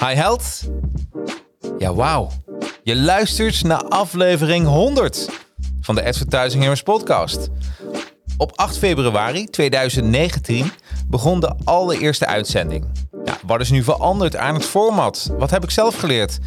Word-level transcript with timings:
Hi 0.00 0.14
held. 0.14 0.60
Ja, 1.78 1.94
wauw. 1.94 2.30
Je 2.82 2.96
luistert 2.96 3.62
naar 3.62 3.82
aflevering 3.82 4.66
100 4.66 5.28
van 5.80 5.94
de 5.94 6.04
Advertising 6.04 6.62
Heroes 6.62 6.82
podcast. 6.82 7.48
Op 8.36 8.52
8 8.54 8.78
februari 8.78 9.46
2019 9.46 10.70
begon 11.06 11.40
de 11.40 11.54
allereerste 11.64 12.26
uitzending. 12.26 12.84
Ja, 13.24 13.38
wat 13.46 13.60
is 13.60 13.70
nu 13.70 13.82
veranderd 13.82 14.36
aan 14.36 14.54
het 14.54 14.64
format? 14.64 15.30
Wat 15.38 15.50
heb 15.50 15.62
ik 15.62 15.70
zelf 15.70 15.96
geleerd? 15.96 16.38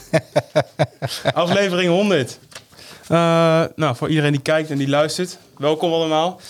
Aflevering 1.33 1.89
100. 1.89 2.39
Eh, 3.07 3.63
nou, 3.75 3.95
voor 3.95 4.09
iedereen 4.09 4.31
die 4.31 4.41
kijkt 4.41 4.69
en 4.69 4.77
die 4.77 4.89
luistert, 4.89 5.37
welkom 5.57 5.93
allemaal. 5.93 6.41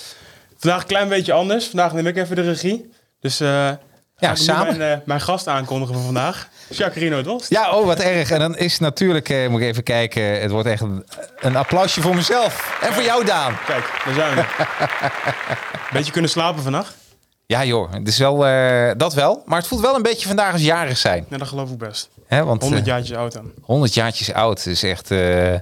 Vandaag 0.57 0.81
een 0.81 0.87
klein 0.87 1.09
beetje 1.09 1.33
anders. 1.33 1.67
Vandaag 1.67 1.93
neem 1.93 2.07
ik 2.07 2.17
even 2.17 2.35
de 2.35 2.41
regie. 2.41 2.91
Dus 3.19 3.39
eh 3.39 3.71
Ja, 4.17 4.35
samen. 4.35 4.77
Mijn, 4.77 4.99
eh, 4.99 5.05
mijn 5.05 5.21
gast 5.21 5.47
aankondigen 5.47 5.95
van 5.95 6.03
vandaag. 6.03 6.49
Jacques 6.69 7.03
Rino 7.03 7.21
Dost. 7.21 7.49
Ja, 7.49 7.71
oh, 7.71 7.85
wat 7.85 7.99
erg. 7.99 8.31
En 8.31 8.39
dan 8.39 8.57
is 8.57 8.79
natuurlijk, 8.79 9.49
moet 9.49 9.61
ik 9.61 9.67
even 9.67 9.83
kijken, 9.83 10.41
het 10.41 10.51
wordt 10.51 10.67
echt 10.67 10.81
een, 10.81 11.05
een 11.39 11.55
applausje 11.55 12.01
voor 12.01 12.15
mezelf. 12.15 12.77
En 12.81 12.93
voor 12.93 13.03
jou, 13.03 13.25
Daan. 13.25 13.57
Kijk, 13.65 14.01
daar 14.05 14.13
zijn 14.13 14.35
we. 14.35 14.45
beetje 15.97 16.11
kunnen 16.11 16.29
slapen 16.29 16.63
vannacht? 16.63 16.95
Ja, 17.45 17.63
joh, 17.65 17.93
het 17.93 18.07
is 18.07 18.17
wel, 18.17 18.37
dat 18.97 19.13
wel. 19.13 19.43
Maar 19.45 19.57
het 19.57 19.67
voelt 19.67 19.81
wel 19.81 19.95
een 19.95 20.01
beetje 20.01 20.27
vandaag 20.27 20.53
als 20.53 20.61
jarig 20.61 20.97
zijn. 20.97 21.25
Ja, 21.29 21.37
dat 21.37 21.47
geloof 21.47 21.69
ik 21.69 21.77
best. 21.77 22.09
Hè? 22.35 22.43
Want 22.43 22.61
100 22.61 22.81
eh, 22.81 22.87
jaartjes 22.87 23.17
oud 23.17 23.33
dan. 23.33 23.51
100 23.61 23.93
jaartjes 23.93 24.33
oud 24.33 24.65
is 24.65 24.83
echt... 24.83 25.11
eh 25.11 25.55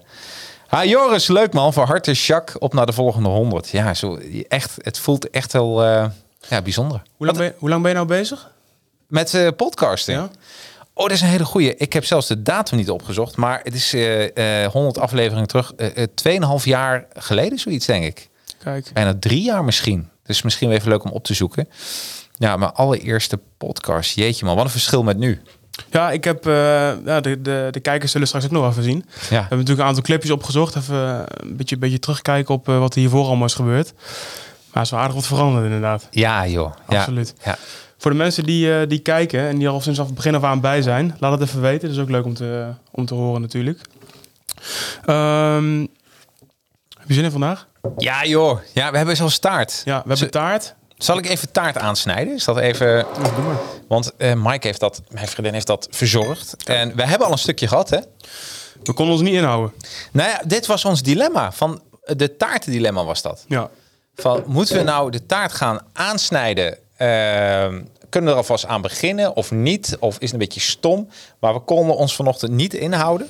Ah, 0.70 0.86
Joris, 0.86 1.28
leuk 1.28 1.54
man. 1.54 1.74
Van 1.74 1.88
harte, 1.88 2.12
Jacques, 2.12 2.58
op 2.58 2.74
naar 2.74 2.86
de 2.86 2.94
volgende 2.94 3.30
100. 3.30 3.70
Ja, 3.70 3.94
zo, 3.94 4.20
echt, 4.48 4.78
het 4.82 5.00
voelt 5.00 5.30
echt 5.30 5.54
wel 5.54 5.84
eh, 5.84 6.06
ja, 6.50 6.62
bijzonder. 6.62 7.02
Hoe 7.18 7.26
lang, 7.26 7.38
ben 7.38 7.48
je, 7.48 7.54
hoe 7.58 7.70
lang 7.70 7.82
ben 7.82 7.92
je 7.92 7.98
nou 7.98 8.08
bezig? 8.08 8.52
Met 9.08 9.34
eh, 9.34 9.48
podcasting. 9.56 10.18
Ja? 10.18 10.30
Oh, 10.94 11.04
dat 11.06 11.12
is 11.12 11.22
een 11.22 11.28
hele 11.28 11.46
goeie. 11.46 11.76
Ik 11.76 11.94
heb 11.94 12.06
zelfs 12.06 12.28
de 12.28 12.42
datum 12.42 12.78
niet 12.78 12.90
opgezocht. 12.90 13.36
Maar 13.36 13.62
het 13.64 13.74
is 13.74 13.94
eh 13.94 14.66
100 14.68 14.98
afleveringen 14.98 15.48
terug. 15.48 15.74
2,5 15.78 16.64
jaar 16.64 17.06
geleden, 17.14 17.60
zoiets 17.60 17.86
denk 17.86 18.06
ik. 18.06 18.30
Kijk. 18.64 18.90
Bijna 18.94 19.16
drie 19.20 19.44
jaar 19.44 19.64
misschien. 19.64 20.10
Dus 20.24 20.42
misschien 20.42 20.68
wel 20.68 20.78
even 20.78 20.90
leuk 20.90 21.04
om 21.04 21.12
op 21.12 21.24
te 21.24 21.34
zoeken. 21.34 21.70
Ja, 22.38 22.58
mijn 22.58 22.72
allereerste 22.72 23.40
podcast. 23.58 24.16
Jeetje 24.16 24.46
man, 24.46 24.56
wat 24.56 24.66
een 24.66 24.72
verschil 24.72 25.04
met 25.04 25.18
nu. 25.18 25.42
Ja, 25.92 26.12
ik 26.12 26.24
heb... 26.24 26.46
eh, 26.48 26.54
ja, 27.06 27.20
de, 27.22 27.42
de, 27.42 27.68
de 27.72 27.80
kijkers 27.80 28.12
zullen 28.12 28.28
straks 28.28 28.46
ook 28.46 28.52
nog 28.52 28.70
even 28.70 28.84
zien. 28.84 29.06
We 29.08 29.36
hebben 29.36 29.50
natuurlijk 29.50 29.80
een 29.80 29.86
aantal 29.86 30.04
clipjes 30.04 30.32
opgezocht. 30.32 30.76
Even 30.76 30.98
een 30.98 31.58
beetje, 31.58 31.76
een 31.76 31.82
beetje 31.82 32.00
terugkijken 32.00 32.54
op 32.54 32.70
eh, 32.70 32.80
wat 32.80 32.94
er 32.94 33.00
hiervoor 33.00 33.26
allemaal 33.26 33.46
is 33.48 33.54
gebeurd. 33.54 33.94
Maar 33.94 34.04
het 34.74 34.84
is 34.84 34.90
wel 34.90 35.00
aardig 35.00 35.16
wat 35.16 35.26
veranderd 35.28 35.66
inderdaad. 35.66 36.08
ja 36.12 36.48
joh. 36.48 36.74
Absoluut. 36.86 37.34
Ja. 37.44 37.58
Voor 37.98 38.12
de 38.12 38.18
mensen 38.18 38.44
die, 38.44 38.80
eh, 38.80 38.88
die 38.88 39.00
kijken 39.00 39.40
en 39.48 39.58
die 39.58 39.68
al 39.68 39.82
sinds 39.82 40.00
af 40.00 40.06
het 40.06 40.16
begin 40.16 40.36
af 40.36 40.44
aan 40.44 40.62
bij 40.62 40.82
zijn, 40.82 41.16
laat 41.20 41.32
het 41.40 41.50
even 41.50 41.62
weten. 41.62 41.88
Dat 41.88 41.98
is 41.98 42.04
ook 42.04 42.10
leuk 42.10 42.26
om 42.26 42.34
te, 42.34 42.68
om 42.92 43.06
te 43.06 43.14
horen 43.14 43.42
natuurlijk. 43.42 43.80
Ehm, 45.06 45.80
heb 47.00 47.08
je 47.08 47.14
zin 47.14 47.24
in 47.24 47.32
vandaag? 47.32 47.68
ja 47.98 48.26
joh. 48.26 48.60
Ja, 48.74 48.92
we 48.92 48.98
hebben 48.98 49.16
zelfs 49.16 49.40
taart. 49.40 49.82
Ja, 49.86 50.02
we 50.06 50.10
hebben 50.10 50.32
taart. 50.32 50.76
Zal 51.04 51.18
ik 51.18 51.26
even 51.30 51.52
taart 51.52 51.78
aansnijden? 51.78 52.34
Is 52.36 52.44
dat 52.44 52.58
even... 52.58 52.88
Ja, 52.88 53.04
doe 53.36 53.44
maar. 53.46 53.56
Want 53.88 54.12
eh 54.18 54.34
Mike 54.34 54.68
heeft 54.68 54.80
dat, 54.80 55.02
mijn 55.10 55.28
vriendin 55.28 55.54
heeft 55.54 55.68
dat 55.68 55.88
verzorgd. 55.92 56.56
En 56.66 56.96
we 56.96 57.06
hebben 57.06 57.28
al 57.28 57.34
een 57.34 57.40
stukje 57.40 57.68
gehad, 57.68 57.90
hè? 57.90 58.00
We 58.84 58.94
konden 58.94 59.14
ons 59.16 59.24
niet 59.24 59.34
inhouden. 59.34 59.74
Nou 60.12 60.30
ja, 60.30 60.42
dit 60.46 60.66
was 60.66 60.86
ons 60.86 61.02
dilemma. 61.02 61.52
Van 61.52 61.82
de 62.06 62.38
taartendilemma 62.38 63.04
was 63.06 63.22
dat. 63.22 63.46
Ja. 63.48 63.70
Van, 64.16 64.44
moeten 64.46 64.76
we 64.78 64.84
nou 64.84 65.12
de 65.12 65.26
taart 65.26 65.52
gaan 65.54 65.80
aansnijden? 65.94 66.78
Ehm, 66.98 67.82
kunnen 68.10 68.30
we 68.30 68.36
er 68.36 68.42
alvast 68.42 68.66
aan 68.66 68.82
beginnen 68.82 69.36
of 69.36 69.52
niet? 69.52 69.98
Of 70.00 70.14
is 70.16 70.22
het 70.22 70.32
een 70.32 70.38
beetje 70.40 70.60
stom? 70.60 71.10
Maar 71.40 71.54
we 71.54 71.60
konden 71.60 71.96
ons 71.96 72.16
vanochtend 72.16 72.52
niet 72.52 72.74
inhouden. 72.74 73.28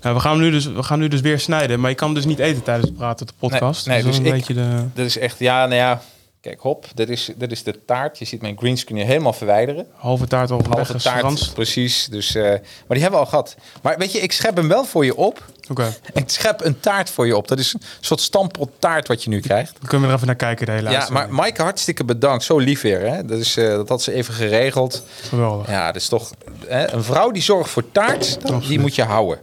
Ja, 0.00 0.14
we, 0.14 0.20
gaan 0.20 0.38
nu 0.38 0.50
dus, 0.50 0.66
we 0.66 0.82
gaan 0.82 0.98
nu 0.98 1.08
dus 1.08 1.20
weer 1.20 1.40
snijden. 1.40 1.80
Maar 1.80 1.90
je 1.90 1.96
kan 1.96 2.14
dus 2.14 2.24
niet 2.24 2.38
eten 2.38 2.62
tijdens 2.62 2.88
het 2.88 2.96
praten 2.96 3.26
op 3.26 3.32
de 3.32 3.48
podcast. 3.48 3.86
Nee, 3.86 3.96
nee, 3.96 4.04
dus 4.06 4.16
dus 4.16 4.26
ik- 4.26 4.32
beetje 4.32 4.54
de 4.54 4.84
Dat 4.94 5.06
is 5.06 5.18
echt, 5.18 5.38
ja, 5.38 5.60
nou 5.66 5.74
ja. 5.74 6.02
Kijk, 6.40 6.60
hop, 6.60 6.86
dit 6.94 7.08
is, 7.08 7.30
dit 7.36 7.52
is 7.52 7.62
de 7.62 7.84
taart. 7.84 8.18
Je 8.18 8.24
ziet 8.24 8.40
mijn 8.40 8.58
greenscreen 8.58 8.96
hier 8.98 9.06
helemaal 9.06 9.32
verwijderen. 9.32 9.86
halve 9.94 10.26
taart 10.26 10.50
al 10.50 10.62
Halve 10.68 10.96
taart, 10.98 11.54
precies. 11.54 12.06
Dus, 12.10 12.34
eh, 12.34 12.42
maar 12.42 12.60
die 12.88 13.00
hebben 13.00 13.10
we 13.20 13.24
al 13.24 13.26
gehad. 13.26 13.56
Maar 13.82 13.98
weet 13.98 14.12
je, 14.12 14.18
ik 14.20 14.32
schep 14.32 14.56
hem 14.56 14.68
wel 14.68 14.84
voor 14.84 15.04
je 15.04 15.16
op. 15.16 15.44
Oké, 15.68 15.94
Ik 16.12 16.30
schep 16.30 16.64
een 16.64 16.80
taart 16.80 17.10
voor 17.10 17.26
je 17.26 17.36
op. 17.36 17.48
Dat 17.48 17.58
is 17.58 17.72
een 17.72 17.80
soort 18.00 18.20
stampot 18.20 18.70
taart 18.78 19.08
wat 19.08 19.24
je 19.24 19.30
nu 19.30 19.40
krijgt. 19.40 19.72
dan 19.78 19.88
kunnen 19.88 20.00
we 20.00 20.06
er 20.06 20.14
even 20.14 20.26
naar 20.26 20.36
kijken 20.36 20.66
de 20.66 20.72
hele 20.72 20.90
Ja, 20.90 21.08
maar 21.10 21.34
Maaike, 21.34 21.62
hartstikke 21.62 22.04
bedankt. 22.04 22.44
Zo 22.44 22.58
lief 22.58 22.80
weer, 22.80 23.00
hè? 23.00 23.24
Dat, 23.24 23.38
is, 23.38 23.56
eh, 23.56 23.68
dat 23.68 23.88
had 23.88 24.02
ze 24.02 24.12
even 24.12 24.34
geregeld. 24.34 25.04
Geweldig. 25.22 25.68
Ja, 25.68 25.86
dat 25.86 26.02
is 26.02 26.08
toch... 26.08 26.32
Hè, 26.66 26.92
een 26.92 27.04
vrouw 27.04 27.30
die 27.30 27.42
zorgt 27.42 27.70
voor 27.70 27.90
taart, 27.92 28.38
die 28.68 28.78
moet 28.78 28.94
je 28.94 29.02
houden. 29.02 29.40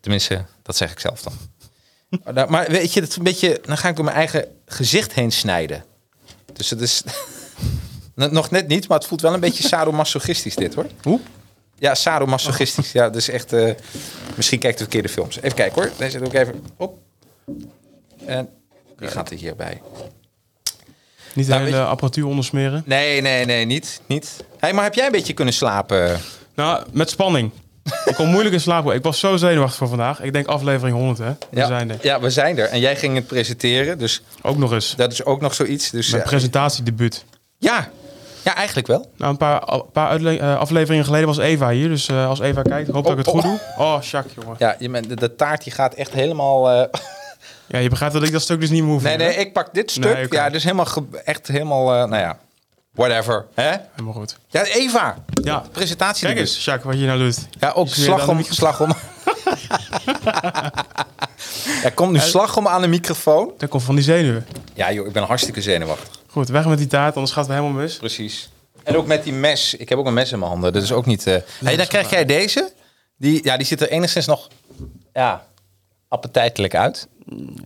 Tenminste, 0.00 0.44
dat 0.62 0.76
zeg 0.76 0.90
ik 0.90 1.00
zelf 1.00 1.22
dan. 1.22 1.32
Maar 2.48 2.66
weet 2.70 2.92
je, 2.92 3.00
dat 3.00 3.08
is 3.08 3.16
een 3.16 3.22
beetje... 3.22 3.60
Dan 3.64 3.78
ga 3.78 3.88
ik 3.88 3.96
door 3.96 4.04
mijn 4.04 4.16
eigen 4.16 4.46
gezicht 4.66 5.12
heen 5.12 5.30
snijden. 5.32 5.84
Dus 6.52 6.70
het 6.70 6.80
is... 6.80 7.02
Nog 8.14 8.50
net 8.50 8.68
niet, 8.68 8.88
maar 8.88 8.98
het 8.98 9.06
voelt 9.06 9.20
wel 9.20 9.34
een 9.34 9.40
beetje 9.40 9.62
sadomasochistisch 9.68 10.54
dit, 10.56 10.74
hoor. 10.74 10.86
Hoe? 11.02 11.20
Ja, 11.78 11.94
sadomasochistisch. 11.94 12.92
Ja, 12.92 13.12
is 13.12 13.28
echt... 13.30 13.52
eh, 13.52 13.70
misschien 14.34 14.58
kijk 14.58 14.72
de 14.76 14.82
verkeerde 14.82 15.08
films. 15.08 15.36
Even 15.36 15.54
kijken, 15.54 15.82
hoor. 15.82 15.92
Deze 15.98 16.18
doe 16.18 16.26
ik 16.26 16.34
even 16.34 16.64
op. 16.76 16.98
En 18.26 18.48
die 18.98 19.08
gaat 19.08 19.30
er 19.30 19.36
hierbij. 19.36 19.80
Niet 21.34 21.46
de 21.46 21.52
Nou, 21.52 21.64
hele 21.64 21.76
je- 21.76 21.82
apparatuur 21.84 22.26
ondersmeren. 22.26 22.82
Nee, 22.86 23.20
nee, 23.20 23.44
nee, 23.44 23.64
niet. 23.64 24.00
niet. 24.06 24.44
Hey, 24.58 24.72
maar 24.72 24.84
heb 24.84 24.94
jij 24.94 25.06
een 25.06 25.12
beetje 25.12 25.32
kunnen 25.32 25.54
slapen? 25.54 26.20
Nou, 26.54 26.86
met 26.92 27.10
spanning. 27.10 27.50
Ik 28.04 28.14
kon 28.14 28.28
moeilijk 28.28 28.54
in 28.54 28.60
slaap. 28.60 28.90
Ik 28.90 29.02
was 29.02 29.18
zo 29.18 29.36
zenuwachtig 29.36 29.78
voor 29.78 29.88
vandaag. 29.88 30.20
Ik 30.20 30.32
denk 30.32 30.46
aflevering 30.46 30.96
100, 30.96 31.18
hè? 31.18 31.30
We 31.50 31.56
ja, 31.56 31.66
zijn 31.66 31.90
er. 31.90 31.96
Ja, 32.02 32.20
we 32.20 32.30
zijn 32.30 32.58
er. 32.58 32.68
En 32.68 32.80
jij 32.80 32.96
ging 32.96 33.14
het 33.14 33.26
presenteren, 33.26 33.98
dus 33.98 34.22
Ook 34.42 34.56
nog 34.56 34.72
eens. 34.72 34.94
dat 34.96 35.12
is 35.12 35.24
ook 35.24 35.40
nog 35.40 35.54
zoiets. 35.54 35.90
Dus 35.90 36.10
Mijn 36.10 36.22
ja, 36.22 36.28
presentatiedebuut. 36.28 37.24
ja. 37.58 37.88
Ja, 38.44 38.54
eigenlijk 38.54 38.86
wel. 38.86 39.10
Nou, 39.16 39.30
een 39.30 39.36
paar, 39.36 39.62
een 39.66 39.82
paar 39.92 40.24
eh, 40.24 40.58
afleveringen 40.58 41.04
geleden 41.04 41.26
was 41.26 41.38
Eva 41.38 41.70
hier. 41.70 41.88
Dus 41.88 42.08
eh, 42.08 42.28
als 42.28 42.40
Eva 42.40 42.62
kijkt, 42.62 42.88
ik 42.88 42.94
hoop 42.94 43.02
dat 43.04 43.12
ik 43.12 43.18
het 43.18 43.26
Oh, 43.26 43.32
goed 43.34 43.42
doe. 43.42 43.58
Oh, 43.78 44.02
Jacques, 44.02 44.34
jongen. 44.40 44.56
Ja, 44.58 44.76
je, 44.78 44.88
bent- 44.90 45.08
de, 45.08 45.16
de 45.16 45.34
taart 45.36 45.62
die 45.64 45.72
gaat 45.72 45.94
echt 45.94 46.12
helemaal... 46.12 46.70
eh, 46.70 46.84
Ja, 47.66 47.78
je 47.78 47.88
begrijpt 47.88 48.14
dat 48.14 48.22
ik 48.22 48.32
dat 48.32 48.42
stuk 48.42 48.60
dus 48.60 48.70
niet 48.70 48.82
meer 48.82 48.92
hoef. 48.92 49.02
Nee, 49.02 49.12
hè? 49.16 49.18
nee, 49.24 49.34
ik 49.36 49.52
pak 49.52 49.74
dit 49.74 49.90
stuk. 49.90 50.14
Nee. 50.14 50.26
Ja, 50.30 50.50
dus 50.50 50.62
helemaal, 50.62 50.86
echt 51.24 51.46
helemaal, 51.48 51.92
eh, 51.94 51.96
nou 52.08 52.22
ja, 52.22 52.38
whatever. 52.98 53.46
Hè? 53.54 53.76
Helemaal 53.92 54.12
goed. 54.12 54.36
Ja, 54.48 54.64
Eva, 54.64 55.16
Ja, 55.42 55.62
presentatie. 55.72 56.26
kijk 56.26 56.38
eens, 56.38 56.64
Jacques, 56.64 56.84
wat 56.92 57.00
je 57.02 57.06
nou 57.06 57.18
doet. 57.18 57.38
Ja, 57.60 57.70
ook 57.70 57.88
slag 57.88 58.28
om, 58.28 58.42
slag 58.44 58.80
om. 58.84 58.92
Er 61.84 61.92
komt 61.94 62.12
nu 62.12 62.18
slag 62.18 62.56
om 62.56 62.68
aan 62.68 62.80
de 62.80 62.86
microfoon. 62.88 63.52
Dat 63.58 63.68
komt 63.68 63.82
van 63.82 63.94
die 63.94 64.04
zenuwen. 64.04 64.46
Ja 64.74 64.92
joh, 64.92 65.06
ik 65.06 65.12
ben 65.12 65.22
hartstikke 65.22 65.62
zenuwachtig. 65.62 66.20
Goed, 66.26 66.48
weg 66.48 66.66
met 66.66 66.78
die 66.78 66.86
taart, 66.86 67.14
anders 67.14 67.32
gaat 67.32 67.46
het 67.46 67.56
helemaal 67.56 67.80
mis. 67.80 67.96
Precies. 67.96 68.50
En 68.82 68.96
ook 68.96 69.06
met 69.06 69.24
die 69.24 69.32
mes. 69.32 69.74
Ik 69.74 69.88
heb 69.88 69.98
ook 69.98 70.06
een 70.06 70.14
mes 70.14 70.32
in 70.32 70.38
mijn 70.38 70.50
handen. 70.50 70.72
Dat 70.72 70.82
is 70.82 70.92
ook 70.92 71.06
niet... 71.06 71.26
eh 71.26 71.36
hey, 71.64 71.76
dan 71.76 71.86
krijg 71.86 72.10
jij 72.10 72.24
deze. 72.24 72.72
Die, 73.16 73.44
ja, 73.44 73.56
die 73.56 73.66
ziet 73.66 73.80
er 73.80 73.88
enigszins 73.90 74.26
nog... 74.26 74.48
Ja, 75.12 75.44
appetijtelijk 76.08 76.74
uit. 76.74 77.08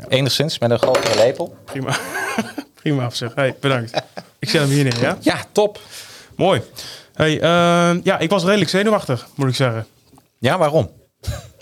Enigszins, 0.08 0.58
met 0.58 0.70
een 0.70 0.78
grotere 0.78 1.14
lepel. 1.16 1.56
Prima. 1.64 1.96
Prima. 2.82 3.10
Hey, 3.34 3.54
bedankt. 3.60 4.02
Ik 4.38 4.50
zet 4.50 4.60
hem 4.60 4.70
hier 4.70 4.84
neer, 4.84 5.00
ja? 5.00 5.18
Ja, 5.20 5.44
top. 5.52 5.80
Mooi. 6.36 6.62
Hey, 7.14 7.40
eh, 7.40 8.02
ja, 8.02 8.18
ik 8.18 8.30
was 8.30 8.44
redelijk 8.44 8.70
zenuwachtig, 8.70 9.26
moet 9.34 9.48
ik 9.48 9.54
zeggen. 9.54 9.86
Ja, 10.38 10.58
waarom? 10.58 10.90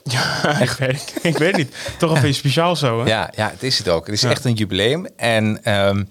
ik, 0.61 0.70
weet, 0.70 1.14
ik 1.22 1.38
weet 1.38 1.56
niet. 1.56 1.76
Toch 1.99 2.11
een 2.14 2.20
beetje 2.20 2.32
speciaal 2.32 2.76
zo, 2.76 3.00
hè? 3.00 3.08
Ja, 3.08 3.31
ja, 3.37 3.50
het 3.50 3.62
is 3.62 3.78
het 3.78 3.88
ook. 3.88 4.06
Het 4.06 4.14
is 4.14 4.20
Ja. 4.20 4.31
echt 4.31 4.44
een 4.44 4.52
jubileum. 4.52 5.06
En 5.17 5.64
ehm, 5.64 6.05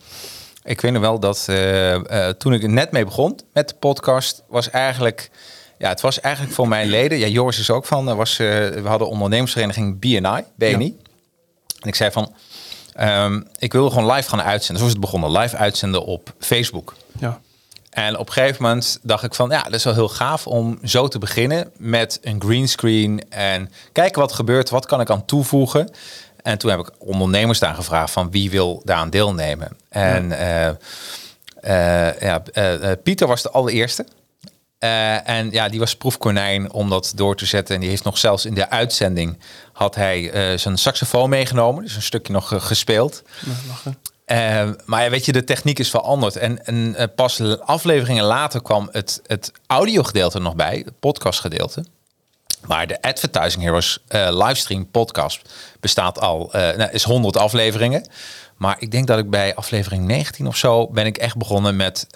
ik 0.63 0.81
weet 0.81 0.91
nog 0.91 1.01
wel 1.01 1.19
dat 1.19 1.45
eh, 1.47 1.93
eh, 2.27 2.35
toen 2.35 2.53
ik 2.53 2.63
er 2.63 2.69
net 2.69 2.91
mee 2.91 3.05
begon 3.05 3.39
met 3.53 3.69
de 3.69 3.75
podcast, 3.75 4.43
was 4.47 4.69
eigenlijk, 4.69 5.29
ja, 5.77 5.89
het 5.89 6.01
was 6.01 6.19
eigenlijk 6.19 6.55
voor 6.55 6.67
mijn 6.67 6.87
leden. 6.89 7.17
Ja, 7.17 7.27
Joris 7.27 7.59
is 7.59 7.71
ook 7.71 7.85
van. 7.85 8.07
Er 8.09 8.15
was, 8.15 8.31
eh, 8.39 8.47
we 8.67 8.83
hadden 8.87 9.07
ondernemersvereniging 9.09 9.99
BNI, 9.99 10.43
BNI. 10.55 10.97
En 11.79 11.87
ik 11.87 11.95
zei 11.95 12.11
van, 12.11 12.33
ehm, 12.99 13.41
ik 13.57 13.71
wil 13.71 13.89
gewoon 13.89 14.11
live 14.11 14.29
gaan 14.29 14.41
uitzenden. 14.41 14.81
Zo 14.81 14.87
is 14.87 14.93
het 14.93 15.01
begonnen, 15.01 15.31
live 15.31 15.57
uitzenden 15.57 16.05
op 16.05 16.33
Facebook. 16.39 16.95
Ja. 17.19 17.39
En 17.89 18.17
op 18.17 18.27
een 18.27 18.33
gegeven 18.33 18.63
moment 18.63 18.99
dacht 19.01 19.23
ik 19.23 19.35
van 19.35 19.49
ja, 19.49 19.63
dat 19.63 19.73
is 19.73 19.83
wel 19.83 19.93
heel 19.93 20.09
gaaf 20.09 20.47
om 20.47 20.79
zo 20.83 21.07
te 21.07 21.19
beginnen 21.19 21.71
met 21.77 22.19
een 22.21 22.41
greenscreen 22.41 23.23
en 23.29 23.71
kijken 23.91 24.21
wat 24.21 24.29
er 24.29 24.35
gebeurt, 24.35 24.69
wat 24.69 24.85
kan 24.85 25.01
ik 25.01 25.09
aan 25.09 25.25
toevoegen. 25.25 25.91
En 26.43 26.57
toen 26.57 26.69
heb 26.69 26.79
ik 26.79 26.91
ondernemers 26.97 27.59
daar 27.59 27.75
gevraagd 27.75 28.11
van 28.11 28.31
wie 28.31 28.49
wil 28.49 28.81
daaraan 28.85 29.09
deelnemen. 29.09 29.77
En 29.89 30.31
eh, 30.31 30.67
eh, 31.61 32.21
ja, 32.21 32.43
eh, 32.53 32.91
Pieter 33.03 33.27
was 33.27 33.41
de 33.41 33.49
allereerste. 33.49 34.05
Eh, 34.79 35.29
en 35.29 35.51
ja, 35.51 35.69
die 35.69 35.79
was 35.79 35.95
proefkonijn 35.95 36.71
om 36.71 36.89
dat 36.89 37.11
door 37.15 37.35
te 37.35 37.45
zetten. 37.45 37.75
En 37.75 37.81
die 37.81 37.89
heeft 37.89 38.03
nog 38.03 38.17
zelfs 38.17 38.45
in 38.45 38.53
de 38.53 38.69
uitzending 38.69 39.39
had 39.73 39.95
hij 39.95 40.31
eh, 40.31 40.57
zijn 40.57 40.77
saxofoon 40.77 41.29
meegenomen. 41.29 41.83
Dus 41.83 41.95
een 41.95 42.01
stukje 42.01 42.33
nog 42.33 42.53
eh, 42.53 42.61
gespeeld. 42.61 43.21
Lachen. 43.67 43.97
Maar 44.85 45.03
ja, 45.03 45.09
weet 45.09 45.25
je, 45.25 45.31
de 45.31 45.43
techniek 45.43 45.79
is 45.79 45.89
veranderd. 45.89 46.35
En, 46.35 46.65
en 46.65 47.11
pas 47.15 47.41
afleveringen 47.59 48.23
later 48.23 48.61
kwam 48.61 48.89
het, 48.91 49.21
het 49.25 49.51
audiogedeelte 49.67 50.39
nog 50.39 50.55
bij, 50.55 50.81
het 50.85 50.99
podcastgedeelte. 50.99 51.85
Maar 52.67 52.87
de 52.87 53.01
Advertising 53.01 53.63
Heroes 53.63 54.03
livestream 54.29 54.91
podcast 54.91 55.41
bestaat 55.79 56.19
al, 56.19 56.49
nou, 56.51 56.89
is 56.91 57.03
100 57.03 57.37
afleveringen. 57.37 58.07
Maar 58.57 58.75
ik 58.79 58.91
denk 58.91 59.07
dat 59.07 59.19
ik 59.19 59.29
bij 59.29 59.55
aflevering 59.55 60.05
19 60.05 60.47
of 60.47 60.57
zo 60.57 60.87
ben 60.87 61.05
ik 61.05 61.17
echt 61.17 61.37
begonnen 61.37 61.75
met 61.75 62.07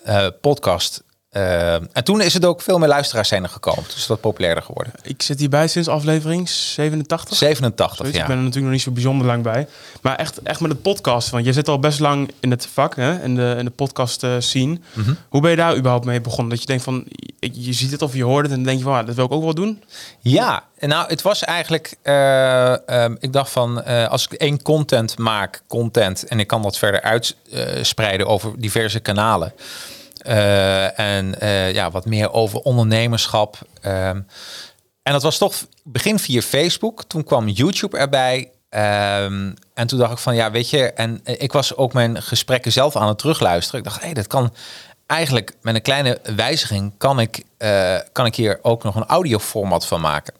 podcast. 0.42 1.04
Eh, 1.34 1.74
en 1.74 2.04
toen 2.04 2.22
is 2.22 2.34
het 2.34 2.46
ook 2.46 2.62
veel 2.62 2.78
meer 2.78 2.88
luisteraars 2.88 3.28
zijn 3.28 3.44
er 3.44 3.50
gekomen. 3.50 3.84
Dus 3.94 4.08
dat 4.08 4.20
populairder 4.20 4.64
geworden. 4.64 4.94
Ik 5.04 5.22
zit 5.22 5.40
hierbij 5.40 5.68
sinds 5.68 5.88
aflevering 5.88 6.50
87. 6.50 7.38
87, 7.38 7.98
Zoiets. 7.98 8.16
ja. 8.16 8.22
Ik 8.22 8.28
ben 8.28 8.38
er 8.38 8.44
natuurlijk 8.44 8.66
nog 8.66 8.74
niet 8.74 8.86
zo 8.86 8.92
bijzonder 8.92 9.28
lang 9.28 9.44
bij. 9.44 9.68
Maar 10.02 10.16
echt, 10.16 10.42
echt 10.42 10.60
met 10.60 10.72
het 10.72 10.82
podcast. 10.82 11.30
Want 11.30 11.46
je 11.46 11.54
zit 11.54 11.68
al 11.68 11.80
best 11.80 12.00
lang 12.00 12.32
in 12.40 12.52
het 12.52 12.68
vak, 12.74 12.96
hè? 12.96 13.24
In, 13.24 13.36
de, 13.36 13.56
in 13.58 13.66
de 13.66 13.72
podcast 13.72 14.24
eh, 14.24 14.36
scene. 14.40 14.80
Mhm. 14.94 15.14
Hoe 15.30 15.42
ben 15.42 15.50
je 15.52 15.56
daar 15.58 15.76
überhaupt 15.78 16.06
mee 16.06 16.22
begonnen? 16.22 16.50
Dat 16.50 16.60
je 16.60 16.66
denkt 16.66 16.84
van, 16.84 17.06
je, 17.40 17.74
ziet 17.74 17.92
het 17.92 18.02
of 18.02 18.14
je 18.14 18.24
hoort 18.24 18.42
het 18.44 18.50
en 18.52 18.56
dan 18.58 18.66
denk 18.66 18.78
je 18.78 18.84
van, 18.84 18.94
ah, 18.94 19.06
dat 19.06 19.16
wil 19.16 19.26
ik 19.26 19.32
ook 19.32 19.44
wel 19.44 19.54
doen. 19.54 19.84
Ja, 20.20 20.64
nou, 20.80 21.08
het 21.08 21.22
was 21.22 21.44
eigenlijk. 21.44 21.96
eh, 22.02 22.88
ehm, 22.90 23.16
ik 23.20 23.34
dacht 23.34 23.52
van 23.52 23.86
als 24.10 24.26
ik 24.26 24.34
één 24.34 24.62
content 24.62 25.18
maak, 25.18 25.62
content, 25.68 26.24
en 26.24 26.40
ik 26.40 26.48
kan 26.48 26.62
dat 26.62 26.78
verder 26.78 27.02
uitspreiden 27.02 28.28
over 28.28 28.54
diverse 28.58 29.00
kanalen. 29.00 29.54
Eh, 30.24 31.00
en 31.00 31.40
eh, 31.40 31.74
ja, 31.74 31.92
wat 31.92 32.06
meer 32.06 32.32
over 32.32 32.60
ondernemerschap. 32.60 33.58
ehm. 33.82 34.22
en 35.04 35.12
dat 35.14 35.24
was 35.24 35.38
toch 35.38 35.56
begin 35.84 36.20
via 36.20 36.42
Facebook. 36.42 37.04
Toen 37.04 37.24
kwam 37.24 37.48
YouTube 37.48 37.98
erbij. 37.98 38.52
Ehm, 38.70 39.52
en 39.74 39.88
toen 39.88 40.00
dacht 40.00 40.12
ik 40.12 40.18
van 40.18 40.36
ja, 40.36 40.52
weet 40.52 40.70
je, 40.70 40.92
en 40.94 41.20
ik 41.24 41.52
was 41.52 41.76
ook 41.76 41.94
mijn 41.94 42.22
gesprekken 42.22 42.72
zelf 42.72 42.96
aan 42.96 43.08
het 43.08 43.18
terugluisteren. 43.18 43.80
Ik 43.80 43.86
dacht, 43.86 44.02
hé, 44.04 44.14
dat 44.14 44.28
kan 44.28 44.54
eigenlijk 45.06 45.54
met 45.62 45.76
een 45.76 45.82
kleine 45.82 46.20
wijziging 46.36 46.94
kan 46.98 47.20
ik, 47.20 47.44
eh, 47.58 47.98
kan 48.12 48.26
ik 48.26 48.36
hier 48.36 48.60
ook 48.62 48.84
nog 48.84 48.96
een 48.96 49.06
audioformat 49.06 49.88
van 49.88 50.02
maken. 50.02 50.34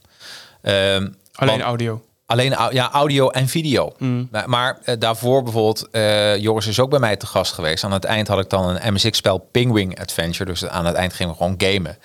Ehm, 0.62 1.08
Alleen 1.34 1.54
want- 1.54 1.62
audio. 1.62 2.04
Alleen 2.26 2.56
ja, 2.72 2.92
audio 2.92 3.30
en 3.30 3.48
video. 3.48 3.92
Maar, 4.32 4.50
maar, 4.50 4.80
eh, 4.84 4.96
daarvoor 5.00 5.44
bijvoorbeeld, 5.44 5.88
eh, 5.92 6.38
Joris 6.38 6.68
is 6.68 6.80
ook 6.80 6.90
bij 6.90 7.00
mij 7.00 7.16
te 7.16 7.26
gast 7.26 7.54
geweest. 7.54 7.84
Aan 7.84 7.92
het 7.92 8.04
eind 8.04 8.28
had 8.28 8.40
ik 8.40 8.50
dan 8.50 8.68
een 8.70 8.94
MSX-spel 8.94 9.38
Pingwing 9.52 10.00
Adventure. 10.00 10.46
Dus 10.46 10.66
aan 10.66 10.86
het 10.86 10.96
eind 10.96 11.14
gingen 11.14 11.32
we 11.32 11.38
gewoon 11.38 11.56
gamen. 11.58 11.98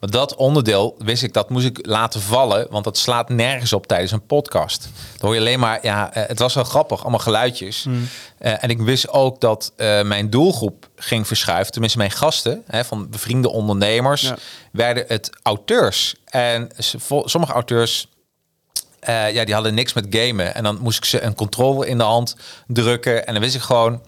Maar 0.00 0.10
dat 0.10 0.34
onderdeel 0.34 0.94
wist 0.98 1.22
ik, 1.22 1.32
dat 1.32 1.50
moest 1.50 1.66
ik 1.66 1.78
laten 1.86 2.20
vallen. 2.20 2.66
Want 2.70 2.84
dat 2.84 2.98
slaat 2.98 3.28
nergens 3.28 3.72
op 3.72 3.86
tijdens 3.86 4.12
een 4.12 4.26
podcast. 4.26 4.82
Dan 4.82 5.20
hoor 5.20 5.34
je 5.34 5.40
alleen 5.40 5.60
maar, 5.60 5.78
ja, 5.82 6.12
eh, 6.12 6.22
het 6.26 6.38
was 6.38 6.54
wel 6.54 6.64
grappig, 6.64 7.00
allemaal 7.00 7.18
geluidjes. 7.20 7.86
Eh, 8.38 8.62
en 8.64 8.70
ik 8.70 8.80
wist 8.80 9.08
ook 9.08 9.40
dat 9.40 9.72
mijn 10.02 10.30
doelgroep 10.30 10.88
ging 10.96 11.26
verschuiven. 11.26 11.72
Tenminste, 11.72 11.98
mijn 11.98 12.10
gasten 12.10 12.62
hè, 12.66 12.84
van 12.84 13.10
bevriende 13.10 13.50
ondernemers 13.50 14.22
Ja. 14.22 14.36
werden 14.72 15.04
het 15.08 15.30
auteurs. 15.42 16.14
En 16.24 16.68
sommige 17.24 17.52
auteurs 17.52 18.08
eh, 19.06 19.32
ja, 19.32 19.44
die 19.44 19.54
hadden 19.54 19.74
niks 19.74 19.92
met 19.92 20.06
gamen. 20.10 20.54
En 20.54 20.62
dan 20.62 20.78
moest 20.80 20.98
ik 20.98 21.04
ze 21.04 21.22
een 21.22 21.34
controller 21.34 21.88
in 21.88 21.98
de 21.98 22.04
hand 22.04 22.36
drukken. 22.66 23.26
En 23.26 23.32
dan 23.32 23.42
wist 23.42 23.54
ik 23.54 23.60
gewoon, 23.60 24.02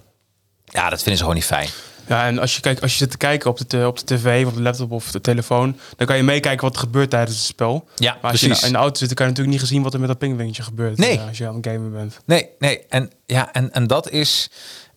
ja, 0.65 0.89
dat 0.91 0.99
vinden 0.99 1.13
ze 1.17 1.21
gewoon 1.21 1.35
niet 1.35 1.45
fijn. 1.45 1.69
Ja, 2.07 2.27
en 2.27 2.39
als 2.39 2.55
je, 2.55 2.61
kijkt, 2.61 2.83
als 2.83 2.93
je 2.93 2.99
zit 2.99 3.11
te 3.11 3.17
kijken 3.17 3.51
op 3.51 3.71
de, 3.71 3.87
op 3.87 3.99
de 3.99 4.05
tv, 4.05 4.47
of 4.47 4.53
de 4.53 4.63
laptop 4.63 4.91
of 4.93 5.11
de 5.11 5.21
telefoon, 5.21 5.79
dan 5.97 6.07
kan 6.07 6.17
je 6.17 6.23
meekijken 6.23 6.65
wat 6.65 6.75
er 6.75 6.81
gebeurt 6.81 7.11
tijdens 7.11 7.37
het 7.37 7.47
spel. 7.47 7.89
Ja, 7.97 8.17
maar 8.23 8.31
als 8.31 8.41
je 8.41 8.47
precies. 8.47 8.67
in 8.67 8.73
de 8.73 8.79
auto 8.79 8.99
zit, 8.99 9.07
dan 9.07 9.17
kan 9.17 9.27
je 9.27 9.33
natuurlijk 9.33 9.59
niet 9.59 9.69
gezien 9.69 9.83
wat 9.83 9.95
er 9.95 10.01
met 10.01 10.09
dat 10.09 10.19
pingwingetje 10.19 10.63
gebeurt. 10.63 10.99
Nee. 10.99 11.19
eh, 11.19 11.27
als 11.29 11.39
je 11.39 11.47
aan 11.47 11.55
het 11.57 11.67
gamen 11.67 11.93
bent. 11.93 12.19
Nee, 12.25 12.49
nee. 12.59 12.81
En, 12.89 13.11
ja, 13.27 13.53
en, 13.53 13.73
en 13.73 13.87
dat 13.87 14.11
is... 14.11 14.51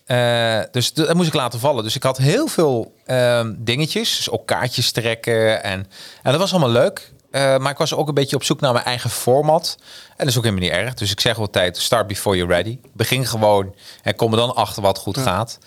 eh, 0.06 0.60
dus 0.72 0.94
dat 0.94 1.14
moest 1.14 1.28
ik 1.28 1.34
laten 1.34 1.60
vallen. 1.60 1.84
Dus 1.84 1.96
ik 1.96 2.04
had 2.04 2.18
heel 2.18 2.48
veel 2.48 2.94
ehm, 3.06 3.54
dingetjes. 3.58 4.16
Dus 4.16 4.30
ook 4.30 4.46
kaartjes 4.48 4.92
trekken. 4.92 5.64
En, 5.64 5.80
en 6.24 6.32
dat 6.32 6.40
was 6.40 6.52
allemaal 6.52 6.70
leuk. 6.70 7.12
Eh, 7.32 7.58
maar 7.58 7.72
ik 7.72 7.78
was 7.78 7.94
ook 7.94 8.08
een 8.08 8.14
beetje 8.14 8.36
op 8.36 8.44
zoek 8.44 8.60
naar 8.60 8.74
mijn 8.74 8.86
eigen 8.86 9.10
format. 9.10 9.78
En 10.10 10.18
dat 10.18 10.28
is 10.28 10.38
ook 10.38 10.44
helemaal 10.44 10.64
niet 10.64 10.74
erg. 10.74 10.94
Dus 10.94 11.12
ik 11.12 11.20
zeg 11.20 11.38
altijd, 11.38 11.78
start 11.78 12.08
before 12.08 12.38
you're 12.38 12.54
ready. 12.54 12.80
Begin 12.94 13.26
gewoon 13.26 13.76
en 14.04 14.16
kom 14.16 14.32
er 14.32 14.38
dan 14.38 14.56
achter 14.56 14.82
wat 14.82 14.98
goed 14.98 15.18
gaat. 15.18 15.58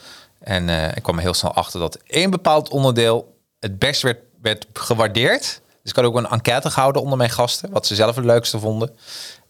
En 0.40 0.68
eh, 0.68 0.96
ik 0.96 1.02
kwam 1.02 1.16
er 1.16 1.22
heel 1.22 1.34
snel 1.34 1.54
achter 1.54 1.80
dat 1.80 1.98
één 2.06 2.30
bepaald 2.30 2.68
onderdeel 2.68 3.36
het 3.60 3.78
best 3.78 4.02
werd, 4.02 4.18
werd 4.42 4.66
gewaardeerd. 4.72 5.42
Dus 5.82 5.90
ik 5.90 5.96
had 5.96 6.04
ook 6.04 6.16
een 6.16 6.28
enquête 6.28 6.70
gehouden 6.70 7.02
onder 7.02 7.18
mijn 7.18 7.30
gasten, 7.30 7.70
wat 7.70 7.86
ze 7.86 7.94
zelf 7.94 8.16
het 8.16 8.24
leukste 8.24 8.58
vonden. 8.58 8.90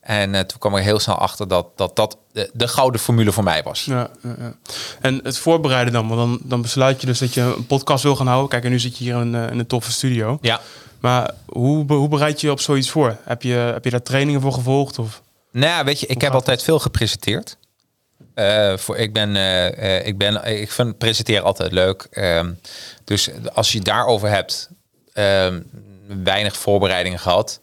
En 0.01 0.35
eh, 0.35 0.41
toen 0.41 0.59
kwam 0.59 0.77
ik 0.77 0.85
heel 0.85 0.99
snel 0.99 1.17
achter 1.17 1.49
dat 1.49 1.67
dat, 1.77 1.97
dat 1.97 2.17
de, 2.33 2.51
de 2.53 2.69
gouden 2.69 3.01
formule 3.01 3.33
voor 3.33 3.45
mij 3.45 3.63
was. 3.63 3.85
Ja, 3.85 4.09
ja, 4.23 4.35
ja. 4.39 4.55
En 5.01 5.21
het 5.23 5.39
voorbereiden 5.39 5.93
dan, 5.93 6.09
want 6.09 6.21
dan, 6.21 6.39
dan 6.43 6.63
besluit 6.63 7.01
je 7.01 7.07
dus 7.07 7.19
dat 7.19 7.35
je 7.35 7.41
een 7.41 7.67
podcast 7.67 8.03
wil 8.03 8.17
gaan 8.17 8.27
houden. 8.27 8.49
Kijk, 8.49 8.65
en 8.65 8.71
nu 8.71 8.79
zit 8.79 8.99
je 8.99 9.05
hier 9.05 9.21
in, 9.21 9.35
in 9.35 9.59
een 9.59 9.67
toffe 9.67 9.93
studio. 9.93 10.39
Ja. 10.41 10.61
Maar 11.05 11.31
hoe, 11.47 11.93
hoe 11.93 12.09
bereid 12.09 12.41
je 12.41 12.47
je 12.47 12.53
op 12.53 12.61
zoiets 12.61 12.91
voor? 12.91 13.17
Heb 13.25 13.43
je, 13.43 13.53
heb 13.53 13.85
je 13.85 13.91
daar 13.91 14.03
trainingen 14.03 14.41
voor 14.41 14.53
gevolgd? 14.53 14.99
Of? 14.99 15.23
Nou 15.51 15.67
ja, 15.67 15.85
weet 15.85 16.01
je, 16.01 16.07
ik 16.07 16.21
heb 16.21 16.33
altijd 16.33 16.63
veel 16.63 16.79
gepresenteerd. 16.79 17.57
Eh, 18.35 18.77
voor, 18.77 18.97
ik, 18.97 19.13
ben, 19.13 19.37
eh, 19.37 20.07
ik, 20.07 20.19
ben, 20.19 20.45
ik 20.45 20.71
vind 20.71 20.99
presenteren 20.99 21.45
altijd 21.45 21.73
leuk. 21.73 22.07
Ehm, 22.11 22.53
dus 23.05 23.29
als 23.53 23.73
je 23.73 23.81
daarover 23.81 24.29
hebt, 24.29 24.69
ehm, 25.13 25.61
weinig 26.23 26.57
voorbereidingen 26.57 27.19
gehad. 27.19 27.61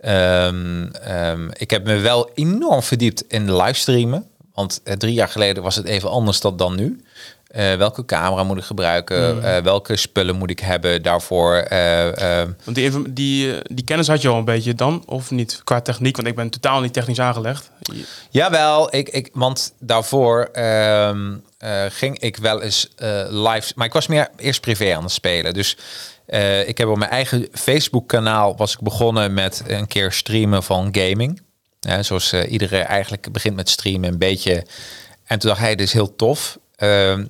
Ehm, 0.00 1.48
ik 1.52 1.70
heb 1.70 1.84
me 1.84 1.96
wel 1.96 2.30
enorm 2.34 2.82
verdiept 2.82 3.24
in 3.28 3.46
de 3.46 3.56
livestreamen. 3.56 4.26
Want 4.54 4.80
drie 4.84 5.14
jaar 5.14 5.28
geleden 5.28 5.62
was 5.62 5.76
het 5.76 5.86
even 5.86 6.10
anders 6.10 6.40
dan, 6.40 6.56
dan 6.56 6.76
nu. 6.76 7.04
Eh, 7.58 7.74
welke 7.74 8.04
camera 8.04 8.44
moet 8.44 8.58
ik 8.58 8.64
gebruiken? 8.64 9.42
Eh, 9.44 9.62
welke 9.62 9.96
spullen 9.96 10.36
moet 10.36 10.50
ik 10.50 10.60
hebben 10.60 11.02
daarvoor? 11.02 11.54
Ehm, 11.54 12.50
Want 12.64 12.76
die, 12.76 13.12
die, 13.12 13.54
die 13.62 13.84
kennis 13.84 14.08
had 14.08 14.22
je 14.22 14.28
al 14.28 14.38
een 14.38 14.44
beetje 14.44 14.74
dan, 14.74 15.02
of 15.06 15.30
niet? 15.30 15.60
Qua 15.64 15.80
techniek, 15.80 16.16
want 16.16 16.28
ik 16.28 16.34
ben 16.34 16.50
totaal 16.50 16.80
niet 16.80 16.92
technisch 16.92 17.20
aangelegd. 17.20 17.70
Jawel, 18.30 18.94
ik, 18.94 19.08
ik, 19.08 19.28
want 19.32 19.72
daarvoor, 19.78 20.48
ehm, 20.52 21.36
eh, 21.58 21.84
ging 21.88 22.18
ik 22.18 22.36
wel 22.36 22.62
eens 22.62 22.88
live. 23.28 23.72
Maar 23.74 23.86
ik 23.86 23.92
was 23.92 24.06
meer 24.06 24.28
eerst 24.36 24.60
privé 24.60 24.96
aan 24.96 25.02
het 25.02 25.12
spelen. 25.12 25.54
Dus 25.54 25.76
ik 26.66 26.78
heb 26.78 26.88
op 26.88 26.98
mijn 26.98 27.10
eigen 27.10 27.48
Facebook-kanaal 27.52 28.56
was 28.56 28.72
ik 28.72 28.80
begonnen 28.80 29.34
met 29.34 29.62
een 29.66 29.86
keer 29.86 30.12
streamen 30.12 30.62
van 30.62 30.88
gaming. 30.92 31.42
Zoals 32.00 32.32
iedereen 32.32 32.84
eigenlijk 32.84 33.32
begint 33.32 33.56
met 33.56 33.68
streamen 33.68 34.08
een 34.08 34.18
beetje. 34.18 34.66
En 35.24 35.38
toen 35.38 35.48
dacht 35.48 35.62
hij, 35.62 35.74
dit 35.74 35.86
is 35.86 35.92
heel 35.92 36.16
tof. 36.16 36.58
Ehm, 36.76 37.24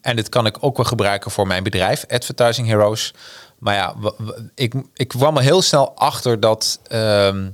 en 0.00 0.16
dit 0.16 0.28
kan 0.28 0.46
ik 0.46 0.56
ook 0.60 0.76
wel 0.76 0.86
gebruiken 0.86 1.30
voor 1.30 1.46
mijn 1.46 1.62
bedrijf, 1.62 2.04
Advertising 2.08 2.66
Heroes. 2.66 3.14
Maar 3.58 3.74
ja, 3.74 3.94
ik, 4.54 4.74
ik 4.94 5.08
kwam 5.08 5.36
er 5.36 5.42
heel 5.42 5.62
snel 5.62 5.96
achter 5.96 6.40
dat, 6.40 6.80
ehm, 6.86 7.50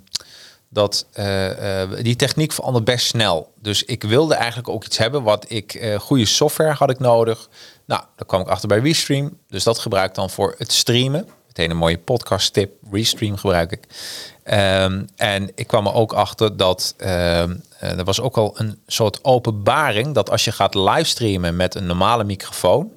dat 0.69 1.07
eh, 1.13 1.83
eh, 1.83 1.91
die 2.03 2.17
techniek 2.17 2.53
verandert 2.53 2.85
best 2.85 3.07
snel. 3.07 3.53
Dus 3.61 3.85
ik 3.85 4.03
wilde 4.03 4.35
eigenlijk 4.35 4.69
ook 4.69 4.85
iets 4.85 4.99
hebben 4.99 5.23
wat 5.23 5.45
ik, 5.49 5.75
eh, 5.75 5.99
goede 5.99 6.27
software 6.27 6.73
had 6.73 6.91
ik 6.91 6.99
nodig. 6.99 7.49
Nou, 7.85 8.03
daar 8.17 8.27
kwam 8.27 8.41
ik 8.41 8.49
achter 8.49 8.69
bij 8.69 8.79
Restream. 8.79 9.39
Dus 9.49 9.65
dat 9.65 9.79
gebruik 9.79 10.09
ik 10.09 10.15
dan 10.15 10.31
voor 10.31 10.55
het 10.59 10.73
streamen. 10.73 11.29
Meteen 11.47 11.71
een 11.71 11.77
mooie 11.77 11.99
podcast 11.99 12.53
tip. 12.53 12.73
Restream 12.91 13.37
gebruik 13.37 13.73
ik. 13.73 13.85
Ehm, 14.49 15.03
en 15.17 15.51
ik 15.55 15.67
kwam 15.67 15.87
er 15.87 15.95
ook 15.95 16.13
achter 16.13 16.57
dat 16.57 16.95
ehm, 16.97 17.57
eh, 17.79 17.99
er 17.99 18.05
was 18.05 18.21
ook 18.21 18.37
al 18.37 18.53
een 18.55 18.79
soort 18.87 19.25
openbaring 19.25 20.15
dat 20.15 20.31
als 20.31 20.45
je 20.45 20.53
gaat 20.53 20.75
livestreamen 20.75 21.57
met 21.57 21.75
een 21.75 21.87
normale 21.87 22.25
microfoon, 22.25 22.93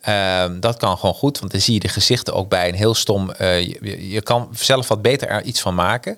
ehm, 0.00 0.60
dat 0.60 0.76
kan 0.76 0.98
gewoon 0.98 1.14
goed, 1.14 1.38
want 1.38 1.52
dan 1.52 1.60
zie 1.60 1.74
je 1.74 1.80
de 1.80 1.88
gezichten 1.88 2.34
ook 2.34 2.48
bij 2.48 2.68
een 2.68 2.74
heel 2.74 2.94
stom. 2.94 3.30
eh, 3.30 3.62
je- 4.10 4.22
kan 4.22 4.48
zelf 4.52 4.88
wat 4.88 5.02
beter 5.02 5.28
er 5.28 5.42
iets 5.42 5.60
van 5.60 5.74
maken. 5.74 6.16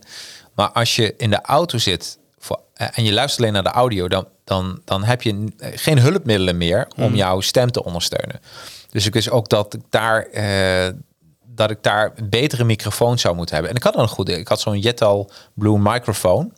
Maar 0.55 0.69
als 0.71 0.97
je 0.97 1.15
in 1.17 1.31
de 1.31 1.41
auto 1.43 1.79
zit 1.79 2.19
voor, 2.39 2.61
eh, 2.75 2.87
en 2.93 3.05
je 3.05 3.13
luistert 3.13 3.41
alleen 3.41 3.53
naar 3.53 3.73
de 3.73 3.79
audio, 3.79 4.09
dan, 4.09 4.27
dan, 4.45 4.81
dan 4.85 5.05
heb 5.05 5.23
je 5.23 5.45
geen 5.59 5.99
hulpmiddelen 5.99 6.57
meer 6.57 6.89
om 6.97 7.15
jouw 7.15 7.41
stem 7.41 7.71
te 7.71 7.85
ondersteunen. 7.85 8.41
Dus 8.91 9.07
ik 9.07 9.13
wist 9.13 9.31
ook 9.31 9.49
dat 9.49 9.75
ik 9.75 9.81
daar 9.91 10.27
dat 11.69 11.77
ik 11.77 11.83
daar 11.83 12.13
een 12.15 12.29
betere 12.29 12.65
microfoon 12.65 13.19
zou 13.19 13.37
moeten 13.37 13.55
hebben. 13.55 13.73
En 13.73 13.79
ik 13.79 13.83
had 13.83 13.97
een 13.97 14.09
goede. 14.09 14.39
Ik 14.39 14.49
had 14.49 14.61
zo'n 14.61 14.81
Yetal 14.81 15.31
Blue 15.55 15.79
microfoon. 15.79 16.53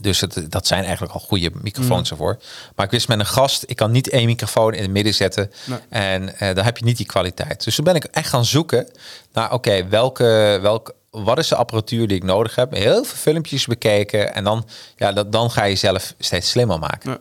Dus 0.00 0.20
het, 0.20 0.46
dat 0.48 0.66
zijn 0.66 0.84
eigenlijk 0.84 1.12
al 1.12 1.20
goede 1.20 1.50
microfoons 1.62 2.10
ervoor. 2.10 2.38
Maar 2.74 2.86
ik 2.86 2.92
wist 2.92 3.08
met 3.08 3.18
een 3.18 3.26
gast, 3.26 3.64
ik 3.66 3.76
kan 3.76 3.90
niet 3.90 4.08
één 4.08 4.26
microfoon 4.26 4.74
in 4.74 4.82
het 4.82 4.90
midden 4.90 5.14
zetten. 5.14 5.52
Nee. 5.64 5.78
En 5.88 6.38
eh, 6.38 6.54
dan 6.54 6.64
heb 6.64 6.78
je 6.78 6.84
niet 6.84 6.96
die 6.96 7.06
kwaliteit. 7.06 7.64
Dus 7.64 7.74
toen 7.74 7.84
ben 7.84 7.94
ik 7.94 8.04
echt 8.04 8.28
gaan 8.28 8.44
zoeken 8.44 8.88
naar, 9.32 9.52
oké, 9.52 9.88
welke, 9.88 10.58
welke, 10.62 10.94
wat 11.10 11.38
is 11.38 11.48
de 11.48 11.56
apparatuur 11.56 12.08
die 12.08 12.16
ik 12.16 12.24
nodig 12.24 12.54
heb? 12.54 12.72
Heel 12.72 13.04
veel 13.04 13.16
filmpjes 13.16 13.66
bekeken. 13.66 14.34
En 14.34 14.44
dan, 14.44 14.68
ja, 14.96 15.12
dat, 15.12 15.32
dan 15.32 15.50
ga 15.50 15.64
je 15.64 15.76
zelf 15.76 16.14
steeds 16.18 16.50
slimmer 16.50 16.78
maken. 16.78 17.10
Ja. 17.10 17.18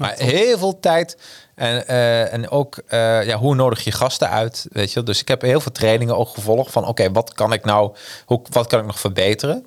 Maar 0.00 0.14
heel 0.16 0.58
veel 0.58 0.80
tijd. 0.80 1.16
En, 1.54 1.86
eh, 1.86 2.32
en 2.32 2.50
ook, 2.50 2.76
eh, 2.86 3.26
ja, 3.26 3.36
hoe 3.36 3.54
nodig 3.54 3.84
je 3.84 3.92
gasten 3.92 4.30
uit? 4.30 4.66
Weet 4.72 4.92
je? 4.92 5.02
Dus 5.02 5.20
ik 5.20 5.28
heb 5.28 5.42
heel 5.42 5.60
veel 5.60 5.72
trainingen 5.72 6.16
ook 6.16 6.28
gevolgd 6.28 6.72
van, 6.72 6.86
oké, 6.86 7.12
wat 7.12 7.32
kan 7.32 7.52
ik 7.52 7.64
nou, 7.64 7.94
hoe, 8.24 8.40
wat 8.50 8.66
kan 8.66 8.80
ik 8.80 8.86
nog 8.86 9.00
verbeteren? 9.00 9.66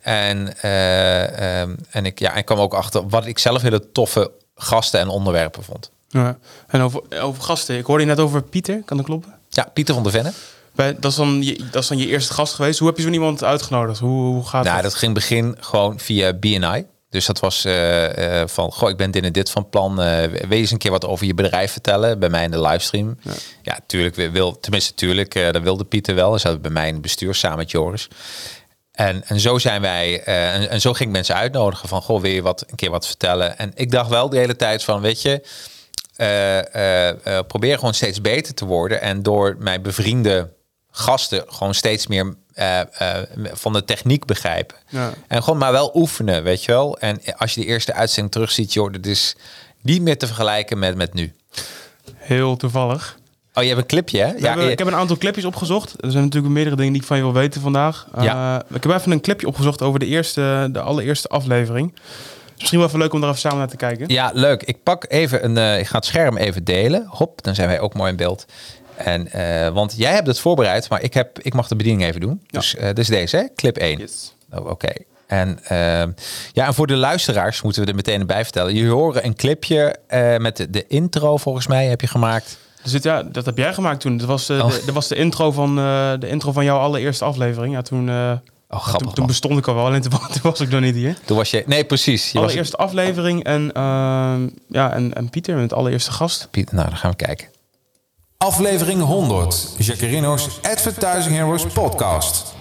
En, 0.00 0.60
eh, 0.60 1.60
ehm, 1.60 1.74
en 1.90 2.06
ik, 2.06 2.18
ja, 2.18 2.34
ik 2.34 2.44
kwam 2.44 2.58
ook 2.58 2.74
achter 2.74 3.08
wat 3.08 3.26
ik 3.26 3.38
zelf 3.38 3.62
hele 3.62 3.92
toffe 3.92 4.30
gasten 4.54 5.00
en 5.00 5.08
onderwerpen 5.08 5.62
vond. 5.64 5.90
Ja. 6.08 6.38
En 6.66 6.80
over, 6.80 7.02
over 7.20 7.42
gasten. 7.42 7.76
Ik 7.78 7.84
hoorde 7.86 8.02
je 8.02 8.08
net 8.08 8.20
over 8.20 8.42
Pieter. 8.42 8.82
Kan 8.84 8.96
dat 8.96 9.06
kloppen? 9.06 9.34
Ja, 9.48 9.68
Pieter 9.72 9.94
van 9.94 10.02
der 10.02 10.12
Venne. 10.12 10.32
Bij, 10.74 10.96
dat, 11.00 11.10
is 11.10 11.16
dan 11.16 11.42
je, 11.42 11.64
dat 11.70 11.82
is 11.82 11.88
dan 11.88 11.98
je 11.98 12.06
eerste 12.06 12.32
gast 12.32 12.54
geweest. 12.54 12.78
Hoe 12.78 12.88
heb 12.88 12.96
je 12.96 13.02
zo 13.02 13.10
iemand 13.10 13.44
uitgenodigd? 13.44 13.98
Hoe, 13.98 14.34
hoe 14.34 14.46
gaat 14.46 14.64
Nou, 14.64 14.74
dat? 14.74 14.84
dat 14.84 14.94
ging 14.94 15.14
begin 15.14 15.56
gewoon 15.60 15.98
via 15.98 16.32
BNI. 16.32 16.86
Dus 17.08 17.26
dat 17.26 17.40
was 17.40 17.64
eh, 17.64 18.40
eh, 18.40 18.48
van, 18.48 18.72
goh, 18.72 18.90
ik 18.90 18.96
ben 18.96 19.10
dit 19.10 19.24
en 19.24 19.32
dit 19.32 19.50
van 19.50 19.68
plan. 19.68 19.96
je 19.96 20.46
eens 20.48 20.70
een 20.70 20.78
keer 20.78 20.90
wat 20.90 21.04
over 21.06 21.26
je 21.26 21.34
bedrijf 21.34 21.72
vertellen 21.72 22.18
bij 22.18 22.28
mij 22.28 22.44
in 22.44 22.50
de 22.50 22.60
livestream? 22.60 23.18
Ja, 23.62 23.78
tuurlijk, 23.86 24.14
wil- 24.14 24.60
tenminste 24.60 24.94
tuurlijk, 24.94 25.52
dat 25.52 25.62
wilde 25.62 25.84
Pieter 25.84 26.14
wel. 26.14 26.30
Hij 26.30 26.38
zat 26.38 26.62
bij 26.62 26.70
mij 26.70 26.86
in 26.86 26.92
het 26.92 27.02
bestuur 27.02 27.34
samen 27.34 27.58
met 27.58 27.70
Joris. 27.70 28.08
En, 28.92 29.22
en 29.26 29.40
zo 29.40 29.58
zijn 29.58 29.80
wij, 29.80 30.22
en, 30.22 30.70
en 30.70 30.80
zo 30.80 30.92
ging 30.92 31.08
ik 31.08 31.14
mensen 31.14 31.34
uitnodigen 31.34 31.88
van, 31.88 32.02
goh, 32.02 32.20
wil 32.20 32.30
je 32.30 32.42
wat, 32.42 32.64
een 32.68 32.76
keer 32.76 32.90
wat 32.90 33.06
vertellen? 33.06 33.58
En 33.58 33.72
ik 33.74 33.90
dacht 33.90 34.10
wel 34.10 34.28
de 34.28 34.38
hele 34.38 34.56
tijd 34.56 34.84
van, 34.84 35.00
weet 35.00 35.22
je, 35.22 35.42
probeer 37.46 37.78
gewoon 37.78 37.94
steeds 37.94 38.20
beter 38.20 38.54
te 38.54 38.64
worden. 38.64 39.00
En 39.00 39.22
door 39.22 39.56
mijn 39.58 39.82
bevriende 39.82 40.52
gasten 40.90 41.44
gewoon 41.46 41.74
steeds 41.74 42.06
meer 42.06 42.34
eh, 42.56 42.80
eh, 42.80 43.22
van 43.52 43.72
de 43.72 43.84
techniek 43.84 44.24
begrijpen. 44.24 44.76
Ja. 44.88 45.12
En 45.28 45.42
gewoon 45.42 45.58
maar 45.58 45.72
wel 45.72 45.90
oefenen, 45.94 46.42
weet 46.42 46.64
je 46.64 46.72
wel. 46.72 46.98
En 46.98 47.20
als 47.36 47.54
je 47.54 47.60
de 47.60 47.66
eerste 47.66 47.92
uitzending 47.92 48.32
terugziet, 48.34 48.72
joh, 48.72 48.92
dat 48.92 49.06
is 49.06 49.36
niet 49.80 50.02
meer 50.02 50.18
te 50.18 50.26
vergelijken 50.26 50.78
met, 50.78 50.96
met 50.96 51.14
nu. 51.14 51.32
Heel 52.16 52.56
toevallig. 52.56 53.18
Oh, 53.54 53.62
je 53.62 53.68
hebt 53.68 53.80
een 53.80 53.86
clipje, 53.86 54.18
hè? 54.18 54.32
We 54.34 54.46
hebben- 54.46 54.64
je- 54.64 54.70
ik 54.70 54.78
heb 54.78 54.86
een 54.86 54.94
aantal 54.94 55.16
clipjes 55.16 55.44
opgezocht. 55.44 55.94
Er 56.04 56.10
zijn 56.10 56.24
natuurlijk 56.24 56.52
meerdere 56.54 56.76
dingen 56.76 56.92
die 56.92 57.00
ik 57.00 57.06
van 57.06 57.16
je 57.16 57.22
wil 57.22 57.32
weten 57.32 57.60
vandaag. 57.60 58.06
Ja. 58.20 58.58
Eh, 58.70 58.76
ik 58.76 58.82
heb 58.82 58.92
even 58.92 59.12
een 59.12 59.20
clipje 59.20 59.46
opgezocht 59.46 59.82
over 59.82 59.98
de, 59.98 60.06
eerste, 60.06 60.68
de 60.72 60.80
allereerste 60.80 61.28
aflevering. 61.28 61.92
Is 61.94 62.62
misschien 62.62 62.78
wel 62.78 62.88
even 62.88 62.98
leuk 63.00 63.12
om 63.12 63.20
daar 63.20 63.28
even 63.28 63.40
samen 63.40 63.58
naar 63.58 63.68
te 63.68 63.76
kijken. 63.76 64.08
Ja, 64.08 64.30
leuk. 64.34 64.62
Ik 64.62 64.82
pak 64.82 65.04
even 65.08 65.44
een. 65.56 65.78
ik 65.78 65.86
ga 65.86 65.96
het 65.96 66.04
scherm 66.06 66.36
even 66.36 66.64
delen. 66.64 67.06
Hop, 67.08 67.42
dan 67.42 67.54
zijn 67.54 67.68
wij 67.68 67.80
ook 67.80 67.94
mooi 67.94 68.10
in 68.10 68.16
beeld. 68.16 68.44
En, 68.96 69.32
eh, 69.32 69.68
want 69.68 69.94
jij 69.96 70.12
hebt 70.12 70.26
het 70.26 70.38
voorbereid, 70.38 70.88
maar 70.88 71.02
ik, 71.02 71.14
heb, 71.14 71.38
ik 71.38 71.54
mag 71.54 71.68
de 71.68 71.76
bediening 71.76 72.08
even 72.08 72.20
doen. 72.20 72.40
Ja. 72.46 72.58
Dus 72.58 72.74
uh, 72.74 72.92
dus 72.92 73.06
deze, 73.08 73.36
hè? 73.36 73.44
clip 73.56 73.76
1. 73.76 73.98
Yes. 73.98 74.34
Oh, 74.52 74.66
Oké. 74.70 74.88
En, 75.26 75.58
ehm, 75.64 76.10
ja, 76.52 76.66
en 76.66 76.74
voor 76.74 76.86
de 76.86 76.96
luisteraars 76.96 77.62
moeten 77.62 77.82
we 77.82 77.88
er 77.88 77.94
meteen 77.94 78.26
bij 78.26 78.42
vertellen. 78.42 78.74
Jullie 78.74 78.90
horen 78.90 79.24
een 79.24 79.36
clipje 79.36 79.96
eh, 80.06 80.36
met 80.36 80.56
de, 80.56 80.70
de 80.70 80.86
intro, 80.86 81.36
volgens 81.36 81.66
mij, 81.66 81.86
heb 81.86 82.00
je 82.00 82.06
gemaakt. 82.06 82.58
Dus 82.82 82.92
dit, 82.92 83.02
ja, 83.02 83.22
dat 83.22 83.44
heb 83.44 83.56
jij 83.56 83.74
gemaakt 83.74 84.00
toen. 84.00 84.16
Dat 84.16 84.26
was, 84.26 84.48
eh, 84.48 84.64
Oh. 84.64 84.70
de, 84.70 84.82
dat 84.84 84.94
was 84.94 85.08
de, 85.08 85.14
intro 85.14 85.52
van, 85.52 85.78
eh, 85.78 86.12
de 86.18 86.28
intro 86.28 86.52
van 86.52 86.64
jouw 86.64 86.78
allereerste 86.78 87.24
aflevering. 87.24 87.74
Ja, 87.74 87.82
toen, 87.82 88.08
eh, 88.08 88.32
Oh, 88.70 88.80
grappig. 88.82 89.12
toen, 89.12 89.26
bestond 89.26 89.58
ik 89.58 89.66
al 89.68 89.74
wel, 89.74 89.86
alleen 89.86 90.00
toen, 90.00 90.10
toen 90.10 90.40
was 90.42 90.60
ik 90.60 90.68
nog 90.68 90.80
niet 90.80 90.94
hier. 90.94 91.16
Toen 91.24 91.36
was 91.36 91.50
je. 91.50 91.62
Nee, 91.66 91.84
precies. 91.84 92.32
Je 92.32 92.38
was, 92.38 92.46
allereerste 92.46 92.76
aflevering 92.76 93.44
en, 93.44 93.72
ehm, 93.72 94.48
ja, 94.68 94.92
en, 94.92 95.14
en 95.14 95.30
Pieter 95.30 95.56
met 95.56 95.72
allereerste 95.72 96.12
gast. 96.12 96.48
Nou, 96.52 96.88
dan 96.88 96.96
gaan 96.96 97.10
we 97.10 97.16
kijken. 97.16 97.46
Aflevering 98.46 99.02
100. 99.02 99.74
Jacarino's 99.78 100.60
Advertising 100.62 101.34
Heroes 101.34 101.66
podcast. 101.66 102.54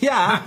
Ja, 0.00 0.42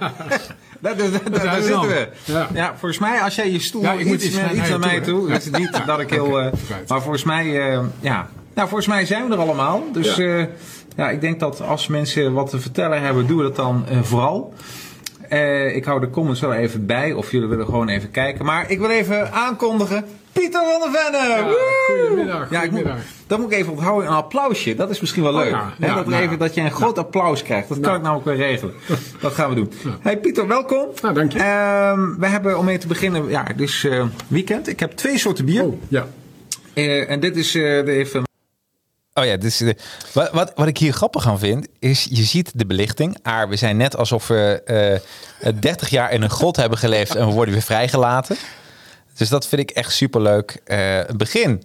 daar, 0.79 0.97
daar, 0.97 0.97
daar, 1.31 1.61
zitten 1.61 1.69
dan. 1.71 1.87
we. 1.87 2.09
Ja. 2.25 2.47
Ja. 2.53 2.69
volgens 2.69 2.99
mij 2.99 3.21
als 3.21 3.35
jij 3.35 3.51
je 3.51 3.59
stoel 3.59 3.81
Ja, 3.81 3.91
ik 3.91 4.05
moet 4.05 4.15
iets, 4.15 4.25
iets 4.25 4.35
naar 4.35 4.53
iets 4.53 4.59
naar 4.59 4.69
je 4.69 4.77
mij 4.77 5.01
toe, 5.01 5.19
toe. 5.19 5.31
Het 5.31 5.45
is 5.45 5.51
niet 5.59 5.81
dat 5.85 5.99
ik 5.99 6.09
heel... 6.09 6.39
eh, 6.39 6.51
maar 6.87 7.01
volgens 7.01 7.23
mij, 7.23 7.71
eh, 7.71 7.79
ja. 7.99 8.29
Nou, 8.53 8.67
volgens 8.67 8.87
mij 8.87 9.05
zijn 9.05 9.27
we 9.27 9.33
er 9.33 9.39
allemaal. 9.39 9.83
Dus 9.91 10.15
Ja. 10.15 10.23
ja. 10.23 10.47
Ja, 10.97 11.09
ik 11.09 11.21
denk 11.21 11.39
dat 11.39 11.61
als 11.61 11.87
mensen 11.87 12.33
wat 12.33 12.49
te 12.49 12.59
vertellen 12.59 13.01
hebben, 13.01 13.27
doen 13.27 13.37
we 13.37 13.43
dat 13.43 13.55
dan 13.55 13.85
eh, 13.89 14.01
vooral. 14.01 14.53
Eh, 15.29 15.75
ik 15.75 15.85
hou 15.85 15.99
de 15.99 16.09
comments 16.09 16.39
wel 16.41 16.53
even 16.53 16.85
bij, 16.85 17.13
of 17.13 17.31
jullie 17.31 17.47
willen 17.47 17.65
gewoon 17.65 17.89
even 17.89 18.11
kijken. 18.11 18.45
Maar 18.45 18.71
ik 18.71 18.79
wil 18.79 18.89
even 18.89 19.31
aankondigen, 19.33 20.05
Pieter 20.31 20.61
van 20.61 20.91
der 20.91 21.01
Venne! 21.01 21.43
Woe! 21.43 21.97
goedemiddag, 22.07 22.49
Ja, 22.49 22.61
ik 22.63 22.71
moet, 22.71 22.83
dat 23.27 23.39
moet 23.39 23.51
ik 23.51 23.57
even 23.57 23.71
onthouden, 23.73 24.09
een 24.09 24.15
applausje. 24.15 24.75
Dat 24.75 24.89
is 24.89 24.99
misschien 25.01 25.23
wel 25.23 25.31
Oh, 25.33 25.37
leuk. 25.39 25.49
ja. 25.49 25.73
Ja, 25.77 25.95
dat, 25.95 26.05
nou 26.07 26.21
even, 26.21 26.31
ja. 26.33 26.37
dat 26.37 26.53
je 26.53 26.61
een 26.61 26.71
groot 26.71 26.97
applaus 26.97 27.43
krijgt. 27.43 27.67
Dat 27.69 27.79
kan 27.79 27.85
Nou. 27.87 27.97
ik 27.97 28.03
namelijk 28.03 28.27
weer 28.27 28.47
regelen. 28.47 28.73
Dat 29.21 29.33
gaan 29.33 29.49
we 29.49 29.55
doen. 29.55 29.71
Hey 30.01 30.17
Pieter, 30.17 30.47
welkom. 30.47 30.87
Nou, 31.01 31.13
dank 31.13 31.31
je. 31.31 31.39
Ehm, 31.39 32.19
we 32.19 32.27
hebben 32.27 32.57
om 32.57 32.65
mee 32.65 32.77
te 32.77 32.87
beginnen, 32.87 33.29
ja, 33.29 33.45
dus 33.55 33.83
eh, 33.83 34.05
weekend. 34.27 34.67
Ik 34.67 34.79
heb 34.79 34.91
twee 34.91 35.17
soorten 35.17 35.45
bier. 35.45 35.63
Oh, 35.63 35.81
ja. 35.87 36.05
En 37.07 37.19
dit 37.19 37.35
is 37.37 37.51
de 37.51 37.83
even. 37.87 38.23
Oh 39.13 39.25
ja, 39.25 39.31
dit 39.37 39.43
is 39.43 39.57
de, 39.57 39.75
wat, 40.13 40.31
wat, 40.31 40.51
wat 40.55 40.67
ik 40.67 40.77
hier 40.77 40.93
grappig 40.93 41.27
aan 41.27 41.39
vind, 41.39 41.67
is 41.79 42.07
je 42.09 42.23
ziet 42.23 42.51
de 42.55 42.65
belichting. 42.65 43.17
Aar, 43.21 43.49
we 43.49 43.55
zijn 43.55 43.77
net 43.77 43.97
alsof 43.97 44.27
we 44.27 44.61
eh 45.39 45.51
30 45.59 45.89
jaar 45.89 46.11
in 46.11 46.21
een 46.21 46.29
grot 46.29 46.55
hebben 46.55 46.77
geleefd 46.77 47.15
en 47.15 47.27
we 47.27 47.33
worden 47.33 47.53
weer 47.53 47.63
vrijgelaten. 47.63 48.37
Dus 49.17 49.29
dat 49.29 49.47
vind 49.47 49.61
ik 49.61 49.69
echt 49.71 49.93
superleuk. 49.93 50.61
Eh 50.65 50.77
het 50.97 51.17
begin, 51.17 51.63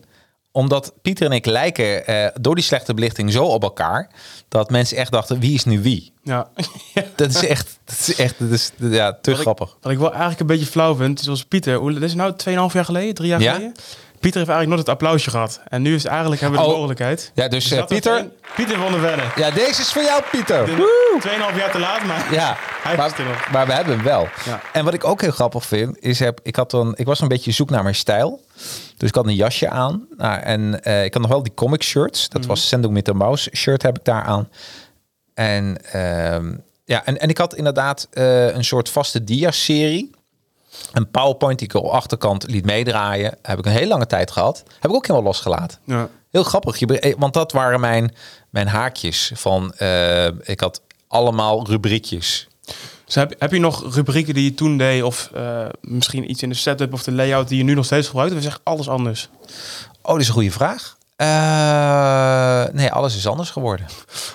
omdat 0.53 0.93
Pieter 1.03 1.27
en 1.27 1.33
ik 1.33 1.47
lijken 1.47 2.07
eh, 2.07 2.27
door 2.41 2.55
die 2.55 2.65
slechte 2.65 2.95
belichting 2.95 3.33
zo 3.33 3.45
op 3.45 3.63
elkaar, 3.63 4.11
dat 4.49 4.71
mensen 4.71 4.97
echt 4.97 5.13
dachten, 5.13 5.41
wie 5.41 5.55
is 5.55 5.65
nu 5.65 5.81
wie? 5.83 6.13
Ja. 6.23 6.49
Dat 7.17 7.29
is 7.31 7.47
echt, 7.47 7.79
dat 7.85 7.95
is 7.99 8.15
echt, 8.17 8.35
dat 8.39 8.51
is 8.51 8.73
ja, 8.81 9.13
te 9.13 9.31
Wat 9.31 9.35
ik- 9.39 9.41
grappig. 9.47 9.77
Wat 9.81 9.93
ik 9.93 9.99
wel 9.99 10.11
eigenlijk 10.11 10.41
een 10.41 10.47
beetje 10.47 10.67
flauw 10.67 10.95
vind, 10.97 11.21
zoals 11.21 11.45
Pieter. 11.45 11.77
Hoe, 11.77 11.93
dat 11.93 12.03
is 12.03 12.15
nou 12.15 12.33
2,5 12.49 12.73
jaar 12.73 12.85
geleden, 12.85 13.15
drie 13.15 13.29
jaar 13.29 13.41
Ja. 13.41 13.53
geleden. 13.55 13.75
Pieter 14.27 14.41
heeft 14.47 14.57
eigenlijk 14.57 14.69
nooit 14.69 14.99
het 14.99 15.07
applausje 15.07 15.31
gehad. 15.31 15.61
En 15.69 15.83
nu 15.83 15.95
is 15.95 16.05
eigenlijk 16.05 16.41
hebben 16.41 16.59
we 16.59 16.65
de 16.65 16.71
Oh. 16.71 16.77
mogelijkheid. 16.77 17.31
Ja, 17.35 17.49
dus 17.49 17.71
eh, 17.71 17.79
dat 17.79 17.91
er 17.91 17.95
Pieter. 17.97 18.19
een- 18.19 18.33
Pieter 18.57 18.79
van 18.79 18.93
der 18.93 19.01
Venne. 19.01 19.23
Ja, 19.37 19.51
deze 19.51 19.81
is 19.81 19.93
voor 19.93 20.03
jou, 20.03 20.23
Pieter. 20.31 20.65
2,5 21.21 21.57
jaar 21.57 21.71
te 21.71 21.79
laat, 21.79 22.05
maar 22.05 22.33
Ja, 22.35 22.57
hij 22.83 22.97
maar, 22.97 23.19
er 23.19 23.25
nog. 23.25 23.51
maar 23.51 23.67
we 23.67 23.73
hebben 23.73 23.95
hem 23.95 24.05
wel. 24.05 24.29
Ja. 24.45 24.61
En 24.73 24.85
wat 24.85 24.95
ik 24.95 25.05
ook 25.05 25.21
heel 25.21 25.31
grappig 25.31 25.65
vind, 25.67 25.99
is 26.01 26.19
heb, 26.19 26.41
ik, 26.43 26.57
had 26.57 26.71
dan, 26.71 26.93
ik 26.97 27.07
was 27.07 27.21
een 27.21 27.29
beetje 27.29 27.51
zoek 27.53 27.71
naar 27.71 27.83
mijn 27.83 27.95
stijl. 27.95 28.45
Dus 28.97 29.09
ik 29.09 29.15
had 29.15 29.27
een 29.27 29.35
jasje 29.35 29.69
aan. 29.71 30.07
Nou, 30.17 30.41
en 30.41 30.83
eh, 30.83 31.05
ik 31.05 31.13
had 31.13 31.23
nog 31.23 31.31
wel 31.31 31.43
die 31.43 31.55
comic 31.55 31.83
shirts. 31.83 32.29
Dat 32.29 32.47
was 32.47 32.69
Sendung 32.69 32.93
mit 32.95 33.05
der 33.05 33.17
Maus 33.17 33.49
shirt 33.55 33.83
heb 33.83 33.99
ik 33.99 34.05
daar 34.05 34.23
aan. 34.23 34.49
En, 35.35 35.79
ehm, 35.93 36.55
ja, 36.85 37.05
en, 37.05 37.19
en 37.21 37.29
ik 37.29 37.39
had 37.39 37.55
inderdaad 37.55 38.09
eh, 38.13 38.47
een 38.55 38.65
soort 38.65 38.89
vaste 38.89 39.25
dia-serie. 39.25 40.11
Een 40.93 41.11
PowerPoint 41.11 41.59
die 41.59 41.69
ik 41.69 41.75
op 41.75 41.85
de 41.85 41.91
achterkant 41.91 42.51
liet 42.51 42.65
meedraaien. 42.65 43.39
Heb 43.43 43.59
ik 43.59 43.67
een 43.67 43.73
hele 43.73 43.87
lange 43.87 44.07
tijd 44.07 44.31
gehad. 44.31 44.63
Heb 44.81 44.91
ik 44.91 44.97
ook 44.97 45.07
helemaal 45.07 45.27
losgelaten. 45.27 45.79
Ja. 45.85 46.09
Heel 46.31 46.45
grappig, 46.45 46.83
eh, 46.83 47.15
want 47.19 47.35
dat 47.35 47.53
waren 47.53 47.81
mijn, 47.81 48.15
mijn 48.51 48.69
haakjes 48.69 49.31
van, 49.35 49.73
eh, 49.73 50.27
ik 50.27 50.61
had 50.61 50.81
allemaal 51.09 51.67
rubriekjes. 51.67 52.49
Dus 53.05 53.15
heb, 53.15 53.35
heb 53.39 53.53
je 53.53 53.59
nog 53.59 53.95
rubrieken 53.95 54.35
die 54.35 54.45
je 54.45 54.55
toen 54.55 54.79
deed? 54.79 55.03
Of 55.03 55.31
eh, 55.35 55.67
misschien 55.81 56.31
iets 56.31 56.43
in 56.43 56.49
de 56.49 56.55
setup 56.55 56.93
of 56.93 57.03
de 57.03 57.13
layout 57.13 57.49
die 57.49 57.59
je 57.59 57.65
nu 57.65 57.75
nog 57.75 57.85
steeds 57.85 58.09
gebruikt? 58.09 58.33
Of 58.33 58.39
is 58.39 58.47
echt 58.47 58.61
alles 58.63 58.89
anders? 58.89 59.29
Oh, 60.03 60.13
dat 60.13 60.21
is 60.21 60.29
een 60.29 60.35
goede 60.35 60.51
vraag. 60.51 60.97
Nee, 62.73 62.93
alles 62.93 63.17
is 63.17 63.27
anders 63.27 63.51
geworden. 63.51 63.87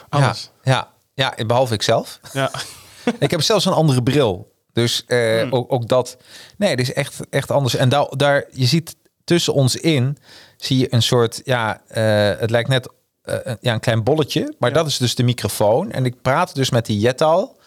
Alles? 0.09 0.51
Ja, 0.63 0.87
ja, 1.13 1.33
ja, 1.37 1.45
behalve 1.45 1.73
ik 1.73 1.81
zelf. 1.81 2.19
Ja. 2.33 2.51
ik 3.19 3.31
heb 3.31 3.41
zelfs 3.41 3.65
een 3.65 3.73
andere 3.73 4.03
bril. 4.03 4.50
Dus 4.73 5.03
eh, 5.07 5.47
ook, 5.49 5.71
ook 5.73 5.87
dat. 5.87 6.17
Nee, 6.57 6.69
het 6.69 6.79
is 6.79 6.93
echt, 6.93 7.19
echt 7.29 7.51
anders. 7.51 7.75
En 7.75 7.89
daar, 7.89 8.07
daar, 8.17 8.45
je 8.51 8.65
ziet 8.65 8.95
tussen 9.23 9.53
ons 9.53 9.75
in, 9.75 10.17
zie 10.57 10.77
je 10.77 10.93
een 10.93 11.01
soort, 11.01 11.41
ja, 11.43 11.81
eh, 11.87 12.39
het 12.39 12.49
lijkt 12.49 12.69
net 12.69 12.87
eh, 13.21 13.35
een- 13.43 13.57
ja, 13.61 13.73
een 13.73 13.79
klein 13.79 14.03
bolletje. 14.03 14.55
Maar 14.59 14.69
Ja. 14.69 14.75
dat 14.75 14.87
is 14.87 14.97
dus 14.97 15.15
de 15.15 15.23
microfoon. 15.23 15.91
En 15.91 16.05
ik 16.05 16.21
praat 16.21 16.55
dus 16.55 16.69
met 16.69 16.85
die 16.85 16.99
Jetal. 16.99 17.59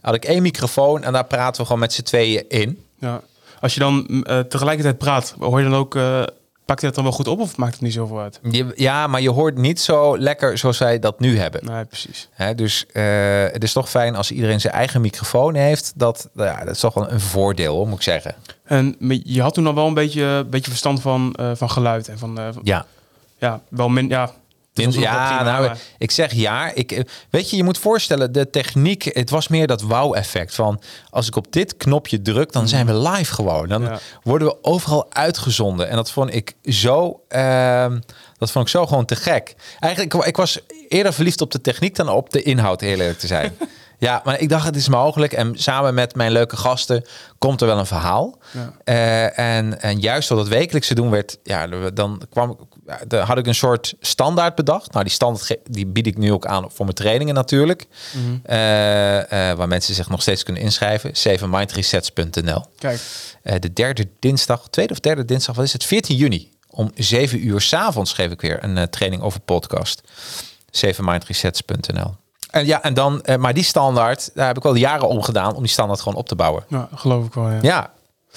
Had 0.00 0.14
ik 0.14 0.24
één 0.24 0.42
microfoon 0.42 1.02
en 1.04 1.12
daar 1.12 1.24
praten 1.26 1.60
we 1.60 1.66
gewoon 1.66 1.80
met 1.80 1.92
z'n 1.92 2.02
tweeën 2.02 2.48
in. 2.48 2.84
ja. 2.98 3.20
Als 3.60 3.74
je 3.74 3.80
dan 3.80 4.06
tegelijkertijd 4.48 4.98
praat, 4.98 5.34
hoor 5.38 5.58
je 5.60 5.68
dan 5.68 5.74
ook... 5.78 5.94
pakt 6.64 6.80
je 6.80 6.86
dat 6.86 6.94
dan 6.94 7.04
wel 7.04 7.12
goed 7.12 7.28
op 7.28 7.40
of 7.40 7.56
maakt 7.56 7.72
het 7.72 7.80
niet 7.82 7.92
zoveel 7.92 8.20
uit? 8.20 8.40
Je, 8.50 8.72
ja, 8.76 9.06
maar 9.06 9.20
je 9.20 9.30
hoort 9.30 9.56
niet 9.56 9.80
zo 9.80 10.18
lekker 10.18 10.58
zoals 10.58 10.78
wij 10.78 10.98
dat 10.98 11.20
nu 11.20 11.38
hebben. 11.38 11.64
Nee, 11.64 11.84
precies. 11.84 12.28
Dus 12.56 12.86
eh, 12.92 13.04
het 13.52 13.62
is 13.62 13.72
toch 13.72 13.90
fijn 13.90 14.16
als 14.16 14.30
iedereen 14.30 14.60
zijn 14.60 14.72
eigen 14.74 15.00
microfoon 15.00 15.54
heeft. 15.54 15.92
Dat, 15.96 16.28
nou 16.32 16.48
ja, 16.48 16.64
dat 16.64 16.74
is 16.74 16.80
toch 16.80 16.94
wel 16.94 17.10
een 17.10 17.20
voordeel, 17.20 17.86
moet 17.86 17.96
ik 17.96 18.02
zeggen. 18.02 18.34
En 18.64 18.96
je 19.24 19.42
had 19.42 19.54
toen 19.54 19.66
al 19.66 19.74
wel 19.74 19.86
een 19.86 19.94
beetje, 19.94 20.46
beetje 20.50 20.70
verstand 20.70 21.00
van, 21.00 21.32
eh, 21.34 21.50
van 21.54 21.70
geluid 21.70 22.08
en 22.08 22.18
van... 22.18 22.38
eh, 22.38 22.44
van- 22.52 22.62
Ja. 22.64 22.86
ja, 23.38 23.60
wel 23.68 23.88
min... 23.88 24.08
Ja, 24.08 24.30
Ja, 25.02 25.42
nou, 25.42 25.70
ik 25.98 26.10
zeg 26.10 26.32
ja. 26.32 26.70
Ik, 26.74 26.92
eh, 26.92 27.02
weet 27.30 27.50
je, 27.50 27.56
je 27.56 27.64
moet 27.64 27.78
voorstellen, 27.78 28.32
de 28.32 28.50
techniek, 28.50 29.04
het 29.04 29.30
was 29.30 29.48
meer 29.48 29.66
dat 29.66 29.82
wauw-effect 29.82 30.54
van 30.54 30.80
als 31.10 31.26
ik 31.26 31.36
op 31.36 31.52
dit 31.52 31.76
knopje 31.76 32.22
druk, 32.22 32.52
dan 32.52 32.68
zijn 32.68 32.86
we 32.86 32.94
live 33.08 33.32
gewoon. 33.34 33.68
Dan 33.68 33.82
Ja. 33.82 33.98
worden 34.22 34.48
we 34.48 34.56
overal 34.62 35.06
uitgezonden. 35.12 35.88
En 35.88 35.96
dat 35.96 36.10
vond 36.10 36.34
ik 36.34 36.52
zo, 36.64 37.20
ehm, 37.28 38.00
dat 38.38 38.50
vond 38.50 38.64
ik 38.64 38.70
zo 38.70 38.86
gewoon 38.86 39.04
te 39.04 39.16
gek. 39.16 39.54
Eigenlijk, 39.80 40.14
ik, 40.14 40.24
ik 40.24 40.36
was 40.36 40.58
eerder 40.88 41.12
verliefd 41.12 41.40
op 41.40 41.50
de 41.50 41.60
techniek 41.60 41.94
dan 41.96 42.08
op 42.08 42.30
de 42.30 42.42
inhoud, 42.42 42.80
heel 42.80 42.90
eerlijk 42.98 43.18
te 43.18 43.26
zijn. 43.26 43.56
ja, 43.98 44.20
maar 44.24 44.40
ik 44.40 44.48
dacht, 44.48 44.66
het 44.66 44.76
is 44.76 44.88
mogelijk. 44.88 45.32
En 45.32 45.58
samen 45.58 45.94
met 45.94 46.14
mijn 46.14 46.32
leuke 46.32 46.56
gasten 46.56 47.04
komt 47.38 47.60
er 47.60 47.66
wel 47.66 47.78
een 47.78 47.86
verhaal. 47.86 48.38
Ja. 48.50 48.72
Eh, 48.84 49.56
en, 49.56 49.80
en 49.80 50.00
juist 50.00 50.28
door 50.28 50.38
dat 50.38 50.48
wekelijkse 50.48 50.94
doen 50.94 51.10
werd, 51.10 51.38
ja, 51.42 51.66
dan 51.90 52.22
kwam 52.30 52.58
dan 53.06 53.26
had 53.26 53.38
ik 53.38 53.46
een 53.46 53.54
soort 53.54 53.94
standaard 54.00 54.54
bedacht. 54.54 54.92
Nou, 54.92 55.04
die 55.04 55.12
standaard 55.12 55.56
die 55.64 55.86
bied 55.86 56.06
ik 56.06 56.18
nu 56.18 56.32
ook 56.32 56.46
aan 56.46 56.62
voor 56.70 56.84
mijn 56.84 56.96
trainingen 56.96 57.34
natuurlijk. 57.34 57.86
Eh, 58.42 59.50
eh, 59.50 59.56
waar 59.56 59.68
mensen 59.68 59.94
zich 59.94 60.08
nog 60.08 60.22
steeds 60.22 60.42
kunnen 60.42 60.62
inschrijven. 60.62 61.10
7mindresets.nl. 61.14 62.64
Kijk, 62.78 63.00
de 63.42 63.72
derde 63.72 64.08
dinsdag, 64.18 64.68
tweede 64.70 64.92
of 64.92 65.00
derde 65.00 65.24
dinsdag, 65.24 65.56
wat 65.56 65.64
is 65.64 65.72
het? 65.72 65.84
14 65.84 66.16
juni. 66.16 66.52
Om 66.70 66.90
7 66.94 67.46
uur 67.46 67.60
s'avonds 67.60 68.12
geef 68.12 68.30
ik 68.30 68.40
weer 68.40 68.64
een 68.64 68.90
training 68.90 69.22
over 69.22 69.40
podcast. 69.40 70.02
7mindresets.nl. 70.70 72.23
En 72.54 72.66
ja, 72.66 72.82
en 72.82 72.94
dan, 72.94 73.22
eh, 73.22 73.36
maar 73.36 73.54
die 73.54 73.64
standaard, 73.64 74.30
daar 74.34 74.46
heb 74.46 74.56
ik 74.56 74.62
wel 74.62 74.74
jaren 74.74 75.08
om 75.08 75.22
gedaan 75.22 75.54
om 75.54 75.62
die 75.62 75.70
standaard 75.70 76.00
gewoon 76.00 76.18
op 76.18 76.28
te 76.28 76.34
bouwen. 76.34 76.64
nou, 76.68 76.86
geloof 76.94 77.26
ik 77.26 77.34
wel, 77.34 77.50
ja. 77.50 77.58
Ja, 77.62 77.90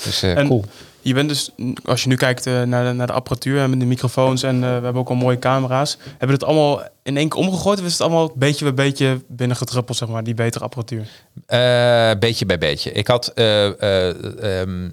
dus 0.04 0.24
eh, 0.24 0.38
En 0.38 0.48
cool. 0.48 0.66
je 1.02 1.14
bent 1.14 1.30
dus, 1.30 1.52
als 1.86 2.04
je 2.04 2.10
nu 2.10 2.16
kijkt 2.16 2.46
eh, 2.46 2.62
naar, 2.62 2.86
de, 2.86 2.92
naar 2.92 3.08
de 3.08 3.14
apparatuur 3.14 3.62
en 3.62 3.70
met 3.70 3.80
de 3.80 3.86
microfoons 3.86 4.44
en 4.44 4.56
eh, 4.56 4.62
we 4.62 4.66
hebben 4.68 4.96
ook 4.96 5.10
al 5.10 5.16
mooie 5.16 5.40
camera's. 5.40 5.98
Hebben 6.08 6.28
we 6.28 6.34
het 6.34 6.44
allemaal 6.44 6.82
in 7.04 7.18
één 7.18 7.30
keer 7.30 7.40
omgegooid 7.40 7.80
of 7.80 7.86
is 7.86 7.92
het 7.92 8.02
allemaal 8.02 8.32
beetje 8.36 8.64
bij 8.64 8.74
beetje 8.74 9.22
binnengedruppeld, 9.28 9.98
zeg 9.98 10.08
maar, 10.08 10.24
die 10.24 10.34
betere 10.34 10.64
apparatuur? 10.64 11.08
Eh, 11.46 12.12
beetje 12.20 12.46
bij 12.46 12.58
beetje. 12.58 12.92
Ik 12.92 13.08
had, 13.08 13.28
eh, 13.28 13.82
eh, 13.82 14.62
ehm, 14.62 14.90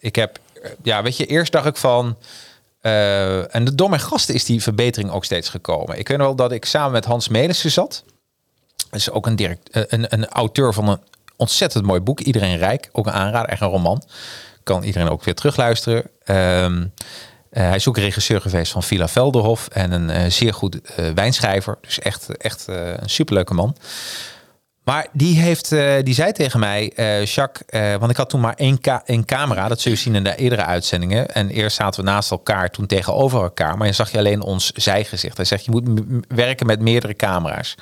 ik 0.00 0.16
heb, 0.16 0.38
ja, 0.82 1.02
weet 1.02 1.16
je, 1.16 1.26
eerst 1.26 1.52
dacht 1.52 1.66
ik 1.66 1.76
van, 1.76 2.16
eh, 2.80 3.54
en 3.54 3.64
door 3.64 3.88
mijn 3.88 4.00
gasten 4.00 4.34
is 4.34 4.44
die 4.44 4.62
verbetering 4.62 5.10
ook 5.10 5.24
steeds 5.24 5.48
gekomen. 5.48 5.98
Ik 5.98 6.08
weet 6.08 6.18
wel 6.18 6.34
dat 6.34 6.52
ik 6.52 6.64
samen 6.64 6.92
met 6.92 7.04
Hans 7.04 7.28
Melissen 7.28 7.70
zat. 7.70 8.04
Is 8.92 9.10
ook 9.10 9.26
een, 9.26 9.36
direct, 9.36 9.70
eh, 9.70 9.82
een, 9.86 10.06
een 10.08 10.28
auteur 10.28 10.72
van 10.72 10.88
een 10.88 11.00
ontzettend 11.36 11.84
mooi 11.84 12.00
boek. 12.00 12.20
Iedereen 12.20 12.56
Rijk, 12.58 12.88
ook 12.92 13.06
een 13.06 13.12
aanrader, 13.12 13.48
echt 13.48 13.60
een 13.60 13.68
roman. 13.68 14.02
Kan 14.62 14.82
iedereen 14.82 15.08
ook 15.08 15.24
weer 15.24 15.34
terugluisteren. 15.34 16.04
Ehm, 16.24 16.86
eh, 17.50 17.62
hij 17.62 17.76
is 17.76 17.88
ook 17.88 17.96
regisseur 17.96 18.40
geweest 18.40 18.72
van 18.72 18.82
Villa 18.82 19.08
Velderhof 19.08 19.68
en 19.68 19.92
een 19.92 20.10
eh, 20.10 20.30
zeer 20.30 20.54
goed 20.54 20.78
wijnschrijver. 21.14 21.78
Dus 21.80 21.98
echt, 21.98 22.36
echt 22.36 22.64
een 22.66 23.10
superleuke 23.10 23.54
man. 23.54 23.76
Maar 24.84 25.06
die, 25.12 25.40
heeft, 25.40 25.72
eh, 25.72 25.94
die 26.02 26.14
zei 26.14 26.32
tegen 26.32 26.60
mij, 26.60 26.92
eh 26.94 27.24
Jacques, 27.24 27.68
eh, 27.68 27.96
want 27.96 28.10
ik 28.10 28.16
had 28.16 28.30
toen 28.30 28.40
maar 28.40 28.54
één, 28.54 28.80
camera, 29.24 29.68
dat 29.68 29.80
zul 29.80 29.92
je 29.92 29.98
zien 29.98 30.14
in 30.14 30.24
de 30.24 30.36
eerdere 30.36 30.64
uitzendingen. 30.64 31.34
En 31.34 31.48
eerst 31.48 31.76
zaten 31.76 32.04
we 32.04 32.10
naast 32.10 32.30
elkaar, 32.30 32.70
toen 32.70 32.86
tegenover 32.86 33.42
elkaar, 33.42 33.76
maar 33.76 33.86
je 33.86 33.92
zag 33.92 34.10
je 34.10 34.18
alleen 34.18 34.42
ons 34.42 34.70
zijgezicht. 34.70 35.36
Hij 35.36 35.46
zegt, 35.46 35.64
je 35.64 35.70
moet 35.70 36.02
werken 36.28 36.66
met 36.66 36.80
meerdere 36.80 37.16
camera's. 37.16 37.74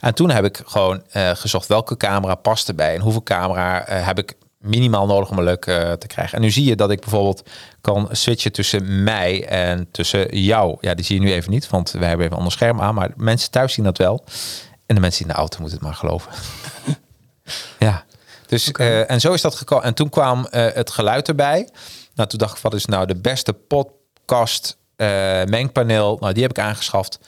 En 0.00 0.14
toen 0.14 0.30
heb 0.30 0.44
ik 0.44 0.62
gewoon 0.66 1.02
gezocht 1.12 1.66
welke 1.66 1.96
camera 1.96 2.34
past 2.34 2.68
erbij 2.68 2.94
en 2.94 3.00
hoeveel 3.00 3.22
camera 3.22 3.84
heb 3.86 4.18
ik 4.18 4.34
minimaal 4.58 5.06
nodig 5.06 5.30
om 5.30 5.38
een 5.38 5.44
leuk 5.44 5.64
te 5.98 6.06
krijgen. 6.06 6.36
En 6.36 6.42
nu 6.42 6.50
zie 6.50 6.64
je 6.64 6.76
dat 6.76 6.90
ik 6.90 7.00
bijvoorbeeld 7.00 7.50
kan 7.80 8.08
switchen 8.10 8.52
tussen 8.52 9.02
mij 9.02 9.46
en 9.46 9.88
tussen 9.90 10.38
jou. 10.38 10.76
Ja, 10.80 10.94
die 10.94 11.04
zie 11.04 11.20
je 11.20 11.26
nu 11.26 11.32
even 11.32 11.50
niet, 11.50 11.68
want 11.68 11.90
wij 11.90 12.08
hebben 12.08 12.26
even 12.26 12.32
een 12.32 12.42
ander 12.42 12.52
scherm 12.58 12.80
aan, 12.80 12.94
maar 12.94 13.10
mensen 13.16 13.50
thuis 13.50 13.72
zien 13.72 13.84
dat 13.84 13.98
wel. 13.98 14.24
En 14.86 14.94
de 14.94 15.00
mensen 15.00 15.22
in 15.22 15.28
de 15.28 15.34
auto 15.34 15.60
moeten 15.60 15.78
het 15.78 15.86
maar 15.86 15.96
geloven. 15.96 16.32
ja, 17.78 18.04
dus 18.46 18.72
eh, 18.72 19.10
en 19.10 19.20
zo 19.20 19.32
is 19.32 19.40
dat 19.40 19.54
gekomen. 19.54 19.84
En 19.84 19.94
toen 19.94 20.08
kwam 20.08 20.46
eh, 20.46 20.66
het 20.74 20.90
geluid 20.90 21.28
erbij. 21.28 21.68
Nou, 22.14 22.28
toen 22.28 22.38
dacht 22.38 22.56
ik, 22.56 22.62
wat 22.62 22.74
is 22.74 22.84
nou 22.84 23.06
de 23.06 23.16
beste 23.16 23.52
podcast 23.52 24.76
eh, 24.96 25.44
mengpaneel? 25.44 26.16
Nou, 26.20 26.32
die 26.32 26.42
heb 26.42 26.50
ik 26.50 26.58
aangeschaft. 26.58 27.18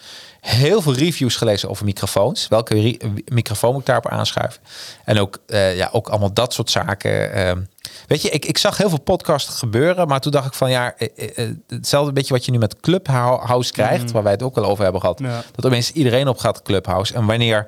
Heel 0.41 0.83
veel 0.83 0.95
reviews 0.95 1.37
gelezen 1.37 1.69
over 1.69 1.85
microfoons. 1.85 2.49
Welke 2.49 2.99
microfoon 3.25 3.71
moet 3.71 3.81
ik 3.81 3.87
daarop 3.87 4.09
aanschuiven? 4.09 4.63
En 5.05 5.19
ook, 5.19 5.39
ja, 5.47 5.89
ook 5.93 6.09
allemaal 6.09 6.33
dat 6.33 6.53
soort 6.53 6.71
zaken. 6.71 7.69
Weet 8.09 8.23
je, 8.23 8.31
ik, 8.31 8.45
ik 8.45 8.59
zag 8.59 8.77
heel 8.77 8.89
veel 8.89 9.01
podcasts 9.01 9.59
gebeuren, 9.59 10.09
maar 10.09 10.21
toen 10.21 10.33
dacht 10.33 10.47
ik 10.47 10.55
van 10.55 10.71
ja, 10.71 10.95
eh, 10.97 11.09
eh, 11.17 11.45
eh, 11.45 11.55
hetzelfde 11.67 12.13
beetje 12.13 12.35
wat 12.35 12.45
je 12.45 12.51
nu 12.51 12.59
met 12.59 12.81
Clubhouse 12.81 13.73
krijgt, 13.73 14.11
waar 14.11 14.23
wij 14.23 14.33
het 14.33 14.43
ook 14.43 14.57
al 14.57 14.65
over 14.65 14.83
hebben 14.83 15.01
gehad. 15.01 15.19
Ja. 15.19 15.43
Dat 15.55 15.67
opeens 15.67 15.93
iedereen 15.93 16.29
op 16.29 16.39
gaat 16.39 16.63
Clubhouse. 16.63 17.15
En 17.15 17.27
wanneer, 17.27 17.67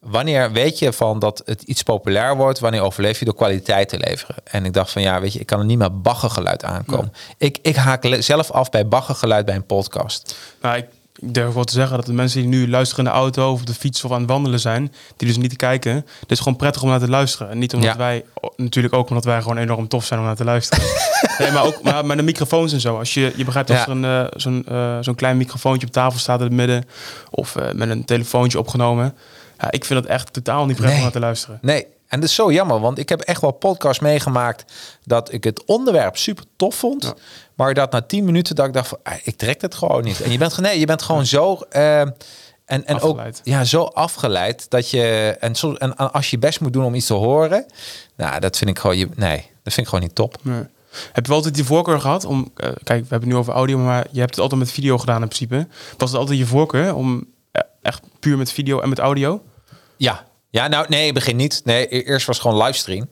wanneer 0.00 0.52
weet 0.52 0.78
je 0.78 0.92
van 0.92 1.18
dat 1.18 1.42
het 1.44 1.62
iets 1.62 1.82
populair 1.82 2.36
wordt, 2.36 2.58
wanneer 2.58 2.82
overleef 2.82 3.18
je 3.18 3.24
door 3.24 3.34
kwaliteit 3.34 3.88
te 3.88 3.98
leveren? 3.98 4.36
En 4.44 4.64
ik 4.64 4.72
dacht 4.72 4.90
van 4.90 5.02
ja, 5.02 5.20
weet 5.20 5.32
je, 5.32 5.40
ik 5.40 5.46
kan 5.46 5.58
er 5.58 5.64
niet 5.64 5.78
meer 5.78 6.00
baggergeluid 6.00 6.64
aankomen. 6.64 7.12
Ik, 7.36 7.58
ik 7.62 7.76
haak 7.76 8.16
zelf 8.18 8.50
af 8.50 8.70
bij 8.70 8.88
baggergeluid 8.88 9.44
bij 9.44 9.54
een 9.54 9.66
podcast. 9.66 10.36
Nou, 10.60 10.76
ik 10.76 10.86
ik 11.22 11.34
durf 11.34 11.54
wel 11.54 11.64
te 11.64 11.72
zeggen 11.72 11.96
dat 11.96 12.06
de 12.06 12.12
mensen 12.12 12.40
die 12.40 12.48
nu 12.48 12.68
luisteren 12.70 13.04
in 13.04 13.10
de 13.10 13.16
auto 13.16 13.52
of 13.52 13.60
op 13.60 13.66
de 13.66 13.74
fiets 13.74 14.04
of 14.04 14.12
aan 14.12 14.20
het 14.20 14.28
wandelen 14.30 14.60
zijn, 14.60 14.92
die 15.16 15.28
dus 15.28 15.36
niet 15.36 15.56
kijken, 15.56 15.94
het 16.20 16.30
is 16.30 16.38
gewoon 16.38 16.56
prettig 16.56 16.82
om 16.82 16.88
naar 16.88 16.98
te 16.98 17.08
luisteren. 17.08 17.50
En 17.50 17.58
niet 17.58 17.74
omdat 17.74 17.90
Ja. 17.90 17.96
wij, 17.96 18.24
natuurlijk 18.56 18.94
ook 18.94 19.08
omdat 19.08 19.24
wij 19.24 19.42
gewoon 19.42 19.56
enorm 19.58 19.88
tof 19.88 20.04
zijn 20.04 20.20
om 20.20 20.26
naar 20.26 20.36
te 20.36 20.44
luisteren. 20.44 20.84
nee, 21.38 21.50
maar 21.50 21.64
ook 21.64 21.82
maar 21.82 22.06
met 22.06 22.16
de 22.16 22.22
microfoons 22.22 22.72
en 22.72 22.80
zo. 22.80 22.98
Als 22.98 23.14
je, 23.14 23.32
je 23.36 23.44
begrijpt 23.44 23.70
als 23.70 23.78
Ja. 23.78 23.84
er 23.86 23.90
een, 23.90 24.04
eh, 24.04 24.24
zo'n, 24.36 24.64
eh, 24.68 24.98
zo'n 25.00 25.14
klein 25.14 25.36
microfoontje 25.36 25.86
op 25.86 25.92
tafel 25.92 26.18
staat 26.18 26.38
in 26.38 26.44
het 26.46 26.54
midden 26.54 26.84
of 27.30 27.56
eh, 27.56 27.72
met 27.72 27.88
een 27.90 28.04
telefoontje 28.04 28.58
opgenomen. 28.58 29.14
Ja, 29.58 29.70
ik 29.70 29.84
vind 29.84 30.00
het 30.00 30.08
echt 30.08 30.32
totaal 30.32 30.66
niet 30.66 30.76
prettig 30.76 30.86
Nee. 30.86 30.96
om 30.96 31.02
naar 31.02 31.12
te 31.12 31.20
luisteren. 31.20 31.58
Nee, 31.62 31.86
en 32.12 32.20
dat 32.20 32.28
is 32.28 32.34
zo 32.34 32.52
jammer, 32.52 32.80
want 32.80 32.98
ik 32.98 33.08
heb 33.08 33.20
echt 33.20 33.40
wel 33.40 33.50
podcasts 33.50 34.02
meegemaakt 34.02 34.72
dat 35.04 35.32
ik 35.32 35.44
het 35.44 35.64
onderwerp 35.64 36.16
super 36.16 36.44
tof 36.56 36.74
vond. 36.74 37.02
Ja. 37.02 37.14
Maar 37.54 37.74
dat 37.74 37.92
na 37.92 38.02
tien 38.02 38.24
minuten 38.24 38.54
dat 38.54 38.66
ik 38.66 38.72
dacht 38.72 38.88
van, 38.88 38.98
ah, 39.02 39.14
ik 39.22 39.36
trek 39.36 39.60
het 39.60 39.74
gewoon 39.74 40.04
niet. 40.04 40.20
En 40.20 40.30
je 40.30 40.38
bent, 40.38 40.58
nee, 40.58 40.78
je 40.78 40.86
bent 40.86 41.02
gewoon 41.02 41.26
zo... 41.26 41.58
eh, 41.70 42.00
en 42.00 42.16
en 42.64 43.00
ook 43.00 43.20
ja, 43.42 43.64
zo 43.64 43.82
afgeleid 43.82 44.70
dat 44.70 44.90
je... 44.90 45.36
En, 45.40 45.54
soms, 45.54 45.78
en 45.78 45.96
als 45.96 46.30
je 46.30 46.38
best 46.38 46.60
moet 46.60 46.72
doen 46.72 46.84
om 46.84 46.94
iets 46.94 47.06
te 47.06 47.14
horen... 47.14 47.66
Nou, 48.16 48.40
dat 48.40 48.56
vind 48.56 48.70
ik 48.70 48.78
gewoon... 48.78 48.98
Je, 48.98 49.08
nee, 49.14 49.36
dat 49.62 49.72
vind 49.72 49.76
ik 49.76 49.86
gewoon 49.86 50.04
niet 50.04 50.14
top. 50.14 50.36
Nee. 50.42 50.62
Heb 51.12 51.22
je 51.22 51.28
wel 51.28 51.36
altijd 51.36 51.54
die 51.54 51.64
voorkeur 51.64 52.00
gehad 52.00 52.24
om... 52.24 52.50
eh, 52.56 52.66
kijk, 52.66 52.76
we 52.84 52.94
hebben 52.94 53.20
het 53.20 53.28
nu 53.28 53.36
over 53.36 53.52
audio, 53.52 53.78
maar 53.78 54.06
je 54.10 54.20
hebt 54.20 54.34
het 54.34 54.40
altijd 54.40 54.60
met 54.60 54.70
video 54.72 54.98
gedaan 54.98 55.22
in 55.22 55.28
principe. 55.28 55.66
Was 55.96 56.10
het 56.10 56.18
altijd 56.18 56.38
je 56.38 56.46
voorkeur 56.46 56.94
om 56.94 57.26
eh, 57.52 57.62
echt 57.82 58.02
puur 58.20 58.38
met 58.38 58.52
video 58.52 58.80
en 58.80 58.88
met 58.88 58.98
audio? 58.98 59.42
Ja. 59.96 60.30
Ja, 60.52 60.68
nou 60.68 60.86
nee, 60.88 61.12
begin 61.12 61.36
niet. 61.36 61.60
Nee, 61.64 61.94
e- 61.96 62.02
eerst 62.02 62.26
was 62.26 62.38
gewoon 62.38 62.62
livestream. 62.62 63.08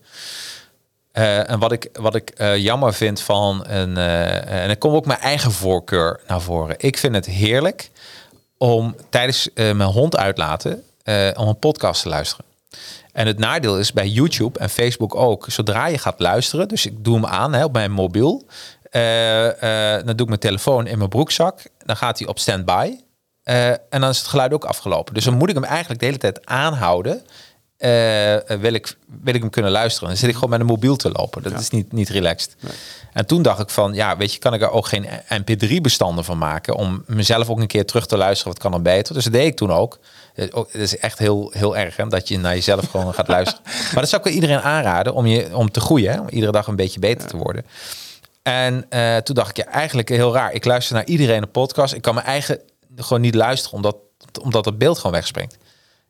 Eh, 1.12 1.50
en 1.50 1.58
wat 1.58 1.72
ik, 1.72 1.88
wat 1.92 2.14
ik 2.14 2.30
eh, 2.30 2.56
jammer 2.56 2.94
vind 2.94 3.20
van 3.20 3.64
een. 3.66 3.96
eh, 3.96 4.60
en 4.62 4.66
dan 4.66 4.78
komt 4.78 4.94
ook 4.94 5.06
mijn 5.06 5.18
eigen 5.20 5.52
voorkeur 5.52 6.20
naar 6.26 6.40
voren. 6.40 6.74
Ik 6.78 6.98
vind 6.98 7.14
het 7.14 7.26
heerlijk 7.26 7.90
om 8.58 8.96
tijdens 9.08 9.48
mijn 9.54 9.82
hond 9.82 10.16
uitlaten. 10.16 10.82
om 11.36 11.48
een 11.48 11.58
podcast 11.58 12.02
te 12.02 12.08
luisteren. 12.08 12.44
En 13.12 13.26
het 13.26 13.38
nadeel 13.38 13.78
is 13.78 13.92
bij 13.92 14.08
YouTube 14.08 14.58
en 14.58 14.70
Facebook 14.70 15.14
ook. 15.14 15.46
Zodra 15.48 15.86
je 15.86 15.98
gaat 15.98 16.20
luisteren, 16.20 16.68
dus 16.68 16.86
ik 16.86 17.04
doe 17.04 17.14
hem 17.14 17.26
aan 17.26 17.52
hè, 17.52 17.64
op 17.64 17.72
mijn 17.72 17.92
mobiel. 17.92 18.46
dan 20.04 20.16
doe 20.16 20.20
ik 20.20 20.26
mijn 20.26 20.38
telefoon 20.38 20.86
in 20.86 20.98
mijn 20.98 21.10
broekzak. 21.10 21.60
Dan 21.84 21.96
gaat 21.96 22.18
hij 22.18 22.28
op 22.28 22.38
standby. 22.38 22.96
Eh, 23.50 23.68
en 23.68 24.00
dan 24.00 24.08
is 24.08 24.18
het 24.18 24.26
geluid 24.26 24.52
ook 24.52 24.64
afgelopen. 24.64 25.14
Dus 25.14 25.24
dan 25.24 25.34
moet 25.34 25.48
ik 25.48 25.54
hem 25.54 25.64
eigenlijk 25.64 26.00
de 26.00 26.06
hele 26.06 26.18
tijd 26.18 26.46
aanhouden. 26.46 27.22
eh, 27.76 28.36
wil, 28.60 28.72
ik, 28.72 28.96
wil 29.22 29.34
ik 29.34 29.40
hem 29.40 29.50
kunnen 29.50 29.70
luisteren. 29.70 30.08
Dan 30.08 30.16
zit 30.16 30.28
ik 30.28 30.34
gewoon 30.34 30.50
met 30.50 30.60
een 30.60 30.66
mobiel 30.66 30.96
te 30.96 31.10
lopen. 31.12 31.42
Dat 31.42 31.60
is 31.60 31.70
niet, 31.70 31.92
niet 31.92 32.08
relaxed. 32.08 32.56
En 33.12 33.26
toen 33.26 33.42
dacht 33.42 33.60
ik 33.60 33.70
van, 33.70 33.94
ja, 33.94 34.16
weet 34.16 34.32
je, 34.32 34.38
kan 34.38 34.54
ik 34.54 34.62
er 34.62 34.70
ook 34.70 34.86
geen 34.86 35.06
mp3-bestanden 35.28 36.24
van 36.24 36.38
maken... 36.38 36.74
om 36.74 37.02
mezelf 37.06 37.48
ook 37.50 37.58
een 37.60 37.66
keer 37.66 37.86
terug 37.86 38.06
te 38.06 38.16
luisteren, 38.16 38.52
wat 38.52 38.62
kan 38.62 38.72
er 38.74 38.82
beter? 38.82 39.14
Dus 39.14 39.24
dat 39.24 39.32
deed 39.32 39.46
ik 39.46 39.56
toen 39.56 39.72
ook. 39.72 39.98
Eh, 40.34 40.46
Het 40.54 40.74
is 40.74 40.98
echt 40.98 41.18
heel, 41.18 41.50
heel 41.54 41.76
erg, 41.76 41.96
hè, 41.96 42.06
dat 42.06 42.28
je 42.28 42.38
naar 42.38 42.54
jezelf 42.54 42.90
gewoon 42.90 43.14
gaat 43.14 43.28
luisteren. 43.38 43.62
Maar 43.64 44.00
dat 44.00 44.08
zou 44.08 44.22
ik 44.22 44.34
iedereen 44.34 44.60
aanraden 44.60 45.14
om, 45.14 45.26
je, 45.26 45.56
om 45.56 45.70
te 45.70 45.80
groeien. 45.80 46.12
Hè? 46.12 46.20
Om 46.20 46.28
iedere 46.28 46.52
dag 46.52 46.66
een 46.66 46.76
beetje 46.76 47.00
beter 47.00 47.28
te 47.28 47.36
worden. 47.36 47.64
En 48.42 48.86
toen 49.24 49.34
dacht 49.34 49.50
ik, 49.50 49.56
ja, 49.56 49.66
eigenlijk 49.72 50.08
heel 50.08 50.32
raar. 50.34 50.52
Ik 50.52 50.64
luister 50.64 50.94
naar 50.94 51.04
iedereen 51.06 51.42
een 51.42 51.50
podcast. 51.50 51.94
Ik 51.94 52.02
kan 52.02 52.14
mijn 52.14 52.26
eigen 52.26 52.60
gewoon 52.96 53.20
niet 53.20 53.34
luisteren, 53.34 53.76
omdat, 53.76 53.96
omdat 54.42 54.64
het 54.64 54.78
beeld 54.78 54.96
gewoon 54.96 55.12
wegspringt. 55.12 55.58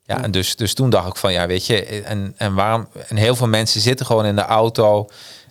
Ja, 0.04 0.22
en 0.22 0.30
dus, 0.30 0.56
dus 0.56 0.74
toen 0.74 0.90
dacht 0.90 1.08
ik 1.08 1.16
van, 1.16 1.32
ja, 1.32 1.46
weet 1.46 1.66
je, 1.66 1.84
en, 1.84 2.34
en 2.36 2.54
waarom... 2.54 2.88
En 3.08 3.16
heel 3.16 3.36
veel 3.36 3.48
mensen 3.48 3.80
zitten 3.80 4.06
gewoon 4.06 4.24
in 4.24 4.36
de 4.36 4.44
auto... 4.44 5.08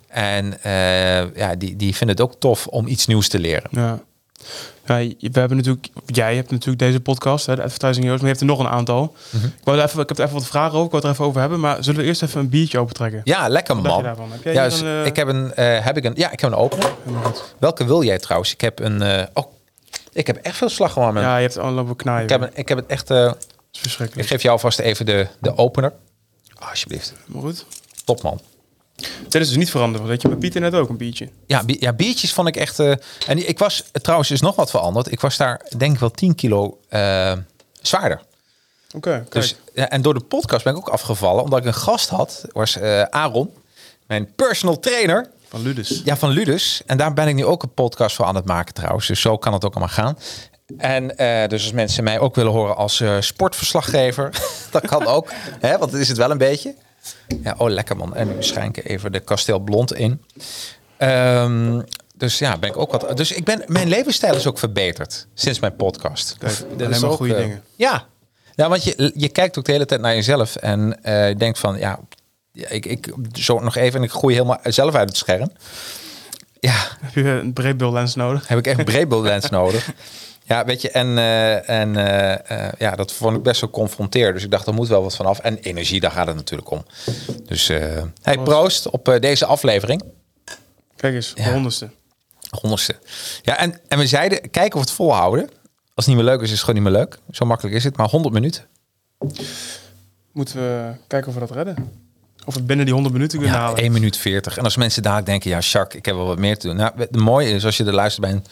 En 0.07 0.63
eh, 0.63 1.35
ja, 1.35 1.55
die, 1.55 1.75
die 1.75 1.95
vinden 1.95 2.15
het 2.15 2.25
ook 2.25 2.39
tof 2.39 2.67
om 2.67 2.87
iets 2.87 3.07
nieuws 3.07 3.27
te 3.27 3.39
leren. 3.39 3.69
Ja. 3.71 3.99
Ja, 4.85 4.97
we 5.19 5.39
hebben 5.39 5.57
natuurlijk, 5.57 5.87
jij 6.05 6.35
hebt 6.35 6.51
natuurlijk 6.51 6.79
deze 6.79 6.99
podcast, 6.99 7.45
hè, 7.45 7.55
de 7.55 7.63
Advertising 7.63 8.03
Heroes, 8.03 8.21
maar 8.21 8.29
je 8.29 8.35
hebt 8.37 8.39
er 8.39 8.57
nog 8.57 8.59
een 8.59 8.73
aantal. 8.73 9.15
Mhm. 9.29 9.45
ik, 9.45 9.51
wou 9.63 9.81
even, 9.81 10.01
ik 10.01 10.09
heb 10.09 10.17
er 10.17 10.23
even 10.23 10.37
wat 10.37 10.47
vragen 10.47 10.73
over, 10.73 10.85
ik 10.85 10.91
wou 10.91 10.95
het 10.95 11.03
er 11.03 11.11
even 11.11 11.25
over 11.25 11.39
hebben, 11.39 11.59
maar 11.59 11.83
zullen 11.83 12.01
we 12.01 12.05
eerst 12.05 12.23
even 12.23 12.39
een 12.39 12.49
biertje 12.49 12.79
opentrekken? 12.79 13.21
Ja, 13.23 13.47
lekker 13.47 13.75
Wat 13.75 13.83
man. 13.83 14.05
Heb 14.05 14.43
jij 14.43 14.53
Ja, 14.53 14.63
dus 14.63 14.79
een, 14.79 14.87
eh, 14.87 15.05
ik 15.05 15.15
heb 15.15 15.27
een, 15.27 15.53
eh, 15.53 15.85
heb 15.85 15.97
ik 15.97 16.03
een, 16.03 16.13
ja, 16.15 16.31
ik 16.31 16.39
heb 16.39 16.51
een 16.51 16.57
opener. 16.57 16.91
Welke 17.59 17.85
wil 17.85 18.03
jij 18.03 18.17
trouwens? 18.17 18.53
Ik 18.53 18.61
heb 18.61 18.79
een, 18.79 19.27
oh, 19.33 19.45
ik 20.19 20.27
heb 20.27 20.36
echt 20.38 20.58
veel 20.58 20.69
slagroom. 20.69 21.17
Ja, 21.17 21.36
je 21.38 21.41
hebt 21.41 21.58
al 21.58 21.71
lopen 21.71 21.95
knaaien. 21.95 22.23
Ik 22.23 22.29
heb, 22.29 22.41
een, 22.41 22.49
ik 22.53 22.67
heb 22.69 22.77
het 22.77 22.88
echt, 22.88 23.08
Dat 23.08 23.38
is 23.38 23.45
ik 23.71 23.79
verschrikkelijk. 23.82 24.27
geef 24.27 24.41
jou 24.41 24.60
vast 24.60 24.79
even 24.79 25.05
de, 25.05 25.27
de 25.41 25.58
opener. 25.58 25.93
Alsjeblieft. 26.60 27.13
Maar 27.25 27.41
goed. 27.41 27.65
Top 28.05 28.21
man. 28.21 28.39
Dit 29.27 29.41
is 29.41 29.47
dus 29.47 29.58
niet 29.58 29.69
veranderd, 29.69 29.97
want 29.97 30.10
weet 30.10 30.21
je, 30.21 30.27
bij 30.27 30.38
Pieter 30.38 30.62
net 30.62 30.73
ook 30.73 30.89
een 30.89 30.97
biertje. 30.97 31.29
Ja, 31.45 31.63
bi- 31.63 31.77
ja, 31.79 31.93
biertjes 31.93 32.34
vond 32.34 32.47
ik 32.47 32.55
echt. 32.55 32.79
eh, 32.79 32.93
en 33.27 33.47
ik 33.47 33.60
was 33.60 33.84
trouwens 33.91 34.32
is 34.32 34.41
nog 34.41 34.55
wat 34.55 34.69
veranderd. 34.69 35.12
Ik 35.12 35.19
was 35.19 35.38
daar 35.38 35.62
denk 35.77 35.93
ik 35.93 35.99
wel 35.99 36.12
10 36.12 36.36
kilo 36.36 36.79
eh, 36.89 37.34
zwaarder. 37.82 38.21
Oké. 38.95 39.25
Dus, 39.29 39.55
ja, 39.73 39.89
en 39.89 40.01
door 40.01 40.13
de 40.13 40.19
podcast 40.23 40.63
ben 40.63 40.73
ik 40.73 40.79
ook 40.79 40.89
afgevallen, 40.89 41.43
omdat 41.43 41.60
ik 41.60 41.65
een 41.65 41.73
gast 41.73 42.10
had. 42.10 42.45
Was 42.51 42.79
Aaron, 43.10 43.53
mijn 44.08 44.34
personal 44.36 44.79
trainer. 44.79 45.29
Van 45.49 45.62
Ludus. 45.62 46.01
Ja, 46.05 46.17
van 46.17 46.29
Ludus. 46.29 46.81
En 46.85 46.97
daar 46.97 47.13
ben 47.13 47.27
ik 47.27 47.35
nu 47.35 47.45
ook 47.45 47.63
een 47.63 47.73
podcast 47.73 48.15
voor 48.15 48.25
aan 48.25 48.35
het 48.35 48.45
maken 48.45 48.73
trouwens. 48.73 49.07
Dus 49.07 49.21
zo 49.21 49.38
kan 49.38 49.53
het 49.53 49.65
ook 49.65 49.75
allemaal 49.75 49.93
gaan. 49.93 50.17
En 50.77 51.17
eh, 51.17 51.47
dus 51.47 51.63
als 51.63 51.71
mensen 51.71 52.03
mij 52.03 52.19
ook 52.19 52.35
willen 52.35 52.51
horen 52.51 52.75
als 52.75 53.01
eh, 53.01 53.15
sportverslaggever, 53.19 54.29
dat 54.71 54.88
kan 54.88 55.05
ook. 55.05 55.31
Hè, 55.59 55.77
want 55.77 55.91
dat 55.91 55.99
is 55.99 56.07
het 56.07 56.17
wel 56.17 56.31
een 56.31 56.38
beetje. 56.38 56.75
Ja, 57.43 57.55
oh 57.57 57.69
lekker 57.69 57.97
man. 57.97 58.15
En 58.15 58.27
nu 58.27 58.43
schenk 58.43 58.77
ik 58.77 58.85
even 58.85 59.12
de 59.12 59.19
Kasteel 59.19 59.59
Blond 59.59 59.93
in. 59.93 60.21
Ehm, 60.97 61.81
dus 62.15 62.39
ja, 62.39 62.57
ben 62.57 62.69
ik 62.69 62.77
ook 62.77 62.91
wat. 62.91 63.17
Dus 63.17 63.31
ik 63.31 63.43
ben, 63.43 63.63
mijn 63.67 63.88
levensstijl 63.88 64.35
is 64.35 64.47
ook 64.47 64.59
verbeterd 64.59 65.27
sinds 65.33 65.59
mijn 65.59 65.75
podcast. 65.75 66.35
Kijk, 66.38 66.65
alleen 66.77 67.01
maar 67.01 67.09
ook, 67.09 67.17
goede 67.17 67.35
eh, 67.35 67.41
dingen. 67.41 67.63
Ja. 67.75 68.05
ja, 68.55 68.69
want 68.69 68.83
je, 68.83 69.12
je 69.15 69.29
kijkt 69.29 69.57
ook 69.57 69.65
de 69.65 69.71
hele 69.71 69.85
tijd 69.85 70.01
naar 70.01 70.15
jezelf 70.15 70.55
en 70.55 70.99
je 71.03 71.35
denkt 71.38 71.59
van 71.59 71.77
ja, 71.77 71.99
ik, 72.53 72.85
ik 72.85 73.13
zo 73.33 73.59
nog 73.59 73.75
even 73.75 73.99
en 73.99 74.05
ik 74.05 74.12
groei 74.12 74.33
helemaal 74.33 74.59
zelf 74.63 74.95
uit 74.95 75.09
het 75.09 75.17
scherm. 75.17 75.51
Ja, 76.59 76.88
Heb 76.99 77.13
je 77.13 77.23
een 77.29 77.53
breedbeeldlens 77.53 78.15
nodig? 78.15 78.47
heb 78.47 78.57
ik 78.57 78.67
echt 78.67 78.79
een 78.79 78.85
breedbeeldlens 78.93 79.49
nodig. 79.49 79.89
Ja, 80.43 80.65
weet 80.65 80.81
je, 80.81 80.91
en, 80.91 81.17
eh, 81.17 81.69
en 81.69 81.95
eh, 81.95 82.65
eh, 82.67 82.73
ja, 82.77 82.95
dat 82.95 83.12
vond 83.13 83.38
ik 83.38 83.43
best 83.43 83.62
wel 83.62 83.69
confronteerd. 83.69 84.33
Dus 84.33 84.43
ik 84.43 84.51
dacht, 84.51 84.67
er 84.67 84.73
moet 84.73 84.88
wel 84.88 85.01
wat 85.03 85.15
vanaf. 85.15 85.39
En 85.39 85.57
energie, 85.57 85.99
daar 85.99 86.12
gaat 86.12 86.27
het 86.27 86.35
natuurlijk 86.35 86.69
om. 86.71 86.85
Dus 87.45 87.67
hey, 88.21 88.38
proost 88.43 88.89
op 88.89 89.17
deze 89.19 89.45
aflevering. 89.45 90.03
Kijk 90.95 91.13
eens, 91.13 91.33
de 91.35 91.41
Ja. 91.41 91.51
honderdste. 91.51 91.89
Honderdste. 92.49 92.95
Ja, 93.41 93.57
en, 93.57 93.79
en 93.88 93.97
we 93.97 94.07
zeiden, 94.07 94.39
kijken 94.49 94.73
of 94.73 94.83
we 94.83 94.88
het 94.88 94.91
volhouden. 94.91 95.49
Als 95.93 96.05
het 96.05 96.15
niet 96.15 96.15
meer 96.15 96.33
leuk 96.33 96.41
is, 96.41 96.51
is 96.51 96.51
het 96.51 96.59
gewoon 96.59 96.83
niet 96.83 96.91
meer 96.91 96.99
leuk. 97.01 97.17
Zo 97.31 97.45
makkelijk 97.45 97.75
is 97.75 97.83
het. 97.83 97.97
Maar 97.97 98.07
100 98.09 98.33
minuten. 98.33 98.65
Moeten 100.31 100.55
we 100.55 100.91
kijken 101.07 101.27
of 101.27 101.33
we 101.33 101.39
dat 101.39 101.51
redden? 101.51 101.98
Of 102.49 102.55
we 102.55 102.62
binnen 102.62 102.85
die 102.85 102.93
100 102.93 103.13
minuten 103.15 103.38
kunnen 103.39 103.57
Ja, 103.57 103.63
halen. 103.63 103.79
1 103.83 103.91
minuut 103.91 104.17
40. 104.17 104.57
En 104.57 104.63
als 104.63 104.75
mensen 104.75 105.03
daar 105.03 105.25
denken, 105.25 105.49
ja, 105.49 105.59
Jacques, 105.59 105.99
ik 105.99 106.05
heb 106.05 106.15
wel 106.15 106.25
wat 106.25 106.38
meer 106.38 106.57
te 106.57 106.67
doen. 106.67 106.75
Nou, 106.75 106.91
het 106.97 107.15
mooie 107.15 107.49
is, 107.49 107.65
als 107.65 107.77
je 107.77 107.85
er 107.85 107.93
luistert 107.93 108.25
bij 108.25 108.35
een 108.35 108.43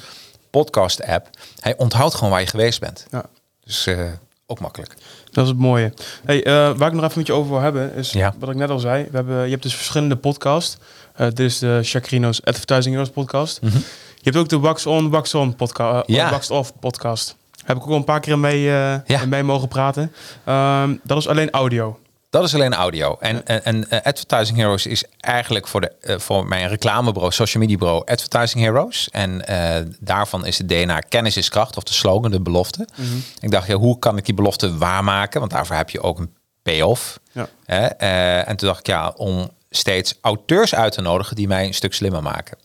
podcast-app, 0.50 1.30
hij 1.60 1.78
onthoudt 1.78 2.14
gewoon 2.16 2.30
waar 2.30 2.40
je 2.42 2.48
geweest 2.48 2.80
bent. 2.80 3.06
Ja, 3.12 3.24
Dus 3.64 3.88
eh, 3.88 4.00
ook 4.46 4.60
makkelijk. 4.60 4.94
dat 5.32 5.44
is 5.44 5.50
het 5.50 5.60
mooie. 5.60 5.94
Hey, 6.26 6.44
eh, 6.44 6.54
waar 6.78 6.88
ik 6.88 6.94
nog 6.94 7.04
even 7.04 7.18
met 7.18 7.28
je 7.28 7.34
over 7.34 7.52
wil 7.52 7.60
hebben, 7.62 7.94
is 7.96 8.12
Ja. 8.12 8.34
wat 8.40 8.50
ik 8.50 8.56
net 8.56 8.70
al 8.70 8.80
zei. 8.80 9.04
We 9.12 9.16
hebben, 9.16 9.44
je 9.44 9.50
hebt 9.52 9.64
dus 9.64 9.76
verschillende 9.76 10.16
podcasts. 10.16 10.78
Eh, 11.16 11.28
dit 11.28 11.40
is 11.40 11.60
de 11.60 11.80
Chacrino's 11.84 12.42
Advertising 12.44 12.96
Heroes 12.96 13.10
podcast. 13.14 13.60
Je 13.62 14.24
hebt 14.24 14.38
ook 14.38 14.50
de 14.50 14.60
Wax 14.60 14.86
On, 14.86 15.10
Wax 15.10 15.34
On 15.34 15.56
podcast. 15.56 16.08
Mhm. 16.08 16.18
Ja. 16.18 16.30
Wax 16.32 16.50
Off 16.52 16.74
podcast. 16.80 17.36
Heb 17.66 17.78
ik 17.78 17.84
ook 17.84 17.90
al 17.90 17.96
een 17.96 18.04
paar 18.04 18.20
keer 18.20 18.40
mee, 18.40 18.62
Ja. 18.62 19.04
mee 19.28 19.44
mogen 19.44 19.68
praten. 19.68 20.12
Ehm, 20.44 20.96
dat 21.04 21.18
is 21.18 21.28
alleen 21.28 21.50
audio. 21.50 22.00
Dat 22.30 22.44
is 22.44 22.54
alleen 22.54 22.74
audio. 22.74 23.18
En, 23.20 23.46
en, 23.46 23.64
en 23.64 23.90
eh, 23.90 24.00
Advertising 24.04 24.58
Heroes 24.58 24.86
is 24.86 25.04
eigenlijk 25.20 25.68
voor, 25.68 25.82
de, 25.82 25.92
eh, 26.02 26.20
voor 26.20 26.48
mijn 26.48 26.68
reclamebureau, 26.68 27.34
social 27.34 27.64
media 27.64 27.78
bureau, 27.78 28.06
Advertising 28.06 28.64
Heroes. 28.64 29.10
En 29.10 29.48
eh, 29.48 29.86
daarvan 30.00 30.46
is 30.46 30.58
het 30.58 30.70
DNA 30.70 31.00
kennis 31.00 31.38
is 31.38 31.50
kracht, 31.50 31.78
of 31.78 31.84
de 31.84 31.94
slogan, 31.94 32.32
de 32.32 32.42
belofte. 32.42 32.88
Ik 33.40 33.52
dacht, 33.52 33.68
ja, 33.68 33.76
hoe 33.76 34.00
kan 34.00 34.18
ik 34.18 34.26
die 34.26 34.34
belofte 34.34 34.78
waarmaken? 34.78 35.40
Want 35.40 35.52
daarvoor 35.52 35.76
heb 35.76 35.90
je 35.90 36.02
ook 36.02 36.20
een 36.20 36.34
payoff. 36.62 37.20
Ja. 37.32 37.48
En 38.46 38.56
toen 38.58 38.68
dacht 38.68 38.80
ik, 38.80 38.88
ja, 38.88 39.14
om 39.16 39.50
steeds 39.70 40.16
auteurs 40.22 40.76
uit 40.76 40.94
te 40.94 41.02
nodigen 41.02 41.36
die 41.36 41.48
mij 41.48 41.66
een 41.66 41.74
stuk 41.74 41.94
slimmer 41.94 42.24
maken. 42.24 42.58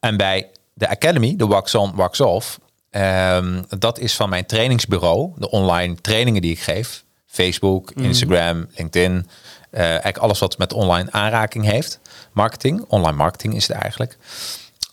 En 0.00 0.16
bij 0.16 0.48
de 0.74 0.88
Academy, 0.88 1.36
de 1.36 1.46
Wax 1.46 1.74
On, 1.74 1.94
Wax 1.94 2.20
Off, 2.20 2.58
ehm, 2.90 3.62
dat 3.78 3.98
is 3.98 4.14
van 4.14 4.28
mijn 4.28 4.46
trainingsbureau, 4.46 5.32
de 5.36 5.50
online 5.50 5.94
trainingen 5.94 6.42
die 6.42 6.50
ik 6.50 6.60
geef. 6.60 7.04
Facebook, 7.36 7.90
Instagram, 7.90 8.66
LinkedIn. 8.76 9.28
eh, 9.70 9.82
eigenlijk 9.82 10.16
alles 10.16 10.38
wat 10.38 10.58
met 10.58 10.72
online 10.72 11.10
aanraking 11.12 11.64
heeft. 11.64 12.00
Marketing, 12.32 12.84
online 12.88 13.16
marketing 13.16 13.54
is 13.54 13.68
het 13.68 13.76
eigenlijk. 13.76 14.16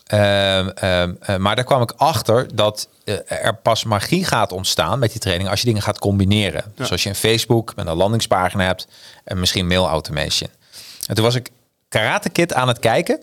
Ehm, 0.06 0.68
ehm, 0.68 1.14
eh, 1.20 1.36
maar 1.36 1.56
daar 1.56 1.64
kwam 1.64 1.82
ik 1.82 1.92
achter 1.96 2.56
dat 2.56 2.88
eh, 3.04 3.14
er 3.28 3.54
pas 3.54 3.84
magie 3.84 4.24
gaat 4.24 4.52
ontstaan 4.52 4.98
met 4.98 5.10
die 5.10 5.20
training 5.20 5.48
als 5.48 5.60
je 5.60 5.66
dingen 5.66 5.82
gaat 5.82 5.98
combineren. 5.98 6.72
Dus 6.74 6.90
als 6.90 7.02
je 7.02 7.08
een 7.08 7.14
Facebook 7.14 7.74
met 7.76 7.86
een 7.86 7.96
landingspagina 7.96 8.64
hebt 8.64 8.86
en 9.24 9.40
misschien 9.40 9.66
mail 9.66 9.88
automation. 9.88 10.50
En 11.06 11.14
toen 11.14 11.24
was 11.24 11.34
ik 11.34 11.50
Karate 11.88 12.30
Kid 12.30 12.54
aan 12.54 12.68
het 12.68 12.78
kijken 12.78 13.20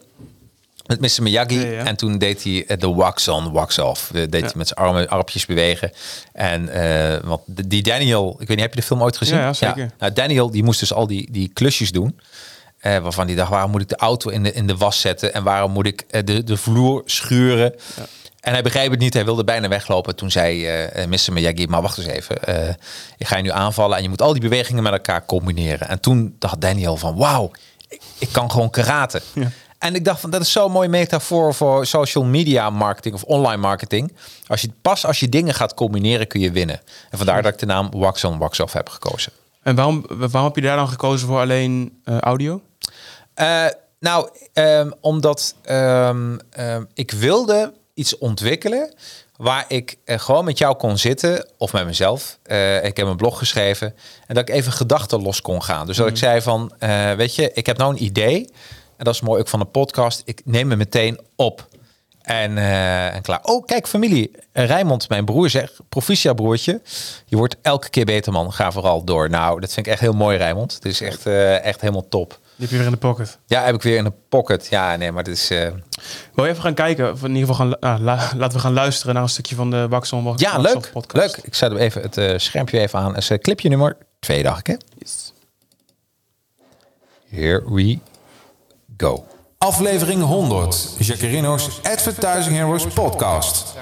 met 0.99 1.17
Mr. 1.17 1.23
Miyagi. 1.23 1.59
Ja, 1.59 1.67
ja. 1.71 1.85
En 1.85 1.95
toen 1.95 2.17
deed 2.17 2.43
hij 2.43 2.65
eh, 2.67 2.77
de 2.77 2.93
wax 2.93 3.27
on, 3.27 3.51
wax 3.51 3.79
off. 3.79 4.09
De- 4.11 4.29
Deed 4.29 4.41
hij 4.41 4.51
met 4.55 4.67
zijn 4.67 4.79
armen, 4.79 5.07
armpjes 5.09 5.45
bewegen. 5.45 5.91
En 6.33 6.69
eh, 6.69 7.19
want 7.23 7.41
die 7.45 7.81
Daniel, 7.83 8.31
ik 8.39 8.47
weet 8.47 8.49
niet, 8.49 8.59
heb 8.59 8.73
je 8.73 8.79
de 8.79 8.85
film 8.85 9.01
ooit 9.03 9.17
gezien? 9.17 9.35
Ja, 9.37 9.41
ja, 9.41 9.53
zeker. 9.53 9.91
Nou, 9.99 10.13
Daniel 10.13 10.51
die 10.51 10.63
moest 10.63 10.79
dus 10.79 10.93
al 10.93 11.07
die, 11.07 11.27
die 11.31 11.47
klusjes 11.53 11.91
doen. 11.91 12.19
Eh, 12.79 12.97
waarvan 12.97 13.27
die 13.27 13.35
dacht, 13.35 13.49
waarom 13.49 13.71
moet 13.71 13.81
ik 13.81 13.89
de 13.89 13.95
auto 13.95 14.29
in 14.29 14.43
de, 14.43 14.53
in 14.53 14.67
de 14.67 14.77
was 14.77 14.99
zetten? 15.01 15.33
En 15.33 15.43
waarom 15.43 15.71
moet 15.71 15.85
ik 15.85 16.03
eh, 16.09 16.21
de, 16.25 16.43
de 16.43 16.57
vloer 16.57 17.01
schuren? 17.05 17.73
En 18.39 18.53
hij 18.53 18.61
begreep 18.63 18.91
het 18.91 18.99
niet. 18.99 19.13
Hij 19.13 19.25
wilde 19.25 19.43
bijna 19.43 19.67
weglopen. 19.67 20.15
Toen 20.15 20.31
zei 20.31 20.65
eh, 20.67 21.03
eh, 21.03 21.09
Mr. 21.09 21.33
Miyagi, 21.33 21.67
maar 21.67 21.81
wacht 21.81 21.97
eens 21.97 22.07
even. 22.07 22.43
eh, 22.43 22.73
ik 23.17 23.27
ga 23.27 23.37
je 23.37 23.43
nu 23.43 23.51
aanvallen 23.51 23.97
en 23.97 24.03
je 24.03 24.09
moet 24.09 24.21
al 24.21 24.31
die 24.33 24.41
bewegingen 24.41 24.83
met 24.83 24.91
elkaar 24.91 25.25
combineren. 25.25 25.87
En 25.87 25.99
toen 25.99 26.35
dacht 26.39 26.61
Daniel 26.61 26.97
van, 26.97 27.15
wauw, 27.15 27.51
ik, 27.87 28.01
ik 28.17 28.29
kan 28.31 28.51
gewoon 28.51 28.69
karate. 28.69 29.21
En 29.81 29.95
ik 29.95 30.05
dacht 30.05 30.19
van, 30.19 30.29
dat 30.29 30.41
is 30.41 30.51
zo'n 30.51 30.71
mooie 30.71 30.89
metafoor 30.89 31.53
voor 31.53 31.85
social 31.85 32.23
media 32.23 32.69
marketing 32.69 33.15
of 33.15 33.23
online 33.23 33.61
marketing. 33.61 34.13
Als 34.47 34.61
je, 34.61 34.69
pas 34.81 35.05
als 35.05 35.19
je 35.19 35.29
dingen 35.29 35.53
gaat 35.53 35.73
combineren, 35.73 36.27
kun 36.27 36.39
je 36.39 36.51
winnen. 36.51 36.81
En 37.09 37.17
vandaar 37.17 37.41
dat 37.41 37.53
ik 37.53 37.59
de 37.59 37.65
naam 37.65 37.89
Wax 37.91 38.23
On, 38.23 38.37
Wax 38.37 38.59
Off 38.59 38.73
heb 38.73 38.89
gekozen. 38.89 39.31
En 39.63 39.75
waarom, 39.75 40.05
waarom 40.07 40.43
heb 40.43 40.55
je 40.55 40.61
daar 40.61 40.75
dan 40.75 40.87
gekozen 40.87 41.27
voor 41.27 41.39
alleen 41.39 42.01
eh, 42.03 42.17
audio? 42.17 42.61
Eh, 43.33 43.65
Nou, 43.99 44.29
ehm, 44.53 44.91
omdat 44.99 45.55
ehm, 45.61 46.37
ehm, 46.49 46.83
ik 46.93 47.11
wilde 47.11 47.73
iets 47.93 48.17
ontwikkelen 48.17 48.93
waar 49.35 49.65
ik 49.67 49.97
eh, 50.05 50.19
gewoon 50.19 50.45
met 50.45 50.57
jou 50.57 50.75
kon 50.75 50.97
zitten 50.97 51.47
of 51.57 51.73
met 51.73 51.85
mezelf. 51.85 52.37
Ik 52.83 52.97
heb 52.97 53.07
een 53.07 53.15
blog 53.15 53.37
geschreven 53.37 53.95
en 54.27 54.35
dat 54.35 54.49
ik 54.49 54.55
even 54.55 54.71
gedachten 54.71 55.21
los 55.21 55.41
kon 55.41 55.63
gaan. 55.63 55.85
Dus 55.85 55.97
dat 55.97 56.07
ik 56.07 56.17
zei 56.17 56.41
van, 56.41 56.71
weet 57.17 57.35
je, 57.35 57.51
ik 57.53 57.65
heb 57.65 57.77
nou 57.77 57.91
een 57.91 58.03
idee 58.03 58.49
en 59.01 59.07
dat 59.07 59.13
is 59.15 59.21
mooi 59.21 59.39
ook 59.41 59.47
van 59.47 59.59
een 59.59 59.71
podcast. 59.71 60.21
Ik 60.25 60.41
neem 60.45 60.67
me 60.67 60.75
meteen 60.75 61.19
op. 61.35 61.67
En, 62.21 62.57
eh, 62.57 63.15
en 63.15 63.21
klaar. 63.21 63.39
Oh, 63.43 63.65
kijk, 63.65 63.87
familie. 63.87 64.31
Rijmond, 64.53 65.09
mijn 65.09 65.25
broer, 65.25 65.49
zegt: 65.49 65.79
Proficia, 65.89 66.33
broertje. 66.33 66.81
Je 67.25 67.37
wordt 67.37 67.55
elke 67.61 67.89
keer 67.89 68.05
beter, 68.05 68.31
man. 68.31 68.53
Ga 68.53 68.71
vooral 68.71 69.03
door. 69.03 69.29
Nou, 69.29 69.59
dat 69.59 69.73
vind 69.73 69.85
ik 69.85 69.91
echt 69.91 70.01
heel 70.01 70.13
mooi, 70.13 70.37
Rijmond. 70.37 70.73
Het 70.73 70.85
is 70.85 71.01
echt, 71.01 71.25
eh, 71.25 71.63
echt 71.65 71.81
helemaal 71.81 72.07
top. 72.09 72.29
Die 72.29 72.39
heb 72.57 72.69
je 72.69 72.75
weer 72.77 72.85
in 72.85 72.91
de 72.91 72.97
pocket. 72.97 73.37
Ja, 73.45 73.63
heb 73.63 73.75
ik 73.75 73.81
weer 73.81 73.97
in 73.97 74.03
de 74.03 74.13
pocket. 74.29 74.67
Ja, 74.69 74.95
nee, 74.95 75.11
maar 75.11 75.23
dit 75.23 75.33
is. 75.35 75.49
eh, 75.49 75.69
Wil 76.33 76.45
je 76.45 76.51
even 76.51 76.63
gaan 76.63 76.73
kijken? 76.73 77.11
Of 77.11 77.23
in 77.23 77.35
ieder 77.35 77.47
geval 77.49 77.55
gaan, 77.55 77.79
ah, 77.79 77.99
la- 78.01 78.31
laten 78.35 78.57
we 78.57 78.63
gaan 78.63 78.73
luisteren 78.73 79.13
naar 79.13 79.23
een 79.23 79.29
stukje 79.29 79.55
van 79.55 79.69
de 79.69 79.87
Waxon 79.87 80.23
Wax- 80.23 80.41
Ja, 80.41 80.57
leuk. 80.57 80.89
podcast. 80.93 81.35
Leuk. 81.35 81.45
Ik 81.45 81.55
zet 81.55 81.71
hem 81.71 81.79
even 81.79 82.01
het 82.01 82.17
eh, 82.17 82.37
schermpje 82.37 82.79
even 82.79 82.99
aan. 82.99 83.07
Dat 83.13 83.21
is 83.21 83.29
eh, 83.29 83.37
clipje 83.37 83.69
nummer 83.69 83.97
twee, 84.19 84.43
dacht 84.43 84.59
ik, 84.59 84.67
hè? 84.67 84.75
Yes. 84.97 85.33
Here 87.29 87.73
we 87.73 87.99
go. 89.01 89.25
Aflevering 89.57 90.21
100. 90.23 90.95
Jacarino's 90.99 91.69
Advertising 91.83 92.55
Heroes 92.55 92.85
podcast. 92.85 93.73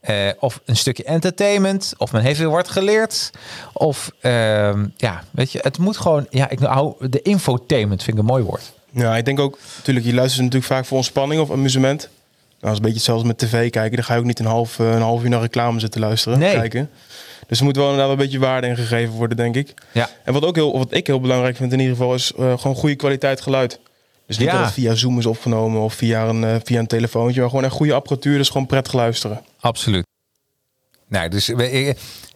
Eh, 0.00 0.28
of 0.38 0.60
een 0.64 0.76
stukje 0.76 1.04
entertainment, 1.04 1.94
of 1.98 2.12
men 2.12 2.22
heeft 2.22 2.38
weer 2.38 2.50
wat 2.50 2.68
geleerd. 2.68 3.30
Of 3.72 4.10
ehm, 4.20 4.86
ja, 4.96 5.22
weet 5.30 5.52
je, 5.52 5.58
het 5.62 5.78
moet 5.78 5.96
gewoon. 5.96 6.26
Ja, 6.30 6.48
ik 6.50 6.58
hou 6.58 7.08
de 7.08 7.22
infotainment 7.22 8.02
vind 8.02 8.16
ik 8.16 8.22
een 8.22 8.28
mooi 8.28 8.42
woord. 8.42 8.72
Ja, 8.90 9.16
ik 9.16 9.24
denk 9.24 9.40
ook, 9.40 9.58
natuurlijk, 9.76 10.06
je 10.06 10.14
luistert 10.14 10.42
natuurlijk 10.42 10.72
vaak 10.72 10.84
voor 10.84 10.96
ontspanning 10.96 11.40
of 11.40 11.50
amusement. 11.50 12.00
Nou, 12.00 12.10
dat 12.60 12.70
is 12.70 12.76
een 12.76 12.82
beetje 12.82 12.96
hetzelfde 12.96 13.26
met 13.26 13.38
tv 13.38 13.70
kijken. 13.70 13.96
Dan 13.96 14.04
ga 14.04 14.14
je 14.14 14.20
ook 14.20 14.26
niet 14.26 14.38
een 14.38 14.46
half, 14.46 14.78
eh, 14.78 14.92
een 14.94 15.02
half 15.02 15.22
uur 15.22 15.28
naar 15.28 15.40
reclame 15.40 15.80
zitten 15.80 16.00
luisteren, 16.00 16.38
Nee. 16.38 16.54
kijken. 16.54 16.90
Dus 17.46 17.58
er 17.58 17.64
moet 17.64 17.76
wel 17.76 17.84
inderdaad 17.90 18.10
een 18.10 18.16
beetje 18.18 18.38
waarde 18.38 18.66
in 18.66 18.76
gegeven 18.76 19.14
worden, 19.14 19.36
denk 19.36 19.56
ik. 19.56 19.74
Ja. 19.92 20.08
En 20.24 20.32
wat, 20.32 20.44
ook 20.44 20.54
heel, 20.56 20.78
wat 20.78 20.92
ik 20.92 21.06
heel 21.06 21.20
belangrijk 21.20 21.56
vind 21.56 21.72
in 21.72 21.80
ieder 21.80 21.96
geval, 21.96 22.14
is 22.14 22.32
eh, 22.32 22.58
gewoon 22.58 22.76
goede 22.76 22.94
kwaliteit 22.96 23.40
geluid. 23.40 23.78
Dus 24.32 24.40
niet 24.40 24.50
Ja. 24.50 24.56
dat 24.56 24.64
het 24.64 24.74
via 24.74 24.94
Zoom 24.94 25.18
is 25.18 25.26
opgenomen 25.26 25.80
of 25.80 25.94
via 25.94 26.24
een, 26.28 26.44
eh, 26.44 26.56
via 26.64 26.78
een 26.78 26.86
telefoontje, 26.86 27.40
maar 27.40 27.48
gewoon 27.50 27.64
echt 27.64 27.74
goede 27.74 27.92
apparatuur, 27.92 28.38
dus 28.38 28.48
gewoon 28.50 28.66
prettig 28.66 28.92
luisteren. 28.92 29.40
Absoluut. 29.60 30.06
Nou, 31.08 31.28
dus 31.28 31.52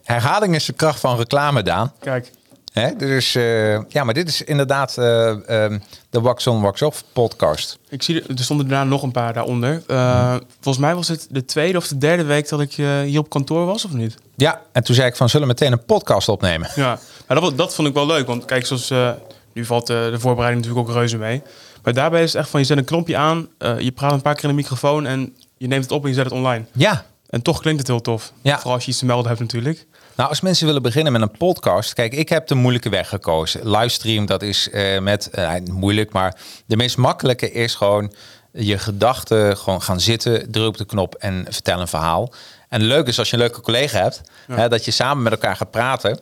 herhaling 0.03 0.55
is 0.55 0.65
de 0.65 0.73
kracht 0.73 0.99
van 0.99 1.17
reclame, 1.17 1.63
Daan. 1.63 1.93
Kijk, 1.99 2.31
Hè? 2.73 2.95
Dus 2.95 3.35
eh, 3.35 3.71
ja, 3.87 4.03
maar 4.03 4.13
dit 4.13 4.27
is 4.27 4.41
inderdaad 4.41 4.97
eh, 4.97 5.29
ehm, 5.63 5.79
de 6.09 6.21
Wax 6.21 6.47
On 6.47 6.61
Wax 6.61 6.81
Off 6.81 7.03
podcast. 7.13 7.77
ik 7.89 8.03
zie 8.03 8.21
er, 8.21 8.29
er 8.37 8.43
stonden 8.43 8.67
daarna 8.67 8.89
nog 8.89 9.03
een 9.03 9.11
paar 9.11 9.33
daaronder. 9.33 9.83
Eh, 9.87 10.35
volgens 10.59 10.77
mij 10.77 10.95
was 10.95 11.07
het 11.07 11.27
de 11.29 11.45
tweede 11.45 11.77
of 11.77 11.87
de 11.87 11.97
derde 11.97 12.23
week 12.23 12.49
dat 12.49 12.61
ik 12.61 12.77
eh, 12.77 13.01
hier 13.01 13.19
op 13.19 13.29
kantoor 13.29 13.65
was, 13.65 13.85
of 13.85 13.91
niet? 13.91 14.15
Ja, 14.35 14.61
en 14.71 14.83
toen 14.83 14.95
zei 14.95 15.07
ik 15.07 15.15
van, 15.15 15.29
zullen 15.29 15.47
we 15.47 15.53
meteen 15.53 15.71
een 15.71 15.85
podcast 15.85 16.29
opnemen? 16.29 16.69
Ja, 16.75 16.99
maar 17.27 17.41
dat, 17.41 17.57
dat 17.57 17.75
vond 17.75 17.87
ik 17.87 17.93
wel 17.93 18.05
leuk. 18.05 18.27
Want 18.27 18.45
kijk, 18.45 18.65
zoals 18.65 18.89
eh, 18.89 19.09
nu 19.53 19.65
valt 19.65 19.89
eh, 19.89 19.95
de 20.11 20.19
voorbereiding 20.19 20.65
natuurlijk 20.65 20.89
ook 20.89 20.95
reuze 20.95 21.17
mee. 21.17 21.41
Maar 21.87 21.95
daarbij 21.95 22.23
is 22.23 22.33
het 22.33 22.41
echt 22.41 22.49
van, 22.49 22.59
je 22.59 22.65
zet 22.65 22.77
een 22.77 22.83
knopje 22.83 23.17
aan, 23.17 23.47
eh, 23.57 23.79
je 23.79 23.91
praat 23.91 24.11
een 24.11 24.21
paar 24.21 24.33
keer 24.35 24.43
in 24.43 24.49
de 24.49 24.55
microfoon 24.55 25.05
en 25.05 25.35
je 25.57 25.67
neemt 25.67 25.83
het 25.83 25.91
op 25.91 26.03
en 26.03 26.09
je 26.09 26.15
zet 26.15 26.23
het 26.23 26.33
online. 26.33 26.65
Ja. 26.71 27.05
En 27.29 27.41
toch 27.41 27.61
klinkt 27.61 27.79
het 27.79 27.87
heel 27.87 28.01
tof. 28.01 28.31
Ja. 28.41 28.55
Vooral 28.55 28.73
als 28.73 28.83
je 28.83 28.89
iets 28.89 28.99
te 28.99 29.05
melden 29.05 29.27
hebt 29.27 29.39
natuurlijk. 29.39 29.85
Nou, 30.15 30.29
als 30.29 30.41
mensen 30.41 30.65
willen 30.65 30.81
beginnen 30.81 31.13
met 31.13 31.21
een 31.21 31.37
podcast, 31.37 31.93
kijk, 31.93 32.13
ik 32.13 32.29
heb 32.29 32.47
de 32.47 32.55
moeilijke 32.55 32.89
weg 32.89 33.09
gekozen. 33.09 33.69
Livestream, 33.69 34.25
dat 34.25 34.41
is 34.41 34.69
eh, 34.69 34.99
met 34.99 35.29
eh, 35.29 35.53
moeilijk, 35.71 36.11
maar 36.11 36.37
de 36.65 36.77
meest 36.77 36.97
makkelijke 36.97 37.51
is 37.51 37.75
gewoon 37.75 38.13
je 38.51 38.77
gedachten 38.77 39.57
gewoon 39.57 39.81
gaan 39.81 39.99
zitten, 39.99 40.51
druk 40.51 40.67
op 40.67 40.77
de 40.77 40.85
knop 40.85 41.15
en 41.15 41.45
vertel 41.49 41.79
een 41.79 41.87
verhaal. 41.87 42.33
En 42.69 42.81
leuk 42.81 43.07
is 43.07 43.19
als 43.19 43.29
je 43.29 43.35
een 43.35 43.41
leuke 43.41 43.61
collega 43.61 44.01
hebt, 44.01 44.21
hè, 44.47 44.69
dat 44.69 44.85
je 44.85 44.91
samen 44.91 45.23
met 45.23 45.31
elkaar 45.31 45.55
gaat 45.55 45.71
praten 45.71 46.19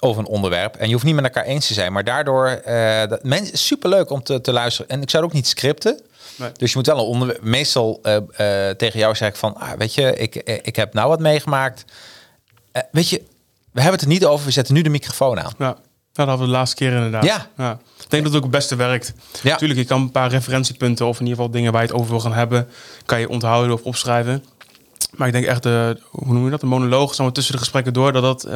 over 0.00 0.20
een 0.20 0.28
onderwerp. 0.28 0.76
En 0.76 0.86
je 0.86 0.92
hoeft 0.92 1.04
niet 1.04 1.14
met 1.14 1.24
elkaar 1.24 1.44
eens 1.44 1.66
te 1.66 1.74
zijn, 1.74 1.92
maar 1.92 2.04
daardoor 2.04 2.46
eh 2.46 3.08
dat 3.08 3.22
mensen 3.22 3.58
super 3.58 3.88
leuk 3.88 4.10
om 4.10 4.22
te, 4.22 4.40
te 4.40 4.52
luisteren. 4.52 4.90
En 4.90 5.02
ik 5.02 5.10
zou 5.10 5.24
ook 5.24 5.32
niet 5.32 5.46
scripten. 5.46 6.00
Nee. 6.36 6.50
Dus 6.52 6.70
je 6.70 6.76
moet 6.76 6.86
wel 6.86 6.98
een 6.98 7.04
onderwerp. 7.04 7.42
Meestal 7.42 8.00
eh, 8.02 8.16
eh, 8.16 8.76
tegen 8.76 8.98
jou 8.98 9.14
zeg 9.14 9.28
ik 9.28 9.36
van, 9.36 9.54
ah, 9.54 9.72
weet 9.78 9.94
je, 9.94 10.16
ik, 10.16 10.34
ik 10.62 10.76
heb 10.76 10.94
nou 10.94 11.08
wat 11.08 11.20
meegemaakt. 11.20 11.84
Weet 12.90 13.08
je, 13.08 13.22
we 13.72 13.80
hebben 13.80 14.00
het 14.00 14.08
er 14.08 14.14
niet 14.14 14.24
over. 14.24 14.46
We 14.46 14.52
zetten 14.52 14.74
nu 14.74 14.82
de 14.82 14.88
microfoon 14.88 15.40
aan. 15.40 15.52
Ja, 15.58 15.76
dat 16.12 16.26
hadden 16.26 16.38
we 16.38 16.52
de 16.52 16.58
laatste 16.58 16.76
keer 16.76 16.92
inderdaad. 16.92 17.24
Ja. 17.56 17.78
Ik 18.02 18.10
denk 18.10 18.22
dat 18.22 18.32
het 18.32 18.34
ook 18.34 18.42
het 18.42 18.58
beste 18.58 18.76
werkt. 18.76 19.12
Ja. 19.42 19.50
Natuurlijk, 19.50 19.80
je 19.80 19.86
kan 19.86 20.00
een 20.00 20.10
paar 20.10 20.30
referentiepunten 20.30 21.06
of 21.06 21.14
in 21.14 21.22
ieder 21.22 21.36
geval 21.36 21.52
dingen 21.52 21.72
waar 21.72 21.82
je 21.82 21.88
het 21.88 21.96
over 21.96 22.10
wil 22.10 22.20
gaan 22.20 22.32
hebben, 22.32 22.68
kan 23.06 23.20
je 23.20 23.28
onthouden 23.28 23.74
of 23.74 23.82
opschrijven. 23.82 24.44
Maar 25.10 25.26
ik 25.26 25.32
denk 25.32 25.46
echt, 25.46 25.62
de, 25.62 26.00
hoe 26.10 26.32
noem 26.32 26.44
je 26.44 26.50
dat, 26.50 26.60
de 26.60 26.66
monoloog, 26.66 27.18
maar, 27.18 27.32
tussen 27.32 27.52
de 27.52 27.58
gesprekken 27.58 27.92
door, 27.92 28.12
dat 28.12 28.22
dat, 28.22 28.48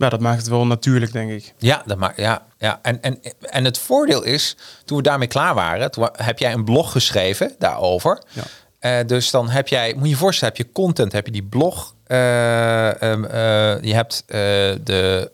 ja, 0.00 0.08
dat 0.08 0.20
maakt 0.20 0.38
het 0.38 0.48
wel 0.48 0.66
natuurlijk, 0.66 1.12
denk 1.12 1.30
ik. 1.30 1.54
Ja, 1.58 1.82
dat 1.86 1.98
maar, 1.98 2.12
ja, 2.16 2.42
ja. 2.58 2.78
En, 2.82 3.02
en, 3.02 3.20
en 3.40 3.64
het 3.64 3.78
voordeel 3.78 4.22
is, 4.22 4.56
toen 4.84 4.96
we 4.96 5.02
daarmee 5.02 5.28
klaar 5.28 5.54
waren, 5.54 5.90
toen 5.90 6.08
heb 6.12 6.38
jij 6.38 6.52
een 6.52 6.64
blog 6.64 6.92
geschreven 6.92 7.54
daarover. 7.58 8.22
Ja. 8.30 8.42
Eh, 8.78 9.06
dus 9.06 9.30
dan 9.30 9.48
heb 9.48 9.68
jij, 9.68 9.92
moet 9.94 10.02
je 10.04 10.08
je 10.08 10.16
voorstellen, 10.16 10.54
heb 10.56 10.66
je 10.66 10.72
content, 10.72 11.12
heb 11.12 11.26
je 11.26 11.32
die 11.32 11.42
blog, 11.42 11.94
eh, 12.06 13.02
ehm, 13.02 13.24
eh, 13.24 13.82
je 13.82 13.94
hebt 13.94 14.24
de, 14.26 15.30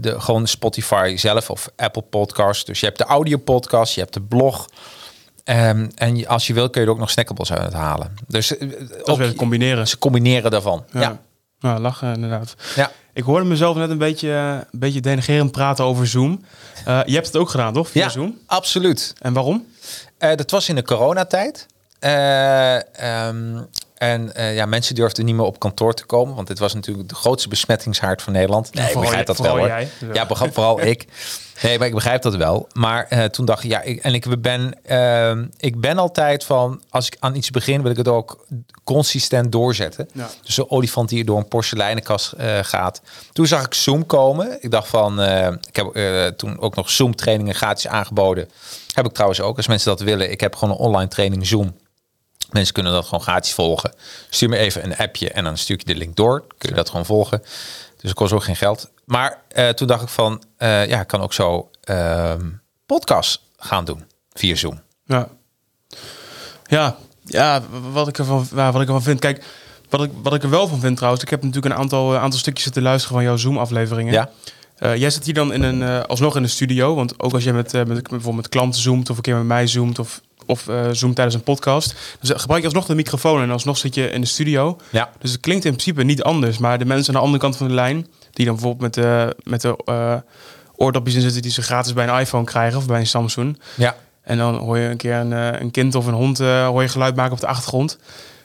de 0.00 0.20
gewoon 0.20 0.46
Spotify 0.46 1.14
zelf 1.16 1.50
of 1.50 1.68
Apple 1.76 2.02
Podcast. 2.02 2.66
Dus 2.66 2.80
je 2.80 2.86
hebt 2.86 2.98
de 2.98 3.04
audio 3.04 3.36
podcast, 3.36 3.94
je 3.94 4.00
hebt 4.00 4.14
de 4.14 4.20
blog. 4.22 4.66
Ehm, 5.44 5.88
en 5.94 6.26
als 6.26 6.46
je 6.46 6.54
wil 6.54 6.70
kun 6.70 6.80
je 6.80 6.86
er 6.86 6.92
ook 6.92 6.98
nog 6.98 7.10
snackables 7.10 7.52
uit 7.52 7.72
halen. 7.72 8.14
Dus 8.28 8.48
Dat 9.04 9.08
ook- 9.08 9.34
combineren. 9.34 9.88
ze 9.88 9.98
combineren 9.98 10.50
daarvan. 10.50 10.84
Ja. 10.92 11.00
Ja. 11.00 11.20
Ja, 11.58 11.78
lachen 11.80 12.14
inderdaad. 12.14 12.54
Ja. 12.76 12.90
Ik 13.14 13.22
hoorde 13.22 13.44
mezelf 13.46 13.76
net 13.76 13.90
een 13.90 13.98
beetje, 13.98 14.28
een 14.72 14.78
beetje 14.78 15.00
denigerend 15.00 15.50
praten 15.52 15.84
over 15.84 16.06
Zoom. 16.06 16.44
Eh, 16.84 17.00
je 17.06 17.14
hebt 17.14 17.26
het 17.26 17.36
ook 17.36 17.48
gedaan, 17.50 17.72
toch? 17.72 17.88
Via 17.90 18.02
Ja, 18.04 18.08
Zoom. 18.08 18.38
absoluut. 18.46 19.14
En 19.18 19.32
waarom? 19.32 19.66
Eh, 20.18 20.36
dat 20.36 20.50
was 20.50 20.68
in 20.68 20.74
de 20.74 20.82
coronatijd. 20.82 21.66
Eh, 21.98 23.26
ehm, 23.26 23.62
en 24.00 24.34
eh, 24.34 24.54
ja, 24.54 24.66
mensen 24.66 24.94
durfden 24.94 25.24
niet 25.24 25.34
meer 25.34 25.44
op 25.44 25.58
kantoor 25.58 25.94
te 25.94 26.04
komen, 26.04 26.34
want 26.34 26.46
dit 26.46 26.58
was 26.58 26.74
natuurlijk 26.74 27.08
de 27.08 27.14
grootste 27.14 27.48
besmettingshaard 27.48 28.22
van 28.22 28.32
Nederland. 28.32 28.74
Nee, 28.74 28.88
ik 28.90 28.98
begrijp 29.00 29.26
dat 29.26 29.38
wel 29.38 29.56
hoor. 29.56 29.66
jij. 29.66 29.88
Ja, 30.12 30.26
begrijp- 30.26 30.54
vooral 30.54 30.80
ik. 30.92 31.06
Nee, 31.62 31.78
maar 31.78 31.86
ik 31.86 31.94
begrijp 31.94 32.22
dat 32.22 32.34
wel. 32.36 32.68
Maar 32.72 33.06
eh, 33.08 33.24
toen 33.24 33.44
dacht 33.44 33.64
ik, 33.64 33.70
ja, 33.70 33.82
ik, 33.82 34.02
en 34.02 34.14
ik 34.14 34.40
ben, 34.42 34.84
ehm, 34.84 35.46
ik 35.56 35.80
ben 35.80 35.98
altijd 35.98 36.44
van, 36.44 36.82
als 36.90 37.06
ik 37.06 37.16
aan 37.18 37.34
iets 37.34 37.50
begin, 37.50 37.82
wil 37.82 37.90
ik 37.90 37.96
het 37.96 38.08
ook 38.08 38.46
consistent 38.84 39.52
doorzetten. 39.52 40.08
Ja. 40.12 40.28
Dus 40.44 40.54
zo'n 40.54 40.70
olifant 40.70 41.08
die 41.08 41.24
door 41.24 41.38
een 41.38 41.48
porseleinenkast 41.48 42.32
eh, 42.32 42.58
gaat. 42.62 43.00
Toen 43.32 43.46
zag 43.46 43.64
ik 43.64 43.74
Zoom 43.74 44.06
komen. 44.06 44.62
Ik 44.62 44.70
dacht 44.70 44.88
van, 44.88 45.20
ik 45.68 45.76
heb 45.76 45.92
toen 46.36 46.60
ook 46.60 46.74
nog 46.76 46.90
Zoom 46.90 47.14
trainingen 47.16 47.54
gratis 47.54 47.86
aangeboden. 47.86 48.48
Heb 48.92 49.06
ik 49.06 49.12
trouwens 49.12 49.40
ook, 49.40 49.56
als 49.56 49.66
mensen 49.66 49.88
dat 49.90 50.00
willen. 50.00 50.30
Ik 50.30 50.40
heb 50.40 50.54
gewoon 50.56 50.74
een 50.74 50.80
online 50.80 51.08
training 51.08 51.46
Zoom. 51.46 51.74
Mensen 52.52 52.74
kunnen 52.74 52.92
dat 52.92 53.04
gewoon 53.04 53.20
gratis 53.20 53.52
volgen. 53.52 53.94
Stuur 54.30 54.48
me 54.48 54.56
even 54.56 54.84
een 54.84 54.96
appje 54.96 55.30
en 55.30 55.44
dan 55.44 55.56
stuur 55.56 55.76
ik 55.76 55.86
je 55.86 55.92
de 55.92 55.98
link 55.98 56.16
door. 56.16 56.44
Kun 56.58 56.68
je 56.68 56.74
dat 56.74 56.88
gewoon 56.88 57.06
volgen. 57.06 57.38
Dus 58.00 58.10
het 58.10 58.14
kost 58.14 58.32
ook 58.32 58.44
geen 58.44 58.56
geld. 58.56 58.90
Maar 59.04 59.42
eh, 59.48 59.68
toen 59.68 59.86
dacht 59.86 60.02
ik 60.02 60.08
van, 60.08 60.42
eh, 60.56 60.86
ja, 60.86 61.00
ik 61.00 61.06
kan 61.06 61.20
ook 61.20 61.32
zo 61.32 61.70
ehm 61.82 62.48
podcast 62.86 63.42
gaan 63.56 63.84
doen 63.84 64.04
via 64.32 64.54
Zoom. 64.54 64.80
Ja. 65.04 65.28
Ja, 66.66 66.96
ja 67.24 67.62
wat, 67.92 68.08
ik 68.08 68.18
ervan, 68.18 68.46
ja, 68.54 68.72
wat 68.72 68.82
ik 68.82 68.86
ervan 68.86 69.02
vind. 69.02 69.20
Kijk, 69.20 69.44
wat 69.88 70.02
ik, 70.02 70.10
wat 70.22 70.34
ik 70.34 70.42
er 70.42 70.50
wel 70.50 70.68
van 70.68 70.80
vind 70.80 70.96
trouwens. 70.96 71.22
Ik 71.22 71.30
heb 71.30 71.42
natuurlijk 71.42 71.74
een 71.74 71.80
aantal, 71.80 72.14
eh, 72.14 72.22
aantal 72.22 72.38
stukjes 72.38 72.64
zitten 72.64 72.82
luisteren 72.82 73.16
van 73.16 73.24
jouw 73.24 73.36
Zoom-afleveringen. 73.36 74.12
Ja. 74.12 74.30
Jij 74.94 75.10
zit 75.10 75.24
hier 75.24 75.34
dan 75.34 75.52
in 75.52 75.62
een, 75.62 75.82
eh, 75.82 76.00
alsnog 76.00 76.36
in 76.36 76.42
de 76.42 76.48
studio. 76.48 76.94
Want 76.94 77.22
ook 77.22 77.32
als 77.32 77.44
je 77.44 77.52
met, 77.52 77.72
met, 77.72 77.86
bijvoorbeeld 77.86 78.36
met 78.36 78.48
klanten 78.48 78.80
zoomt 78.80 79.10
of 79.10 79.16
een 79.16 79.22
keer 79.22 79.36
met 79.36 79.46
mij 79.46 79.66
zoomt 79.66 79.98
of, 79.98 80.20
of 80.50 80.68
eh 80.68 80.88
zoomt 80.92 81.14
tijdens 81.14 81.36
een 81.36 81.42
podcast. 81.42 81.94
Dus 82.20 82.30
gebruik 82.30 82.60
je 82.60 82.66
alsnog 82.66 82.86
de 82.86 82.94
microfoon 82.94 83.42
en 83.42 83.50
alsnog 83.50 83.78
zit 83.78 83.94
je 83.94 84.10
in 84.10 84.20
de 84.20 84.26
studio. 84.26 84.78
Ja. 84.90 85.10
Dus 85.18 85.32
het 85.32 85.40
klinkt 85.40 85.64
in 85.64 85.72
principe 85.72 86.02
niet 86.02 86.22
anders. 86.22 86.58
Maar 86.58 86.78
de 86.78 86.84
mensen 86.84 87.14
aan 87.14 87.20
de 87.20 87.26
andere 87.26 87.42
kant 87.42 87.56
van 87.56 87.68
de 87.68 87.74
lijn, 87.74 88.06
die 88.32 88.44
dan 88.44 88.54
bijvoorbeeld 88.54 88.82
met 88.82 89.04
de, 89.04 89.36
met 89.42 89.60
de 89.60 89.76
eh 89.84 90.16
oordopjes 90.80 91.14
in 91.14 91.20
zitten 91.20 91.42
die 91.42 91.50
ze 91.50 91.62
gratis 91.62 91.92
bij 91.92 92.08
een 92.08 92.20
iPhone 92.20 92.44
krijgen 92.44 92.78
of 92.78 92.86
bij 92.86 93.00
een 93.00 93.06
Samsung. 93.06 93.60
Ja. 93.74 93.96
En 94.22 94.38
dan 94.38 94.54
hoor 94.56 94.78
je 94.78 94.88
een 94.88 94.96
keer 94.96 95.14
een, 95.14 95.32
eh, 95.32 95.60
een 95.60 95.70
kind 95.70 95.94
of 95.94 96.06
een 96.06 96.14
hond 96.14 96.40
eh, 96.40 96.66
hoor 96.66 96.82
je 96.82 96.88
geluid 96.88 97.16
maken 97.16 97.32
op 97.32 97.40
de 97.40 97.46
achtergrond. 97.46 97.98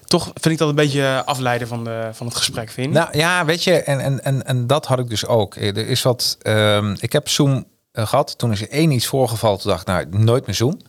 Toch 0.06 0.24
vind 0.24 0.46
ik 0.46 0.58
dat 0.58 0.70
een 0.70 0.76
beetje 0.76 1.24
afleiden 1.26 1.68
van, 1.68 1.84
de, 1.84 2.10
van 2.12 2.28
het 2.28 2.36
gesprek, 2.36 2.70
vind 2.70 2.88
je? 2.88 3.00
Nou 3.00 3.18
ja, 3.18 3.46
weet 3.46 3.64
je, 3.64 3.82
en, 3.82 4.00
en, 4.00 4.24
en, 4.24 4.46
en 4.46 4.68
dat 4.68 4.86
had 4.86 5.00
ik 5.00 5.10
dus 5.10 5.26
ook. 5.26 5.56
Er 5.56 5.88
is 5.88 6.02
wat, 6.02 6.38
ehm, 6.42 6.96
ik 7.00 7.12
heb 7.12 7.30
Zoom 7.30 7.66
eh, 7.92 8.08
gehad. 8.08 8.38
Toen 8.38 8.52
is 8.52 8.62
er 8.62 8.70
één 8.70 8.92
iets 8.92 9.06
voorgevallen. 9.06 9.60
Toen 9.60 9.70
dacht 9.70 9.82
ik, 9.82 9.88
nou, 9.88 10.24
nooit 10.24 10.46
meer 10.46 10.56
Zoom. 10.56 10.82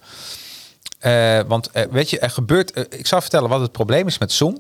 Eh, 0.99 1.41
want 1.47 1.71
eh, 1.71 1.85
weet 1.91 2.11
je, 2.11 2.19
er 2.19 2.31
gebeurt. 2.31 2.73
eh, 2.73 2.85
ik 2.89 3.07
zal 3.07 3.21
vertellen 3.21 3.49
wat 3.49 3.61
het 3.61 3.73
probleem 3.73 4.07
is 4.07 4.19
met 4.19 4.33
Zoom. 4.33 4.59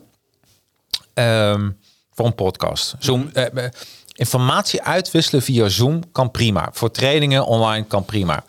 Ehm, 1.15 1.71
voor 2.15 2.27
een 2.27 2.35
podcast. 2.35 2.95
Zoom. 2.99 3.31
eh, 3.33 3.65
informatie 4.13 4.83
uitwisselen 4.83 5.43
via 5.43 5.69
Zoom 5.69 6.13
kan 6.13 6.31
prima. 6.31 6.69
Voor 6.73 6.91
trainingen 6.91 7.47
online 7.47 7.85
kan 7.87 8.05
prima. 8.05 8.45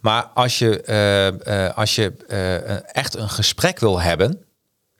Maar 0.00 0.22
als 0.22 0.58
je, 0.58 1.72
als 1.74 1.94
je 1.94 2.12
echt 2.92 3.16
een 3.16 3.28
gesprek 3.30 3.78
wil 3.78 4.00
hebben, 4.00 4.44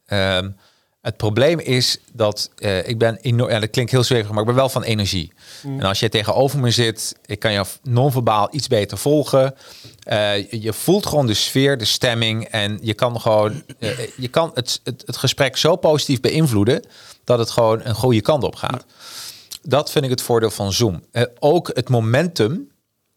ehm, 0.06 0.50
het 1.00 1.16
probleem 1.16 1.58
is 1.58 1.98
dat 2.12 2.50
eh, 2.56 2.88
ik 2.88 2.98
ben 2.98 3.16
enorm, 3.20 3.50
ja, 3.50 3.58
dat 3.60 3.70
klinkt 3.70 3.90
heel 3.90 4.04
zweverig, 4.04 4.30
maar 4.30 4.40
ik 4.40 4.46
ben 4.46 4.54
wel 4.54 4.68
van 4.68 4.82
energie. 4.82 5.32
En 5.62 5.82
als 5.82 6.00
je 6.00 6.08
tegenover 6.08 6.58
me 6.58 6.70
zit, 6.70 7.14
ik 7.26 7.38
kan 7.38 7.52
je 7.52 7.64
non-verbaal 7.82 8.48
iets 8.50 8.66
beter 8.68 8.98
volgen. 8.98 9.54
Eh, 10.02 10.50
je- 10.50 10.72
voelt 10.72 11.06
gewoon 11.06 11.26
de 11.26 11.34
sfeer, 11.34 11.78
de 11.78 11.84
stemming 11.84 12.44
en 12.44 12.78
je 12.82 12.94
kan 12.94 13.20
gewoon, 13.20 13.62
eh, 13.78 13.90
je 14.16 14.28
kan 14.28 14.50
het, 14.54 14.80
het, 14.84 15.02
het 15.06 15.16
gesprek 15.16 15.56
zo 15.56 15.76
positief 15.76 16.20
beïnvloeden 16.20 16.82
dat 17.24 17.38
het 17.38 17.50
gewoon 17.50 17.80
een 17.84 17.94
goede 17.94 18.20
kant 18.20 18.42
op 18.44 18.54
gaat. 18.54 18.84
Dat 19.62 19.90
vind 19.90 20.04
ik 20.04 20.10
het 20.10 20.22
voordeel 20.22 20.50
van 20.50 20.72
Zoom. 20.72 21.02
Ook 21.38 21.70
het 21.74 21.88
momentum 21.88 22.70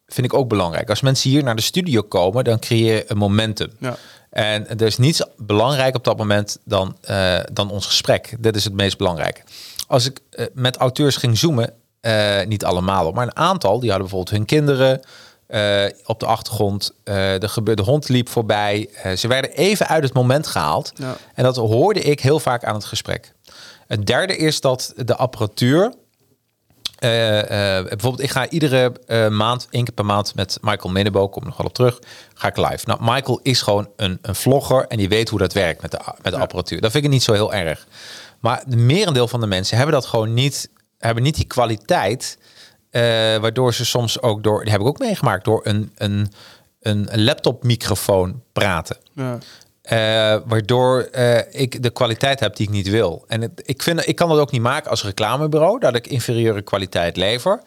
vind 0.07 0.27
ik 0.27 0.33
ook 0.33 0.47
belangrijk. 0.49 0.89
Als 0.89 1.01
mensen 1.01 1.29
hier 1.29 1.43
naar 1.43 1.55
de 1.55 1.61
studio 1.61 2.01
komen, 2.01 2.43
dan 2.43 2.59
creëer 2.59 2.93
je 2.95 3.03
een 3.07 3.17
momentum. 3.17 3.71
Ja. 3.79 3.97
En 4.31 4.67
er 4.67 4.81
is 4.81 4.97
niets 4.97 5.23
belangrijk 5.37 5.95
op 5.95 6.03
dat 6.03 6.17
moment 6.17 6.57
dan, 6.65 6.97
eh, 7.01 7.39
dan 7.51 7.69
ons 7.71 7.85
gesprek. 7.85 8.35
Dit 8.39 8.55
is 8.55 8.63
het 8.63 8.73
meest 8.73 8.97
belangrijke. 8.97 9.41
Als 9.87 10.05
ik 10.05 10.19
eh, 10.29 10.45
met 10.53 10.77
auteurs 10.77 11.15
ging 11.15 11.37
zoomen, 11.37 11.73
eh, 12.01 12.45
niet 12.45 12.65
allemaal, 12.65 13.11
maar 13.11 13.25
een 13.25 13.35
aantal, 13.35 13.79
die 13.79 13.89
hadden 13.89 14.07
bijvoorbeeld 14.09 14.37
hun 14.37 14.45
kinderen 14.45 15.01
op 16.05 16.19
de 16.19 16.25
achtergrond. 16.25 16.93
de, 17.03 17.47
gebe- 17.47 17.73
de 17.73 17.81
hond 17.81 18.09
liep 18.09 18.29
voorbij. 18.29 18.89
Ze 19.17 19.27
werden 19.27 19.51
even 19.51 19.87
uit 19.87 20.03
het 20.03 20.13
moment 20.13 20.47
gehaald. 20.47 20.91
Ja. 20.95 21.15
En 21.33 21.43
dat 21.43 21.55
hoorde 21.55 21.99
ik 21.99 22.19
heel 22.19 22.39
vaak 22.39 22.63
aan 22.63 22.73
het 22.73 22.85
gesprek. 22.85 23.33
Het 23.87 24.05
derde 24.07 24.37
is 24.37 24.61
dat 24.61 24.93
de 24.95 25.15
apparatuur 25.15 25.93
eh, 27.01 27.77
eh, 27.77 27.85
bijvoorbeeld, 27.85 28.23
ik 28.23 28.29
ga 28.29 28.49
iedere 28.49 28.93
eh, 29.07 29.27
maand, 29.27 29.67
één 29.69 29.83
keer 29.83 29.93
per 29.93 30.05
maand 30.05 30.35
met 30.35 30.57
Michael 30.61 30.93
Minnebo, 30.93 31.29
kom 31.29 31.43
nog 31.43 31.57
wel 31.57 31.65
op 31.65 31.73
terug, 31.73 31.99
ga 32.33 32.47
ik 32.47 32.57
live. 32.57 32.83
Nou, 32.85 32.99
Michael 33.01 33.39
is 33.43 33.61
gewoon 33.61 33.89
een, 33.95 34.19
een 34.21 34.35
vlogger 34.35 34.87
en 34.87 34.97
die 34.97 35.09
weet 35.09 35.29
hoe 35.29 35.39
dat 35.39 35.53
werkt 35.53 35.81
met 35.81 35.91
de, 35.91 35.99
met 36.21 36.33
de 36.33 36.39
apparatuur. 36.39 36.81
Dat 36.81 36.91
vind 36.91 37.03
ik 37.03 37.09
niet 37.09 37.23
zo 37.23 37.33
heel 37.33 37.53
erg. 37.53 37.87
Maar 38.39 38.63
de 38.67 38.75
merendeel 38.75 39.27
van 39.27 39.39
de 39.39 39.47
mensen 39.47 39.77
hebben 39.77 39.95
dat 39.95 40.05
gewoon 40.05 40.33
niet, 40.33 40.69
hebben 40.97 41.23
niet 41.23 41.35
die 41.35 41.45
kwaliteit, 41.45 42.37
waardoor 43.41 43.73
ze 43.73 43.85
soms 43.85 44.21
ook 44.21 44.43
door, 44.43 44.61
die 44.63 44.71
heb 44.71 44.81
ik 44.81 44.87
ook 44.87 44.99
meegemaakt, 44.99 45.45
door 45.45 45.61
een, 45.63 45.91
een, 45.97 46.31
een 46.79 47.23
laptopmicrofoon 47.23 48.41
praten. 48.53 48.97
Ja. 49.13 49.37
Eh, 49.81 50.37
waardoor 50.45 51.01
eh, 51.01 51.61
ik 51.61 51.83
de 51.83 51.89
kwaliteit 51.89 52.39
heb 52.39 52.55
die 52.55 52.67
ik 52.67 52.73
niet 52.73 52.89
wil. 52.89 53.25
En 53.27 53.41
het, 53.41 53.61
ik, 53.65 53.83
vind, 53.83 54.07
ik 54.07 54.15
kan 54.15 54.29
dat 54.29 54.39
ook 54.39 54.51
niet 54.51 54.61
maken 54.61 54.89
als 54.89 55.03
reclamebureau, 55.03 55.79
dat 55.79 55.95
ik 55.95 56.07
inferieure 56.07 56.61
kwaliteit 56.61 57.17
lever. 57.17 57.61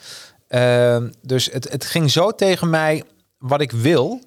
Eh, 0.49 1.03
dus 1.23 1.51
het, 1.53 1.71
het 1.71 1.85
ging 1.85 2.11
zo 2.11 2.31
tegen 2.31 2.71
mij 2.71 3.03
wat 3.39 3.61
ik 3.61 3.73
wil, 3.73 4.21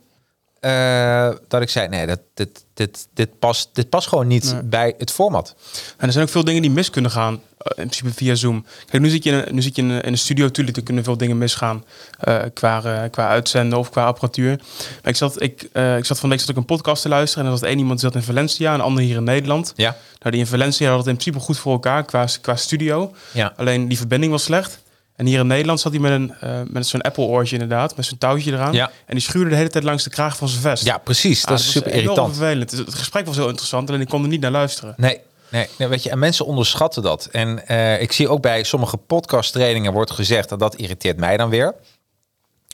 eh, 0.59 1.29
dat 1.47 1.61
ik 1.61 1.69
zei, 1.69 1.87
nee, 1.87 2.07
dat, 2.07 2.19
dit, 2.33 2.65
dit, 2.73 3.07
dit, 3.13 3.39
past, 3.39 3.69
dit 3.73 3.89
past 3.89 4.07
gewoon 4.07 4.27
niet 4.27 4.51
Nee. 4.53 4.61
bij 4.63 4.93
het 4.97 5.11
format. 5.11 5.55
En 5.97 6.05
er 6.07 6.11
zijn 6.11 6.25
ook 6.25 6.31
veel 6.31 6.43
dingen 6.43 6.61
die 6.61 6.71
mis 6.71 6.89
kunnen 6.89 7.11
gaan, 7.11 7.33
eh, 7.33 7.39
in 7.67 7.73
principe 7.89 8.13
via 8.13 8.35
Zoom. 8.35 8.65
Kijk, 8.89 9.03
nu 9.03 9.09
zit 9.09 9.23
je 9.23 9.31
in 9.31 9.55
nu 9.55 9.61
zit 9.61 9.75
je 9.75 9.81
in 9.81 9.89
een, 9.89 10.01
in 10.01 10.11
een 10.11 10.17
studio, 10.17 10.45
natuurlijk, 10.45 10.77
er 10.77 10.83
kunnen 10.83 11.03
veel 11.03 11.17
dingen 11.17 11.37
misgaan 11.37 11.85
eh, 12.19 12.37
qua, 12.53 13.07
qua 13.07 13.27
uitzenden 13.27 13.79
of 13.79 13.89
qua 13.89 14.05
apparatuur. 14.05 14.55
Maar 15.01 15.11
ik 15.11 15.15
zat, 15.15 15.41
ik, 15.41 15.61
ik 15.97 16.05
zat 16.05 16.19
van 16.19 16.29
de 16.29 16.35
week 16.35 16.39
zat 16.39 16.49
ik 16.49 16.55
een 16.57 16.65
podcast 16.65 17.01
te 17.01 17.09
luisteren 17.09 17.45
en 17.45 17.51
er 17.53 17.59
was 17.59 17.69
één 17.69 17.77
iemand 17.77 17.99
die 17.99 18.09
zat 18.09 18.19
in 18.21 18.25
Valencia 18.27 18.69
en 18.69 18.79
een 18.79 18.85
ander 18.85 19.03
hier 19.03 19.15
in 19.17 19.23
Nederland. 19.23 19.73
Ja, 19.75 19.95
Nou, 20.19 20.31
die 20.31 20.39
in 20.39 20.47
Valencia 20.47 20.89
had 20.89 20.97
het 20.97 21.07
in 21.07 21.13
principe 21.13 21.39
goed 21.39 21.57
voor 21.57 21.73
elkaar 21.73 22.05
qua, 22.05 22.27
qua 22.41 22.55
studio. 22.55 23.13
ja. 23.31 23.53
Alleen 23.57 23.87
die 23.87 23.97
verbinding 23.97 24.31
was 24.31 24.43
slecht. 24.43 24.79
En 25.17 25.25
hier 25.25 25.39
in 25.39 25.47
Nederland 25.47 25.79
zat 25.79 25.91
hij 25.91 26.01
met, 26.01 26.11
een, 26.11 26.33
eh, 26.39 26.59
met 26.67 26.87
zo'n 26.87 27.01
Apple-oortje 27.01 27.53
inderdaad, 27.53 27.95
met 27.95 28.05
zo'n 28.05 28.17
touwtje 28.17 28.51
eraan. 28.51 28.73
Ja. 28.73 28.91
En 29.05 29.13
die 29.15 29.23
schuurde 29.23 29.49
de 29.49 29.55
hele 29.55 29.69
tijd 29.69 29.83
langs 29.83 30.03
de 30.03 30.09
kraag 30.09 30.37
van 30.37 30.47
zijn 30.47 30.61
vest. 30.61 30.85
ja 30.85 30.97
precies. 30.97 31.43
Ah, 31.43 31.49
dat 31.49 31.59
is 31.59 31.65
was 31.65 31.73
super 31.73 31.91
irritant. 31.91 32.35
vervelend. 32.35 32.71
Het 32.71 32.93
gesprek 32.93 33.25
was 33.25 33.35
heel 33.35 33.47
interessant, 33.47 33.89
alleen 33.89 34.01
ik 34.01 34.07
kon 34.07 34.23
er 34.23 34.29
niet 34.29 34.41
naar 34.41 34.51
luisteren. 34.51 34.93
Nee, 34.97 35.19
nee, 35.49 35.67
nee, 35.77 35.87
weet 35.87 36.03
je, 36.03 36.09
en 36.09 36.19
mensen 36.19 36.45
onderschatten 36.45 37.03
dat. 37.03 37.29
En 37.31 37.67
eh, 37.67 38.01
ik 38.01 38.11
zie 38.11 38.29
ook 38.29 38.41
bij 38.41 38.63
sommige 38.63 38.97
podcasttrainingen 38.97 39.93
wordt 39.93 40.11
gezegd, 40.11 40.51
en 40.51 40.57
dat 40.57 40.75
irriteert 40.75 41.17
mij 41.17 41.37
dan 41.37 41.49
weer. 41.49 41.75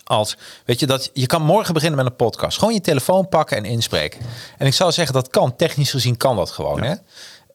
Als, 0.04 0.38
weet 0.66 0.80
je, 0.80 0.86
dat 0.86 1.10
je 1.14 1.26
kan 1.26 1.42
morgen 1.42 1.74
beginnen 1.74 1.98
met 1.98 2.08
een 2.08 2.16
podcast. 2.16 2.58
Gewoon 2.58 2.74
je 2.74 2.82
telefoon 2.82 3.28
pakken 3.30 3.58
en 3.58 3.66
inspreken. 3.66 4.20
En 4.58 4.68
ik 4.68 4.74
zou 4.74 4.92
zeggen, 4.92 5.14
dat 5.14 5.30
kan. 5.30 5.56
Technisch 5.56 5.92
gezien 5.92 6.18
kan 6.18 6.36
dat 6.36 6.52
gewoon. 6.52 6.84
Hè? 6.84 6.94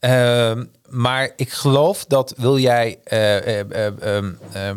Ehm, 0.00 0.64
maar 0.88 1.30
ik 1.36 1.52
geloof 1.52 2.04
dat 2.04 2.34
wil 2.36 2.58
jij, 2.58 2.98
eh, 3.04 3.36
eh, 3.36 3.60
eh, 3.70 4.16
ehm, 4.16 4.32
ehm, 4.52 4.76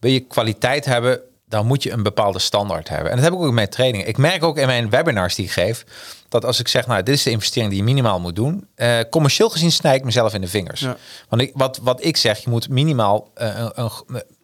wil 0.00 0.10
je 0.10 0.20
kwaliteit 0.20 0.84
hebben, 0.84 1.20
dan 1.48 1.66
moet 1.66 1.82
je 1.82 1.90
een 1.90 2.02
bepaalde 2.02 2.38
standaard 2.38 2.88
hebben. 2.88 3.10
En 3.10 3.16
dat 3.16 3.24
heb 3.24 3.34
ik 3.34 3.40
ook 3.40 3.48
in 3.48 3.54
mijn 3.54 3.68
trainingen. 3.68 4.08
Ik 4.08 4.16
merk 4.16 4.42
ook 4.42 4.58
in 4.58 4.66
mijn 4.66 4.90
webinars 4.90 5.34
die 5.34 5.44
ik 5.44 5.50
geef, 5.50 5.84
dat 6.28 6.44
als 6.44 6.60
ik 6.60 6.68
zeg, 6.68 6.86
nou, 6.86 7.02
dit 7.02 7.14
is 7.14 7.22
de 7.22 7.30
investering 7.30 7.70
die 7.70 7.78
je 7.78 7.84
minimaal 7.84 8.20
moet 8.20 8.36
doen, 8.36 8.68
eh, 8.74 8.98
commercieel 9.10 9.50
gezien 9.50 9.72
snij 9.72 9.94
ik 9.94 10.04
mezelf 10.04 10.34
in 10.34 10.40
de 10.40 10.48
vingers. 10.48 10.80
Ja. 10.80 10.96
Want 11.28 11.42
ik, 11.42 11.50
wat, 11.54 11.78
wat 11.82 12.04
ik 12.04 12.16
zeg, 12.16 12.38
je 12.38 12.50
moet 12.50 12.68
minimaal 12.68 13.30
een, 13.34 13.92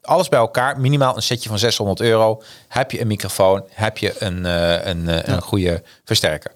alles 0.03 0.29
bij 0.29 0.38
elkaar, 0.38 0.81
minimaal 0.81 1.16
een 1.16 1.23
setje 1.23 1.49
van 1.49 1.59
600 1.59 2.01
euro. 2.01 2.42
Heb 2.68 2.90
je 2.90 3.01
een 3.01 3.07
microfoon, 3.07 3.64
heb 3.68 3.99
je 3.99 4.14
een, 4.18 4.44
een, 4.88 5.33
een 5.33 5.42
goede 5.42 5.83
versterker. 6.05 6.53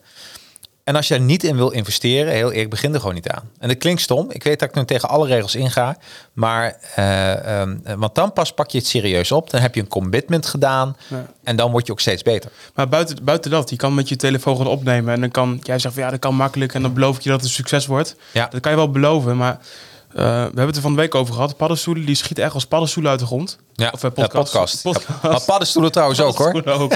En 0.84 0.96
als 0.96 1.08
je 1.08 1.14
er 1.14 1.20
niet 1.20 1.44
in 1.44 1.56
wil 1.56 1.70
investeren, 1.70 2.32
heel 2.32 2.50
eerlijk, 2.50 2.70
begin 2.70 2.94
er 2.94 3.00
gewoon 3.00 3.14
niet 3.14 3.28
aan. 3.28 3.50
En 3.58 3.68
dat 3.68 3.78
klinkt 3.78 4.00
stom. 4.00 4.30
Ik 4.30 4.42
weet 4.42 4.60
dat 4.60 4.68
ik 4.68 4.74
nu 4.74 4.84
tegen 4.84 5.08
alle 5.08 5.26
regels 5.26 5.54
inga. 5.54 5.96
Maar, 6.32 6.76
eh, 6.94 7.60
ehm, 7.60 7.76
want 7.96 8.14
dan 8.14 8.32
pas 8.32 8.52
pak 8.52 8.70
je 8.70 8.78
het 8.78 8.86
serieus 8.86 9.32
op. 9.32 9.50
Dan 9.50 9.60
heb 9.60 9.74
je 9.74 9.80
een 9.80 9.88
commitment 9.88 10.46
gedaan. 10.46 10.96
Ja. 11.08 11.26
En 11.42 11.56
dan 11.56 11.70
word 11.70 11.86
je 11.86 11.92
ook 11.92 12.00
steeds 12.00 12.22
beter. 12.22 12.50
Maar 12.74 12.88
buiten, 12.88 13.24
buiten 13.24 13.50
dat, 13.50 13.70
je 13.70 13.76
kan 13.76 13.94
met 13.94 14.08
je 14.08 14.16
telefoon 14.16 14.56
gaan 14.56 14.66
opnemen 14.66 15.14
en 15.14 15.20
dan 15.20 15.30
kan 15.30 15.60
jij 15.62 15.78
zegt 15.78 15.94
van 15.94 16.02
ja, 16.02 16.10
dat 16.10 16.18
kan 16.18 16.34
makkelijk 16.34 16.74
en 16.74 16.82
dan 16.82 16.92
beloof 16.92 17.16
ik 17.16 17.22
je 17.22 17.28
dat 17.28 17.40
het 17.40 17.48
een 17.48 17.54
succes 17.54 17.86
wordt. 17.86 18.16
Ja. 18.32 18.46
Dat 18.50 18.60
kan 18.60 18.70
je 18.70 18.76
wel 18.76 18.90
beloven, 18.90 19.36
maar 19.36 19.58
eh, 20.14 20.22
we 20.22 20.22
hebben 20.30 20.66
het 20.66 20.76
er 20.76 20.82
van 20.82 20.94
de 20.94 21.00
week 21.00 21.14
over 21.14 21.34
gehad. 21.34 21.56
Paddenstoelen, 21.56 22.06
die 22.06 22.14
schieten 22.14 22.44
echt 22.44 22.54
als 22.54 22.66
paddenstoelen 22.66 23.10
uit 23.10 23.20
de 23.20 23.26
grond. 23.26 23.58
Ja, 23.76 23.90
Of 23.94 24.04
eh, 24.04 24.10
ja, 24.14 24.22
podcast. 24.26 24.32
podcast. 24.52 24.82
podcast. 24.82 25.22
Ja, 25.22 25.28
maar 25.30 25.40
paddenstoelen 25.40 25.92
trouwens 25.92 26.20
ook 26.20 26.38
hoor. 26.38 26.62
Ook, 26.66 26.94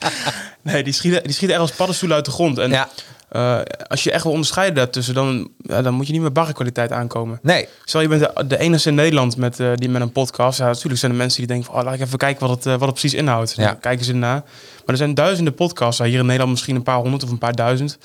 nee, 0.62 0.82
die 0.82 0.92
schieten, 0.92 1.22
die 1.22 1.32
schieten 1.32 1.56
echt 1.56 1.66
als 1.68 1.76
paddenstoelen 1.76 2.16
uit 2.16 2.24
de 2.26 2.30
grond. 2.32 2.58
En 2.58 2.70
Ja. 2.70 2.88
eh, 3.28 3.58
als 3.88 4.02
je 4.04 4.10
echt 4.12 4.22
wil 4.22 4.32
onderscheiden 4.32 4.74
daartussen, 4.76 5.14
dan, 5.14 5.48
ja, 5.62 5.82
dan 5.82 5.94
moet 5.94 6.06
je 6.06 6.12
niet 6.12 6.22
met 6.22 6.32
barrenkwaliteit 6.32 6.92
aankomen. 6.92 7.38
Nee, 7.42 7.68
Stel, 7.84 8.00
je 8.00 8.08
bent 8.08 8.20
de, 8.20 8.46
de 8.46 8.58
enige 8.58 8.88
in 8.88 8.94
Nederland 8.94 9.36
met, 9.36 9.60
eh, 9.60 9.70
die 9.74 9.88
met 9.88 10.02
een 10.02 10.12
podcast. 10.12 10.58
Ja, 10.58 10.66
natuurlijk 10.66 11.00
zijn 11.00 11.12
er 11.12 11.18
mensen 11.18 11.38
die 11.38 11.46
denken 11.48 11.66
van... 11.66 11.74
Oh, 11.74 11.84
laat 11.84 11.94
ik 11.94 12.00
even 12.00 12.18
kijken 12.18 12.46
wat 12.48 12.64
het, 12.64 12.64
wat 12.64 12.80
het 12.80 12.90
precies 12.90 13.14
inhoudt. 13.14 13.54
Ja. 13.56 13.66
Dan 13.66 13.80
kijken 13.80 14.04
ze 14.04 14.12
ernaar. 14.12 14.42
Maar 14.44 14.82
er 14.86 14.96
zijn 14.96 15.14
duizenden 15.14 15.54
podcasts. 15.54 16.00
Hier 16.02 16.18
in 16.18 16.24
Nederland 16.24 16.50
misschien 16.50 16.76
een 16.76 16.82
paar 16.82 16.98
honderd 16.98 17.22
of 17.24 17.30
een 17.30 17.38
paar 17.38 17.54
duizend. 17.54 17.98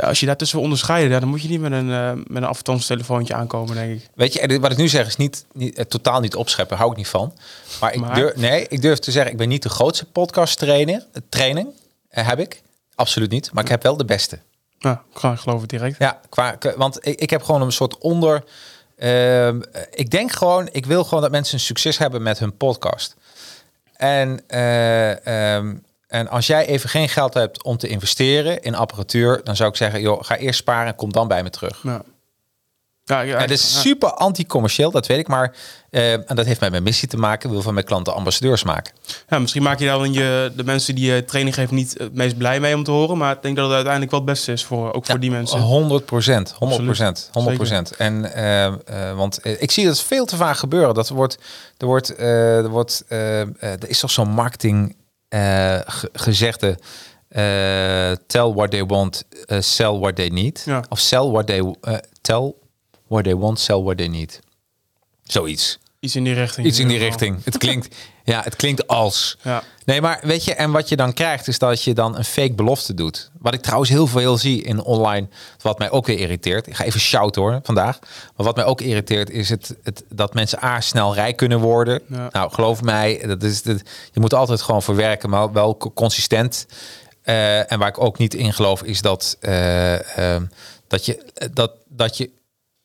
Als 0.00 0.20
je 0.20 0.26
daartussen 0.26 0.56
wil 0.56 0.64
onderscheiden... 0.66 1.10
Ja, 1.10 1.20
dan 1.20 1.28
moet 1.28 1.42
je 1.42 1.48
niet 1.48 1.60
met 1.60 1.72
een, 1.72 1.90
eh 1.90 2.12
met 2.12 2.42
een 2.42 2.44
afstandstelefoontje 2.44 3.34
aankomen, 3.34 3.74
denk 3.74 3.92
ik. 4.00 4.08
weet 4.14 4.32
je, 4.32 4.40
en 4.40 4.60
wat 4.60 4.70
ik 4.72 4.76
nu 4.76 4.88
zeg 4.88 5.06
is 5.06 5.16
niet, 5.16 5.44
niet, 5.52 5.74
eh, 5.78 5.84
totaal 5.84 6.20
niet 6.20 6.34
opscheppen. 6.34 6.76
Hou 6.76 6.90
ik 6.90 6.96
niet 6.96 7.08
van. 7.08 7.32
Maar 7.80 7.94
ik, 7.94 8.00
Maar? 8.00 8.14
Durf, 8.14 8.36
nee, 8.36 8.66
ik 8.68 8.82
durf 8.82 8.98
te 8.98 9.10
zeggen, 9.10 9.32
ik 9.32 9.38
ben 9.38 9.48
niet 9.48 9.62
de 9.62 9.68
grootste 9.68 10.04
podcast 10.04 10.58
trainer. 10.58 11.06
Training 11.28 11.68
eh, 12.08 12.28
heb 12.28 12.38
ik. 12.38 12.62
Absoluut 12.94 13.30
niet. 13.30 13.52
Maar 13.52 13.62
ik 13.64 13.70
heb 13.70 13.82
wel 13.82 13.96
de 13.96 14.04
beste. 14.04 14.38
Nou, 14.78 14.96
ik 15.12 15.38
geloof 15.38 15.60
het 15.60 15.70
direct. 15.70 15.98
Ja, 15.98 16.20
qua, 16.28 16.56
want 16.76 17.06
ik, 17.06 17.20
ik 17.20 17.30
heb 17.30 17.42
gewoon 17.42 17.62
een 17.62 17.72
soort 17.72 17.98
onder. 17.98 18.44
ehm, 18.96 19.60
ik 19.90 20.10
denk 20.10 20.32
gewoon, 20.32 20.68
ik 20.72 20.86
wil 20.86 21.04
gewoon 21.04 21.22
dat 21.22 21.30
mensen 21.30 21.54
een 21.54 21.60
succes 21.60 21.98
hebben 21.98 22.22
met 22.22 22.38
hun 22.38 22.56
podcast. 22.56 23.16
En, 23.96 24.40
eh, 24.46 25.54
ehm, 25.56 25.74
en 26.12 26.28
als 26.28 26.46
jij 26.46 26.66
even 26.66 26.88
geen 26.88 27.08
geld 27.08 27.34
hebt 27.34 27.62
om 27.62 27.76
te 27.76 27.88
investeren 27.88 28.62
in 28.62 28.74
apparatuur, 28.74 29.40
dan 29.44 29.56
zou 29.56 29.70
ik 29.70 29.76
zeggen, 29.76 30.00
joh, 30.00 30.24
ga 30.24 30.36
eerst 30.36 30.58
sparen 30.58 30.86
en 30.86 30.94
kom 30.94 31.12
dan 31.12 31.28
bij 31.28 31.42
me 31.42 31.50
terug. 31.50 31.80
Ja. 31.82 32.02
Ja, 33.04 33.38
het 33.38 33.50
is 33.50 33.72
ja. 33.74 33.80
super 33.80 34.10
anti-commercieel, 34.10 34.90
dat 34.90 35.06
weet 35.06 35.18
ik, 35.18 35.28
maar 35.28 35.54
eh, 35.90 36.12
en 36.12 36.34
dat 36.34 36.46
heeft 36.46 36.60
met 36.60 36.70
mijn 36.70 36.82
missie 36.82 37.08
te 37.08 37.16
maken. 37.16 37.48
Ik 37.48 37.54
wil 37.54 37.62
van 37.62 37.74
mijn 37.74 37.86
klanten 37.86 38.14
ambassadeurs 38.14 38.62
maken. 38.62 38.92
Ja, 39.28 39.38
misschien 39.38 39.62
maak 39.62 39.78
je 39.78 39.84
daar 39.84 39.98
dan 39.98 40.12
je, 40.12 40.52
de 40.56 40.64
mensen 40.64 40.94
die 40.94 41.12
je 41.12 41.24
training 41.24 41.54
geven 41.54 41.74
niet 41.74 41.94
het 41.98 42.14
meest 42.14 42.36
blij 42.36 42.60
mee 42.60 42.74
om 42.74 42.84
te 42.84 42.90
horen. 42.90 43.18
Maar 43.18 43.34
ik 43.34 43.42
denk 43.42 43.56
dat 43.56 43.64
het 43.64 43.74
uiteindelijk 43.74 44.12
wel 44.12 44.20
het 44.20 44.30
beste 44.30 44.52
is, 44.52 44.64
voor, 44.64 44.92
ook 44.92 45.06
voor 45.06 45.20
die 45.20 45.30
mensen. 45.30 45.60
100 45.60 46.04
procent, 46.04 46.54
100 46.58 46.84
procent, 46.84 47.16
Absoluut. 47.16 47.30
100 47.32 47.56
procent. 47.56 47.96
En 47.96 48.34
eh, 48.34 48.64
eh, 48.66 49.16
want 49.16 49.40
ik 49.42 49.70
zie 49.70 49.86
dat 49.86 50.02
veel 50.02 50.24
te 50.24 50.36
vaak 50.36 50.56
gebeuren. 50.56 50.94
Dat 50.94 51.08
wordt, 51.08 51.38
er 51.76 51.86
wordt, 51.86 52.18
er 52.18 52.68
wordt, 52.68 53.04
er 53.08 53.88
is 53.88 54.00
toch 54.00 54.10
zo'n 54.10 54.30
marketing 54.30 54.96
ge- 55.86 56.08
gezegde. 56.12 56.78
eh, 57.28 58.12
tell 58.26 58.54
what 58.54 58.70
they 58.70 58.82
want, 58.84 59.24
eh, 59.46 59.60
sell 59.60 59.98
what 59.98 60.16
they 60.16 60.28
need. 60.28 60.62
Ja. 60.64 60.84
Of 60.88 60.98
sell 60.98 61.30
what 61.30 61.46
they 61.46 61.58
eh, 61.80 61.98
tell 62.20 62.54
what 63.06 63.24
they 63.24 63.34
want, 63.34 63.60
sell 63.60 63.82
what 63.82 63.96
they 63.96 64.08
need. 64.08 64.40
Zoiets. 65.22 65.78
Iets 66.00 66.16
in 66.16 66.24
die 66.24 66.34
richting. 66.34 66.66
Iets 66.66 66.78
in 66.78 66.88
die 66.88 66.98
richting. 66.98 67.44
Het 67.44 67.56
klinkt, 67.58 67.96
ja, 68.24 68.40
het 68.44 68.56
klinkt 68.56 68.86
als. 68.86 69.36
Ja. 69.42 69.62
Nee, 69.84 70.00
maar 70.00 70.18
weet 70.22 70.44
je, 70.44 70.54
en 70.54 70.70
wat 70.70 70.88
je 70.88 70.96
dan 70.96 71.12
krijgt, 71.12 71.48
is 71.48 71.58
dat 71.58 71.82
je 71.82 71.94
dan 71.94 72.16
een 72.16 72.24
fake 72.24 72.52
belofte 72.52 72.94
doet. 72.94 73.30
Wat 73.38 73.54
ik 73.54 73.62
trouwens 73.62 73.90
heel 73.90 74.06
veel 74.06 74.36
zie 74.38 74.62
in 74.62 74.82
online, 74.82 75.28
wat 75.60 75.78
mij 75.78 75.90
ook 75.90 76.06
weer 76.06 76.18
irriteert. 76.18 76.66
Ik 76.66 76.76
ga 76.76 76.84
even 76.84 77.00
shout 77.00 77.34
hoor 77.34 77.60
vandaag. 77.62 77.98
Maar 78.36 78.46
wat 78.46 78.56
mij 78.56 78.64
ook 78.64 78.80
irriteert, 78.80 79.30
is 79.30 79.48
het, 79.48 79.74
het 79.82 80.04
dat 80.08 80.34
mensen 80.34 80.64
A 80.64 80.80
snel 80.80 81.14
rijk 81.14 81.36
kunnen 81.36 81.58
worden. 81.60 82.00
Ja. 82.06 82.28
Nou, 82.32 82.52
geloof 82.52 82.82
mij, 82.82 83.22
dat 83.26 83.42
is, 83.42 83.62
dat, 83.62 83.80
je 84.12 84.20
moet 84.20 84.34
altijd 84.34 84.62
gewoon 84.62 84.82
voor 84.82 84.96
werken, 84.96 85.30
maar 85.30 85.52
wel 85.52 85.76
co- 85.76 85.92
consistent. 85.92 86.66
Eh, 87.22 87.72
en 87.72 87.78
waar 87.78 87.88
ik 87.88 88.00
ook 88.00 88.18
niet 88.18 88.34
in 88.34 88.52
geloof, 88.52 88.82
is 88.82 89.00
dat, 89.02 89.36
eh, 89.40 90.18
ehm, 90.34 90.44
dat, 90.88 91.06
je, 91.06 91.24
dat, 91.52 91.72
dat 91.88 92.16
je 92.16 92.30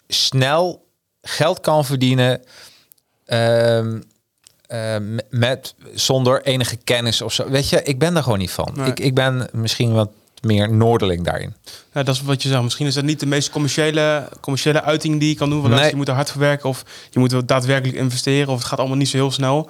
snel 0.08 0.86
geld 1.22 1.60
kan 1.60 1.86
verdienen. 1.86 2.42
ehm, 3.26 4.00
eh, 4.68 4.96
met 5.30 5.76
zonder 5.94 6.42
enige 6.44 6.78
kennis 6.84 7.22
of 7.22 7.34
zo. 7.34 7.50
Weet 7.50 7.70
je, 7.70 7.84
ik 7.84 8.00
ben 8.00 8.14
daar 8.14 8.24
gewoon 8.24 8.40
niet 8.40 8.52
van. 8.52 8.72
Nee. 8.76 8.88
Ik, 8.90 9.00
ik 9.00 9.14
ben 9.14 9.48
misschien 9.52 9.94
wat 9.94 10.10
meer 10.42 10.72
noorderling 10.74 11.24
daarin. 11.24 11.56
Ja, 11.94 12.04
dat 12.04 12.16
is 12.16 12.22
wat 12.22 12.44
je 12.44 12.50
zegt. 12.50 12.64
Misschien 12.64 12.88
is 12.88 12.94
dat 12.94 13.04
niet 13.04 13.20
de 13.20 13.26
meest 13.26 13.50
commerciële, 13.50 14.30
commerciële 14.42 14.82
uiting 14.82 15.20
die 15.20 15.30
je 15.30 15.36
kan 15.36 15.50
doen. 15.50 15.62
Want 15.62 15.74
Nee. 15.74 15.90
je 15.90 15.96
moet 15.96 16.08
er 16.08 16.14
hard 16.14 16.32
voor 16.32 16.42
werken 16.42 16.70
of 16.70 16.84
je 17.10 17.20
moet 17.20 17.32
wel 17.32 17.46
daadwerkelijk 17.46 17.98
investeren. 17.98 18.48
Of 18.50 18.58
het 18.58 18.68
gaat 18.68 18.80
allemaal 18.80 18.98
niet 18.98 19.10
zo 19.10 19.18
heel 19.18 19.32
snel. 19.32 19.70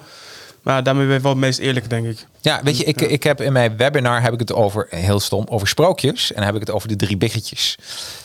Maar 0.62 0.82
daarmee 0.82 1.06
ben 1.06 1.14
je 1.14 1.20
wel 1.20 1.30
het 1.30 1.40
meest 1.40 1.58
eerlijk, 1.58 1.90
denk 1.90 2.06
ik. 2.06 2.26
Ja, 2.40 2.60
weet 2.62 2.78
je, 2.78 2.84
ik, 2.84 3.00
ik 3.00 3.22
heb 3.22 3.40
in 3.40 3.52
mijn 3.52 3.76
webinar 3.76 4.22
heb 4.22 4.32
ik 4.32 4.38
het 4.38 4.52
over, 4.52 4.86
heel 4.90 5.20
stom, 5.20 5.44
over 5.48 5.68
sprookjes. 5.68 6.28
En 6.30 6.36
dan 6.36 6.44
heb 6.44 6.54
ik 6.54 6.60
het 6.60 6.70
over 6.70 6.88
de 6.88 6.96
drie 6.96 7.16
biggetjes. 7.16 7.78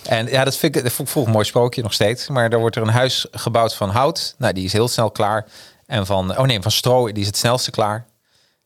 En 0.06 0.28
ja, 0.28 0.44
dat 0.44 0.58
vind 0.58 0.76
ik, 0.76 0.84
dat 0.84 0.92
vond 0.92 1.10
ik 1.10 1.16
een 1.16 1.32
mooi 1.32 1.46
sprookje, 1.46 1.82
nog 1.82 1.94
steeds. 1.94 2.28
Maar 2.28 2.50
daar 2.50 2.60
wordt 2.60 2.76
er 2.76 2.82
een 2.82 2.88
huis 2.88 3.26
gebouwd 3.32 3.76
van 3.76 3.90
hout. 3.90 4.36
Nou, 4.38 4.54
die 4.54 4.64
is 4.64 4.74
heel 4.74 4.88
snel 4.88 5.12
klaar. 5.12 5.46
En 5.86 6.06
van, 6.06 6.38
oh 6.38 6.46
nee, 6.46 6.62
van 6.62 6.72
stro, 6.72 7.12
die 7.12 7.22
is 7.22 7.28
het 7.28 7.38
snelste 7.38 7.72
klaar. 7.72 8.06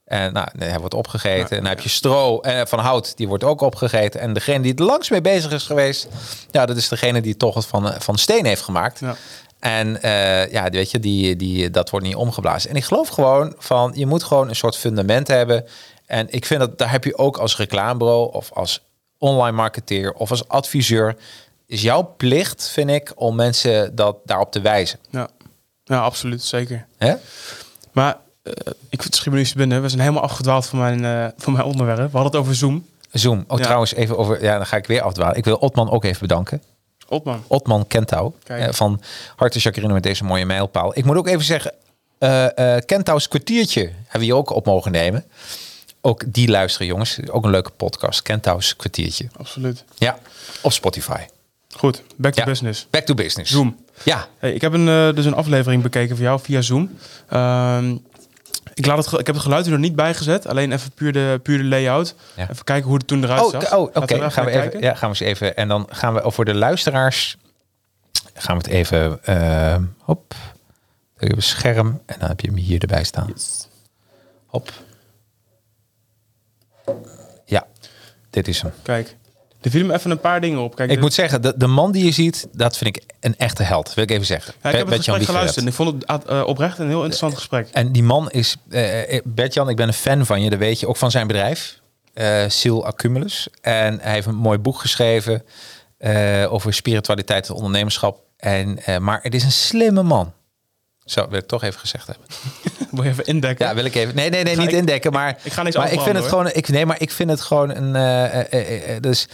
En 0.08 0.34
nou, 0.34 0.48
hij 0.58 0.80
wordt 0.80 0.94
opgegeten. 0.94 1.58
en 1.58 1.64
dan 1.64 1.72
heb 1.72 1.80
je 1.80 1.90
stro 1.90 2.40
eh, 2.40 2.62
van 2.66 2.80
hout, 2.80 3.18
die 3.18 3.28
wordt 3.28 3.44
ook 3.44 3.62
opgegeten. 3.62 4.20
En 4.20 4.34
degene 4.34 4.60
die 4.60 4.72
het 4.72 4.80
langst 4.80 5.12
mee 5.12 5.22
bezig 5.22 5.52
is 5.52 5.64
geweest, 5.64 6.08
ja, 6.52 6.66
dat 6.66 6.78
is 6.78 6.88
degene 6.88 7.22
die 7.22 7.38
toch 7.38 7.56
het 7.56 7.66
van, 7.66 7.92
eh, 7.92 8.00
van 8.00 8.18
steen 8.18 8.46
heeft 8.46 8.62
gemaakt. 8.62 9.00
Ja. 9.00 9.16
En 9.60 10.02
eh, 10.02 10.52
ja, 10.52 10.70
weet 10.70 10.92
je, 10.92 11.00
die, 11.00 11.36
die, 11.36 11.70
dat 11.70 11.90
wordt 11.90 12.06
niet 12.06 12.16
omgeblazen. 12.16 12.70
En 12.70 12.76
ik 12.76 12.84
geloof 12.84 13.08
gewoon 13.08 13.54
van, 13.58 13.92
je 13.96 14.06
moet 14.06 14.24
gewoon 14.24 14.50
een 14.50 14.56
soort 14.56 14.78
fundament 14.78 15.28
hebben. 15.28 15.66
En 16.06 16.28
ik 16.30 16.46
vind 16.46 16.60
dat 16.60 16.78
daar 16.78 16.92
heb 16.92 17.04
je 17.04 17.18
ook 17.18 17.38
als 17.38 17.58
reclamebureau 17.58 18.34
of 18.34 18.52
als 18.54 18.86
online 19.18 19.56
marketeer 19.56 20.14
of 20.14 20.30
als 20.30 20.48
adviseur. 20.48 21.16
Is 21.66 21.82
jouw 21.82 22.14
plicht, 22.18 22.70
vind 22.70 22.90
ik, 22.90 23.12
om 23.16 23.36
mensen 23.36 23.96
dat 23.96 24.18
daarop 24.26 24.52
te 24.52 24.62
wijzen. 24.62 25.00
Ja, 25.10 25.30
ja 25.88 26.00
absoluut. 26.00 26.44
Zeker. 26.44 26.86
Hè? 26.98 27.14
Maar 27.92 28.18
eh, 28.44 28.52
ik 28.90 29.02
schiet 29.10 29.34
me 29.34 29.40
nu 29.40 29.48
binnen. 29.56 29.82
We 29.82 29.90
zijn 29.90 30.02
helemaal 30.02 30.24
afgedwaald 30.24 30.66
van 30.66 30.80
mijn, 30.80 31.06
eh, 31.06 31.28
van 31.38 31.54
mijn 31.54 31.66
onderwerp. 31.66 32.12
We 32.12 32.18
hadden 32.18 32.32
het 32.32 32.36
over 32.36 32.56
Zoom. 32.56 32.86
Zoom. 33.12 33.44
Oh, 33.48 33.58
Ja. 33.58 33.64
trouwens, 33.64 33.94
even 33.94 34.18
over. 34.18 34.44
Ja, 34.44 34.58
dan 34.58 34.66
ga 34.66 34.78
ik 34.78 34.88
weer 34.88 35.02
afdwalen. 35.02 35.38
Ik 35.38 35.46
wil 35.46 35.56
Otman 35.56 35.90
ook 35.90 36.04
even 36.04 36.20
bedanken. 36.22 36.62
Otman 37.48 37.88
Kentouw. 37.88 38.36
Kijk. 38.44 38.68
eh, 38.68 38.74
van 38.74 39.02
harte 39.36 39.60
Jacqueline 39.60 39.94
met 39.94 40.04
deze 40.04 40.24
mooie 40.24 40.46
mijlpaal. 40.46 40.98
Ik 40.98 41.06
moet 41.06 41.16
ook 41.18 41.28
even 41.28 41.44
zeggen, 41.46 41.74
eh 42.20 42.78
Kentouws 42.86 43.28
kwartiertje 43.28 43.82
hebben 43.82 44.20
we 44.20 44.26
hier 44.26 44.36
ook 44.36 44.50
op 44.50 44.66
mogen 44.66 44.92
nemen. 44.92 45.26
Ook 46.02 46.24
die 46.34 46.48
luisteren, 46.50 46.88
jongens. 46.88 47.20
Ook 47.30 47.44
een 47.44 47.50
leuke 47.52 47.70
podcast. 47.70 48.22
Kentouws 48.22 48.76
kwartiertje. 48.76 49.28
Absoluut. 49.38 49.84
Ja, 49.98 50.18
op 50.62 50.72
Spotify. 50.72 51.22
Goed, 51.76 52.04
back 52.16 52.34
to 52.34 52.40
Ja. 52.42 52.46
business. 52.48 52.88
Back 52.90 53.06
to 53.06 53.14
business. 53.14 53.52
Zoom. 53.52 53.78
Ja, 54.04 54.28
Hey, 54.38 54.54
ik 54.54 54.62
heb 54.62 54.74
een, 54.74 54.88
eh, 54.88 55.14
dus 55.16 55.26
een 55.26 55.34
aflevering 55.34 55.84
bekeken 55.84 56.16
voor 56.16 56.26
jou 56.26 56.40
via 56.40 56.62
Zoom. 56.62 56.98
Ehm, 57.30 57.96
ik, 58.74 58.86
laat 58.86 59.06
het, 59.06 59.20
ik 59.20 59.26
heb 59.26 59.36
het 59.36 59.44
geluid 59.44 59.66
er 59.66 59.72
nog 59.72 59.80
niet 59.80 59.96
bij 59.96 60.14
gezet. 60.14 60.48
Alleen 60.48 60.72
even 60.72 60.92
puur 60.92 61.12
de, 61.14 61.40
puur 61.44 61.58
de 61.58 61.64
layout. 61.64 62.16
Ja. 62.36 62.50
Even 62.50 62.64
kijken 62.64 62.88
hoe 62.88 62.98
het 62.98 63.08
toen 63.08 63.24
eruit 63.24 63.42
Oh, 63.42 63.52
zag. 63.52 63.74
oh 63.76 63.82
oké. 63.94 64.16
Er 64.16 64.32
Gaan 64.32 64.46
we 64.46 64.52
even. 64.52 64.82
Ja, 64.82 64.94
gaan 64.96 65.12
we 65.12 65.18
eens 65.20 65.32
even. 65.32 65.56
En 65.56 65.68
dan 65.68 65.88
gaan 65.90 66.14
we 66.14 66.32
voor 66.32 66.46
de 66.46 66.54
luisteraars. 66.56 67.38
Gaan 68.34 68.58
we 68.58 68.64
het 68.64 68.72
even. 68.74 69.24
eh, 69.24 69.76
hop. 70.00 70.34
Even 71.18 71.44
scherm. 71.44 72.02
En 72.06 72.16
dan 72.20 72.28
heb 72.30 72.40
je 72.40 72.48
hem 72.48 72.58
hier 72.58 72.82
erbij 72.82 73.04
staan. 73.04 73.34
Hop. 74.46 74.72
Ja, 77.46 77.68
dit 78.30 78.48
is 78.48 78.62
hem. 78.62 78.72
Kijk, 78.82 79.16
er 79.62 79.70
vielen 79.70 79.88
me 79.88 79.94
even 79.94 80.12
een 80.12 80.20
paar 80.20 80.42
dingen 80.42 80.60
op. 80.60 80.76
Kijk, 80.76 80.92
Ik 80.92 81.00
moet 81.00 81.14
zeggen, 81.14 81.42
de, 81.42 81.54
de 81.58 81.68
man 81.68 81.92
die 81.92 82.06
je 82.06 82.12
ziet, 82.12 82.48
dat 82.52 82.78
vind 82.78 82.96
ik 82.96 83.04
een 83.20 83.36
echte 83.38 83.64
held. 83.64 83.94
Wil 83.94 84.04
ik 84.04 84.12
even 84.12 84.26
zeggen. 84.26 84.54
ja, 84.64 84.70
ik 84.70 84.76
heb 84.76 84.88
het 84.88 84.96
gesprek 84.96 85.24
geluisterd. 85.24 85.66
en 85.66 85.68
Ik 85.68 85.74
vond 85.74 86.04
het 86.06 86.30
uh, 86.30 86.44
oprecht 86.46 86.80
een 86.80 86.88
heel 86.88 86.98
interessant 86.98 87.36
gesprek. 87.36 87.70
En 87.72 87.92
die 87.92 88.04
man 88.04 88.30
is, 88.32 88.56
eh 88.70 89.16
eh, 89.16 89.22
Bert-Jan, 89.24 89.70
ik 89.70 89.76
ben 89.76 89.88
een 89.88 89.94
fan 89.94 90.26
van 90.26 90.42
je, 90.42 90.50
dat 90.50 90.60
weet 90.60 90.80
je, 90.80 90.88
ook 90.88 90.98
van 90.98 91.12
zijn 91.12 91.28
bedrijf, 91.28 91.80
eh 92.14 92.44
Sil 92.58 92.86
Accumulus. 92.86 93.48
En 93.62 94.00
hij 94.02 94.14
heeft 94.14 94.28
een 94.28 94.36
mooi 94.36 94.58
boek 94.58 94.80
geschreven 94.80 95.44
eh, 95.98 96.54
over 96.54 96.74
spiritualiteit 96.74 97.50
en 97.50 97.56
ondernemerschap. 97.56 98.20
En, 98.38 98.84
eh, 98.84 98.98
maar 98.98 99.20
het 99.22 99.34
is 99.34 99.44
een 99.44 99.52
slimme 99.52 100.04
man. 100.04 100.34
Zo, 101.08 101.28
wil 101.30 101.40
ik 101.40 101.48
toch 101.48 101.64
even 101.64 101.80
gezegd 101.80 102.08
hebben. 102.08 102.26
Wil 102.92 103.04
je 103.04 103.10
even 103.10 103.26
indekken? 103.26 103.66
Ja, 103.68 103.74
wil 103.76 103.86
ik 103.86 103.96
even. 103.96 104.16
Nee, 104.16 104.30
nee, 104.30 104.44
nee, 104.44 104.58
niet 104.58 104.68
ik- 104.68 104.74
indekken. 104.76 105.12
Maar 105.12 105.38
ik 105.44 105.52
ga 105.52 105.64
niks 105.64 105.76
maar 105.76 105.92
ik 105.92 106.00
vind 106.00 106.16
het 106.16 106.26
gewoon. 106.26 106.50
Ik, 106.52 106.68
nee, 106.68 106.86
maar 106.86 107.02
ik 107.02 107.12
vind 107.12 107.30
het 107.30 107.42
gewoon 107.42 107.70
een. 107.76 107.96
eh, 107.96 108.96
dus 109.02 109.28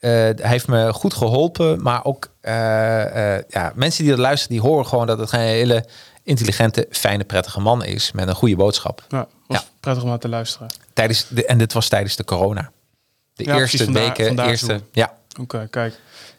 hij 0.00 0.34
heeft 0.40 0.66
me 0.68 0.92
goed 0.92 1.14
geholpen. 1.14 1.82
Maar 1.82 2.04
ook 2.04 2.28
ja, 3.48 3.72
mensen 3.74 4.02
die 4.02 4.10
dat 4.12 4.20
luisteren, 4.20 4.56
die 4.60 4.68
horen 4.70 4.86
gewoon 4.86 5.06
dat 5.06 5.18
het 5.18 5.32
een 5.32 5.38
hele 5.40 5.84
intelligente, 6.22 6.86
fijne, 6.90 7.24
prettige 7.24 7.60
man 7.60 7.84
is. 7.84 8.12
Met 8.12 8.28
een 8.28 8.34
goede 8.34 8.56
boodschap. 8.56 9.02
Ja, 9.08 9.26
Ja. 9.48 9.62
prettig 9.80 10.02
om 10.02 10.08
naar 10.08 10.18
te 10.18 10.28
luisteren. 10.28 10.68
Tijdens 10.92 11.26
de, 11.28 11.44
en 11.46 11.58
dit 11.58 11.72
was 11.72 11.88
tijdens 11.88 12.16
de 12.16 12.24
corona. 12.24 12.70
De 13.34 13.44
Ja, 13.44 13.56
eerste 13.56 13.76
precies, 13.76 13.94
weken. 13.94 14.26
vandaar 14.26 14.48
eerste, 14.48 14.80
ja, 14.92 15.12
Oké, 15.40 15.66
kijk. 15.70 15.94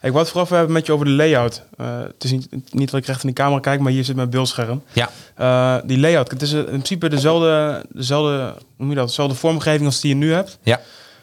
Ik 0.06 0.12
wou 0.12 0.24
het 0.24 0.32
vooraf 0.32 0.48
hebben 0.48 0.72
met 0.72 0.86
je 0.86 0.92
over 0.92 1.06
de 1.06 1.12
layout. 1.12 1.62
Eh, 1.76 1.98
het 2.00 2.24
is 2.24 2.30
niet, 2.30 2.48
niet 2.70 2.90
dat 2.90 3.00
ik 3.00 3.06
recht 3.06 3.22
in 3.22 3.28
de 3.28 3.34
camera 3.34 3.60
kijk, 3.60 3.80
maar 3.80 3.92
hier 3.92 4.04
zit 4.04 4.16
mijn 4.16 4.30
beeldscherm. 4.30 4.82
ja, 4.92 5.10
Eh, 5.34 5.76
die 5.84 5.98
layout, 5.98 6.30
het 6.30 6.42
is 6.42 6.52
in 6.52 6.64
principe 6.64 7.08
dezelfde, 7.08 7.84
dezelfde, 7.92 8.36
hoe 8.36 8.54
noem 8.76 8.88
je 8.90 8.94
dat, 8.94 9.06
dezelfde 9.06 9.34
vormgeving 9.36 9.84
als 9.86 10.00
die 10.00 10.10
je 10.10 10.16
nu 10.16 10.32
hebt. 10.32 10.58
ja. 10.62 10.80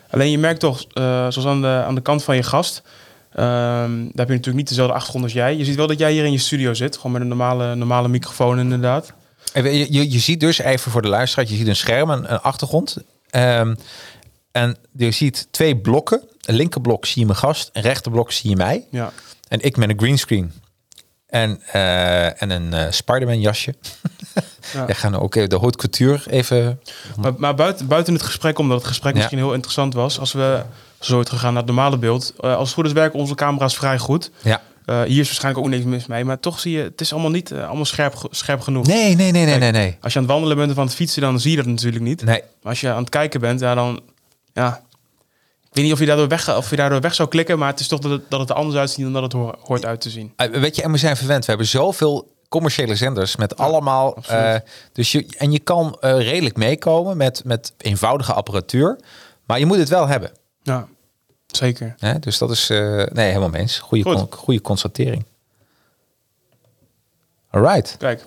Alleen 0.10 0.32
je 0.32 0.38
merkt 0.38 0.60
toch, 0.60 0.84
eh, 0.94 1.04
zoals 1.04 1.46
aan 1.46 1.62
de, 1.62 1.68
aan 1.68 1.96
de 1.96 2.02
kant 2.02 2.24
van 2.24 2.36
je 2.36 2.44
gast, 2.44 2.82
ehm, 3.34 3.42
daar 3.42 4.16
heb 4.16 4.28
je 4.28 4.34
natuurlijk 4.34 4.56
niet 4.56 4.68
dezelfde 4.68 4.94
achtergrond 4.94 5.24
als 5.24 5.34
jij. 5.34 5.58
Je 5.58 5.66
ziet 5.66 5.76
wel 5.76 5.88
dat 5.88 6.00
jij 6.00 6.12
hier 6.12 6.26
in 6.26 6.32
je 6.32 6.38
studio 6.38 6.74
zit, 6.74 6.96
gewoon 6.96 7.12
met 7.12 7.22
een 7.22 7.28
normale, 7.28 7.76
normale 7.76 8.08
microfoon 8.08 8.60
inderdaad. 8.60 9.14
Je, 9.54 9.94
je, 9.94 10.12
je 10.12 10.20
ziet 10.20 10.40
dus 10.40 10.58
even 10.60 10.92
voor 10.92 11.02
de 11.02 11.08
luisteraar, 11.08 11.50
je 11.50 11.56
ziet 11.56 11.68
een 11.68 11.76
scherm, 11.76 12.10
een, 12.10 12.32
een 12.32 12.42
achtergrond. 12.42 12.98
Ehm, 13.30 13.76
en 14.54 14.78
je 14.98 15.12
ziet 15.12 15.48
twee 15.52 15.78
blokken. 15.78 16.22
Een 16.42 16.56
linkerblok 16.56 17.06
zie 17.06 17.20
je 17.22 17.26
mijn 17.26 17.38
gast, 17.38 17.70
een 17.74 17.82
rechterblok 17.82 18.32
zie 18.32 18.50
je 18.50 18.56
mij. 18.56 18.88
Ja, 18.92 19.12
En 19.48 19.62
ik 19.62 19.78
met 19.78 19.90
een 19.90 20.00
greenscreen. 20.00 20.52
En, 21.28 21.62
eh, 21.72 22.42
en 22.42 22.50
een 22.50 22.74
eh 22.74 22.92
Spider-Man 22.92 23.40
jasje. 23.42 23.74
Ja. 24.74 24.86
We 24.88 24.94
gaan 24.96 25.16
ook 25.16 25.34
de 25.50 25.58
haute 25.60 25.78
couture 25.78 26.32
even... 26.32 26.80
maar, 27.18 27.34
maar 27.38 27.56
buiten, 27.56 27.88
buiten 27.88 28.14
het 28.14 28.24
gesprek, 28.24 28.60
omdat 28.60 28.78
het 28.78 28.88
gesprek 28.88 29.12
Ja. 29.14 29.18
misschien 29.18 29.38
heel 29.38 29.54
interessant 29.54 29.94
was, 29.94 30.20
als 30.20 30.32
we 30.34 30.62
zo 31.00 31.20
het 31.20 31.30
gegaan 31.30 31.54
naar 31.54 31.64
het 31.64 31.72
normale 31.72 31.98
beeld, 31.98 32.34
eh, 32.40 32.56
als 32.56 32.68
het 32.68 32.78
goed 32.78 32.86
is 32.86 32.92
werken 32.92 33.20
onze 33.20 33.36
camera's 33.36 33.76
vrij 33.76 33.98
goed. 34.00 34.32
Ja. 34.42 34.62
Hier 34.86 35.20
is 35.20 35.28
waarschijnlijk 35.28 35.66
ook 35.66 35.72
niks 35.72 35.84
mis 35.86 36.06
mee, 36.06 36.26
maar 36.26 36.40
toch 36.40 36.60
zie 36.60 36.72
je, 36.78 36.84
het 36.84 37.02
is 37.02 37.12
allemaal 37.14 37.32
niet 37.32 37.54
allemaal 37.54 37.86
scherp, 37.86 38.28
scherp 38.30 38.62
genoeg. 38.62 38.86
Nee, 38.88 39.16
nee, 39.16 39.32
nee, 39.32 39.46
nee, 39.46 39.58
nee, 39.58 39.72
nee. 39.72 39.98
Als 40.02 40.14
je 40.14 40.20
aan 40.20 40.26
het 40.26 40.34
wandelen 40.34 40.58
bent 40.58 40.72
of 40.72 40.78
aan 40.78 40.86
het 40.86 40.96
fietsen, 40.96 41.22
dan 41.22 41.40
zie 41.40 41.52
je 41.52 41.58
dat 41.58 41.66
natuurlijk 41.66 42.04
niet. 42.04 42.24
Nee, 42.24 42.42
Maar 42.62 42.72
als 42.72 42.82
je 42.82 42.90
aan 42.90 43.00
het 43.02 43.10
kijken 43.10 43.40
bent, 43.40 43.60
ja, 43.60 43.76
dan... 43.76 44.02
Ja, 44.54 44.84
ik 45.64 45.70
weet 45.80 45.84
niet 45.84 45.94
of 45.94 46.00
je 46.00 46.06
daardoor 46.06 46.28
weg, 46.28 46.56
of 46.58 46.70
je 46.70 46.76
daardoor 46.76 47.02
weg 47.02 47.14
zou 47.16 47.30
klikken, 47.30 47.60
maar 47.60 47.70
het 47.70 47.80
is 47.80 47.88
toch 47.88 48.00
dat 48.00 48.12
het, 48.12 48.30
dat 48.30 48.40
het 48.40 48.50
er 48.50 48.56
anders 48.56 48.78
uitziet 48.78 49.04
dan 49.04 49.14
dat 49.14 49.24
het 49.24 49.32
hoor- 49.34 49.58
hoort 49.62 49.86
uit 49.86 50.02
te 50.02 50.10
zien. 50.10 50.34
Eh, 50.36 50.48
weet 50.50 50.76
je, 50.76 50.82
en 50.84 50.92
we 50.92 50.98
zijn 50.98 51.18
verwend. 51.18 51.42
We 51.46 51.50
hebben 51.50 51.68
zoveel 51.68 52.32
commerciële 52.50 52.96
zenders 52.96 53.36
met 53.36 53.58
allemaal... 53.58 54.16
eh, 54.28 54.56
dus 54.92 55.12
je, 55.12 55.26
en 55.38 55.52
je 55.52 55.60
kan 55.60 55.98
eh, 56.00 56.18
redelijk 56.18 56.56
meekomen 56.58 57.18
met, 57.18 57.42
met 57.46 57.74
eenvoudige 57.78 58.34
apparatuur. 58.34 59.00
Maar 59.46 59.60
je 59.60 59.66
moet 59.66 59.78
het 59.78 59.90
wel 59.90 60.08
hebben. 60.08 60.32
Ja, 60.62 60.88
zeker. 61.48 61.96
Hè? 61.98 62.20
Dus 62.20 62.38
dat 62.38 62.52
is... 62.52 62.68
nee, 62.68 63.28
helemaal 63.32 63.54
eens. 63.54 63.80
Goede, 63.80 64.04
Goed. 64.04 64.16
con- 64.16 64.40
goede 64.40 64.62
constatering. 64.62 65.26
Alright. 67.50 67.96
Kijk, 67.98 68.26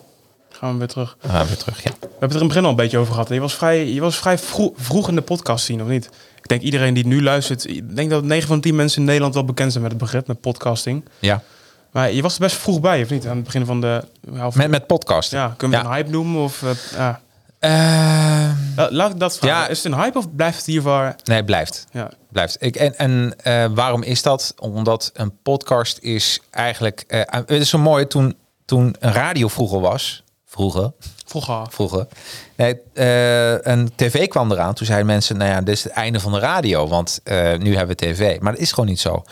gaan 0.58 0.72
we 0.72 0.78
weer 0.78 0.88
terug. 0.88 1.16
Gaan 1.20 1.42
we 1.42 1.46
weer 1.48 1.56
terug, 1.56 1.82
ja. 1.82 1.90
We 1.90 1.96
hebben 2.00 2.18
het 2.20 2.30
er 2.30 2.34
in 2.34 2.38
het 2.38 2.48
begin 2.48 2.64
al 2.64 2.70
een 2.70 2.76
beetje 2.76 2.98
over 2.98 3.12
gehad. 3.12 3.28
Je 3.28 3.40
was 3.40 3.54
vrij, 3.54 3.86
je 3.92 4.00
was 4.00 4.16
vrij 4.16 4.38
vroeg, 4.38 4.72
vroeg 4.76 5.08
in 5.08 5.14
de 5.14 5.20
podcast 5.22 5.64
zien, 5.64 5.82
of 5.82 5.88
niet? 5.88 6.04
Ik 6.36 6.48
denk 6.48 6.62
iedereen 6.62 6.94
die 6.94 7.06
nu 7.06 7.22
luistert, 7.22 7.68
ik 7.68 7.96
denk 7.96 8.10
dat 8.10 8.24
9 8.24 8.48
van 8.48 8.60
10 8.60 8.74
mensen 8.76 8.98
in 9.00 9.04
Nederland 9.06 9.34
wel 9.34 9.44
bekend 9.44 9.70
zijn 9.70 9.82
met 9.82 9.92
het 9.92 10.00
begrip, 10.00 10.26
met 10.26 10.40
podcasting. 10.40 11.04
ja. 11.18 11.42
Maar 11.90 12.12
je 12.12 12.22
was 12.22 12.34
er 12.34 12.40
best 12.40 12.56
vroeg 12.56 12.80
bij, 12.80 13.02
of 13.02 13.10
niet? 13.10 13.26
Aan 13.26 13.36
het 13.36 13.44
begin 13.44 13.66
van 13.66 13.80
de... 13.80 14.04
ja, 14.32 14.46
Of, 14.46 14.54
Met, 14.54 14.68
met 14.70 14.86
podcast. 14.86 15.30
ja, 15.30 15.54
kunnen 15.56 15.78
we 15.78 15.84
Ja. 15.84 15.90
een 15.90 15.96
hype 15.96 16.10
noemen? 16.10 16.42
Of, 16.42 16.62
eh. 16.96 17.08
Ehm, 17.58 18.54
La- 18.76 18.90
Laat 18.90 19.10
ik 19.12 19.18
dat 19.18 19.38
vragen. 19.38 19.56
Ja. 19.64 19.68
Is 19.68 19.82
het 19.82 19.92
een 19.92 19.98
hype 19.98 20.18
of 20.18 20.34
blijft 20.34 20.56
het 20.56 20.66
hiervoor... 20.66 21.14
nee, 21.24 21.44
blijft. 21.44 21.84
Ja, 21.92 22.10
Blijft. 22.32 22.56
Ik, 22.60 22.76
en 22.76 22.98
en 22.98 23.34
eh, 23.42 23.64
waarom 23.74 24.02
is 24.02 24.22
dat? 24.22 24.54
Omdat 24.58 25.10
een 25.14 25.32
podcast 25.42 25.98
is 25.98 26.40
eigenlijk... 26.50 27.04
eh, 27.08 27.20
het 27.30 27.50
is 27.50 27.68
zo 27.68 27.78
mooi, 27.78 28.06
toen, 28.06 28.36
toen 28.64 28.96
een 29.00 29.12
radio 29.12 29.48
vroeger 29.48 29.80
was... 29.80 30.22
vroeger, 30.56 30.92
Vroeger. 31.24 31.66
vroeger. 31.70 32.06
Nee, 32.56 32.76
eh, 32.94 33.72
een 33.72 33.90
tv 33.96 34.28
kwam 34.28 34.52
eraan. 34.52 34.74
Toen 34.74 34.86
zeiden 34.86 35.06
mensen, 35.06 35.36
nou 35.36 35.50
ja, 35.50 35.60
dit 35.60 35.74
is 35.74 35.84
het 35.84 35.92
einde 35.92 36.20
van 36.20 36.32
de 36.32 36.38
radio. 36.38 36.88
Want 36.88 37.20
eh, 37.24 37.56
nu 37.56 37.76
hebben 37.76 37.96
we 37.96 38.06
tv. 38.06 38.40
Maar 38.40 38.52
dat 38.52 38.60
is 38.60 38.72
gewoon 38.72 38.88
niet 38.88 39.00
zo. 39.00 39.22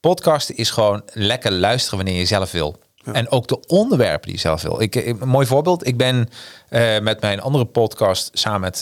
Podcasten 0.00 0.56
is 0.56 0.70
gewoon 0.70 1.02
lekker 1.12 1.52
luisteren 1.52 1.96
wanneer 1.98 2.18
je 2.18 2.26
zelf 2.26 2.50
wil. 2.52 2.80
En 3.12 3.30
ook 3.30 3.46
de 3.48 3.66
onderwerpen 3.66 4.22
die 4.22 4.32
je 4.32 4.40
zelf 4.40 4.62
wil. 4.62 4.80
Ik, 4.80 4.94
een 4.94 5.28
mooi 5.28 5.46
voorbeeld. 5.46 5.86
Ik 5.86 5.96
ben 5.96 6.28
eh, 6.68 6.98
met 7.00 7.20
mijn 7.20 7.40
andere 7.40 7.64
podcast 7.64 8.30
samen 8.32 8.60
met 8.60 8.78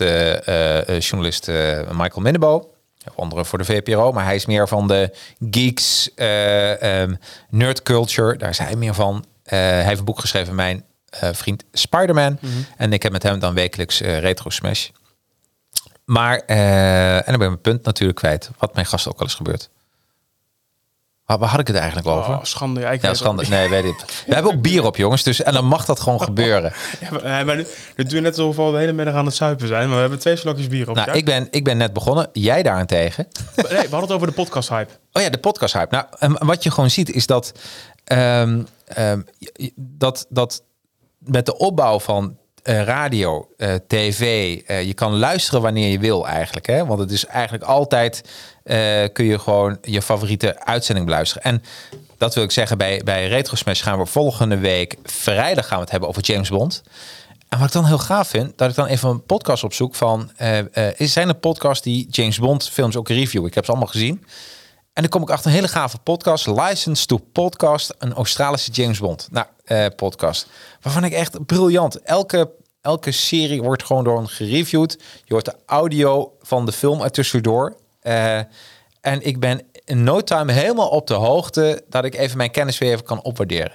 journalist 1.04 1.46
Michael 1.92 2.20
Minnebo. 2.20 2.70
Andere 3.16 3.44
voor 3.44 3.58
de 3.58 3.64
VPRO, 3.64 4.12
maar 4.12 4.24
hij 4.24 4.34
is 4.34 4.46
meer 4.46 4.68
van 4.68 4.88
de 4.88 5.14
geeks, 5.50 6.10
ehm, 6.14 7.14
nerd 7.50 7.82
culture. 7.82 8.36
Daar 8.36 8.48
is 8.48 8.58
hij 8.58 8.76
meer 8.76 8.94
van. 8.94 9.24
Hij 9.44 9.84
heeft 9.84 9.98
een 9.98 10.04
boek 10.04 10.20
geschreven, 10.20 10.54
mijn 10.54 10.84
vriend 11.10 11.64
Spider-Man. 11.72 12.38
En 12.76 12.92
ik 12.92 13.02
heb 13.02 13.12
met 13.12 13.22
hem 13.22 13.38
dan 13.38 13.54
wekelijks 13.54 14.00
eh, 14.00 14.18
Retro 14.18 14.50
Smash. 14.50 14.88
Maar, 16.04 16.42
eh, 16.46 17.14
en 17.14 17.24
dan 17.24 17.38
ben 17.38 17.42
ik 17.42 17.48
mijn 17.48 17.60
punt 17.60 17.84
natuurlijk 17.84 18.18
kwijt. 18.18 18.50
Wat 18.58 18.74
mijn 18.74 18.86
gast 18.86 19.08
ook 19.08 19.20
al 19.20 19.26
is 19.26 19.34
gebeurd. 19.34 19.70
Waar, 21.24 21.48
had 21.48 21.60
ik 21.60 21.66
het 21.66 21.76
eigenlijk 21.76 22.06
over? 22.06 22.34
Oh, 22.34 22.44
schande. 22.44 22.80
Ja, 22.80 22.90
ik 22.90 23.02
ja, 23.02 23.14
schande. 23.14 23.44
Nee, 23.48 23.68
weet 23.68 23.84
ik. 23.84 23.96
We 24.26 24.34
hebben 24.34 24.52
ook 24.52 24.62
bier 24.62 24.84
op, 24.84 24.96
jongens. 24.96 25.22
Dus, 25.22 25.42
en 25.42 25.52
dan 25.52 25.64
mag 25.64 25.84
dat 25.84 26.00
gewoon 26.00 26.22
gebeuren. 26.30 26.72
Ja, 27.00 27.08
maar, 27.10 27.44
maar 27.44 27.56
nu, 27.96 28.20
net 28.20 28.38
alsof 28.38 28.56
we 28.56 28.72
de 28.72 28.78
hele 28.78 28.92
middag 28.92 29.14
aan 29.14 29.24
het 29.24 29.34
zuipen 29.34 29.68
zijn. 29.68 29.86
Maar 29.86 29.94
we 29.94 30.00
hebben 30.00 30.18
twee 30.18 30.36
slokjes 30.36 30.68
bier 30.68 30.88
op. 30.88 30.94
Nou, 30.94 31.08
ja? 31.08 31.14
ik 31.14 31.24
ben, 31.24 31.48
ik 31.50 31.64
ben 31.64 31.76
net 31.76 31.92
begonnen. 31.92 32.28
Jij 32.32 32.62
daarentegen. 32.62 33.28
Nee, 33.56 33.64
we 33.68 33.78
hadden 33.78 34.00
het 34.00 34.12
over 34.12 34.26
de 34.26 34.32
podcast 34.32 34.68
hype. 34.68 34.92
Oh 35.12 35.22
ja, 35.22 35.28
de 35.30 35.38
podcast 35.38 35.74
hype. 35.74 35.94
Nou, 35.94 36.06
en 36.18 36.46
wat 36.46 36.62
je 36.62 36.70
gewoon 36.70 36.90
ziet 36.90 37.10
is 37.10 37.26
dat, 37.26 37.52
ehm, 38.04 38.62
ehm, 38.84 39.20
dat, 39.76 40.26
dat 40.28 40.62
met 41.20 41.46
de 41.46 41.56
opbouw 41.56 42.00
van 42.00 42.38
eh, 42.62 42.82
radio, 42.82 43.48
eh, 43.56 43.74
tv, 43.86 44.56
eh, 44.66 44.82
je 44.82 44.94
kan 44.94 45.16
luisteren 45.16 45.62
wanneer 45.62 45.90
je 45.90 45.98
wil 45.98 46.26
eigenlijk. 46.26 46.66
Hè? 46.66 46.86
Want 46.86 47.00
het 47.00 47.10
is 47.10 47.26
eigenlijk 47.26 47.64
altijd, 47.64 48.24
kun 49.12 49.24
je 49.24 49.38
gewoon 49.38 49.78
je 49.82 50.02
favoriete 50.02 50.64
uitzending 50.64 51.06
beluisteren. 51.06 51.42
En 51.42 51.62
dat 52.18 52.34
wil 52.34 52.44
ik 52.44 52.50
zeggen, 52.50 52.78
bij, 52.78 53.00
bij 53.04 53.28
Retro 53.28 53.56
Smash 53.56 53.82
gaan 53.82 53.98
we 53.98 54.06
volgende 54.06 54.58
week, 54.58 54.96
vrijdag 55.02 55.66
gaan 55.66 55.76
we 55.76 55.82
het 55.82 55.90
hebben 55.90 56.08
over 56.08 56.22
James 56.22 56.48
Bond. 56.48 56.82
En 57.48 57.58
wat 57.58 57.66
ik 57.66 57.72
dan 57.72 57.84
heel 57.84 57.98
gaaf 57.98 58.28
vind, 58.28 58.58
dat 58.58 58.70
ik 58.70 58.76
dan 58.76 58.86
even 58.86 59.08
een 59.08 59.24
podcast 59.24 59.64
opzoek 59.64 59.94
van... 59.94 60.30
zijn 60.96 61.28
er 61.28 61.34
podcasts 61.34 61.84
die 61.84 62.06
James 62.10 62.38
Bond 62.38 62.68
films 62.68 62.96
ook 62.96 63.08
review? 63.08 63.46
Ik 63.46 63.54
heb 63.54 63.64
ze 63.64 63.70
allemaal 63.70 63.88
gezien. 63.88 64.24
En 64.92 65.02
dan 65.02 65.08
kom 65.08 65.22
ik 65.22 65.30
achter 65.30 65.50
een 65.50 65.56
hele 65.56 65.68
gave 65.68 65.98
podcast, 65.98 66.46
License 66.46 67.06
to 67.06 67.18
Podcast, 67.32 67.94
een 67.98 68.12
Australische 68.12 68.70
James 68.70 68.98
Bond 68.98 69.28
nou, 69.30 69.46
eh, 69.64 69.86
podcast. 69.96 70.46
Waarvan 70.80 71.04
ik 71.04 71.12
echt 71.12 71.46
briljant. 71.46 72.02
Elke, 72.02 72.50
elke 72.80 73.10
serie 73.12 73.62
wordt 73.62 73.84
gewoon 73.84 74.04
door 74.04 74.18
een 74.18 74.28
gereviewd. 74.28 74.98
Je 75.24 75.32
hoort 75.32 75.44
de 75.44 75.56
audio 75.66 76.32
van 76.40 76.66
de 76.66 76.72
film 76.72 77.00
er 77.00 77.10
tussendoor. 77.10 77.76
Eh, 78.00 78.36
en 79.00 79.26
ik 79.26 79.40
ben 79.40 79.62
in 79.84 80.02
no 80.04 80.20
time 80.20 80.52
helemaal 80.52 80.88
op 80.88 81.06
de 81.06 81.14
hoogte 81.14 81.84
dat 81.88 82.04
ik 82.04 82.14
even 82.14 82.36
mijn 82.36 82.50
kennis 82.50 82.78
weer 82.78 82.92
even 82.92 83.04
kan 83.04 83.22
opwaarderen. 83.22 83.74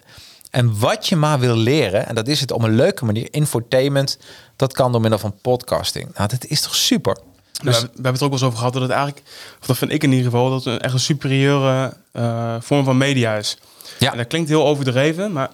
En 0.52 0.80
wat 0.80 1.08
je 1.08 1.16
maar 1.16 1.40
wil 1.40 1.56
leren, 1.56 2.08
en 2.08 2.16
dat 2.16 2.28
is 2.28 2.42
het 2.42 2.52
op 2.52 2.64
een 2.64 2.76
leuke 2.76 3.06
manier, 3.06 3.28
infotainment, 3.32 4.18
dat 4.56 4.74
kan 4.74 4.92
door 4.92 5.02
middel 5.02 5.20
van 5.20 5.36
podcasting. 5.42 6.14
Nou, 6.16 6.28
dat 6.28 6.46
is 6.46 6.62
toch 6.62 6.76
super? 6.76 7.18
Dus, 7.64 7.82
we, 7.82 7.90
hebben 7.94 8.12
het 8.12 8.22
er 8.22 8.26
ook 8.26 8.32
wel 8.32 8.32
eens 8.32 8.44
over 8.44 8.58
gehad 8.58 8.74
dat 8.74 8.82
het 8.82 8.92
eigenlijk, 8.92 9.24
of 9.62 9.68
dat 9.68 9.78
vind 9.78 9.92
ik 9.92 10.04
in 10.04 10.10
ieder 10.10 10.26
geval, 10.26 10.50
dat 10.50 10.64
het 10.64 10.74
een 10.74 10.82
echt 10.82 10.94
een 10.94 11.00
superieure 11.00 11.94
eh, 12.12 12.56
vorm 12.60 12.84
van 12.84 12.98
media 12.98 13.36
is. 13.36 13.58
Ja. 14.00 14.12
En 14.12 14.18
dat 14.18 14.28
klinkt 14.28 14.50
heel 14.50 14.66
overdreven, 14.66 15.32
maar 15.32 15.50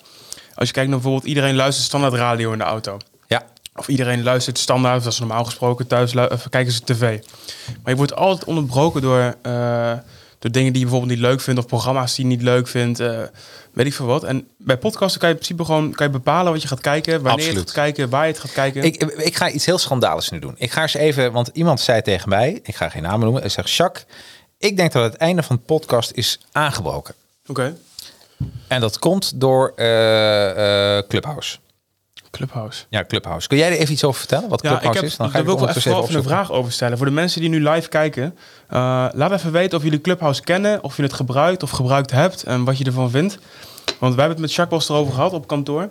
als 0.56 0.68
je 0.68 0.74
kijkt 0.74 0.90
naar 0.90 1.00
bijvoorbeeld 1.00 1.30
iedereen 1.30 1.56
luistert 1.56 1.88
standaard 1.88 2.14
radio 2.14 2.52
in 2.52 2.58
de 2.58 2.64
auto. 2.64 2.98
Ja, 3.28 3.44
Of 3.76 3.88
iedereen 3.88 4.24
luistert 4.24 4.58
standaard, 4.58 5.00
zoals 5.02 5.16
ze 5.16 5.22
normaal 5.22 5.46
gesproken 5.46 5.88
thuis 5.88 6.16
of 6.16 6.50
kijken 6.50 6.74
ze 6.74 6.84
tv. 6.84 7.20
Maar 7.68 7.92
je 7.92 7.96
wordt 7.96 8.16
altijd 8.16 8.44
onderbroken 8.44 9.02
door, 9.02 9.36
eh, 9.42 9.94
door 10.42 10.52
dingen 10.52 10.72
die 10.74 10.82
je 10.82 10.88
bijvoorbeeld 10.88 11.20
niet 11.20 11.28
leuk 11.30 11.42
vindt 11.42 11.60
of 11.60 11.66
programma's 11.66 12.16
die 12.16 12.26
je 12.26 12.32
niet 12.32 12.42
leuk 12.42 12.68
vindt. 12.68 13.00
eh, 13.00 13.20
weet 13.74 13.86
ik 13.86 13.94
veel 13.94 14.06
wat. 14.06 14.24
En 14.24 14.48
bij 14.58 14.78
podcasten 14.78 15.20
kan 15.20 15.30
je 15.30 15.36
in 15.36 15.42
principe 15.42 15.66
gewoon 15.66 15.92
kan 15.92 16.06
je 16.06 16.12
bepalen 16.12 16.52
wat 16.52 16.62
je 16.62 16.68
gaat 16.68 16.82
kijken, 16.82 17.22
wanneer 17.22 17.46
je 17.46 17.52
het 17.52 17.58
gaat 17.60 17.72
kijken, 17.72 18.10
waar 18.10 18.26
je 18.26 18.32
het 18.32 18.42
gaat 18.42 18.52
kijken. 18.52 18.84
Ik, 18.84 19.04
ik 19.04 19.36
ga 19.36 19.50
iets 19.50 19.66
heel 19.66 19.78
schandaligs 19.78 20.30
nu 20.30 20.40
doen. 20.40 20.56
Ik 20.58 20.72
ga 20.72 20.82
eens 20.82 20.94
even, 20.94 21.32
want 21.32 21.50
iemand 21.54 21.80
zei 21.80 22.02
tegen 22.02 22.30
mij, 22.30 22.60
ik 22.64 22.76
ga 22.76 22.90
geen 22.90 23.02
namen 23.02 23.20
noemen, 23.20 23.42
hij 23.42 23.50
zegt, 23.50 23.72
Jacques, 23.72 24.06
ik 24.58 24.78
denk 24.78 24.92
dat 24.92 25.04
het 25.04 25.16
einde 25.16 25.44
van 25.44 25.56
de 25.56 25.62
podcast 25.62 26.12
is 26.12 26.40
aangebroken. 26.52 27.14
Oké. 27.48 27.78
En 28.68 28.82
dat 28.82 29.00
komt 29.00 29.40
door 29.40 29.74
eh, 29.76 30.98
eh, 30.98 31.04
Clubhouse. 31.08 31.58
Clubhouse. 32.32 32.84
Ja, 32.90 33.04
Clubhouse. 33.06 33.48
Kun 33.48 33.58
jij 33.58 33.72
er 33.72 33.78
even 33.78 33.94
iets 33.94 34.04
over 34.04 34.20
vertellen? 34.20 34.50
Wat 34.50 34.62
Ja, 34.62 34.70
Clubhouse 34.70 34.98
ik 34.98 35.04
heb, 35.04 35.12
is? 35.12 35.18
Dan 35.18 35.26
ga 35.28 35.32
daar 35.34 35.42
ik 35.42 35.48
wil 35.48 35.56
ik 35.70 35.76
even, 35.76 35.92
even 35.92 36.04
even 36.04 36.16
een 36.16 36.24
vraag 36.24 36.52
over 36.52 36.72
stellen. 36.72 36.98
Voor 36.98 37.06
de 37.06 37.12
mensen 37.12 37.42
die 37.42 37.50
nu 37.50 37.70
live 37.70 37.90
kijken. 37.90 38.38
eh, 38.68 38.78
laat 39.14 39.32
even 39.32 39.52
weten 39.52 39.78
of 39.78 39.84
jullie 39.84 40.02
Clubhouse 40.02 40.42
kennen. 40.42 40.84
Of 40.84 40.98
je 40.98 41.04
het 41.04 41.14
gebruikt 41.14 41.64
of 41.64 41.70
gebruikt 41.70 42.12
hebt. 42.12 42.44
En 42.44 42.64
wat 42.64 42.78
je 42.78 42.84
ervan 42.84 43.10
vindt. 43.10 43.34
Want 43.86 44.16
wij 44.16 44.26
hebben 44.26 44.30
het 44.32 44.40
met 44.40 44.54
Jacques 44.54 44.90
erover 44.90 45.14
gehad 45.14 45.34
op 45.34 45.48
kantoor. 45.48 45.90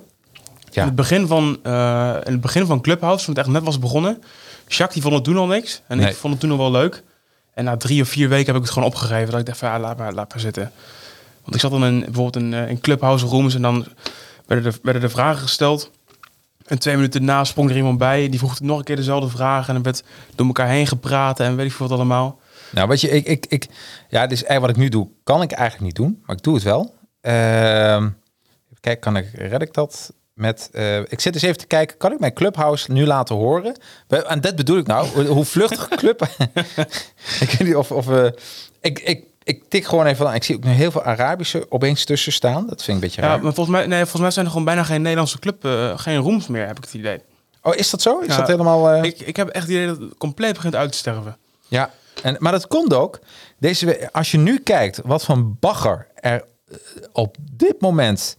Ja. 0.71 0.81
In, 0.83 0.87
het 0.87 0.95
begin 0.97 1.27
van, 1.27 1.59
eh, 1.63 2.15
in 2.25 2.33
het 2.33 2.41
begin 2.41 2.67
van 2.67 2.81
Clubhouse, 2.81 3.25
toen 3.25 3.35
het 3.35 3.45
echt 3.45 3.53
net 3.55 3.63
was 3.65 3.79
begonnen. 3.79 4.23
Jacques 4.67 4.93
die 4.93 5.03
vond 5.03 5.15
het 5.15 5.25
toen 5.25 5.37
al 5.37 5.47
niks. 5.47 5.83
En 5.87 5.97
Nee. 5.97 6.09
ik 6.11 6.17
vond 6.17 6.33
het 6.33 6.43
toen 6.43 6.51
al 6.51 6.59
wel 6.59 6.71
leuk. 6.71 7.03
En 7.55 7.65
na 7.65 7.77
drie 7.77 8.03
of 8.03 8.09
vier 8.09 8.29
weken 8.29 8.47
heb 8.47 8.55
ik 8.57 8.63
het 8.63 8.71
gewoon 8.73 8.89
opgegeven. 8.89 9.31
Dat 9.31 9.41
ik 9.41 9.47
dacht 9.47 9.59
van 9.59 9.69
ja, 9.69 9.79
laat 9.79 9.99
maar, 9.99 10.13
laat 10.13 10.29
maar 10.31 10.41
zitten. 10.41 10.73
Want 11.43 11.55
ik 11.55 11.61
zat 11.61 11.71
dan 11.71 11.85
in, 11.85 12.01
bijvoorbeeld 12.01 12.37
in, 12.45 12.55
eh, 12.55 12.69
in 12.69 12.81
Clubhouse 12.81 13.27
rooms. 13.27 13.55
En 13.55 13.63
dan 13.63 13.87
werden 14.47 14.73
er, 14.73 14.79
werden 14.83 15.03
er 15.03 15.11
vragen 15.11 15.43
gesteld. 15.43 15.91
En 16.71 16.79
twee 16.79 16.95
minuten 16.95 17.27
daarna 17.27 17.45
sprong 17.45 17.71
er 17.71 17.77
iemand 17.77 17.99
bij. 17.99 18.29
Die 18.29 18.39
vroeg 18.39 18.61
nog 18.61 18.79
een 18.79 18.85
keer 18.85 18.97
dezelfde 18.97 19.29
vraag. 19.31 19.69
En 19.69 19.75
dan 19.75 19.83
werd 19.83 20.03
door 20.35 20.47
elkaar 20.47 20.69
heen 20.69 20.87
gepraat. 20.87 21.41
En 21.41 21.57
weet 21.57 21.67
ik 21.67 21.73
veel 21.73 21.89
wat 21.89 21.97
allemaal. 21.97 22.41
Nou, 22.73 22.89
weet 22.89 23.01
je, 23.01 23.11
ik, 23.11 23.27
ik, 23.27 23.47
ik, 23.49 23.67
ja, 24.09 24.27
dus 24.27 24.45
wat 24.47 24.71
ik 24.71 24.77
nu 24.77 24.89
doe, 24.89 25.09
kan 25.25 25.43
ik 25.43 25.53
eigenlijk 25.53 25.85
niet 25.85 25.95
doen, 25.97 26.23
maar 26.27 26.37
ik 26.37 26.43
doe 26.43 26.55
het 26.55 26.63
wel. 26.63 26.95
Ehm 27.21 28.09
kijken, 28.81 29.01
kan 29.03 29.17
ik, 29.17 29.29
red 29.35 29.63
ik 29.63 29.75
dat 29.75 30.13
met, 30.35 30.69
eh, 30.73 30.99
ik 30.99 31.21
zit 31.21 31.35
eens 31.35 31.43
even 31.43 31.59
te 31.59 31.67
kijken, 31.67 31.97
kan 31.97 32.13
ik 32.13 32.19
mijn 32.21 32.33
Clubhouse 32.33 32.93
nu 32.93 33.07
laten 33.07 33.35
horen? 33.35 33.77
En 34.09 34.41
dat 34.41 34.57
bedoel 34.57 34.79
ik 34.79 34.87
nou, 34.87 35.09
hoe- 35.09 35.25
hoe 35.27 35.45
vluchtig 35.45 35.89
Club, 36.01 36.23
ik 37.41 37.51
weet 37.51 37.61
niet 37.65 37.77
of, 37.77 37.93
of 37.93 38.09
eh, 38.11 38.27
ik, 38.81 38.99
ik, 38.99 39.25
ik 39.51 39.65
tik 39.69 39.85
gewoon 39.85 40.07
even 40.07 40.29
aan, 40.29 40.35
ik 40.35 40.45
zie 40.45 40.57
ook 40.57 40.65
nog 40.65 40.75
heel 40.77 40.91
veel 40.91 41.03
Arabische 41.03 41.67
opeens 41.69 42.05
tussen 42.05 42.33
staan, 42.33 42.67
dat 42.67 42.83
vind 42.83 42.87
ik 42.87 42.95
een 42.95 43.01
beetje 43.01 43.21
Ja, 43.23 43.27
raar. 43.29 43.43
maar 43.43 43.55
volgens 43.55 43.77
mij, 43.77 43.87
nee, 43.87 44.01
volgens 44.01 44.23
mij 44.23 44.31
zijn 44.31 44.45
er 44.45 44.51
gewoon 44.51 44.67
bijna 44.67 44.83
geen 44.85 45.03
Nederlandse 45.03 45.39
club, 45.39 45.65
eh, 45.65 45.99
geen 45.99 46.17
rooms 46.17 46.47
meer, 46.47 46.67
heb 46.67 46.77
ik 46.77 46.85
het 46.85 46.95
idee. 46.95 47.21
Oh, 47.63 47.75
is 47.77 47.91
dat 47.91 48.03
zo? 48.03 48.19
Is 48.19 48.27
Ja, 48.27 48.37
dat 48.37 48.47
helemaal... 48.49 48.91
eh, 48.91 49.03
Ik, 49.05 49.21
ik 49.21 49.37
heb 49.37 49.49
echt 49.49 49.65
het 49.67 49.73
idee 49.73 49.87
dat 49.87 49.99
het 50.01 50.15
compleet 50.19 50.55
begint 50.55 50.75
uit 50.75 50.93
te 50.93 50.99
sterven. 50.99 51.37
Ja, 51.69 51.91
en, 52.23 52.37
maar 52.39 52.53
dat 52.53 52.67
komt 52.67 52.95
ook. 52.95 53.19
Deze, 53.59 54.09
als 54.13 54.31
je 54.31 54.39
nu 54.39 54.59
kijkt 54.59 55.01
wat 55.05 55.25
van 55.25 55.57
bagger 55.61 56.07
er 56.15 56.45
eh, 56.69 56.77
op 57.13 57.37
dit 57.53 57.81
moment. 57.81 58.39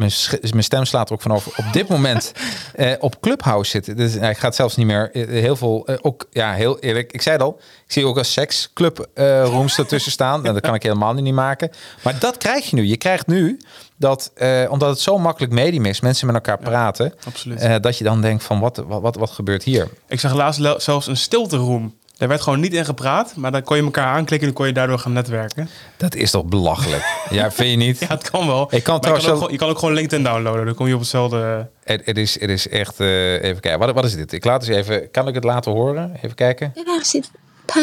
Mijn, 0.00 0.12
mijn 0.50 0.64
stem 0.64 0.84
slaat 0.84 1.08
er 1.08 1.14
ook 1.14 1.22
van 1.22 1.32
over. 1.32 1.52
Op 1.56 1.72
dit 1.72 1.88
moment 1.88 2.32
eh, 2.74 2.92
op 2.98 3.20
Clubhouse 3.20 3.70
zitten. 3.70 3.96
Dus 3.96 4.14
hij 4.14 4.34
gaat 4.34 4.54
zelfs 4.54 4.76
niet 4.76 4.86
meer 4.86 5.10
eh, 5.12 5.26
heel 5.28 5.56
veel. 5.56 5.86
eh, 5.86 5.96
ook 6.00 6.26
ja, 6.30 6.52
heel 6.52 6.78
eerlijk. 6.78 7.12
Ik 7.12 7.22
zei 7.22 7.36
het 7.36 7.44
al. 7.44 7.60
Ik 7.86 7.92
zie 7.92 8.06
ook 8.06 8.18
als 8.18 8.32
seksclub 8.32 9.08
eh 9.14 9.44
rooms 9.44 9.78
ertussen 9.78 10.12
staan. 10.12 10.46
En 10.46 10.52
dat 10.54 10.62
kan 10.62 10.74
ik 10.74 10.82
helemaal 10.82 11.12
niet 11.14 11.34
maken. 11.34 11.70
Maar 12.02 12.18
dat 12.18 12.36
krijg 12.36 12.70
je 12.70 12.76
nu. 12.76 12.86
Je 12.86 12.96
krijgt 12.96 13.26
nu 13.26 13.58
dat, 13.96 14.30
eh, 14.34 14.64
omdat 14.68 14.88
het 14.88 15.00
zo 15.00 15.18
makkelijk 15.18 15.52
medium 15.52 15.84
is, 15.86 16.00
mensen 16.00 16.26
met 16.26 16.34
elkaar 16.34 16.58
praten. 16.58 17.14
absoluut. 17.26 17.60
eh, 17.60 17.74
dat 17.80 17.98
je 17.98 18.04
dan 18.04 18.20
denkt 18.20 18.42
van 18.44 18.60
wat, 18.60 18.76
wat, 18.86 19.02
wat, 19.02 19.16
wat 19.16 19.30
gebeurt 19.30 19.62
hier? 19.62 19.88
Ik 20.08 20.20
zag 20.20 20.34
laatst 20.34 20.82
zelfs 20.82 21.06
een 21.06 21.16
stilte 21.16 21.56
room. 21.56 21.94
Daar 22.20 22.28
werd 22.28 22.40
gewoon 22.40 22.60
niet 22.60 22.74
in 22.74 22.84
gepraat, 22.84 23.36
maar 23.36 23.52
dan 23.52 23.62
kon 23.62 23.76
je 23.76 23.82
elkaar 23.82 24.06
aanklikken 24.06 24.38
en 24.38 24.44
dan 24.44 24.52
kon 24.52 24.66
je 24.66 24.72
daardoor 24.72 24.98
gaan 24.98 25.12
netwerken. 25.12 25.68
Dat 25.96 26.14
is 26.14 26.30
toch 26.30 26.44
belachelijk? 26.44 27.02
ja, 27.30 27.50
vind 27.50 27.70
je 27.70 27.76
niet? 27.76 27.98
Ja, 27.98 28.06
het 28.06 28.30
kan 28.30 28.46
wel. 28.46 28.68
Ik 28.70 28.82
kan 28.82 29.00
trouwens 29.00 29.26
je, 29.26 29.32
kan 29.32 29.42
ook, 29.42 29.50
je 29.50 29.56
kan 29.56 29.76
gewoon 29.78 29.94
LinkedIn 29.94 30.24
downloaden, 30.24 30.64
dan 30.64 30.74
kom 30.74 30.86
je 30.86 30.94
op 30.94 31.00
hetzelfde. 31.00 31.68
Het, 31.84 32.16
is, 32.16 32.40
het 32.40 32.50
is 32.50 32.68
echt. 32.68 33.00
Eh, 33.00 33.32
even 33.42 33.60
kijken, 33.60 33.78
wat, 33.78 33.94
wat 33.94 34.04
is 34.04 34.14
dit? 34.14 34.32
Ik 34.32 34.44
laat 34.44 34.68
eens 34.68 34.76
even. 34.76 35.10
Kan 35.10 35.28
ik 35.28 35.34
het 35.34 35.44
laten 35.44 35.72
horen? 35.72 36.14
Even 36.16 36.34
kijken. 36.34 36.72
Ja, 36.74 37.02
zit. 37.02 37.30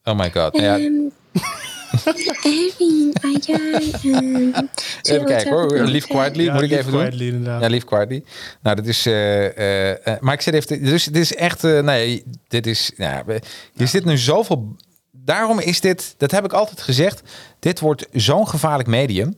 oh 0.03 0.17
my 0.17 0.31
god. 0.31 0.53
Nou 0.53 1.11
Erwin, 1.91 3.13
ah, 3.21 3.33
ehm, 4.15 4.67
even 5.01 5.25
kijken 5.25 5.51
hoor. 5.51 5.77
Lief 5.77 6.07
Quietly 6.07 6.43
ja, 6.43 6.53
moet 6.53 6.61
ik 6.61 6.71
even 6.71 6.91
quietly, 6.91 7.17
doen. 7.17 7.35
Inderdaad. 7.35 7.61
Ja, 7.61 7.67
Lief 7.67 7.83
Quietly. 7.83 8.23
Nou, 8.61 8.75
dat 8.75 8.85
is... 8.85 9.05
Eh, 9.05 9.45
eh, 9.45 10.07
eh, 10.07 10.19
maar 10.19 10.33
ik 10.33 10.41
zit 10.41 10.53
even... 10.53 10.83
Dus 10.83 11.03
dit 11.03 11.15
is 11.15 11.35
echt... 11.35 11.61
nee, 11.61 12.23
dit 12.47 12.67
is... 12.67 12.91
Ja, 12.97 13.23
je 13.73 13.85
zit 13.85 14.05
nu 14.05 14.17
zoveel... 14.17 14.75
Daarom 15.11 15.59
is 15.59 15.81
dit... 15.81 16.15
Dat 16.17 16.31
heb 16.31 16.45
ik 16.45 16.53
altijd 16.53 16.81
gezegd. 16.81 17.21
Dit 17.59 17.79
wordt 17.79 18.05
zo'n 18.11 18.47
gevaarlijk 18.47 18.89
medium. 18.89 19.35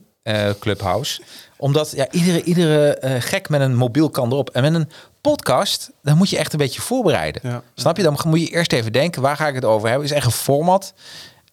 Clubhouse. 0.58 1.22
Omdat 1.56 1.92
ja, 1.96 2.10
iedere, 2.10 2.42
iedere 2.42 2.98
gek 3.20 3.48
met 3.48 3.60
een 3.60 3.76
mobiel 3.76 4.10
kan 4.10 4.32
erop. 4.32 4.50
En 4.50 4.62
met 4.62 4.74
een 4.74 4.88
podcast, 5.20 5.90
dan 6.02 6.16
moet 6.16 6.30
je 6.30 6.38
echt 6.38 6.52
een 6.52 6.58
beetje 6.58 6.80
voorbereiden. 6.80 7.62
Snap 7.74 7.96
je? 7.96 8.02
Dan 8.02 8.18
moet 8.26 8.40
je 8.40 8.46
eerst 8.46 8.72
even 8.72 8.92
denken, 8.92 9.22
waar 9.22 9.36
ga 9.36 9.48
ik 9.48 9.54
het 9.54 9.64
over 9.64 9.88
hebben? 9.88 10.06
Is 10.06 10.12
echt 10.12 10.26
een 10.26 10.32
format. 10.32 10.94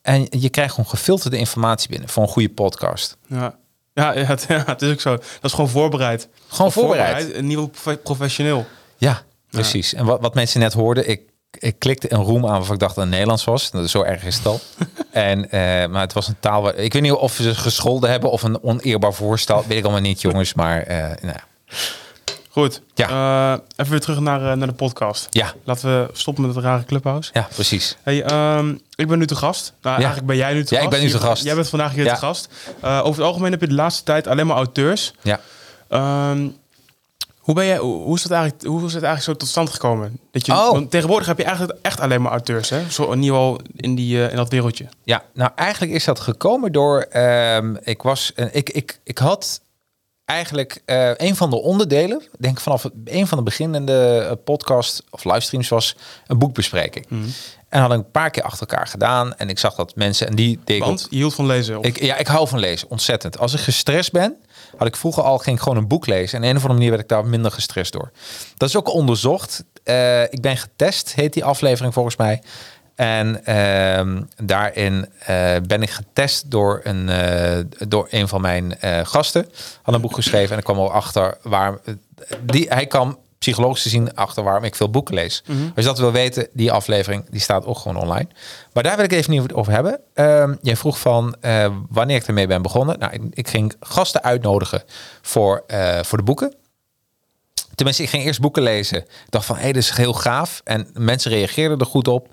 En 0.10 0.28
je 0.30 0.50
krijgt 0.50 0.74
gewoon 0.74 0.90
gefilterde 0.90 1.38
informatie 1.38 1.90
binnen 1.90 2.10
voor 2.10 2.24
een 2.24 2.30
goede 2.30 2.50
podcast. 2.50 3.18
Ja. 3.28 3.56
Ja, 3.94 4.14
ja, 4.14 4.24
het, 4.24 4.46
ja, 4.48 4.64
het 4.66 4.82
is 4.82 4.92
ook 4.92 5.02
zo. 5.02 5.16
Dat 5.16 5.24
is 5.42 5.52
gewoon 5.52 5.70
voorbereid. 5.70 6.28
Gewoon 6.48 6.72
voorbereid. 6.72 7.34
Een 7.36 7.70
profe- 7.72 7.98
professioneel. 7.98 8.66
Ja, 8.98 9.22
precies. 9.50 9.94
En 9.94 10.06
wat, 10.06 10.22
wat 10.22 10.34
mensen 10.34 10.60
net 10.60 10.74
hoorden, 10.74 11.10
ik, 11.10 11.22
ik 11.52 11.80
klikte 11.80 12.14
een 12.14 12.24
roem 12.24 12.46
aan 12.46 12.52
waarvan 12.52 12.74
ik 12.74 12.80
dacht 12.80 12.96
dat 12.96 13.04
het 13.04 13.14
Nederlands 13.14 13.44
was. 13.44 13.72
Dat 13.72 13.84
is 13.84 13.92
zo 13.92 14.02
erg 14.02 14.24
is 14.24 14.36
het 14.36 14.46
al. 14.46 14.60
en, 15.12 15.52
eh, 15.52 15.60
maar 15.90 16.02
het 16.02 16.14
was 16.14 16.28
een 16.28 16.40
taal 16.40 16.62
waar... 16.62 16.76
Ik 16.76 16.94
weet 16.94 17.02
niet 17.02 17.12
of 17.12 17.34
ze 17.34 17.56
gescholden 17.56 18.10
hebben 18.10 18.32
of 18.32 18.44
een 18.44 18.64
oneerbaar 18.64 19.14
voorstel. 19.14 19.64
Weet 19.68 19.78
ik 19.78 19.84
allemaal 19.84 20.02
niet, 20.02 20.22
jongens. 20.22 20.54
Maar 20.54 20.82
eh, 20.82 20.98
nou, 20.98 21.36
ja. 21.36 21.44
Goed. 22.52 22.82
Ja. 22.96 23.08
Eh, 23.54 23.60
even 23.76 23.92
weer 23.92 24.00
terug 24.02 24.20
naar, 24.20 24.52
eh, 24.52 24.58
naar 24.58 24.68
de 24.68 24.74
podcast. 24.74 25.28
ja, 25.30 25.54
Laten 25.64 25.90
we 25.90 26.10
stoppen 26.14 26.46
met 26.46 26.56
het 26.56 26.64
rare 26.64 26.84
clubhouse. 26.86 27.30
ja, 27.34 27.48
precies. 27.54 27.98
Hey, 28.04 28.24
ehm, 28.24 28.76
ik 28.96 29.08
ben 29.08 29.20
nu 29.20 29.26
te 29.28 29.36
gast. 29.36 29.74
Nou, 29.82 29.96
eigenlijk 29.96 30.28
ben 30.28 30.36
jij 30.38 30.54
nu 30.54 30.64
te 30.64 30.76
Ja, 30.76 30.82
ik 30.82 30.86
gast. 30.88 30.98
ben 31.00 31.06
nu 31.08 31.12
te 31.14 31.20
gast. 31.26 31.44
Jij 31.44 31.56
bent 31.56 31.70
vandaag 31.70 31.94
hier 31.94 32.04
Ja. 32.04 32.14
te 32.14 32.20
gast. 32.20 32.50
Eh, 32.82 33.00
over 33.04 33.20
het 33.22 33.28
algemeen 33.30 33.52
heb 33.52 33.62
je 33.62 33.68
de 33.68 33.74
laatste 33.74 34.04
tijd 34.04 34.28
alleen 34.28 34.48
maar 34.48 34.56
auteurs. 34.56 35.14
Ja. 35.22 35.40
Ehm, 35.90 36.48
hoe, 37.38 37.56
ben 37.56 37.66
jij, 37.66 37.78
hoe, 37.78 38.16
is 38.16 38.22
dat 38.24 38.32
eigenlijk, 38.32 38.64
hoe 38.64 38.86
is 38.86 38.94
het 38.94 39.04
eigenlijk 39.04 39.24
zo 39.24 39.34
tot 39.46 39.48
stand 39.48 39.70
gekomen? 39.70 40.20
Dat 40.32 40.46
je, 40.46 40.52
Oh. 40.52 40.72
want 40.72 40.92
tegenwoordig 40.92 41.28
heb 41.28 41.38
je 41.38 41.44
eigenlijk 41.44 41.78
echt 41.82 42.00
alleen 42.00 42.22
maar 42.22 42.32
auteurs, 42.32 42.70
hè? 42.70 42.90
Zo 42.90 43.04
in 43.12 43.22
ieder 43.22 43.36
geval 43.36 43.60
in, 43.76 43.96
die, 43.96 44.30
in 44.30 44.36
dat 44.36 44.50
wereldje. 44.50 44.86
Ja, 45.04 45.24
nou 45.34 45.52
eigenlijk 45.56 45.92
is 45.94 46.04
dat 46.06 46.20
gekomen 46.20 46.72
door. 46.72 47.02
ehm, 47.02 47.76
ik 47.84 48.02
was. 48.02 48.32
ik, 48.52 48.70
ik, 48.70 49.00
ik 49.04 49.18
had 49.18 49.62
eigenlijk 50.30 50.82
eh, 50.86 51.12
een 51.16 51.36
van 51.36 51.50
de 51.50 51.56
onderdelen. 51.62 52.22
ik 52.22 52.30
Denk 52.40 52.60
vanaf 52.60 52.84
het, 52.84 52.94
een 53.06 53.28
van 53.28 53.38
de 53.38 53.44
beginnende 53.44 54.28
eh, 54.30 54.36
podcast 54.44 55.04
of 55.10 55.24
livestreams 55.24 55.70
was 55.70 55.96
een 56.28 56.38
boekbespreking. 56.38 57.06
En 57.70 57.82
had 57.82 57.92
ik 57.92 57.98
een 57.98 58.12
paar 58.12 58.30
keer 58.30 58.44
achter 58.44 58.68
elkaar 58.68 58.88
gedaan. 58.88 59.36
En 59.36 59.50
ik 59.50 59.60
zag 59.60 59.76
dat 59.76 59.96
mensen 59.96 60.28
en 60.28 60.36
die 60.36 60.60
deed 60.64 60.80
Want 60.80 61.08
je 61.10 61.16
hield 61.16 61.34
van 61.34 61.46
lezen. 61.46 61.78
of- 61.80 61.86
ik, 61.86 62.02
ja, 62.02 62.18
ik 62.18 62.28
hou 62.28 62.48
van 62.48 62.60
lezen, 62.60 62.90
ontzettend. 62.90 63.40
Als 63.40 63.54
ik 63.54 63.60
gestrest 63.60 64.12
ben, 64.12 64.36
had 64.78 64.88
ik 64.88 64.96
vroeger 64.96 65.24
al 65.24 65.38
ging 65.38 65.56
ik 65.56 65.62
gewoon 65.62 65.78
een 65.78 65.88
boek 65.88 66.06
lezen. 66.08 66.38
En 66.38 66.44
op 66.44 66.50
een 66.50 66.56
of 66.56 66.62
andere 66.62 66.74
manier 66.74 66.90
werd 66.90 67.02
ik 67.02 67.08
daar 67.10 67.26
minder 67.26 67.52
gestrest 67.52 67.92
door. 67.94 68.12
Dat 68.58 68.70
is 68.70 68.76
ook 68.76 68.94
onderzocht. 68.94 69.64
Eh, 69.84 70.24
ik 70.24 70.42
ben 70.42 70.58
getest, 70.58 71.14
heet 71.16 71.34
die 71.34 71.44
aflevering 71.46 71.94
volgens 71.94 72.16
mij. 72.16 72.42
En 73.00 73.46
ehm, 73.46 74.22
daarin 74.44 75.10
eh, 75.20 75.56
ben 75.68 75.82
ik 75.82 75.90
getest 75.90 76.52
door 76.52 76.80
een, 76.84 77.10
eh, 77.10 77.60
door 77.88 78.08
een 78.10 78.28
van 78.28 78.42
mijn 78.42 78.80
eh, 78.80 79.00
gasten. 79.04 79.50
Had 79.82 79.96
een 79.96 80.02
boek 80.02 80.14
geschreven 80.14 80.52
en 80.52 80.58
ik 80.58 80.64
kwam 80.64 80.78
al 80.78 80.92
achter 80.92 81.38
waar... 81.42 81.78
Die, 82.42 82.66
hij 82.70 82.88
kwam 82.88 83.18
psychologisch 83.38 83.82
gezien 83.82 84.16
achter 84.16 84.44
waarom 84.44 84.64
ik 84.64 84.76
veel 84.76 84.90
boeken 84.90 85.14
lees. 85.14 85.44
Als 85.48 85.56
je 85.76 85.82
dat 85.82 86.00
wil 86.00 86.12
weten, 86.12 86.48
die 86.54 86.72
aflevering 86.72 87.26
die 87.30 87.40
staat 87.40 87.66
ook 87.66 87.78
gewoon 87.78 88.02
online. 88.02 88.28
Maar 88.74 88.84
daar 88.84 88.96
wil 88.96 89.06
ik 89.06 89.12
even 89.12 89.32
niet 89.32 89.54
over 89.54 89.74
hebben. 89.74 90.00
Ehm, 90.14 90.56
jij 90.62 90.76
vroeg 90.76 91.00
van 91.00 91.36
wanneer 91.90 92.16
ik 92.16 92.28
ermee 92.28 92.48
ben 92.48 92.62
begonnen. 92.62 93.00
Nou, 93.00 93.14
ik, 93.14 93.22
ik 93.32 93.48
ging 93.48 93.76
gasten 93.80 94.24
uitnodigen 94.24 94.84
voor, 95.22 95.64
voor 96.02 96.18
de 96.18 96.24
boeken. 96.24 96.54
Tenminste, 97.76 98.04
ik 98.04 98.10
ging 98.10 98.24
eerst 98.24 98.42
boeken 98.42 98.64
lezen. 98.64 98.98
Ik 98.98 99.30
dacht 99.30 99.46
van, 99.46 99.58
hé, 99.58 99.72
dit 99.72 99.84
is 99.84 99.90
heel 99.90 100.14
gaaf. 100.14 100.62
En 100.64 100.88
mensen 100.94 101.32
reageerden 101.32 101.80
er 101.80 101.86
goed 101.86 102.08
op. 102.08 102.28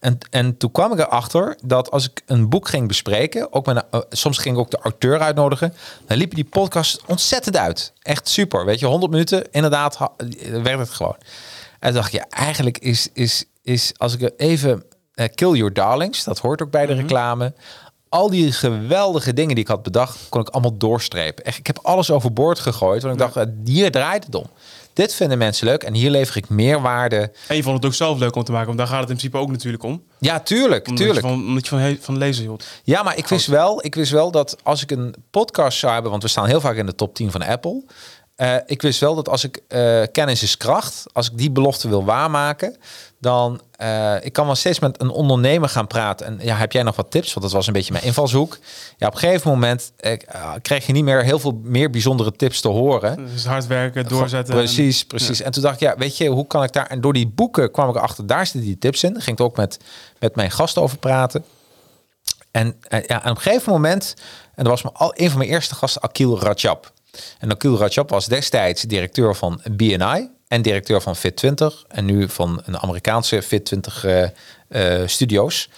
En, 0.00 0.18
en 0.30 0.56
toen 0.56 0.70
kwam 0.70 0.92
ik 0.92 0.98
erachter 0.98 1.56
dat 1.64 1.90
als 1.90 2.08
ik 2.10 2.22
een 2.26 2.48
boek 2.48 2.68
ging 2.68 2.88
bespreken, 2.88 3.52
ook 3.52 3.66
met, 3.66 3.76
een- 3.76 3.84
eh, 3.90 4.00
soms 4.10 4.38
ging 4.38 4.54
ik 4.54 4.60
ook 4.60 4.70
de 4.70 4.78
auteur 4.82 5.20
uitnodigen, 5.20 5.74
dan 6.06 6.16
liepen 6.16 6.36
die 6.36 6.44
podcast 6.44 7.00
ontzettend 7.06 7.56
uit. 7.56 7.92
Echt 8.02 8.28
super. 8.28 8.64
Weet 8.64 8.78
je, 8.80 8.86
100 8.86 9.12
minuten, 9.12 9.50
inderdaad, 9.50 9.98
eh, 10.16 10.62
werd 10.62 10.78
het 10.78 10.90
gewoon. 10.90 11.16
En 11.80 11.94
dacht 11.94 12.12
ja, 12.12 12.26
eigenlijk 12.28 12.78
is, 12.78 13.08
is, 13.12 13.44
is 13.62 13.92
als 13.96 14.16
ik 14.16 14.32
even 14.36 14.84
eh, 15.14 15.26
Kill 15.34 15.50
Your 15.52 15.72
Darlings, 15.72 16.24
dat 16.24 16.38
hoort 16.38 16.62
ook 16.62 16.70
bij 16.70 16.86
de 16.86 16.94
reclame. 16.94 17.52
Al 18.08 18.30
die 18.30 18.52
geweldige 18.52 19.32
dingen 19.34 19.54
die 19.54 19.64
ik 19.64 19.70
had 19.70 19.82
bedacht, 19.82 20.18
kon 20.28 20.40
ik 20.40 20.48
allemaal 20.48 20.76
doorstrepen. 20.76 21.44
Echt, 21.44 21.58
ik 21.58 21.66
heb 21.66 21.78
alles 21.82 22.10
overboord 22.10 22.58
gegooid, 22.58 23.02
want 23.02 23.14
ik 23.14 23.20
dacht, 23.34 23.48
hier 23.64 23.90
draait 23.90 24.24
het 24.24 24.34
om. 24.34 24.46
Dit 24.98 25.14
vinden 25.14 25.38
mensen 25.38 25.66
leuk 25.66 25.82
en 25.82 25.94
hier 25.94 26.10
lever 26.10 26.36
ik 26.36 26.48
meerwaarde. 26.48 27.30
En 27.48 27.56
je 27.56 27.62
vond 27.62 27.76
het 27.76 27.84
ook 27.86 27.94
zelf 27.94 28.18
leuk 28.18 28.34
om 28.36 28.44
te 28.44 28.50
maken, 28.50 28.66
want 28.66 28.78
daar 28.78 28.86
gaat 28.86 29.00
het 29.00 29.08
in 29.10 29.16
principe 29.16 29.36
ook 29.42 29.50
natuurlijk 29.50 29.82
om. 29.82 30.02
Ja, 30.18 30.40
tuurlijk, 30.40 30.88
Omdat 30.88 31.04
tuurlijk. 31.04 31.26
je 31.26 31.32
van, 31.32 31.46
omdat 31.46 31.64
je 31.64 31.70
van, 31.70 31.78
he- 31.78 31.96
van 32.00 32.18
lezen 32.18 32.42
hield. 32.44 32.64
Ja, 32.84 33.02
maar 33.02 33.16
ik 33.16 33.26
wist, 33.26 33.46
wel, 33.46 33.84
ik 33.84 33.94
wist 33.94 34.10
wel 34.10 34.30
dat 34.30 34.56
als 34.62 34.82
ik 34.82 34.90
een 34.90 35.14
podcast 35.30 35.78
zou 35.78 35.92
hebben, 35.92 36.10
want 36.10 36.22
we 36.22 36.28
staan 36.28 36.46
heel 36.46 36.60
vaak 36.60 36.76
in 36.76 36.86
de 36.86 36.94
top 36.94 37.14
10 37.14 37.30
van 37.30 37.42
Apple. 37.42 37.84
Eh, 38.36 38.54
ik 38.66 38.82
wist 38.82 39.00
wel 39.00 39.14
dat 39.14 39.28
als 39.28 39.44
ik 39.44 39.60
eh, 39.68 40.02
kennis 40.12 40.42
is 40.42 40.56
kracht, 40.56 41.04
als 41.12 41.30
ik 41.30 41.38
die 41.38 41.50
belofte 41.50 41.88
wil 41.88 42.04
waarmaken, 42.04 42.76
dan 43.20 43.60
eh, 43.76 44.14
ik 44.20 44.32
kan 44.32 44.46
wel 44.46 44.54
steeds 44.54 44.78
met 44.78 45.00
een 45.00 45.10
ondernemer 45.10 45.68
gaan 45.68 45.86
praten. 45.86 46.26
En 46.26 46.38
ja, 46.42 46.56
heb 46.56 46.72
jij 46.72 46.82
nog 46.82 46.96
wat 46.96 47.10
tips? 47.10 47.32
Want 47.34 47.46
dat 47.46 47.54
was 47.54 47.66
een 47.66 47.72
beetje 47.72 47.92
mijn 47.92 48.04
invalshoek. 48.04 48.58
Ja, 48.96 49.06
op 49.06 49.12
een 49.12 49.18
gegeven 49.18 49.50
moment 49.50 49.92
eh, 49.96 50.16
kreeg 50.62 50.86
je 50.86 50.92
niet 50.92 51.04
meer 51.04 51.22
heel 51.24 51.38
veel 51.38 51.60
meer 51.62 51.90
bijzondere 51.90 52.32
tips 52.32 52.60
te 52.60 52.68
horen. 52.68 53.26
Dus 53.32 53.44
hard 53.44 53.66
werken, 53.66 54.08
doorzetten. 54.08 54.54
en- 54.54 54.60
Precies, 54.60 55.04
precies. 55.04 55.40
En 55.40 55.52
toen 55.52 55.62
dacht 55.62 55.74
ik, 55.74 55.80
ja, 55.80 55.94
weet 55.96 56.16
je, 56.16 56.28
hoe 56.28 56.46
kan 56.46 56.62
ik 56.62 56.72
daar... 56.72 56.86
En 56.86 57.00
door 57.00 57.12
die 57.12 57.26
boeken 57.28 57.70
kwam 57.70 57.88
ik 57.88 57.94
erachter, 57.96 58.26
daar 58.26 58.46
zitten 58.46 58.60
die 58.64 58.78
tips 58.78 59.02
in. 59.04 59.12
Daar 59.12 59.22
ging 59.22 59.38
ik 59.38 59.44
ook 59.44 59.56
met, 59.56 59.78
met 60.18 60.36
mijn 60.36 60.50
gasten 60.50 60.82
over 60.82 60.98
praten. 60.98 61.44
En 62.50 62.76
eh, 62.88 63.02
ja, 63.06 63.24
en 63.24 63.30
op 63.30 63.36
een 63.36 63.42
gegeven 63.42 63.72
moment, 63.72 64.14
en 64.54 64.64
dat 64.64 64.72
was 64.72 64.82
mijn, 64.82 64.94
al, 64.94 65.12
een 65.16 65.28
van 65.28 65.38
mijn 65.38 65.50
eerste 65.50 65.74
gasten, 65.74 66.02
Akil 66.02 66.40
Rajab. 66.40 66.92
En 67.38 67.50
Akil 67.50 67.78
Rajab 67.78 68.10
was 68.10 68.26
destijds 68.26 68.82
directeur 68.82 69.34
van 69.36 69.60
BNI 69.70 70.30
en 70.48 70.62
directeur 70.62 71.00
van 71.00 71.16
Fit20 71.16 71.86
en 71.88 72.04
nu 72.04 72.28
van 72.28 72.62
een 72.64 72.78
Amerikaanse 72.78 73.42
Fit20 73.44 74.04
eh, 74.04 74.22
eh, 75.02 75.08
studio's. 75.08 75.68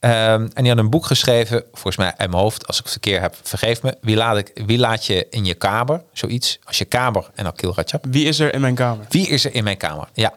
Ehm, 0.00 0.46
en 0.54 0.62
die 0.62 0.68
had 0.68 0.78
een 0.78 0.90
boek 0.90 1.06
geschreven, 1.06 1.64
volgens 1.72 1.96
mij 1.96 2.14
uit 2.16 2.30
mijn 2.30 2.42
hoofd, 2.42 2.66
als 2.66 2.76
ik 2.76 2.82
het 2.82 2.92
verkeer 2.92 3.20
heb, 3.20 3.34
vergeef 3.42 3.82
me. 3.82 3.96
Wie 4.00 4.16
laat, 4.16 4.36
ik, 4.36 4.50
wie 4.66 4.78
laat 4.78 5.06
je 5.06 5.26
in 5.30 5.44
je 5.44 5.54
kamer? 5.54 6.02
Zoiets. 6.12 6.58
Als 6.64 6.78
je 6.78 6.84
kamer 6.84 7.30
en 7.34 7.46
Akil 7.46 7.74
Rajab. 7.74 8.04
Wie 8.10 8.24
is 8.24 8.38
er 8.38 8.54
in 8.54 8.60
mijn 8.60 8.74
kamer? 8.74 9.06
Wie 9.08 9.28
is 9.28 9.44
er 9.44 9.54
in 9.54 9.64
mijn 9.64 9.76
kamer? 9.76 10.08
Ja. 10.12 10.34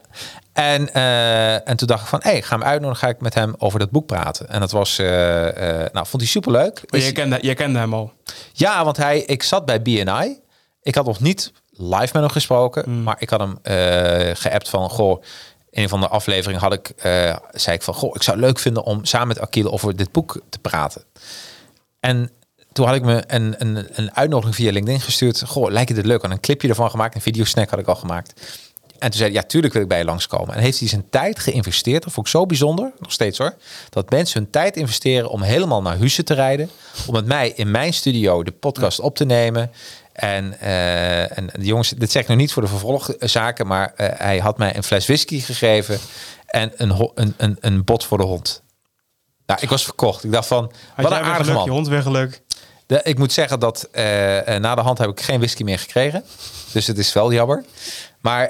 En, 0.54 0.94
eh, 0.94 1.70
en 1.70 1.78
toen 1.78 1.88
dacht 1.88 2.02
ik 2.02 2.08
van, 2.08 2.20
hé, 2.24 2.30
hey, 2.32 2.42
ga 2.42 2.56
hem 2.58 2.66
uitnodigen, 2.68 3.08
ga 3.08 3.14
ik 3.14 3.22
met 3.22 3.34
hem 3.34 3.56
over 3.58 3.80
dat 3.80 3.92
boek 3.92 4.06
praten. 4.06 4.50
En 4.50 4.60
dat 4.60 4.72
was, 4.72 4.98
nou, 4.98 5.92
vond 5.94 6.22
hij 6.22 6.26
superleuk. 6.26 6.78
Oh, 6.78 7.00
Is- 7.00 7.04
jij, 7.04 7.12
kende, 7.12 7.38
jij 7.42 7.54
kende 7.54 7.80
hem 7.80 7.94
al. 7.94 8.14
ja, 8.54 8.84
want 8.84 8.98
hij, 8.98 9.20
ik 9.20 9.44
zat 9.44 9.66
bij 9.66 9.82
BNI. 9.82 10.40
Ik 10.82 10.96
had 10.96 11.06
nog 11.06 11.20
niet 11.20 11.52
live 11.82 12.10
met 12.14 12.14
hem 12.14 12.30
gesproken, 12.30 12.84
Hmm. 12.84 13.04
maar 13.04 13.16
ik 13.20 13.30
had 13.30 13.40
hem 13.40 13.60
eh 13.62 14.36
geappt 14.36 14.70
van, 14.70 14.90
goh, 14.90 15.22
in 15.70 15.84
een 15.84 15.90
van 15.90 16.00
de 16.00 16.08
afleveringen 16.08 16.62
had 16.62 16.74
ik, 16.74 16.90
eh, 16.90 17.36
zei 17.52 17.76
ik 17.76 17.82
van, 17.82 17.94
goh, 17.94 18.16
ik 18.16 18.24
zou 18.24 18.38
het 18.38 18.46
leuk 18.46 18.60
vinden 18.60 18.84
om 18.84 19.06
samen 19.06 19.28
met 19.28 19.40
Akil 19.40 19.72
over 19.72 19.96
dit 19.96 20.12
boek 20.12 20.42
te 20.50 20.60
praten. 20.60 21.04
En 22.00 22.30
toen 22.72 22.86
had 22.86 22.96
ik 22.96 23.04
me 23.04 23.24
een, 23.28 23.56
een, 23.58 23.88
een 23.92 24.16
uitnodiging 24.16 24.56
via 24.56 24.72
LinkedIn 24.72 25.02
gestuurd. 25.02 25.44
Goh, 25.48 25.72
lijkt 25.72 25.90
het 25.90 25.98
het 25.98 26.08
leuk? 26.08 26.24
En 26.24 26.32
een 26.32 26.40
clipje 26.40 26.68
ervan 26.68 26.90
gemaakt, 26.90 27.16
een 27.16 27.22
videosnack 27.22 27.70
had 27.70 27.80
ik 27.80 27.88
al 27.88 27.96
gemaakt. 27.96 28.34
En 29.02 29.10
toen 29.10 29.20
zei 29.20 29.32
hij, 29.32 29.42
ja, 29.42 29.48
tuurlijk 29.48 29.74
wil 29.74 29.82
ik 29.82 29.88
bij 29.88 29.98
je 29.98 30.06
langskomen. 30.06 30.56
En 30.56 30.62
heeft 30.62 30.80
hij 30.80 30.88
zijn 30.88 31.10
tijd 31.10 31.40
geïnvesteerd. 31.40 32.04
Dat 32.04 32.14
vond 32.14 32.26
ik 32.26 32.32
zo 32.32 32.46
bijzonder, 32.46 32.92
nog 33.00 33.12
steeds 33.12 33.38
hoor. 33.38 33.56
Dat 33.90 34.10
mensen 34.10 34.42
hun 34.42 34.50
tijd 34.50 34.78
investeren 34.78 35.30
om 35.30 35.42
helemaal 35.42 35.82
naar 35.82 35.98
Husse 35.98 36.24
te 36.24 36.34
rijden. 36.34 36.70
Om 37.08 37.14
met 37.14 37.26
mij 37.26 37.52
in 37.56 37.72
mijn 37.72 37.94
studio 37.94 38.44
de 38.44 38.52
podcast 38.52 39.00
op 39.00 39.16
te 39.16 39.26
nemen. 39.26 39.72
En, 40.22 40.60
eh, 40.60 41.38
en 41.38 41.50
de 41.54 41.66
jongens, 41.66 41.90
dit 41.90 42.12
zeg 42.12 42.22
ik 42.22 42.28
nog 42.28 42.38
niet 42.38 42.54
voor 42.54 42.62
de 42.62 42.68
vervolgzaken. 42.68 43.68
Maar 43.68 43.94
eh, 43.96 44.08
hij 44.14 44.38
had 44.38 44.58
mij 44.58 44.76
een 44.76 44.84
fles 44.84 45.06
whisky 45.06 45.40
gegeven. 45.40 46.00
En 46.46 46.72
een, 46.76 47.12
een, 47.16 47.34
een, 47.38 47.58
een 47.60 47.84
bot 47.84 48.06
voor 48.06 48.18
de 48.18 48.24
hond. 48.24 48.64
Nou, 49.46 49.60
ik 49.62 49.70
was 49.70 49.84
verkocht. 49.84 50.24
Ik 50.24 50.32
dacht 50.32 50.48
van, 50.48 50.72
Had 50.94 51.04
wat 51.04 51.12
een 51.12 51.18
aardige 51.18 51.44
geluk, 51.44 51.56
man. 51.56 51.66
je 51.66 51.72
hond 51.72 51.88
weer 51.88 52.02
geluk. 52.02 52.42
De, 52.86 53.00
ik 53.04 53.18
moet 53.18 53.34
zeggen 53.34 53.60
dat 53.60 53.88
eh, 53.92 54.04
na 54.58 54.76
de 54.76 54.82
hand 54.82 54.98
heb 54.98 55.10
ik 55.10 55.22
geen 55.22 55.38
whisky 55.40 55.64
meer 55.64 55.80
gekregen. 55.80 56.24
Dus 56.72 56.88
het 56.88 56.98
is 56.98 57.14
wel 57.14 57.34
jammer. 57.34 57.64
Maar, 58.20 58.50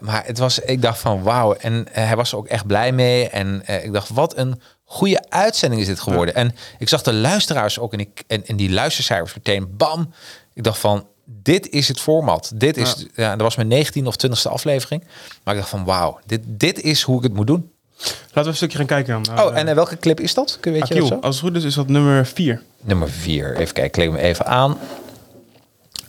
maar 0.00 0.26
het 0.26 0.38
was, 0.38 0.58
ik 0.58 0.82
dacht 0.82 0.98
van 0.98 1.22
wauw. 1.22 1.54
En 1.54 1.86
hij 1.90 2.16
was 2.16 2.32
er 2.32 2.38
ook 2.38 2.46
echt 2.46 2.66
blij 2.66 2.92
mee. 2.92 3.28
En 3.28 3.62
ik 3.66 3.92
dacht, 3.92 4.08
wat 4.08 4.36
een 4.36 4.60
goede 4.84 5.24
uitzending 5.28 5.80
is 5.80 5.86
dit 5.86 6.00
geworden. 6.00 6.34
En 6.34 6.54
ik 6.78 6.88
zag 6.88 7.02
de 7.02 7.12
luisteraars 7.12 7.78
ook 7.78 7.92
en, 7.92 8.00
ik, 8.00 8.22
en, 8.26 8.46
en 8.46 8.56
die 8.56 8.70
luistercijfers 8.70 9.34
meteen 9.34 9.76
bam. 9.76 10.12
Ik 10.60 10.66
dacht 10.66 10.78
van, 10.78 11.06
dit 11.24 11.68
is 11.68 11.88
het 11.88 12.00
format. 12.00 12.52
Dit 12.54 12.76
is, 12.76 13.06
ja. 13.14 13.30
dat 13.30 13.40
was 13.40 13.56
mijn 13.56 13.86
19e 13.86 14.04
of 14.04 14.16
20e 14.26 14.50
aflevering. 14.50 15.04
Maar 15.42 15.54
ik 15.54 15.60
dacht 15.60 15.72
van 15.72 15.84
wauw, 15.84 16.18
dit, 16.26 16.40
dit 16.44 16.80
is 16.80 17.02
hoe 17.02 17.16
ik 17.16 17.22
het 17.22 17.34
moet 17.34 17.46
doen. 17.46 17.72
Laten 17.98 18.42
we 18.42 18.48
een 18.48 18.56
stukje 18.56 18.76
gaan 18.76 18.86
kijken 18.86 19.22
dan. 19.22 19.40
Oh, 19.40 19.56
en 19.56 19.68
eh, 19.68 19.74
welke 19.74 19.96
clip 19.96 20.20
is 20.20 20.34
dat? 20.34 20.58
Kun 20.60 20.72
je, 20.72 20.78
weet 20.78 20.88
je 20.88 20.94
dat 20.94 21.22
als 21.22 21.36
het 21.36 21.44
goed 21.44 21.56
is, 21.56 21.64
is 21.64 21.74
dat 21.74 21.88
nummer 21.88 22.26
4. 22.26 22.62
Nummer 22.80 23.10
4. 23.10 23.56
Even 23.56 23.74
kijken, 23.74 23.90
klik 23.90 24.08
hem 24.08 24.16
even 24.16 24.46
aan. 24.46 24.78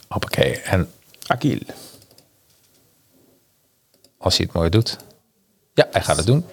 Hoppakee. 0.07 0.59
En 0.59 0.91
Akil. 1.25 1.59
als 4.17 4.37
hij 4.37 4.45
het 4.45 4.55
mooi 4.55 4.69
doet. 4.69 4.97
Ja, 5.73 5.87
hij 5.91 6.01
gaat 6.01 6.17
het 6.17 6.25
doen. 6.25 6.45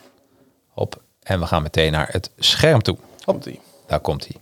Hop. 0.69 1.03
En 1.23 1.41
we 1.41 1.47
gaan 1.47 1.63
meteen 1.63 1.93
naar 1.93 2.09
het 2.11 2.31
scherm 2.39 2.83
toe. 2.83 2.97
Komt-ie. 3.25 3.61
Daar 3.87 4.01
komt 4.01 4.27
hij. 4.27 4.37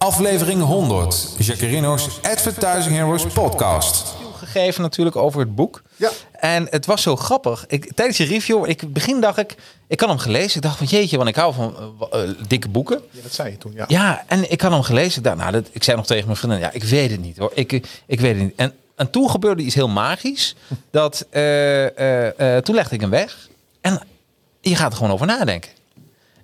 Aflevering 0.00 0.62
100. 0.62 1.34
Jacarino's 1.38 2.20
Advertising 2.22 2.94
Heroes 2.94 3.26
podcast. 3.26 4.16
gegeven 4.38 4.82
natuurlijk 4.82 5.16
over 5.16 5.40
het 5.40 5.54
boek. 5.54 5.82
Ja. 5.96 6.10
En 6.32 6.66
het 6.70 6.86
was 6.86 7.02
zo 7.02 7.16
grappig. 7.16 7.64
Ik, 7.66 7.92
tijdens 7.94 8.18
je 8.18 8.24
review, 8.24 8.68
ik 8.68 8.92
begin 8.92 9.20
dacht 9.20 9.38
ik, 9.38 9.54
ik 9.86 10.00
had 10.00 10.08
hem 10.08 10.18
gelezen. 10.18 10.56
Ik 10.56 10.62
dacht 10.62 10.76
van 10.76 10.86
jeetje, 10.86 11.16
want 11.16 11.28
ik 11.28 11.36
hou 11.36 11.54
van 11.54 11.74
eh, 12.10 12.22
eh, 12.22 12.30
dikke 12.48 12.68
boeken. 12.68 13.00
Ja, 13.10 13.22
dat 13.22 13.32
zei 13.32 13.50
je 13.50 13.58
toen, 13.58 13.72
ja. 13.72 13.84
Ja, 13.88 14.24
en 14.26 14.50
ik 14.50 14.60
had 14.60 14.72
hem 14.72 14.82
gelezen. 14.82 15.18
Ik, 15.18 15.24
dacht, 15.24 15.36
nou, 15.36 15.52
dat, 15.52 15.68
ik 15.72 15.82
zei 15.82 15.96
nog 15.96 16.06
tegen 16.06 16.24
mijn 16.24 16.36
vriendin, 16.36 16.60
ja, 16.60 16.70
ik 16.72 16.84
weet 16.84 17.10
het 17.10 17.20
niet 17.20 17.38
hoor. 17.38 17.52
Ik, 17.54 17.72
ik 18.06 18.20
weet 18.20 18.34
het 18.34 18.42
niet. 18.42 18.54
En, 18.56 18.74
en 18.96 19.10
toen 19.10 19.30
gebeurde 19.30 19.62
iets 19.62 19.74
heel 19.74 19.88
magisch. 19.88 20.54
Dat, 20.90 21.26
eh, 21.30 21.98
eh, 21.98 22.56
eh, 22.56 22.62
toen 22.62 22.74
legde 22.74 22.94
ik 22.94 23.00
hem 23.00 23.10
weg. 23.10 23.48
En 23.80 24.02
je 24.60 24.76
gaat 24.76 24.90
er 24.90 24.96
gewoon 24.96 25.12
over 25.12 25.26
nadenken. 25.26 25.70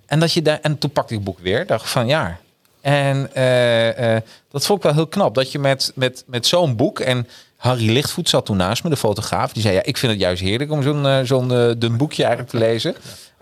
En, 0.05 0.19
dat 0.19 0.33
je 0.33 0.41
daar, 0.41 0.59
en 0.61 0.77
toen 0.77 0.91
pakte 0.91 1.13
ik 1.13 1.19
het 1.19 1.27
boek 1.27 1.39
weer. 1.39 1.67
Dacht 1.67 1.89
van 1.89 2.07
ja. 2.07 2.39
En 2.87 3.33
eh, 3.33 4.15
eh, 4.15 4.21
dat 4.51 4.65
vond 4.65 4.79
ik 4.79 4.85
wel 4.85 4.93
heel 4.93 5.07
knap. 5.07 5.35
Dat 5.35 5.51
je 5.51 5.59
met, 5.59 5.91
met, 5.95 6.23
met 6.27 6.47
zo'n 6.47 6.75
boek. 6.75 6.99
En 6.99 7.27
Harry 7.57 7.91
Lichtvoet 7.91 8.29
zat 8.29 8.45
toen 8.45 8.57
naast 8.57 8.83
me, 8.83 8.89
de 8.89 8.97
fotograaf. 8.97 9.53
Die 9.53 9.61
zei: 9.61 9.75
Ja, 9.75 9.83
ik 9.83 9.97
vind 9.97 10.11
het 10.11 10.21
juist 10.21 10.41
heerlijk 10.41 10.71
om 10.71 10.83
zo'n 10.83 11.05
eh, 11.05 11.19
zo'n 11.23 11.47
dun 11.77 11.97
boekje 11.97 12.23
eigenlijk 12.23 12.51
te 12.51 12.57
lezen. 12.57 12.95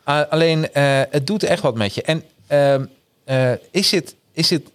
Alleen, 0.30 0.68
het 1.10 1.28
doet 1.28 1.44
echt 1.44 1.62
wat 1.62 1.76
met 1.76 1.96
je. 1.96 2.02
En 2.02 2.24
ehm, 2.48 2.86
eh, 3.24 3.52
is, 3.72 3.92
het, 3.92 4.16
is 4.34 4.50
het 4.50 4.70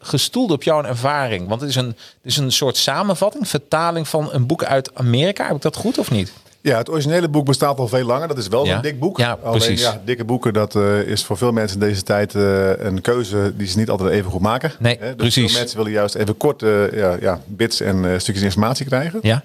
gestoeld 0.00 0.50
op 0.50 0.62
jouw 0.62 0.82
ervaring? 0.82 1.48
Want 1.48 1.60
het 1.60 1.70
is, 1.70 1.76
een, 1.76 1.86
het 1.86 1.96
is 2.22 2.36
een 2.36 2.52
soort 2.52 2.76
samenvatting, 2.76 3.48
vertaling 3.48 4.08
van 4.08 4.28
een 4.32 4.46
boek 4.46 4.64
uit 4.64 4.94
Amerika. 4.94 5.46
Heb 5.46 5.56
ik 5.56 5.62
dat 5.62 5.76
goed 5.76 5.98
of 5.98 6.10
niet? 6.10 6.32
Ja, 6.66 6.76
het 6.76 6.90
originele 6.90 7.28
boek 7.28 7.44
bestaat 7.44 7.78
al 7.78 7.88
veel 7.88 8.04
langer. 8.06 8.28
Dat 8.28 8.38
is 8.38 8.48
wel 8.48 8.64
Ja. 8.64 8.72
zo'n 8.72 8.82
dik 8.82 8.98
boek. 9.00 9.18
Ja, 9.18 9.38
Alleen 9.42 9.58
precies. 9.58 9.80
ja, 9.80 10.00
dikke 10.04 10.24
boeken, 10.24 10.52
dat 10.52 10.74
eh, 10.76 11.00
is 11.00 11.24
voor 11.24 11.36
veel 11.36 11.52
mensen 11.52 11.80
in 11.80 11.86
deze 11.88 12.02
tijd 12.02 12.34
eh, 12.34 12.78
een 12.84 13.00
keuze 13.00 13.52
die 13.56 13.66
ze 13.66 13.78
niet 13.78 13.90
altijd 13.90 14.10
even 14.10 14.30
goed 14.30 14.40
maken. 14.40 14.72
Nee, 14.78 14.96
Hè, 14.98 15.06
dus 15.06 15.16
precies. 15.16 15.50
Veel 15.50 15.58
mensen 15.60 15.76
willen 15.76 15.92
juist 15.92 16.14
even 16.14 16.36
kort 16.36 16.62
eh, 16.62 16.92
ja, 16.92 17.16
ja, 17.20 17.40
bits 17.46 17.80
en 17.80 18.04
eh, 18.12 18.18
stukjes 18.18 18.44
informatie 18.44 18.86
krijgen. 18.86 19.18
Ja. 19.22 19.44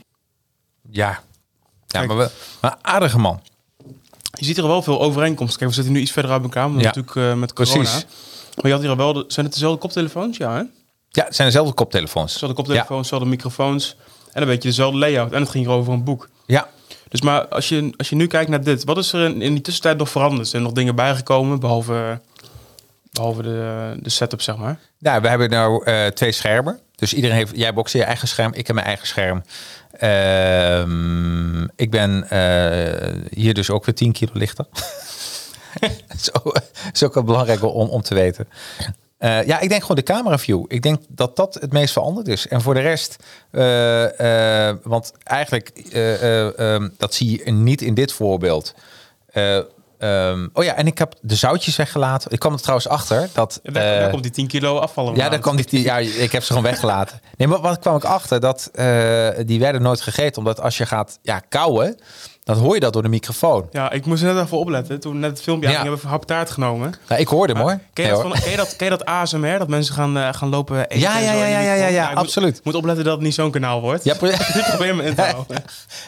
Ja. 0.89 1.19
Ja, 1.87 2.03
maar, 2.05 2.17
we, 2.17 2.29
maar 2.61 2.75
aardige 2.81 3.17
man. 3.19 3.41
Je 4.33 4.45
ziet 4.45 4.57
er 4.57 4.67
wel 4.67 4.81
veel 4.81 5.01
overeenkomsten. 5.01 5.57
Kijk, 5.59 5.69
we 5.69 5.75
zitten 5.75 5.93
nu 5.93 5.99
iets 5.99 6.11
verder 6.11 6.31
uit 6.31 6.43
elkaar, 6.43 6.69
maar 6.69 6.79
Ja. 6.81 6.85
natuurlijk 6.85 7.15
eh, 7.15 7.33
met 7.33 7.53
corona. 7.53 7.75
Precies. 7.77 8.05
Maar 8.55 8.65
je 8.65 8.71
had 8.71 8.81
hier 8.81 8.89
al 8.89 8.97
wel... 8.97 9.13
De, 9.13 9.23
zijn 9.27 9.45
het 9.45 9.53
dezelfde 9.55 9.79
koptelefoons? 9.79 10.37
Ja, 10.37 10.51
hè? 10.53 10.61
Ja, 11.09 11.23
het 11.25 11.35
zijn 11.35 11.47
dezelfde 11.47 11.73
koptelefoons. 11.73 12.31
Dezelfde 12.33 12.55
koptelefoons, 12.57 13.01
dezelfde 13.01 13.29
microfoons. 13.29 13.95
En 14.31 14.41
een 14.41 14.47
beetje 14.47 14.69
dezelfde 14.69 14.97
layout. 14.97 15.31
En 15.31 15.41
het 15.41 15.49
ging 15.49 15.65
hier 15.65 15.73
over 15.75 15.93
een 15.93 16.03
boek. 16.03 16.29
Ja. 16.45 16.67
Dus 17.11 17.21
maar 17.21 17.47
als 17.47 17.69
je, 17.69 17.93
als 17.97 18.09
je 18.09 18.15
nu 18.15 18.27
kijkt 18.27 18.49
naar 18.49 18.63
dit, 18.63 18.83
wat 18.83 18.97
is 18.97 19.13
er 19.13 19.25
in, 19.25 19.41
in 19.41 19.53
die 19.53 19.61
tussentijd 19.61 19.97
nog 19.97 20.09
veranderd? 20.09 20.47
Zijn 20.47 20.61
er 20.61 20.67
nog 20.67 20.77
dingen 20.77 20.95
bijgekomen, 20.95 21.59
behalve, 21.59 22.21
behalve 23.11 23.41
de, 23.41 23.93
de 24.01 24.09
setup, 24.09 24.41
zeg 24.41 24.57
maar? 24.57 24.79
Nou, 24.99 25.21
we 25.21 25.27
hebben 25.27 25.49
nou 25.49 25.85
eh, 25.85 26.07
twee 26.07 26.31
schermen. 26.31 26.79
Dus 26.95 27.13
iedereen 27.13 27.35
heeft, 27.37 27.51
jij 27.55 27.75
ook 27.75 27.87
je 27.87 28.03
eigen 28.03 28.27
scherm, 28.27 28.53
ik 28.53 28.67
heb 28.67 28.75
mijn 28.75 28.87
eigen 28.87 29.07
scherm. 29.07 29.43
Ehm, 29.91 31.63
ik 31.63 31.91
ben 31.91 32.29
eh, 32.29 33.13
hier 33.29 33.53
dus 33.53 33.69
ook 33.69 33.85
weer 33.85 33.95
10 33.95 34.11
kilo 34.11 34.31
lichter. 34.33 34.65
Zo 36.17 36.31
is 36.93 37.03
ook 37.03 37.13
wel 37.13 37.23
belangrijk 37.23 37.63
om, 37.63 37.89
om 37.89 38.01
te 38.01 38.13
weten. 38.13 38.47
Eh, 39.21 39.45
ja, 39.45 39.59
ik 39.59 39.69
denk 39.69 39.81
gewoon 39.81 39.97
de 39.97 40.03
camera 40.03 40.37
view. 40.37 40.65
Ik 40.67 40.81
denk 40.81 41.01
dat 41.07 41.35
dat 41.35 41.53
het 41.53 41.73
meest 41.73 41.93
veranderd 41.93 42.27
is. 42.27 42.47
En 42.47 42.61
voor 42.61 42.73
de 42.73 42.79
rest, 42.79 43.15
eh, 43.51 44.69
eh, 44.69 44.75
want 44.83 45.13
eigenlijk, 45.23 45.69
eh, 45.69 46.13
eh, 46.13 46.59
ehm, 46.59 46.89
dat 46.97 47.13
zie 47.13 47.43
je 47.45 47.51
niet 47.51 47.81
in 47.81 47.93
dit 47.93 48.13
voorbeeld. 48.13 48.73
Eh, 49.31 49.57
ehm, 49.97 50.47
oh 50.53 50.63
ja, 50.63 50.75
en 50.75 50.87
ik 50.87 50.97
heb 50.97 51.13
de 51.21 51.35
zoutjes 51.35 51.75
weggelaten. 51.75 52.31
Ik 52.31 52.39
kwam 52.39 52.53
er 52.53 52.59
trouwens 52.59 52.87
achter 52.87 53.29
dat. 53.33 53.59
Ja, 53.63 53.71
daar, 53.71 53.99
daar 53.99 54.09
komt 54.09 54.23
die 54.23 54.31
10 54.31 54.47
kilo 54.47 54.77
afvallen. 54.77 55.15
ja, 55.15 55.29
daar 55.29 55.39
kwam 55.39 55.55
die, 55.55 55.83
ja, 55.83 55.97
ik 55.97 56.31
heb 56.31 56.41
ze 56.41 56.47
gewoon 56.47 56.63
weggelaten. 56.71 57.21
Nee, 57.37 57.47
maar 57.47 57.61
wat 57.61 57.79
kwam 57.79 57.95
ik 57.95 58.03
achter? 58.03 58.39
Dat 58.39 58.69
die 59.45 59.59
werden 59.59 59.81
nooit 59.81 60.01
gegeten. 60.01 60.37
Omdat 60.37 60.61
als 60.61 60.77
je 60.77 60.85
gaat 60.85 61.19
ja, 61.21 61.41
kauwen, 61.49 61.99
dan 62.55 62.63
hoor 62.63 62.73
je 62.73 62.79
dat 62.79 62.93
door 62.93 63.01
de 63.01 63.09
microfoon. 63.09 63.67
Ja, 63.71 63.91
ik 63.91 64.05
moest 64.05 64.23
er 64.23 64.33
net 64.33 64.43
even 64.45 64.57
opletten. 64.57 64.99
Toen 64.99 65.19
net 65.19 65.29
het 65.31 65.41
filmpje 65.41 65.69
Ja. 65.69 65.75
ja. 65.75 65.81
hebben 65.81 66.27
we 66.27 66.45
genomen. 66.45 66.93
Nou, 67.07 67.21
ik 67.21 67.27
hoorde 67.27 67.53
hem 67.53 67.61
hoor. 67.61 67.79
Ken 67.93 68.05
je, 68.05 68.11
Nee, 68.11 68.11
dat 68.11 68.21
van, 68.21 68.41
ken, 68.41 68.51
je 68.51 68.57
dat, 68.57 68.75
ken 68.75 68.85
je 68.89 68.97
dat 68.97 69.05
ASMR? 69.05 69.57
Dat 69.59 69.67
mensen 69.67 69.93
gaan, 69.95 70.17
eh, 70.17 70.33
gaan 70.33 70.49
lopen 70.49 70.85
eten 70.87 70.99
Ja, 70.99 71.17
ja, 71.19 71.31
ja, 71.33 71.45
ja, 71.47 71.59
ja, 71.73 71.87
ja, 71.87 72.03
ik 72.03 72.09
moet- 72.15 72.23
absoluut. 72.23 72.61
moet 72.63 72.75
opletten 72.75 73.03
dat 73.03 73.13
het 73.13 73.23
niet 73.23 73.33
zo'n 73.33 73.51
kanaal 73.51 73.81
wordt. 73.81 74.03
Ja, 74.03 74.15
probeer 74.69 74.95
me 74.95 75.03
in 75.03 75.15
te 75.15 75.21
houden. 75.21 75.63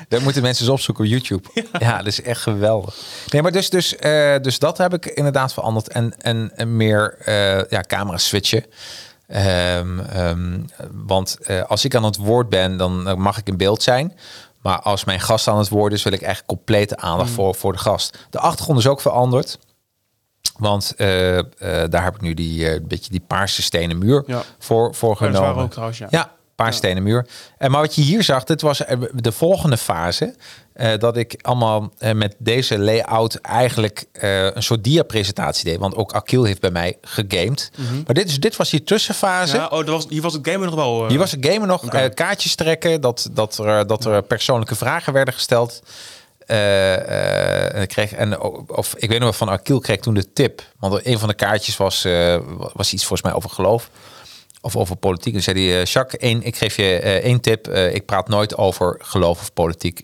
Moeten 0.24 0.42
mensen 0.42 0.64
eens 0.66 0.74
opzoeken 0.74 1.04
op 1.04 1.10
YouTube. 1.10 1.50
Ja, 1.80 1.98
dat 1.98 2.08
is 2.08 2.22
echt 2.22 2.42
geweldig. 2.42 2.96
Nee, 3.30 3.42
maar 3.42 3.52
dus, 3.52 3.70
dus, 3.70 3.96
eh, 3.96 4.36
dus 4.42 4.60
dat 4.60 4.78
heb 4.78 4.94
ik 4.94 5.06
inderdaad 5.06 5.54
veranderd. 5.54 5.88
En, 5.88 6.14
en, 6.22 6.52
en 6.56 6.76
meer 6.76 7.16
eh, 7.20 7.70
ja, 7.70 7.82
camera 7.88 8.18
switchen. 8.18 8.66
Ehm, 9.28 10.00
ehm, 10.00 10.60
want 11.06 11.38
als 11.68 11.86
ik 11.86 11.96
aan 11.96 12.04
het 12.04 12.18
woord 12.18 12.50
ben, 12.50 12.78
dan 12.78 13.20
mag 13.22 13.38
ik 13.38 13.48
in 13.48 13.58
beeld 13.58 13.84
zijn. 13.84 14.14
Maar 14.64 14.80
als 14.80 15.04
mijn 15.04 15.20
gast 15.20 15.48
aan 15.48 15.58
het 15.58 15.70
woord 15.70 15.94
is, 15.94 16.04
wil 16.04 16.14
ik 16.14 16.22
echt 16.22 16.46
complete 16.46 16.98
aandacht 16.98 17.30
voor, 17.30 17.56
voor 17.56 17.72
de 17.72 17.80
gast. 17.80 18.18
De 18.30 18.40
achtergrond 18.40 18.80
is 18.80 18.88
ook 18.88 19.02
veranderd. 19.02 19.60
Want 20.58 20.94
eh, 20.96 21.38
eh, 21.38 21.46
daar 21.90 22.04
heb 22.04 22.16
ik 22.16 22.22
nu 22.22 22.34
die 22.34 22.70
eh, 22.70 22.82
beetje 22.84 23.12
die 23.12 23.24
paarse 23.28 23.62
stenen 23.62 23.98
muur 23.98 24.24
Ja. 24.26 24.42
voor, 24.60 24.96
voor 24.96 25.10
dat 25.10 25.18
genomen. 25.18 25.56
waar 25.56 25.64
ook 25.64 25.72
trouwens, 25.72 25.98
ja. 25.98 26.08
Ja, 26.10 26.32
paar 26.56 26.74
stenen 26.74 27.04
muur. 27.04 27.28
En 27.58 27.72
maar 27.72 27.82
wat 27.82 27.96
je 27.96 28.02
hier 28.02 28.24
zag, 28.24 28.44
dit 28.44 28.62
was 28.62 28.82
de 29.14 29.32
volgende 29.32 29.78
fase. 29.78 30.36
Eh, 30.74 30.98
dat 30.98 31.18
ik 31.18 31.36
allemaal 31.42 31.92
eh, 31.98 32.14
met 32.14 32.36
deze 32.38 32.80
layout 32.80 33.36
eigenlijk 33.36 34.06
eh, 34.12 34.44
een 34.44 34.64
soort 34.64 34.84
dia-presentatie 34.84 35.66
deed. 35.66 35.80
Want 35.80 35.96
ook 35.96 36.14
Akil 36.14 36.44
heeft 36.44 36.62
bij 36.62 36.72
mij 36.72 36.98
gegamed. 37.02 37.72
Maar 38.06 38.16
dit, 38.16 38.30
is, 38.30 38.40
dit 38.40 38.56
was 38.56 38.70
die 38.70 38.84
tussenfase. 38.84 39.56
Ja, 39.56 39.68
oh, 39.68 39.86
was, 39.86 40.06
hier 40.10 40.22
was 40.22 40.34
het 40.34 40.48
gamer 40.48 40.66
nog 40.66 40.76
wel. 40.76 41.08
Hier 41.08 41.18
was 41.18 41.32
het 41.32 41.46
gamen 41.46 41.68
nog 41.68 41.88
kaartjes 42.14 42.56
trekken, 42.56 43.02
dat, 43.02 43.30
dat, 43.32 43.58
er, 43.58 43.88
dat 43.88 44.06
er 44.06 44.24
persoonlijke 44.24 44.76
vragen 44.76 45.14
werden 45.14 45.34
gesteld. 45.34 45.82
En 46.46 47.82
ik 47.82 47.88
kreeg, 47.88 48.14
en, 48.14 48.42
of 48.70 48.94
ik 48.96 49.10
weet 49.10 49.20
nog 49.20 49.30
wel 49.30 49.48
van 49.48 49.50
Akil 49.50 49.80
kreeg 49.80 50.00
toen 50.00 50.14
de 50.14 50.34
tip. 50.34 50.62
Want 50.80 51.06
een 51.06 51.20
van 51.20 51.28
de 51.28 51.34
kaartjes 51.34 51.78
was, 51.78 52.08
was 52.74 52.94
iets 52.94 53.06
volgens 53.06 53.22
mij 53.22 53.34
over 53.34 53.50
geloof. 53.50 53.90
Of 54.66 54.76
over 54.76 54.96
politiek. 54.96 55.34
Dus 55.34 55.44
zei 55.44 55.68
hij, 55.68 55.80
eh, 55.80 55.86
Jacques, 55.86 56.22
één, 56.22 56.44
ik 56.44 56.56
geef 56.56 56.76
je 56.76 57.00
eh, 57.00 57.16
één 57.16 57.42
tip. 57.42 57.68
Ik 57.68 58.06
praat 58.06 58.28
nooit 58.28 58.58
over 58.58 59.00
geloof 59.02 59.42
of 59.42 59.54
politiek 59.54 60.02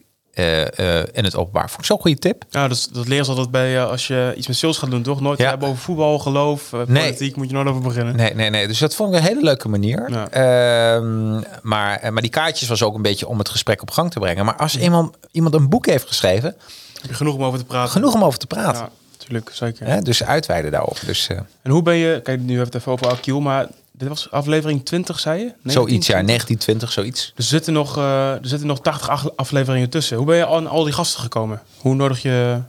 in 1.11 1.23
het 1.23 1.35
openbaar. 1.35 1.67
Vond 1.69 1.79
ik 1.79 1.85
zo'n 1.85 1.99
goede 1.99 2.17
tip. 2.17 2.43
Ja, 2.49 2.67
dat, 2.67 2.89
dat 2.93 3.07
leren 3.07 3.25
ze 3.25 3.31
altijd 3.31 3.51
bij 3.51 3.77
eh, 3.77 3.89
als 3.89 4.07
je 4.07 4.33
iets 4.37 4.47
met 4.47 4.57
sales 4.57 4.77
gaat 4.77 4.91
doen, 4.91 5.01
toch? 5.03 5.21
Nooit 5.21 5.39
Ja. 5.39 5.49
hebben 5.49 5.67
over 5.67 5.81
voetbal, 5.81 6.19
geloof, 6.19 6.71
Nee. 6.71 6.85
politiek, 6.85 7.35
moet 7.35 7.47
je 7.47 7.53
nooit 7.53 7.67
over 7.67 7.81
beginnen. 7.81 8.15
Nee, 8.15 8.33
nee, 8.33 8.49
nee. 8.49 8.67
Dus 8.67 8.79
dat 8.79 8.95
vond 8.95 9.13
ik 9.13 9.19
een 9.19 9.25
hele 9.25 9.41
leuke 9.43 9.69
manier. 9.69 10.09
Ja. 10.11 10.29
Ehm, 10.29 11.33
maar, 11.61 12.13
maar 12.13 12.21
die 12.21 12.31
kaartjes 12.31 12.67
was 12.69 12.83
ook 12.83 12.95
een 12.95 13.01
beetje 13.01 13.27
om 13.27 13.37
het 13.37 13.49
gesprek 13.49 13.81
op 13.81 13.91
gang 13.91 14.11
te 14.11 14.19
brengen. 14.19 14.45
Maar 14.45 14.55
als 14.55 14.77
iemand, 14.77 15.15
iemand 15.31 15.53
een 15.53 15.69
boek 15.69 15.85
heeft 15.85 16.07
geschreven, 16.07 16.55
Heb 17.01 17.09
je 17.09 17.13
genoeg 17.15 17.35
om 17.35 17.43
over 17.43 17.59
te 17.59 17.65
praten? 17.65 17.91
genoeg 17.91 18.13
om 18.13 18.23
over 18.23 18.39
te 18.39 18.47
praten. 18.47 18.81
Ja, 18.81 18.89
natuurlijk, 19.17 19.49
zeker. 19.53 20.03
Dus 20.03 20.23
uitweiden 20.23 20.71
daarover. 20.71 21.05
Dus 21.05 21.27
En 21.61 21.71
hoe 21.71 21.81
ben 21.81 21.95
je, 21.95 22.19
kijk, 22.23 22.39
nu 22.39 22.45
hebben 22.47 22.57
we 22.57 22.63
het 22.63 22.75
even 22.75 22.91
over 22.91 23.07
Akiel, 23.09 23.39
maar 23.39 23.67
dit 23.99 24.07
was 24.07 24.31
aflevering 24.31 24.85
20, 24.85 25.19
zei 25.19 25.39
je? 25.39 25.45
19, 25.45 25.71
zoiets, 25.71 26.07
ja, 26.07 26.13
20? 26.13 26.25
1920, 26.25 26.91
zoiets. 26.91 27.33
Er 27.35 27.43
zitten, 27.43 27.73
nog, 27.73 27.97
eh, 27.97 28.31
er 28.31 28.47
zitten 28.47 28.67
nog 28.67 28.81
80 28.81 29.09
ach- 29.09 29.35
afleveringen 29.35 29.89
tussen. 29.89 30.17
Hoe 30.17 30.25
ben 30.25 30.35
je 30.37 30.47
aan 30.47 30.67
al 30.67 30.83
die 30.83 30.93
gasten 30.93 31.21
gekomen? 31.21 31.61
Hoe 31.77 31.95
nodig 31.95 32.21
je, 32.21 32.61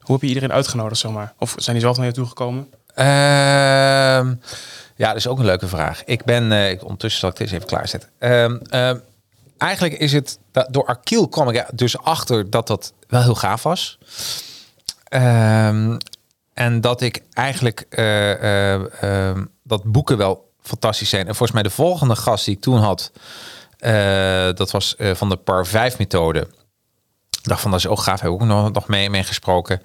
hoe 0.00 0.12
heb 0.14 0.20
je 0.22 0.28
iedereen 0.28 0.52
uitgenodigd, 0.52 1.00
zeg 1.00 1.10
maar? 1.10 1.34
Of 1.38 1.54
zijn 1.56 1.76
die 1.76 1.84
zelf 1.84 1.96
naar 1.96 2.06
je 2.06 2.12
toe 2.12 2.26
gekomen? 2.26 2.68
Ehm, 2.94 4.34
ja, 4.96 5.08
dat 5.08 5.16
is 5.16 5.26
ook 5.26 5.38
een 5.38 5.44
leuke 5.44 5.68
vraag. 5.68 6.04
Ik 6.04 6.24
ben, 6.24 6.52
eh, 6.52 6.70
ik, 6.70 6.82
ondertussen 6.82 7.20
zal 7.20 7.30
ik 7.30 7.36
deze 7.36 7.54
even 7.54 7.66
klaarzetten. 7.66 8.10
Ehm, 8.18 8.56
ehm, 8.68 8.98
eigenlijk 9.58 9.94
is 9.94 10.12
het, 10.12 10.38
dat, 10.52 10.66
door 10.70 10.86
Akiel 10.86 11.28
kwam 11.28 11.48
ik 11.48 11.64
dus 11.74 11.98
achter 11.98 12.50
dat 12.50 12.66
dat 12.66 12.92
wel 13.08 13.22
heel 13.22 13.34
gaaf 13.34 13.62
was. 13.62 13.98
En 16.54 16.80
dat 16.80 17.00
ik 17.00 17.22
eigenlijk 17.32 17.80
eh, 17.88 19.32
dat 19.62 19.84
boeken 19.84 20.16
wel 20.16 20.45
fantastisch 20.66 21.08
zijn. 21.08 21.26
En 21.26 21.34
volgens 21.34 21.52
mij 21.52 21.62
de 21.62 21.70
volgende 21.70 22.16
gast 22.16 22.44
die 22.44 22.54
ik 22.54 22.60
toen 22.60 22.78
had, 22.78 23.12
eh, 23.78 24.48
dat 24.54 24.70
was 24.70 24.96
eh, 24.96 25.14
van 25.14 25.28
de 25.28 25.36
Par 25.36 25.66
5 25.66 25.98
methode. 25.98 26.40
Ik 27.30 27.52
dacht 27.52 27.60
van 27.60 27.70
dat 27.70 27.80
is 27.80 27.86
ook 27.86 27.98
gaaf, 27.98 28.20
heb 28.20 28.30
ik 28.30 28.34
ook 28.40 28.46
nog, 28.46 28.72
nog 28.72 28.88
mee, 28.88 29.10
mee 29.10 29.22
gesproken. 29.22 29.82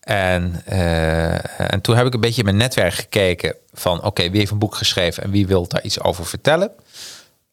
En, 0.00 0.62
eh, 0.64 1.72
en 1.72 1.80
toen 1.80 1.96
heb 1.96 2.06
ik 2.06 2.14
een 2.14 2.20
beetje 2.20 2.38
in 2.38 2.44
mijn 2.44 2.56
netwerk 2.56 2.94
gekeken 2.94 3.56
van 3.72 4.02
oké, 4.02 4.30
wie 4.30 4.38
heeft 4.38 4.50
een 4.50 4.58
boek 4.58 4.74
geschreven 4.74 5.22
en 5.22 5.30
wie 5.30 5.46
wil 5.46 5.68
daar 5.68 5.82
iets 5.82 6.00
over 6.00 6.26
vertellen. 6.26 6.70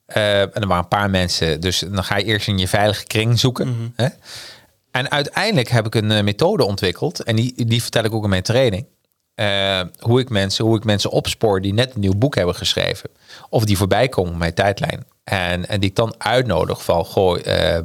En 0.05 0.53
er 0.53 0.67
waren 0.67 0.83
een 0.83 0.87
paar 0.87 1.09
mensen, 1.09 1.61
dus 1.61 1.79
dan 1.79 2.03
ga 2.03 2.17
je 2.17 2.23
eerst 2.23 2.47
in 2.47 2.57
je 2.57 2.67
veilige 2.67 3.03
kring 3.03 3.39
zoeken. 3.39 3.93
Hè? 3.95 4.07
En 4.91 5.11
uiteindelijk 5.11 5.69
heb 5.69 5.85
ik 5.85 5.95
een 5.95 6.23
methode 6.23 6.63
ontwikkeld 6.63 7.23
en 7.23 7.35
die, 7.35 7.65
die 7.65 7.81
vertel 7.81 8.03
ik 8.03 8.13
ook 8.13 8.23
in 8.23 8.29
mijn 8.29 8.43
training. 8.43 8.85
Eh, 9.41 9.81
hoe, 9.99 10.19
ik 10.19 10.29
mensen, 10.29 10.65
hoe 10.65 10.77
ik 10.77 10.83
mensen 10.83 11.09
opspoor 11.09 11.61
die 11.61 11.73
net 11.73 11.93
een 11.93 11.99
nieuw 11.99 12.15
boek 12.15 12.35
hebben 12.35 12.55
geschreven. 12.55 13.09
Of 13.49 13.65
die 13.65 13.77
voorbij 13.77 14.09
komen 14.09 14.31
op 14.31 14.37
mijn 14.37 14.53
tijdlijn. 14.53 15.05
En, 15.23 15.67
en 15.67 15.79
die 15.79 15.89
ik 15.89 15.95
dan 15.95 16.13
uitnodig 16.17 16.83
van, 16.83 17.05
goh, 17.05 17.45
eh, 17.45 17.77
eh, 17.77 17.83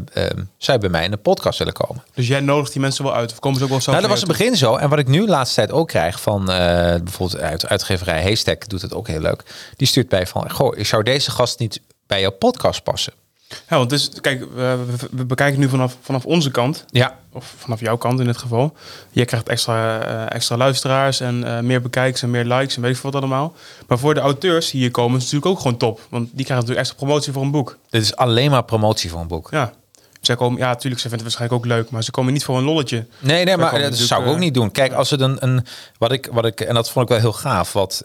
zou 0.56 0.78
je 0.78 0.78
bij 0.78 0.88
mij 0.88 1.04
in 1.04 1.10
de 1.10 1.16
podcast 1.16 1.58
willen 1.58 1.72
komen? 1.74 2.02
Dus 2.14 2.28
jij 2.28 2.40
nodigt 2.40 2.72
die 2.72 2.80
mensen 2.80 3.04
wel 3.04 3.14
uit? 3.14 3.32
Of 3.32 3.38
komen 3.38 3.58
ze 3.58 3.64
ook 3.64 3.70
wel 3.70 3.80
zo 3.80 3.90
Nou, 3.90 4.02
dat 4.02 4.10
was 4.10 4.20
het 4.20 4.28
begin 4.28 4.56
zo. 4.56 4.76
En 4.76 4.88
wat 4.88 4.98
ik 4.98 5.08
nu 5.08 5.20
de 5.20 5.30
laatste 5.30 5.54
tijd 5.54 5.72
ook 5.72 5.88
krijg 5.88 6.20
van 6.20 6.50
eh, 6.50 6.56
bijvoorbeeld 7.02 7.40
uit 7.40 7.68
uitgeverij 7.68 8.22
Haystack 8.22 8.68
doet 8.68 8.82
het 8.82 8.94
ook 8.94 9.08
heel 9.08 9.20
leuk. 9.20 9.42
Die 9.76 9.86
stuurt 9.86 10.08
bij 10.08 10.26
van, 10.26 10.50
goh, 10.50 10.78
zou 10.78 11.02
deze 11.02 11.30
gast 11.30 11.58
niet 11.58 11.80
bij 12.06 12.20
jouw 12.20 12.30
podcast 12.30 12.82
passen. 12.82 13.12
Ja, 13.48 13.76
want 13.76 13.90
dus, 13.90 14.10
kijk, 14.20 14.44
we, 14.54 15.24
bekijken 15.24 15.60
nu 15.60 15.68
vanaf, 15.68 15.96
vanaf 16.00 16.24
onze 16.24 16.50
kant. 16.50 16.84
Ja, 16.90 17.18
Of 17.32 17.54
vanaf 17.58 17.80
jouw 17.80 17.96
kant 17.96 18.20
in 18.20 18.26
dit 18.26 18.36
geval. 18.36 18.76
Jij 19.10 19.24
krijgt 19.24 19.48
extra, 19.48 20.00
eh, 20.00 20.34
extra 20.34 20.56
luisteraars 20.56 21.20
en 21.20 21.44
eh, 21.44 21.60
meer 21.60 21.82
bekijks 21.82 22.22
en 22.22 22.30
meer 22.30 22.44
likes 22.44 22.76
en 22.76 22.82
weet 22.82 22.90
ik 22.90 22.96
veel 22.96 23.10
wat 23.10 23.20
allemaal. 23.20 23.54
Maar 23.86 23.98
voor 23.98 24.14
de 24.14 24.20
auteurs 24.20 24.70
die 24.70 24.80
hier 24.80 24.90
komen 24.90 25.16
is 25.16 25.24
het 25.24 25.32
natuurlijk 25.32 25.58
ook 25.58 25.62
gewoon 25.62 25.78
top. 25.78 26.00
Want 26.08 26.24
die 26.24 26.44
krijgen 26.44 26.54
natuurlijk 26.54 26.80
extra 26.80 26.96
promotie 26.96 27.32
voor 27.32 27.42
een 27.42 27.50
boek. 27.50 27.78
dit 27.90 28.02
is 28.02 28.16
alleen 28.16 28.50
maar 28.50 28.64
promotie 28.64 29.10
voor 29.10 29.20
een 29.20 29.26
boek. 29.26 29.48
Ja. 29.50 29.72
Zij 30.20 30.36
komen, 30.36 30.58
ja, 30.58 30.66
natuurlijk, 30.66 31.02
ze 31.02 31.08
vinden 31.08 31.26
het 31.26 31.36
waarschijnlijk 31.36 31.64
ook 31.64 31.78
leuk. 31.78 31.90
Maar 31.90 32.02
ze 32.02 32.10
komen 32.10 32.32
niet 32.32 32.44
voor 32.44 32.56
een 32.56 32.64
lolletje. 32.64 33.06
Nee, 33.18 33.44
nee, 33.44 33.56
maar 33.56 33.80
dat 33.80 33.96
zou 33.96 34.22
ik 34.22 34.28
ook 34.28 34.34
eh, 34.34 34.40
niet 34.40 34.54
doen. 34.54 34.70
Kijk, 34.70 34.92
als 34.92 35.10
het 35.10 35.20
een, 35.20 35.36
een 35.40 35.66
wat 35.98 36.12
ik, 36.12 36.28
wat 36.32 36.44
ik, 36.44 36.60
en 36.60 36.74
dat 36.74 36.90
vond 36.90 37.04
ik 37.04 37.10
wel 37.10 37.20
heel 37.20 37.32
gaaf, 37.32 37.72
wat, 37.72 38.02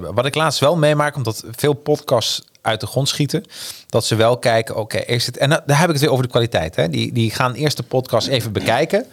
wat 0.00 0.26
ik 0.26 0.34
laatst 0.34 0.60
wel 0.60 0.76
meemaak, 0.76 1.16
omdat 1.16 1.44
veel 1.50 1.72
podcasts 1.72 2.42
uit 2.68 2.80
de 2.80 2.86
grond 2.86 3.08
schieten, 3.08 3.44
dat 3.86 4.04
ze 4.04 4.14
wel 4.14 4.38
kijken, 4.38 4.76
oké, 4.76 4.98
is 4.98 5.26
het, 5.26 5.36
en 5.36 5.50
dan- 5.50 5.60
daar 5.66 5.78
heb 5.78 5.86
ik 5.86 5.92
het 5.92 6.02
weer 6.02 6.10
over 6.12 6.24
de 6.24 6.30
kwaliteit. 6.30 6.76
Hè? 6.76 6.88
Die, 6.88 7.12
die 7.12 7.30
gaan 7.30 7.52
eerst 7.52 7.76
de 7.76 7.82
podcast 7.82 8.26
even 8.28 8.52
bekijken, 8.52 9.06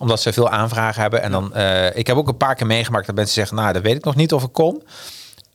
omdat 0.00 0.20
ze 0.22 0.32
veel 0.32 0.48
aanvragen 0.50 1.00
hebben. 1.00 1.22
En 1.22 1.30
dan, 1.30 1.54
eh, 1.54 1.96
ik 1.96 2.06
heb 2.06 2.16
ook 2.16 2.28
een 2.28 2.36
paar 2.36 2.54
keer 2.54 2.66
meegemaakt 2.66 3.06
dat 3.06 3.14
mensen 3.14 3.34
zeggen, 3.34 3.56
nou, 3.56 3.72
dat 3.72 3.82
weet 3.82 3.96
ik 3.96 4.04
nog 4.04 4.16
niet 4.16 4.32
of 4.32 4.42
ik 4.42 4.52
kom. 4.52 4.82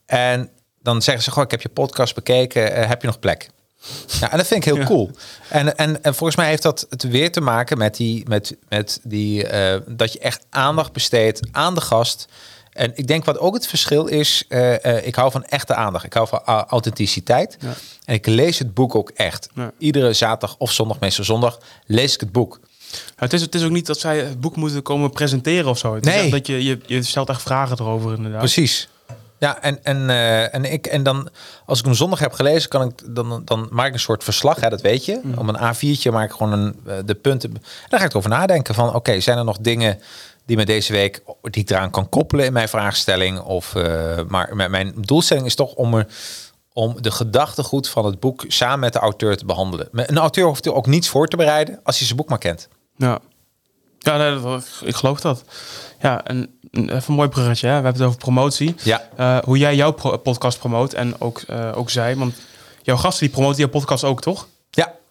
En 0.06 0.50
dan 0.82 1.02
zeggen 1.02 1.24
ze, 1.24 1.32
goh, 1.32 1.44
ik 1.44 1.52
heb 1.52 1.62
je 1.62 1.70
podcast 1.70 2.16
bekeken, 2.16 2.74
eh, 2.76 2.88
heb 2.88 3.02
je 3.02 3.08
nog 3.08 3.20
plek? 3.20 3.50
Ja, 4.20 4.32
en 4.32 4.38
dat 4.38 4.48
vind 4.48 4.66
ik 4.66 4.74
heel 4.74 4.84
cool. 4.86 5.12
En, 5.50 5.78
en, 5.78 6.04
en 6.04 6.16
volgens 6.16 6.36
mij 6.38 6.48
heeft 6.48 6.64
dat 6.64 6.86
het 6.90 7.04
weer 7.04 7.32
te 7.32 7.42
maken 7.42 7.78
met 7.78 7.96
die, 7.96 8.24
met, 8.28 8.56
met 8.70 9.00
die 9.04 9.48
eh, 9.48 9.80
dat 9.88 10.14
je 10.14 10.20
echt 10.20 10.46
aandacht 10.50 10.92
besteedt 10.92 11.40
aan 11.52 11.76
de 11.76 11.82
gast. 11.82 12.28
En 12.74 12.92
ik 12.96 13.08
denk 13.08 13.26
wat 13.26 13.40
ook 13.40 13.54
het 13.54 13.68
verschil 13.68 14.06
is, 14.06 14.44
eh, 14.50 14.86
eh, 14.86 15.06
ik 15.08 15.16
hou 15.16 15.32
van 15.32 15.44
echte 15.46 15.76
aandacht. 15.76 16.06
Ik 16.06 16.14
hou 16.14 16.28
van 16.28 16.42
au- 16.46 16.66
authenticiteit. 16.68 17.58
En 18.06 18.14
ik 18.14 18.26
lees 18.26 18.60
het 18.60 18.74
boek 18.74 18.96
ook 18.96 19.10
echt. 19.10 19.50
Ja. 19.56 19.72
Iedere 19.78 20.14
zaterdag 20.14 20.56
of 20.58 20.72
zondag, 20.72 21.00
meestal 21.00 21.24
zondag, 21.24 21.60
lees 21.86 22.14
ik 22.14 22.20
het 22.20 22.32
boek. 22.32 22.60
Ja, 22.92 22.98
het, 23.16 23.34
is, 23.34 23.42
het 23.42 23.56
is 23.56 23.64
ook 23.64 23.72
niet 23.72 23.86
dat 23.86 24.00
zij 24.00 24.18
het 24.20 24.40
boek 24.40 24.56
moeten 24.56 24.82
komen 24.82 25.10
presenteren 25.10 25.70
of 25.70 25.78
zo. 25.78 25.96
Het 25.96 26.04
Nee. 26.06 26.30
dat 26.32 26.48
je, 26.48 26.64
je, 26.64 26.80
je 26.86 27.04
stelt 27.04 27.30
echt 27.30 27.42
vragen 27.42 27.78
erover 27.80 28.14
inderdaad. 28.16 28.40
Precies. 28.40 28.90
Ja, 29.38 29.62
en, 29.62 29.84
en, 29.84 30.10
eh, 30.10 30.54
en, 30.54 30.66
ik, 30.66 30.88
en 30.88 31.04
dan, 31.04 31.30
als 31.66 31.80
ik 31.80 31.86
hem 31.86 31.94
zondag 31.94 32.20
heb 32.20 32.34
gelezen, 32.34 32.70
kan 32.70 32.82
ik, 32.88 33.16
dan, 33.16 33.42
dan 33.46 33.68
maak 33.72 33.88
ik 33.88 33.94
een 33.94 34.00
soort 34.00 34.24
verslag, 34.24 34.60
hè, 34.60 34.70
dat 34.70 34.82
weet 34.82 35.06
je. 35.06 35.22
Om 35.38 35.50
een 35.50 35.76
A4'tje 35.76 36.12
maak 36.12 36.30
ik 36.30 36.36
gewoon 36.36 36.52
een, 36.52 37.06
de 37.06 37.16
punten. 37.16 37.54
En 37.54 37.62
dan 37.90 38.00
ga 38.00 38.06
ik 38.06 38.12
erover 38.12 38.30
nadenken 38.30 38.76
van, 38.76 38.96
oké, 38.96 39.20
zijn 39.20 39.38
er 39.38 39.44
nog 39.46 39.58
dingen 39.58 40.00
die 40.46 40.58
me 40.58 40.66
deze 40.66 40.94
week, 40.94 41.24
die 41.42 41.62
ik 41.62 41.70
eraan 41.70 41.92
kan 41.92 42.10
koppelen 42.10 42.46
in 42.46 42.54
mijn 42.54 42.70
vraagstelling? 42.70 43.40
Of, 43.40 43.76
eh, 43.76 44.20
maar 44.28 44.56
mijn, 44.70 44.94
doelstelling 44.96 45.46
is 45.46 45.56
toch 45.56 45.74
om 45.74 45.94
er 45.94 46.08
om 46.74 47.02
de 47.02 47.12
gedachtegoed 47.12 47.90
van 47.90 48.06
het 48.06 48.20
boek 48.20 48.46
samen 48.48 48.80
met 48.80 48.94
de 48.94 49.00
auteur 49.00 49.38
te 49.38 49.46
behandelen. 49.46 49.88
Een 49.92 50.18
auteur 50.18 50.46
hoeft 50.46 50.66
er 50.66 50.74
ook 50.74 50.88
niets 50.88 51.10
voor 51.10 51.28
te 51.28 51.38
bereiden 51.38 51.80
als 51.84 51.98
hij 51.98 52.06
zijn 52.06 52.18
boek 52.18 52.30
maar 52.30 52.38
kent. 52.38 52.68
Ja, 52.96 53.20
ja 54.00 54.18
nee, 54.18 54.60
ik 54.84 54.96
geloof 54.96 55.22
dat. 55.22 55.44
Ja, 56.02 56.26
en 56.26 56.60
even 56.72 57.04
een 57.08 57.14
mooi 57.14 57.30
bruggetje. 57.30 57.68
Hè? 57.68 57.78
We 57.78 57.84
hebben 57.84 58.02
het 58.02 58.10
over 58.10 58.20
promotie. 58.20 58.76
Ja. 58.84 59.08
Eh, 59.16 59.38
hoe 59.44 59.58
jij 59.58 59.76
jouw 59.76 59.92
podcast 60.18 60.60
promoot 60.60 60.94
en 60.94 61.22
ook, 61.22 61.42
eh, 61.42 61.72
ook 61.76 61.90
zij. 61.90 62.16
Want 62.16 62.36
jouw 62.82 62.98
gasten 62.98 63.26
die 63.26 63.36
promoten 63.36 63.60
jouw 63.60 63.70
podcast 63.70 64.04
ook, 64.04 64.22
toch? 64.22 64.48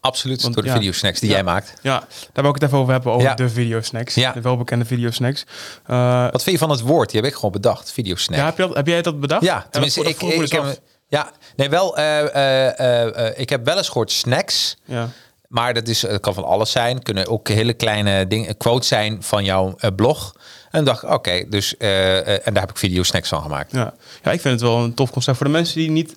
Absoluut. 0.00 0.42
Want, 0.42 0.54
Door 0.54 0.62
de 0.62 0.68
ja. 0.68 0.74
videosnacks 0.76 1.20
die 1.20 1.28
Ja. 1.28 1.34
jij 1.34 1.44
maakt. 1.44 1.72
Ja, 1.82 1.98
daar 2.32 2.44
wil 2.44 2.48
ik 2.48 2.54
het 2.54 2.62
even 2.62 2.78
over 2.78 2.92
hebben, 2.92 3.12
over 3.12 3.28
Ja. 3.28 3.34
de 3.34 3.48
videosnacks. 3.48 4.14
Ja. 4.14 4.32
De 4.32 4.40
welbekende 4.40 4.84
videosnacks. 4.84 5.44
Eh 5.86 6.22
Wat 6.30 6.42
vind 6.42 6.58
je 6.58 6.58
van 6.58 6.70
het 6.70 6.80
woord? 6.80 7.10
Die 7.10 7.20
heb 7.20 7.28
ik 7.30 7.34
gewoon 7.34 7.50
bedacht, 7.52 7.92
videosnack. 7.92 8.38
ja, 8.38 8.44
heb, 8.44 8.56
je 8.56 8.66
dat, 8.66 8.76
heb 8.76 8.86
jij 8.86 9.02
dat 9.02 9.20
bedacht? 9.20 9.42
Ja, 9.44 9.66
tenminste, 9.70 10.02
dat 10.02 10.08
ik, 10.10 10.50
heb, 10.52 10.78
ja, 11.08 11.30
nee, 11.56 11.68
wel, 11.68 11.96
eh, 11.96 13.26
eh, 13.26 13.38
ik 13.38 13.48
heb 13.50 13.64
wel 13.64 13.76
eens 13.76 13.86
gehoord 13.88 14.12
snacks, 14.12 14.76
Ja. 14.84 15.08
maar 15.48 15.74
dat 15.74 15.88
is, 15.88 16.02
het 16.02 16.20
kan 16.20 16.34
van 16.34 16.44
alles 16.44 16.70
zijn. 16.70 17.02
Kunnen 17.02 17.26
ook 17.26 17.48
hele 17.48 17.72
kleine 17.72 18.26
dingen, 18.26 18.56
quotes 18.56 18.88
zijn 18.88 19.22
van 19.22 19.44
jouw 19.44 19.74
blog. 19.96 20.34
En 20.70 20.84
dacht 20.84 21.04
oké, 21.04 21.44
dus, 21.48 21.76
en 21.76 22.40
daar 22.52 22.60
heb 22.62 22.70
ik 22.70 22.78
video 22.78 23.02
snacks 23.02 23.28
van 23.28 23.42
gemaakt. 23.42 23.72
Ja. 23.72 23.94
ja, 24.22 24.30
ik 24.32 24.40
vind 24.40 24.60
het 24.60 24.62
wel 24.70 24.78
een 24.78 24.94
tof 24.94 25.10
concept. 25.10 25.36
Voor 25.36 25.46
de 25.46 25.52
mensen 25.52 25.76
die, 25.78 25.90
niet, 25.90 26.14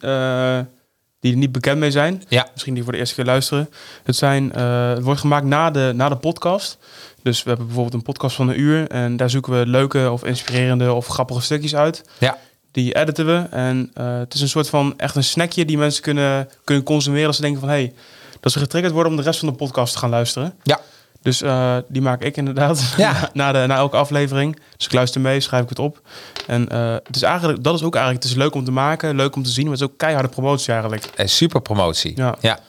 die 1.23 1.31
er 1.31 1.37
niet 1.37 1.51
bekend 1.51 1.79
mee 1.79 1.91
zijn, 1.91 2.23
Ja. 2.27 2.47
misschien 2.53 2.73
die 2.73 2.83
voor 2.83 2.91
de 2.91 2.97
eerste 2.97 3.15
keer 3.15 3.25
luisteren. 3.25 3.69
Het, 4.03 4.15
zijn, 4.15 4.53
eh, 4.53 4.89
het 4.89 5.03
wordt 5.03 5.19
gemaakt 5.19 5.45
na 5.45 5.71
de, 5.71 5.91
na 5.95 6.09
de 6.09 6.15
podcast. 6.15 6.77
Dus 7.21 7.43
we 7.43 7.47
hebben 7.49 7.65
bijvoorbeeld 7.65 7.95
een 7.95 8.01
podcast 8.13 8.35
van 8.35 8.49
een 8.49 8.59
uur. 8.59 8.87
En 8.87 9.17
daar 9.17 9.29
zoeken 9.29 9.59
we 9.59 9.65
leuke 9.67 10.11
of 10.11 10.23
inspirerende 10.25 10.93
of 10.93 11.07
grappige 11.07 11.41
stukjes 11.41 11.75
uit. 11.75 12.03
Ja, 12.19 12.37
Die 12.71 12.95
editen 12.95 13.25
we. 13.25 13.47
En 13.51 13.91
eh, 13.93 14.17
het 14.17 14.33
is 14.33 14.41
een 14.41 14.47
soort 14.49 14.69
van 14.69 14.93
echt 14.97 15.15
een 15.15 15.23
snackje 15.23 15.65
die 15.65 15.77
mensen 15.77 16.01
kunnen, 16.03 16.49
kunnen 16.63 16.83
consumeren. 16.83 17.27
Als 17.27 17.35
ze 17.35 17.41
denken 17.41 17.59
van, 17.59 17.69
hé, 17.69 17.75
hey, 17.75 17.93
dat 18.39 18.51
ze 18.51 18.59
getriggerd 18.59 18.93
worden 18.93 19.11
om 19.11 19.17
de 19.17 19.23
rest 19.23 19.39
van 19.39 19.47
de 19.49 19.55
podcast 19.55 19.93
te 19.93 19.99
gaan 19.99 20.09
luisteren. 20.09 20.53
ja, 20.63 20.79
Dus 21.23 21.41
eh, 21.41 21.77
die 21.87 22.01
maak 22.01 22.21
ik 22.21 22.37
inderdaad 22.37 22.93
Ja. 22.97 23.29
na, 23.33 23.51
de, 23.51 23.63
na 23.67 23.75
elke 23.75 23.95
aflevering. 23.97 24.59
Dus 24.77 24.85
ik 24.85 24.93
luister 24.93 25.21
mee, 25.21 25.39
schrijf 25.39 25.63
ik 25.63 25.69
het 25.69 25.79
op. 25.79 26.01
En 26.47 26.69
eh, 26.69 26.93
het 27.03 27.15
is 27.15 27.21
eigenlijk, 27.21 27.63
dat 27.63 27.75
is 27.75 27.83
ook 27.83 27.95
eigenlijk, 27.95 28.23
het 28.23 28.33
is 28.33 28.37
leuk 28.39 28.53
om 28.55 28.63
te 28.63 28.71
maken, 28.71 29.15
leuk 29.15 29.35
om 29.35 29.43
te 29.43 29.49
zien, 29.49 29.63
maar 29.63 29.73
het 29.73 29.81
is 29.81 29.87
ook 29.87 29.97
keiharde 29.97 30.27
promotie 30.29 30.71
eigenlijk. 30.73 31.05
eh, 31.15 31.27
super 31.27 31.61
promotie. 31.61 32.11
Ja. 32.15 32.35
ja. 32.39 32.59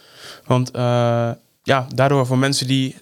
Want 0.45 0.71
eh, 0.71 1.31
ja, 1.63 1.87
daardoor 1.95 2.27
voor 2.27 2.39
mensen 2.39 2.67
die, 2.67 2.97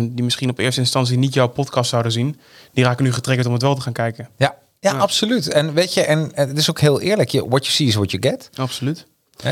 die 0.00 0.24
misschien 0.24 0.50
op 0.50 0.58
eerste 0.58 0.80
instantie 0.80 1.18
niet 1.18 1.34
jouw 1.34 1.48
podcast 1.48 1.90
zouden 1.90 2.12
zien, 2.12 2.40
die 2.72 2.84
raken 2.84 3.04
nu 3.04 3.12
getriggerd 3.12 3.46
om 3.46 3.52
het 3.52 3.62
wel 3.62 3.74
te 3.74 3.80
gaan 3.80 3.92
kijken. 3.92 4.28
Ja, 4.36 4.54
ja, 4.80 4.92
absoluut. 4.92 5.48
En 5.48 5.74
weet 5.74 5.94
je, 5.94 6.02
en 6.02 6.30
het 6.34 6.58
is 6.58 6.70
ook 6.70 6.80
heel 6.80 7.00
eerlijk. 7.00 7.28
Je, 7.28 7.48
what 7.48 7.62
you 7.66 7.72
see 7.76 7.86
is 7.86 7.94
what 7.94 8.10
you 8.10 8.22
get. 8.22 8.50
Absoluut. 8.56 9.06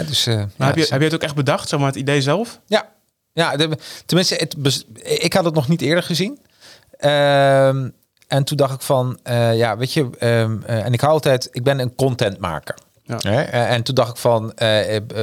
Dus, 0.06 0.24
heb, 0.24 0.76
je, 0.76 0.86
heb 0.88 0.98
je 0.98 1.04
het 1.04 1.14
ook 1.14 1.22
echt 1.22 1.34
bedacht, 1.34 1.68
zeg 1.68 1.78
maar, 1.78 1.88
het 1.88 1.96
idee 1.98 2.22
zelf? 2.22 2.60
Ja, 2.66 2.88
ja 3.34 3.56
de- 3.56 3.78
tenminste, 4.06 4.34
het, 4.34 4.84
ik 5.02 5.32
had 5.32 5.44
het 5.44 5.54
nog 5.54 5.68
niet 5.68 5.80
eerder 5.80 6.02
gezien. 6.04 6.38
Ehm, 6.98 7.88
en 8.28 8.44
toen 8.44 8.56
dacht 8.56 8.74
ik 8.74 8.80
van, 8.80 9.18
eh, 9.22 9.56
ja, 9.56 9.76
weet 9.76 9.92
je, 9.92 10.08
ehm, 10.18 10.56
eh, 10.66 10.84
en 10.84 10.92
ik 10.92 11.00
hou 11.00 11.12
altijd, 11.12 11.48
ik 11.50 11.62
ben 11.62 11.78
een 11.78 11.94
contentmaker. 11.94 12.74
Ja. 13.02 13.16
Hè? 13.18 13.42
Eh, 13.42 13.70
en 13.70 13.82
toen 13.82 13.94
dacht 13.94 14.10
ik 14.10 14.16
van, 14.16 14.52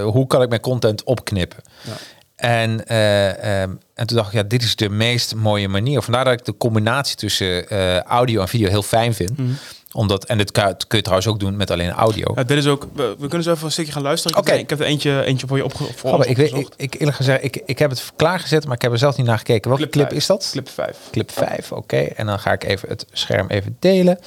hoe 0.03 0.27
kan 0.27 0.41
ik 0.41 0.49
mijn 0.49 0.61
content 0.61 1.03
opknippen? 1.03 1.63
Ja. 1.81 1.93
En, 2.35 2.85
eh, 2.87 3.61
ehm, 3.61 3.71
en 3.93 4.07
toen 4.07 4.17
dacht 4.17 4.27
ik, 4.27 4.33
ja, 4.33 4.43
dit 4.43 4.63
is 4.63 4.75
de 4.75 4.89
meest 4.89 5.35
mooie 5.35 5.67
manier. 5.67 6.01
Vandaar 6.01 6.23
dat 6.23 6.33
ik 6.33 6.45
de 6.45 6.57
combinatie 6.57 7.15
tussen 7.15 7.67
audio 8.03 8.41
en 8.41 8.47
video 8.47 8.69
heel 8.69 8.83
fijn 8.83 9.13
vind. 9.13 9.37
Mhm. 9.37 9.51
Omdat, 9.93 10.25
en 10.25 10.37
dit 10.37 10.51
kun, 10.51 10.75
je 10.87 11.01
trouwens 11.01 11.27
ook 11.27 11.39
doen 11.39 11.55
met 11.55 11.71
alleen 11.71 11.89
audio. 11.89 12.31
Ja, 12.35 12.43
dit 12.43 12.57
is 12.57 12.67
ook, 12.67 12.87
we, 12.93 13.15
we 13.19 13.27
kunnen 13.27 13.43
zo 13.43 13.51
even 13.51 13.65
een 13.65 13.71
stukje 13.71 13.91
gaan 13.91 14.01
luisteren. 14.01 14.37
Ik 14.37 14.43
heb 14.43 14.53
Oké. 14.53 14.63
Ik 14.63 14.69
heb 14.69 14.79
er 14.79 14.85
eentje, 14.85 15.23
eentje 15.23 15.47
voor 15.47 15.57
je 15.57 15.63
opge 15.63 15.83
voor 15.95 16.25
ik, 16.25 16.37
weet, 16.37 16.69
ik, 16.75 16.93
eerlijk 16.93 17.15
gezegd, 17.17 17.43
ik, 17.43 17.61
ik 17.65 17.79
heb 17.79 17.89
het 17.89 18.11
klaargezet, 18.15 18.65
maar 18.65 18.75
ik 18.75 18.81
heb 18.81 18.91
er 18.91 18.97
zelf 18.97 19.17
niet 19.17 19.25
naar 19.25 19.37
gekeken. 19.37 19.69
Welke 19.69 19.89
clip, 19.89 20.13
is 20.13 20.25
dat? 20.25 20.49
Clip 20.51 20.69
5. 20.69 20.97
Clip 21.11 21.31
5, 21.31 21.71
oké. 21.71 21.97
En 21.97 22.25
dan 22.25 22.39
ga 22.39 22.51
ik 22.51 22.63
even 22.63 22.89
het 22.89 23.05
scherm 23.11 23.47
even 23.47 23.77
delen. 23.79 24.17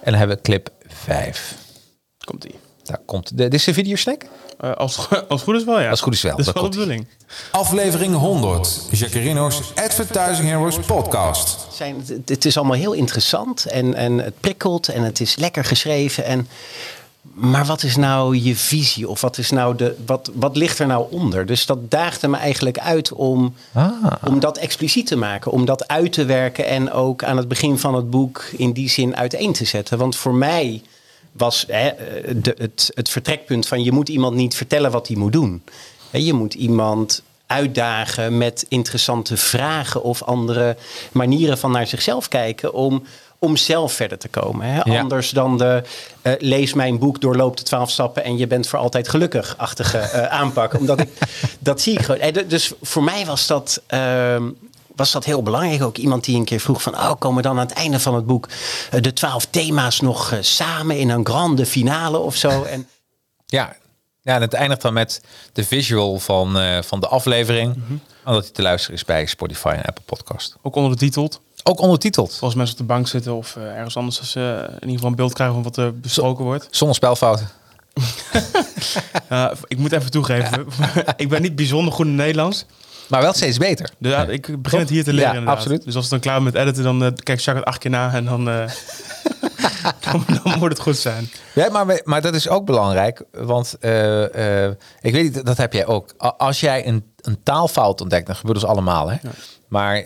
En 0.00 0.10
dan 0.10 0.14
hebben 0.14 0.36
we 0.36 0.42
clip 0.42 0.70
5. 0.86 1.54
Komt 2.24 2.44
ie. 2.44 2.54
Daar 2.82 3.00
komt 3.06 3.28
de, 3.28 3.34
dit 3.34 3.54
is 3.54 3.64
de 3.64 3.74
videosnack? 3.74 4.22
Eh, 4.62 4.72
als, 4.72 5.08
als 5.28 5.42
goed 5.42 5.54
is 5.56 5.64
wel, 5.64 5.80
ja. 5.80 5.90
Als 5.90 6.00
goed 6.00 6.14
is 6.14 6.22
wel, 6.22 6.36
Dat 6.36 6.46
is 6.46 6.52
wel 6.52 6.62
de 6.62 6.68
bedoeling. 6.68 7.06
Aflevering 7.50 8.14
100. 8.14 8.80
Jacarino's 8.90 9.60
Advertising 9.74 10.48
Heroes 10.48 10.78
podcast. 10.78 11.66
zijn, 11.72 12.02
het- 12.06 12.28
het 12.28 12.44
is 12.44 12.56
allemaal 12.56 12.76
heel 12.76 12.92
interessant 12.92 13.64
en, 13.66 13.94
en 13.94 14.18
het 14.18 14.40
prikkelt 14.40 14.88
en 14.88 15.02
het 15.02 15.20
is 15.20 15.36
lekker 15.36 15.64
geschreven. 15.64 16.24
En, 16.24 16.48
maar 17.22 17.64
wat 17.64 17.82
is 17.82 17.96
nou 17.96 18.36
je 18.36 18.56
visie 18.56 19.08
of 19.08 19.20
wat, 19.20 19.38
is 19.38 19.50
nou 19.50 19.76
de, 19.76 19.96
wat, 20.06 20.30
wat 20.34 20.56
ligt 20.56 20.78
er 20.78 20.86
nou 20.86 21.06
onder? 21.10 21.46
Dus 21.46 21.66
dat 21.66 21.90
daagde 21.90 22.28
me 22.28 22.36
eigenlijk 22.36 22.78
uit 22.78 23.12
om, 23.12 23.54
om 24.26 24.40
dat 24.40 24.56
expliciet 24.58 25.06
te 25.06 25.16
maken, 25.16 25.50
om 25.50 25.64
dat 25.64 25.88
uit 25.88 26.12
te 26.12 26.24
werken 26.24 26.66
en 26.66 26.92
ook 26.92 27.24
aan 27.24 27.36
het 27.36 27.48
begin 27.48 27.78
van 27.78 27.94
het 27.94 28.10
boek 28.10 28.44
in 28.56 28.72
die 28.72 28.88
zin 28.88 29.16
uiteen 29.16 29.52
te 29.52 29.64
zetten. 29.64 29.98
Want 29.98 30.16
voor 30.16 30.34
mij 30.34 30.82
was 31.32 31.64
hè, 31.68 31.90
de, 32.40 32.54
het, 32.58 32.90
het 32.94 33.08
vertrekpunt 33.08 33.68
van 33.68 33.84
je 33.84 33.92
moet 33.92 34.08
iemand 34.08 34.34
niet 34.34 34.54
vertellen 34.54 34.90
wat 34.90 35.08
hij 35.08 35.16
moet 35.16 35.32
doen. 35.32 35.62
Je 36.10 36.32
moet 36.32 36.54
iemand 36.54 37.22
uitdagen 37.52 38.38
met 38.38 38.66
interessante 38.68 39.36
vragen 39.36 40.02
of 40.02 40.22
andere 40.22 40.76
manieren 41.12 41.58
van 41.58 41.70
naar 41.70 41.86
zichzelf 41.86 42.28
kijken 42.28 42.72
om, 42.72 43.02
om 43.38 43.56
zelf 43.56 43.92
verder 43.92 44.18
te 44.18 44.28
komen. 44.28 44.66
Hè? 44.66 44.80
Ja. 44.92 45.00
Anders 45.00 45.30
dan 45.30 45.58
de 45.58 45.82
eh, 46.22 46.32
lees 46.38 46.74
mijn 46.74 46.98
boek, 46.98 47.20
doorloop 47.20 47.56
de 47.56 47.62
twaalf 47.62 47.90
stappen 47.90 48.24
en 48.24 48.36
je 48.36 48.46
bent 48.46 48.66
voor 48.66 48.78
altijd 48.78 49.08
gelukkig-achtige 49.08 49.98
eh, 49.98 50.26
aanpak. 50.26 50.74
Omdat 50.78 51.00
ik, 51.00 51.08
dat 51.58 51.80
zie 51.80 51.92
ik 51.92 52.02
gewoon. 52.02 52.32
Dus 52.48 52.72
voor 52.82 53.02
mij 53.02 53.26
was 53.26 53.46
dat, 53.46 53.82
ehm, 53.86 54.50
was 54.94 55.12
dat 55.12 55.24
heel 55.24 55.42
belangrijk. 55.42 55.82
Ook 55.82 55.96
iemand 55.96 56.24
die 56.24 56.36
een 56.36 56.44
keer 56.44 56.60
vroeg 56.60 56.82
van, 56.82 56.94
oh, 56.94 57.12
komen 57.18 57.42
dan 57.42 57.58
aan 57.58 57.66
het 57.66 57.76
einde 57.76 58.00
van 58.00 58.14
het 58.14 58.26
boek 58.26 58.48
eh, 58.90 59.00
de 59.00 59.12
twaalf 59.12 59.46
thema's 59.46 60.00
nog 60.00 60.32
eh, 60.32 60.38
samen 60.40 60.98
in 60.98 61.10
een 61.10 61.26
grande 61.26 61.66
finale 61.66 62.18
of 62.18 62.36
zo? 62.36 62.62
En 62.62 62.88
Ja. 63.46 63.76
ja, 64.20 64.34
en 64.34 64.40
het 64.40 64.54
eindigt 64.54 64.82
dan 64.82 64.92
met 64.92 65.20
de 65.52 65.64
visual 65.64 66.18
van, 66.18 66.58
eh, 66.58 66.82
van 66.82 67.00
de 67.00 67.08
aflevering. 67.08 67.76
Omdat 68.24 68.42
hij 68.42 68.52
te 68.52 68.62
luisteren 68.62 68.96
is 68.96 69.04
bij 69.04 69.26
Spotify 69.26 69.74
en 69.76 69.84
Apple 69.84 70.04
Podcast. 70.04 70.56
Ook 70.62 70.74
ondertiteld. 70.74 71.40
Ook 71.62 71.80
ondertiteld. 71.80 72.38
Als 72.40 72.54
mensen 72.54 72.74
op 72.74 72.80
de 72.80 72.86
bank 72.86 73.08
zitten 73.08 73.34
of 73.34 73.56
ergens 73.56 73.96
anders 73.96 74.18
als 74.18 74.30
ze 74.30 74.64
in 74.66 74.74
ieder 74.80 74.94
geval 74.94 75.08
een 75.10 75.16
beeld 75.16 75.32
krijgen 75.32 75.54
van 75.54 75.64
wat 75.64 75.76
er 75.76 76.00
besproken 76.00 76.44
wordt. 76.44 76.68
Zonder 76.70 76.96
spelfouten. 76.96 77.48
Eh, 79.28 79.50
ik 79.66 79.78
moet 79.78 79.92
even 79.92 80.10
toegeven, 80.10 80.66
ik 81.16 81.28
ben 81.28 81.42
niet 81.42 81.56
bijzonder 81.56 81.92
goed 81.92 82.06
in 82.06 82.14
Nederlands. 82.14 82.64
Maar 83.12 83.22
wel 83.22 83.32
steeds 83.32 83.58
beter. 83.58 83.90
Dus, 83.98 84.12
ja, 84.12 84.24
ik 84.24 84.62
begin 84.62 84.78
het 84.78 84.88
hier 84.88 85.04
te 85.04 85.12
leren 85.12 85.28
Ja, 85.28 85.34
inderdaad. 85.34 85.56
absoluut. 85.56 85.84
Dus 85.84 85.94
als 85.94 86.04
het 86.04 86.12
dan 86.12 86.20
klaar 86.20 86.42
met 86.42 86.54
editen, 86.54 86.82
dan 86.82 87.02
uh, 87.02 87.08
kijk 87.22 87.40
Jacques 87.40 87.56
het 87.56 87.64
acht 87.64 87.78
keer 87.78 87.90
na 87.90 88.12
en 88.12 88.24
dan, 88.24 88.48
uh, 88.48 88.54
dan, 90.10 90.24
dan, 90.42 90.58
moet 90.58 90.68
het 90.68 90.80
goed 90.80 90.96
zijn. 90.96 91.30
Ja, 91.54 91.68
maar, 91.68 92.00
maar 92.04 92.20
dat 92.20 92.34
is 92.34 92.48
ook 92.48 92.66
belangrijk, 92.66 93.22
want 93.32 93.76
uh, 93.80 94.64
ik 95.00 95.12
weet 95.12 95.22
niet, 95.22 95.46
dat 95.46 95.56
heb 95.56 95.72
jij 95.72 95.86
ook. 95.86 96.12
Als 96.16 96.60
jij 96.60 96.86
een, 96.86 97.04
een 97.20 97.42
taalfout 97.42 98.00
ontdekt, 98.00 98.26
dan 98.26 98.36
gebeurt 98.36 98.60
dat 98.60 98.70
allemaal, 98.70 99.08
hè? 99.08 99.16
Ja. 99.22 99.30
Maar 99.68 99.96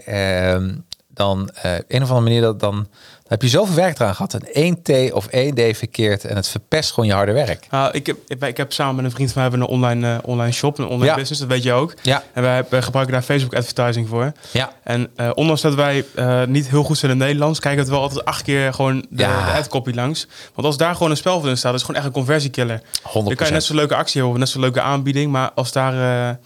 dan 1.16 1.50
een 1.88 2.02
of 2.02 2.08
andere 2.08 2.20
manier 2.20 2.40
dat 2.40 2.60
dan 2.60 2.86
heb 3.26 3.42
je 3.42 3.48
zoveel 3.48 3.74
werk 3.74 3.98
eraan 3.98 4.14
gehad. 4.14 4.34
En 4.34 4.52
één 4.52 4.82
T 4.82 5.12
of 5.12 5.26
één 5.26 5.54
D 5.54 5.76
verkeerd 5.76 6.24
en 6.24 6.36
het 6.36 6.48
verpest 6.48 6.92
gewoon 6.92 7.08
je 7.08 7.14
harde 7.14 7.32
werk. 7.32 7.66
Uh, 7.74 7.88
ik, 7.92 8.06
heb, 8.06 8.16
ik, 8.28 8.42
ik, 8.42 8.56
heb 8.56 8.72
samen 8.72 8.94
met 8.94 9.04
een 9.04 9.10
vriend 9.10 9.32
van 9.32 9.42
mij 9.42 9.50
hebben 9.50 9.68
een 9.68 9.74
online, 9.74 10.12
uh, 10.14 10.18
online 10.22 10.52
shop, 10.52 10.78
een 10.78 10.84
online 10.84 11.04
ja. 11.04 11.14
business, 11.14 11.40
dat 11.40 11.48
weet 11.48 11.62
je 11.62 11.72
ook. 11.72 11.94
Ja. 12.02 12.22
En 12.32 12.42
wij, 12.42 12.64
wij 12.68 12.82
gebruiken 12.82 13.14
daar 13.14 13.22
Facebook 13.24 13.54
advertising 13.54 14.08
voor. 14.08 14.32
Ja. 14.50 14.72
En 14.82 15.10
uh, 15.16 15.30
ondanks 15.34 15.62
dat 15.62 15.74
wij 15.74 16.04
niet 16.46 16.68
heel 16.68 16.82
goed 16.82 16.98
zijn 16.98 17.12
in 17.12 17.18
het 17.18 17.26
Nederlands, 17.26 17.60
kijken 17.60 17.78
we 17.78 17.86
het 17.86 17.94
wel 17.94 18.02
altijd 18.08 18.24
acht 18.24 18.42
keer 18.42 18.74
gewoon 18.74 19.06
de, 19.10 19.22
Ja. 19.22 19.44
de 19.44 19.58
ad-copy 19.58 19.92
langs. 19.92 20.26
Want 20.54 20.66
als 20.66 20.76
daar 20.76 20.94
gewoon 20.94 21.10
een 21.10 21.16
spel 21.16 21.40
voor 21.40 21.48
in 21.48 21.56
staat, 21.56 21.70
dat 21.70 21.80
is 21.80 21.86
gewoon 21.86 22.00
echt 22.00 22.06
een 22.06 22.14
conversiekiller. 22.22 22.80
100%. 22.80 23.12
Dan 23.12 23.34
kan 23.34 23.46
je 23.46 23.52
net 23.52 23.64
zo'n 23.64 23.76
leuke 23.76 23.94
actie 23.94 24.20
hebben, 24.20 24.40
net 24.40 24.48
zo'n 24.48 24.60
leuke 24.60 24.80
aanbieding, 24.80 25.32
maar 25.32 25.50
als 25.54 25.72
daar... 25.72 26.38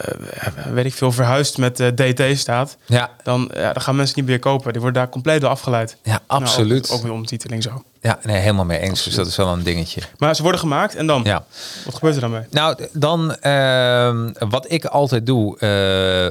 uh, 0.00 0.72
weet 0.72 0.84
ik 0.84 0.94
veel, 0.94 1.12
verhuisd 1.12 1.58
met 1.58 1.80
uh, 1.80 1.88
DT 1.88 2.38
staat, 2.38 2.76
Ja. 2.86 3.10
dan, 3.22 3.50
ja, 3.54 3.72
dan 3.72 3.82
gaan 3.82 3.96
mensen 3.96 4.16
niet 4.16 4.26
meer 4.26 4.38
kopen. 4.38 4.72
Die 4.72 4.80
worden 4.82 5.02
daar 5.02 5.10
compleet 5.10 5.40
door 5.40 5.50
afgeleid. 5.50 5.96
Ja, 6.02 6.20
absoluut. 6.26 6.82
Nou, 6.82 6.94
ook, 6.94 7.02
met 7.02 7.12
ondertiteling 7.12 7.62
zo. 7.62 7.82
Ja, 8.00 8.18
nee, 8.22 8.36
helemaal 8.36 8.64
mee 8.64 8.78
eens. 8.78 9.04
Dus 9.04 9.14
dat 9.14 9.26
is 9.26 9.36
wel 9.36 9.48
een 9.52 9.62
dingetje. 9.62 10.00
Maar 10.18 10.36
ze 10.36 10.42
worden 10.42 10.60
gemaakt 10.60 10.94
en 10.94 11.06
dan? 11.06 11.22
Ja. 11.24 11.44
Wat 11.84 11.94
gebeurt 11.94 12.14
er 12.14 12.20
dan 12.20 12.30
mee? 12.30 12.42
Nou, 12.50 12.76
dan 12.92 13.36
uh, 13.42 14.48
wat 14.48 14.70
ik 14.70 14.84
altijd 14.84 15.26
doe, 15.26 15.56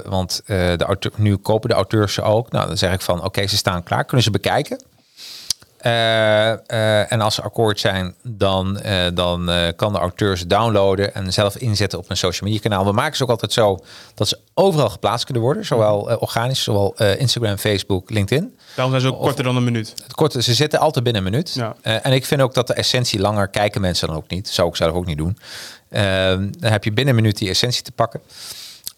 want 0.05 0.41
de 0.45 0.84
auteur, 0.86 1.12
nu 1.16 1.36
kopen 1.36 1.70
de 1.70 1.76
auteurs 1.76 2.14
ze 2.14 2.22
ook. 2.22 2.51
Nou, 2.51 2.68
dan 2.68 2.78
zeg 2.78 2.93
ik 2.93 3.01
van, 3.01 3.18
oké, 3.18 3.26
okay, 3.26 3.47
ze 3.47 3.57
staan 3.57 3.84
klaar. 3.84 4.05
Kunnen 4.05 4.24
ze 4.24 4.32
bekijken? 4.32 4.82
Uh, 5.86 7.11
en 7.11 7.21
als 7.21 7.36
ze 7.36 7.41
akkoord 7.41 7.79
zijn, 7.79 8.15
dan, 8.23 8.79
uh, 8.86 9.05
dan 9.13 9.49
kan 9.75 9.93
de 9.93 9.99
auteur 9.99 10.38
ze 10.38 10.47
downloaden 10.47 11.13
en 11.13 11.34
zelf 11.34 11.55
inzetten 11.55 11.99
op 11.99 12.09
een 12.09 12.17
social 12.17 12.49
media 12.49 12.69
kanaal. 12.69 12.86
We 12.86 12.91
maken 12.91 13.17
ze 13.17 13.23
ook 13.23 13.29
altijd 13.29 13.53
zo 13.53 13.79
dat 14.15 14.27
ze 14.27 14.39
overal 14.53 14.89
geplaatst 14.89 15.25
kunnen 15.25 15.43
worden, 15.43 15.65
zowel 15.65 16.17
organisch, 16.19 16.63
zowel 16.63 16.95
Instagram, 17.17 17.57
Facebook, 17.57 18.09
LinkedIn. 18.09 18.57
Daarom 18.75 18.93
zijn 18.93 19.01
ze 19.01 19.13
ook 19.13 19.19
of, 19.19 19.25
korter 19.25 19.43
dan 19.43 19.55
een 19.55 19.63
minuut. 19.63 19.93
Het 20.03 20.13
korte, 20.13 20.41
ze 20.41 20.53
zitten 20.53 20.79
altijd 20.79 21.03
binnen 21.03 21.25
een 21.25 21.32
minuut. 21.32 21.53
Ja. 21.53 21.75
en 21.82 22.11
ik 22.11 22.25
vind 22.25 22.41
ook 22.41 22.53
dat 22.53 22.67
de 22.67 22.73
essentie 22.73 23.19
langer 23.19 23.47
kijken 23.47 23.82
mensen 23.82 24.07
dan 24.07 24.15
ook 24.15 24.29
niet. 24.29 24.49
Zou 24.49 24.67
ik 24.67 24.75
zelf 24.75 24.93
ook 24.93 25.05
niet 25.05 25.17
doen. 25.17 25.38
Ehm, 25.89 26.47
dan 26.59 26.71
heb 26.71 26.84
je 26.84 26.91
binnen 26.91 27.15
een 27.15 27.21
minuut 27.21 27.38
die 27.38 27.49
essentie 27.49 27.84
te 27.84 27.91
pakken. 27.91 28.21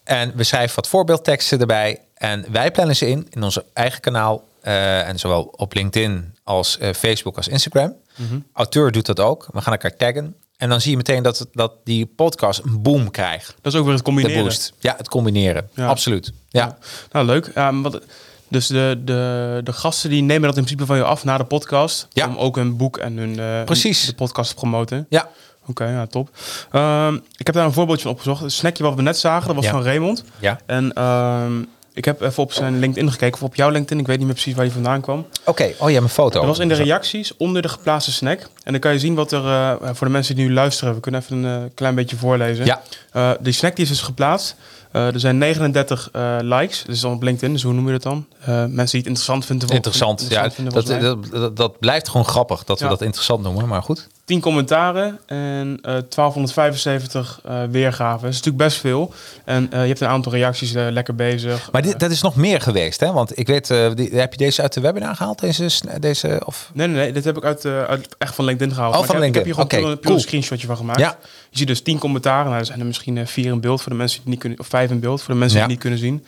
En 0.04 0.32
we 0.34 0.44
schrijven 0.44 0.76
wat 0.76 0.88
voorbeeldteksten 0.88 1.60
erbij. 1.60 2.00
En 2.14 2.44
wij 2.50 2.70
plannen 2.70 2.96
ze 2.96 3.08
in, 3.08 3.26
in 3.30 3.42
onze 3.42 3.64
eigen 3.72 4.00
kanaal. 4.00 4.42
Uh, 4.62 5.08
en 5.08 5.18
zowel 5.18 5.42
op 5.56 5.74
LinkedIn 5.74 6.33
als 6.44 6.78
uh, 6.80 6.92
Facebook 6.92 7.36
als 7.36 7.48
Instagram. 7.48 7.94
Mm 8.16 8.28
-hmm. 8.28 8.44
Auteur 8.52 8.92
doet 8.92 9.06
dat 9.06 9.20
ook. 9.20 9.48
We 9.52 9.60
gaan 9.60 9.72
elkaar 9.72 9.96
taggen. 9.96 10.36
En 10.56 10.68
dan 10.68 10.80
zie 10.80 10.90
je 10.90 10.96
meteen 10.96 11.22
dat, 11.22 11.46
dat 11.52 11.72
die 11.84 12.06
podcast 12.06 12.60
een 12.64 12.82
boom 12.82 13.10
krijgt. 13.10 13.54
Dat 13.60 13.72
is 13.72 13.78
ook 13.78 13.84
weer 13.84 13.94
het 13.94 14.02
combineren. 14.02 14.36
De 14.36 14.42
boost. 14.42 14.72
Ja, 14.78 14.94
het 14.96 15.08
combineren. 15.08 15.68
Ja. 15.74 15.86
Absoluut. 15.86 16.32
Ja. 16.48 16.64
ja. 16.64 16.78
Nou, 17.12 17.26
leuk. 17.26 17.50
Um, 17.56 17.82
wat, 17.82 18.00
dus 18.48 18.66
de, 18.66 19.00
de, 19.04 19.60
de 19.64 19.72
gasten 19.72 20.10
die 20.10 20.22
nemen 20.22 20.42
dat 20.48 20.56
in 20.56 20.64
principe 20.64 20.86
van 20.86 20.96
je 20.96 21.04
af 21.04 21.24
na 21.24 21.38
de 21.38 21.44
podcast. 21.44 22.08
Ja. 22.12 22.28
Om 22.28 22.36
ook 22.36 22.56
hun 22.56 22.76
boek 22.76 22.96
en 22.96 23.16
hun 23.16 23.38
uh, 23.38 23.64
Precies. 23.64 24.06
de 24.06 24.14
podcast 24.14 24.48
te 24.48 24.54
promoten. 24.54 25.06
Ja. 25.08 25.28
Oké, 25.66 25.82
okay, 25.82 25.92
ja, 25.92 26.06
top. 26.06 26.28
Um, 26.72 27.22
ik 27.36 27.46
heb 27.46 27.54
daar 27.54 27.64
een 27.64 27.72
voorbeeldje 27.72 28.02
van 28.02 28.12
opgezocht. 28.12 28.42
Het 28.42 28.52
snackje 28.52 28.84
wat 28.84 28.94
we 28.94 29.02
net 29.02 29.18
zagen, 29.18 29.46
dat 29.46 29.56
was 29.56 29.64
ja. 29.64 29.70
van 29.70 29.82
Raymond. 29.82 30.24
Ja. 30.38 30.60
En 30.66 31.02
um, 31.04 31.68
ik 31.94 32.04
heb 32.04 32.20
even 32.20 32.42
op 32.42 32.52
zijn 32.52 32.78
LinkedIn 32.78 33.10
gekeken, 33.10 33.34
of 33.34 33.42
op 33.42 33.54
jouw 33.54 33.70
LinkedIn. 33.70 33.98
Ik 33.98 34.06
weet 34.06 34.16
niet 34.16 34.26
meer 34.26 34.34
precies 34.34 34.54
waar 34.54 34.64
die 34.64 34.72
vandaan 34.72 35.00
kwam. 35.00 35.18
Oké, 35.18 35.50
okay. 35.50 35.74
oh 35.78 35.90
ja, 35.90 35.98
mijn 35.98 36.12
foto. 36.12 36.38
Dat 36.38 36.48
was 36.48 36.58
in 36.58 36.68
de 36.68 36.74
reacties 36.74 37.36
onder 37.36 37.62
de 37.62 37.68
geplaatste 37.68 38.12
snack. 38.12 38.40
En 38.62 38.72
dan 38.72 38.80
kan 38.80 38.92
je 38.92 38.98
zien 38.98 39.14
wat 39.14 39.32
er, 39.32 39.44
uh, 39.44 39.74
voor 39.92 40.06
de 40.06 40.12
mensen 40.12 40.36
die 40.36 40.46
nu 40.46 40.52
luisteren, 40.52 40.94
we 40.94 41.00
kunnen 41.00 41.20
even 41.20 41.44
een 41.44 41.62
uh, 41.62 41.68
klein 41.74 41.94
beetje 41.94 42.16
voorlezen. 42.16 42.64
Ja. 42.64 42.82
Uh, 43.16 43.30
die 43.40 43.52
snack 43.52 43.76
die 43.76 43.84
is 43.84 43.90
dus 43.90 44.00
geplaatst. 44.00 44.56
Er 44.94 45.20
zijn 45.20 45.38
39 45.38 46.08
likes, 46.40 46.84
dus 46.86 47.00
dan 47.00 47.12
op 47.12 47.22
LinkedIn, 47.22 47.52
dus 47.52 47.62
hoe 47.62 47.72
noem 47.72 47.86
je 47.86 47.92
dat 47.92 48.02
dan? 48.02 48.26
mensen 48.46 48.74
die 48.74 48.84
het 48.84 48.94
interessant 48.94 49.44
vinden. 49.46 49.68
Interessant, 49.68 50.20
interessant 50.20 50.56
ja. 50.56 50.64
Dat, 50.64 50.86
dat, 50.86 51.30
dat, 51.30 51.56
dat, 51.56 51.78
blijft 51.78 52.08
gewoon 52.08 52.26
grappig 52.26 52.64
dat 52.64 52.78
we 52.78 52.84
Ja. 52.84 52.90
dat 52.90 53.02
interessant 53.02 53.42
noemen, 53.42 53.68
maar 53.68 53.82
goed. 53.82 54.08
10 54.24 54.40
commentaren 54.40 55.18
en 55.26 55.78
eh 55.82 55.92
1275 56.08 57.40
eh, 57.44 57.62
weergaven. 57.70 58.20
Dat 58.22 58.30
is 58.30 58.36
natuurlijk 58.36 58.64
best 58.64 58.78
veel. 58.78 59.12
En 59.44 59.72
eh, 59.72 59.80
je 59.80 59.86
hebt 59.86 60.00
een 60.00 60.08
aantal 60.08 60.32
reacties 60.32 60.74
eh, 60.74 60.86
lekker 60.90 61.14
bezig. 61.14 61.68
Maar 61.72 61.82
dit, 61.82 61.98
dat 61.98 62.10
is 62.10 62.22
nog 62.22 62.36
meer 62.36 62.60
geweest, 62.60 63.00
hè? 63.00 63.12
Want 63.12 63.38
ik 63.38 63.46
weet, 63.46 63.70
eh, 63.70 63.90
die, 63.94 64.10
heb 64.12 64.32
je 64.32 64.38
deze 64.38 64.62
uit 64.62 64.72
de 64.72 64.80
webinar 64.80 65.16
gehaald? 65.16 65.40
Deze, 65.40 65.70
deze 66.00 66.42
of... 66.44 66.70
Nee, 66.72 66.86
nee, 66.86 66.96
nee. 66.96 67.12
Dit 67.12 67.24
heb 67.24 67.36
ik 67.36 67.44
uit, 67.44 67.64
eh, 67.64 67.84
uit 67.84 68.08
echt 68.18 68.34
van 68.34 68.44
LinkedIn 68.44 68.74
gehaald. 68.74 68.92
Oh, 68.92 68.98
Maar 68.98 69.08
van 69.08 69.16
ik 69.16 69.22
heb, 69.22 69.34
LinkedIn. 69.34 69.62
Ik 69.62 69.70
heb 69.70 69.70
hier 69.70 69.80
gewoon 69.80 70.00
cool. 70.00 70.14
een 70.14 70.20
screenshotje 70.20 70.66
van 70.66 70.76
gemaakt. 70.76 70.98
Ja. 70.98 71.18
Je 71.54 71.60
ziet 71.60 71.68
dus 71.68 71.82
10 71.82 71.98
commentaren. 71.98 72.44
Nou, 72.46 72.58
er 72.58 72.64
zijn 72.66 72.80
er 72.80 72.86
misschien 72.86 73.18
eh, 73.18 73.26
vier 73.26 73.52
in 73.52 73.60
beeld 73.60 73.82
voor 73.82 73.92
de 73.92 73.98
mensen 73.98 74.20
die 74.20 74.30
niet 74.30 74.40
kunnen... 74.40 74.58
Of 74.58 74.66
vijf 74.66 74.90
in 74.90 75.00
beeld 75.00 75.22
voor 75.22 75.34
de 75.34 75.40
mensen 75.40 75.58
Ja. 75.60 75.66
die 75.66 75.76
het 75.76 75.84
niet 75.84 75.98
kunnen 76.00 76.22
zien. 76.22 76.24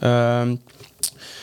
Ehm 0.00 0.54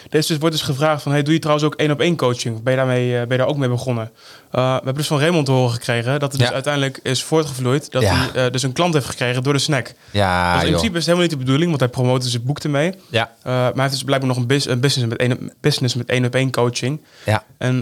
deze 0.10 0.28
dus 0.28 0.38
wordt 0.38 0.56
dus 0.56 0.66
gevraagd 0.66 1.02
van... 1.04 1.12
Hey, 1.12 1.24
doe 1.24 1.34
je 1.34 1.40
trouwens 1.40 1.68
ook 1.68 1.76
één 1.76 1.92
op 1.92 2.00
één 2.00 2.16
coaching? 2.16 2.56
Of 2.56 2.62
ben 2.64 2.74
je, 2.74 2.80
daarmee, 2.80 3.12
eh, 3.14 3.20
ben 3.20 3.32
je 3.32 3.38
daar 3.38 3.48
ook 3.48 3.58
mee 3.58 3.70
begonnen? 3.70 4.12
Eh, 4.52 4.62
we 4.64 4.70
hebben 4.74 4.94
dus 4.94 5.08
van 5.08 5.20
Raymond 5.20 5.46
te 5.46 5.52
horen 5.52 5.72
gekregen... 5.74 6.20
dat 6.20 6.32
het 6.32 6.42
dus 6.42 6.52
uiteindelijk 6.52 7.00
is 7.04 7.24
voortgevloeid... 7.24 7.92
dat 7.92 8.02
Ja. 8.02 8.16
hij 8.16 8.46
eh, 8.46 8.52
dus 8.52 8.64
een 8.64 8.74
klant 8.74 8.94
heeft 8.94 9.06
gekregen 9.06 9.44
door 9.44 9.54
de 9.54 9.60
snack. 9.60 9.94
Ja, 10.12 10.54
dus 10.54 10.64
in 10.64 10.70
joh. 10.70 10.78
principe 10.78 10.98
is 10.98 11.06
het 11.06 11.06
helemaal 11.06 11.22
niet 11.22 11.32
de 11.32 11.38
bedoeling... 11.46 11.68
want 11.70 11.80
hij 11.80 11.90
promoot 11.90 12.24
dus 12.24 12.34
het 12.34 12.44
boek 12.44 12.60
ermee. 12.60 12.94
Ja, 13.10 13.32
Uh, 13.40 13.52
maar 13.54 13.64
hij 13.74 13.82
heeft 13.82 13.92
dus 13.92 14.04
blijkbaar 14.04 14.30
nog 14.30 14.38
een, 14.38 14.48
bus- 14.48 14.68
een 14.68 14.80
business 14.80 15.10
met 15.10 15.20
één 15.20 15.54
business 15.62 15.96
met 15.96 16.10
één 16.10 16.26
op 16.26 16.36
één 16.36 16.52
coaching. 16.52 17.02
ja, 17.26 17.44
En 17.58 17.80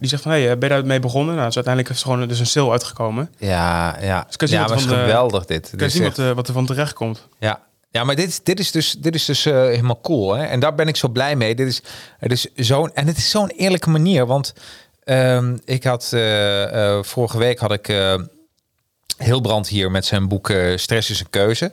die 0.00 0.08
zegt 0.08 0.22
van, 0.22 0.32
hey, 0.32 0.58
ben 0.58 0.68
je 0.68 0.74
daarmee 0.74 1.00
begonnen? 1.00 1.34
Nou, 1.34 1.46
dus 1.46 1.54
uiteindelijk 1.54 1.94
is 1.94 2.00
er 2.02 2.10
gewoon 2.10 2.28
dus 2.28 2.38
een 2.40 2.46
sale 2.46 2.70
uitgekomen. 2.70 3.30
ja, 3.38 3.96
ja. 4.00 4.24
Dus 4.26 4.36
kan 4.36 4.48
je 4.48 4.54
zien 4.54 4.62
ja, 4.62 4.68
wat 4.68 4.68
maar 4.68 4.78
het 4.78 4.86
van 4.88 4.94
is 4.96 5.00
de- 5.04 5.10
geweldig 5.10 5.44
dit. 5.44 5.72
Kun 5.76 5.86
je 5.86 5.92
zien 5.92 6.04
echt- 6.04 6.16
wat, 6.16 6.34
wat 6.34 6.48
er 6.48 6.54
van 6.54 6.66
terecht 6.66 6.92
komt. 6.92 7.28
Ja, 7.38 7.60
ja 7.90 8.04
maar 8.04 8.16
dit, 8.16 8.28
is- 8.28 8.42
dit 8.42 8.58
is 8.60 8.70
dus, 8.70 8.92
dit 8.92 9.14
is 9.14 9.24
dus 9.24 9.46
eh, 9.46 9.54
helemaal 9.54 10.00
cool. 10.00 10.34
Hè? 10.34 10.44
En 10.44 10.60
daar 10.60 10.74
ben 10.74 10.88
ik 10.88 10.96
zo 10.96 11.08
blij 11.08 11.36
mee. 11.36 11.54
Dit 11.54 11.66
is, 11.68 11.82
het 12.18 12.32
is 12.32 12.46
zo'n, 12.54 12.94
en 12.94 13.06
het 13.06 13.16
is 13.16 13.30
zo'n 13.30 13.48
eerlijke 13.48 13.90
manier. 13.90 14.26
Want 14.26 14.54
ehm, 15.04 15.56
ik 15.64 15.84
had 15.84 16.10
eh, 16.12 16.96
eh, 16.96 17.02
vorige 17.04 17.38
week 17.38 17.58
had 17.58 17.72
ik 17.72 17.92
Hilbrand 19.18 19.68
hier 19.68 19.90
met 19.90 20.04
zijn 20.06 20.28
boek 20.28 20.52
Stress 20.76 21.10
is 21.10 21.20
een 21.20 21.30
keuze. 21.30 21.72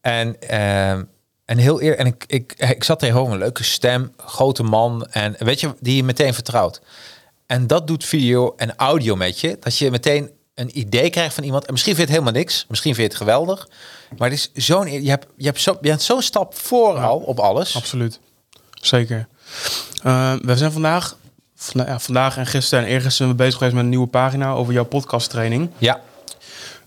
En, 0.00 0.40
ehm, 0.40 1.02
en 1.44 1.58
heel 1.58 1.82
eer, 1.82 1.96
en 1.98 2.06
ik, 2.06 2.24
ik, 2.26 2.52
ik 2.58 2.84
zat 2.84 2.98
tegenover 2.98 3.32
een 3.32 3.38
leuke 3.38 3.64
stem, 3.64 4.12
grote 4.16 4.62
man. 4.62 5.06
En 5.10 5.34
weet 5.38 5.60
je, 5.60 5.74
die 5.80 5.96
je 5.96 6.04
meteen 6.04 6.34
vertrouwt. 6.34 6.80
En 7.46 7.66
dat 7.66 7.86
doet 7.86 8.04
video 8.04 8.54
en 8.56 8.76
audio 8.76 9.16
met 9.16 9.40
je. 9.40 9.56
Dat 9.60 9.78
je 9.78 9.90
meteen 9.90 10.30
een 10.54 10.78
idee 10.78 11.10
krijgt 11.10 11.34
van 11.34 11.44
iemand. 11.44 11.64
En 11.66 11.72
misschien 11.72 11.94
vind 11.94 12.08
je 12.08 12.14
het 12.14 12.22
helemaal 12.22 12.42
niks. 12.42 12.64
Misschien 12.68 12.94
vind 12.94 13.06
je 13.06 13.12
het 13.12 13.22
geweldig. 13.22 13.68
Maar 14.16 14.30
het 14.30 14.50
is 14.54 14.66
zo'n, 14.66 15.02
je 15.02 15.08
hebt, 15.10 15.26
je 15.36 15.44
hebt 15.44 15.60
zo, 15.60 15.72
je 15.80 15.88
bent 15.88 16.02
zo'n 16.02 16.22
stap 16.22 16.54
voor 16.54 16.98
al 16.98 17.18
op 17.18 17.38
alles. 17.38 17.76
Absoluut. 17.76 18.20
Zeker. 18.80 19.26
Eh, 20.02 20.32
we 20.42 20.56
zijn 20.56 20.72
vandaag, 20.72 21.16
vanda- 21.56 21.90
ja, 21.90 21.98
vandaag 21.98 22.36
en 22.36 22.46
gisteren 22.46 22.84
en 22.84 22.90
eergisteren 22.90 23.16
zijn 23.16 23.28
we 23.30 23.34
bezig 23.36 23.54
geweest 23.54 23.74
met 23.74 23.82
een 23.84 23.90
nieuwe 23.90 24.06
pagina 24.06 24.52
over 24.52 24.72
jouw 24.72 24.84
podcasttraining. 24.84 25.70
Ja, 25.78 26.00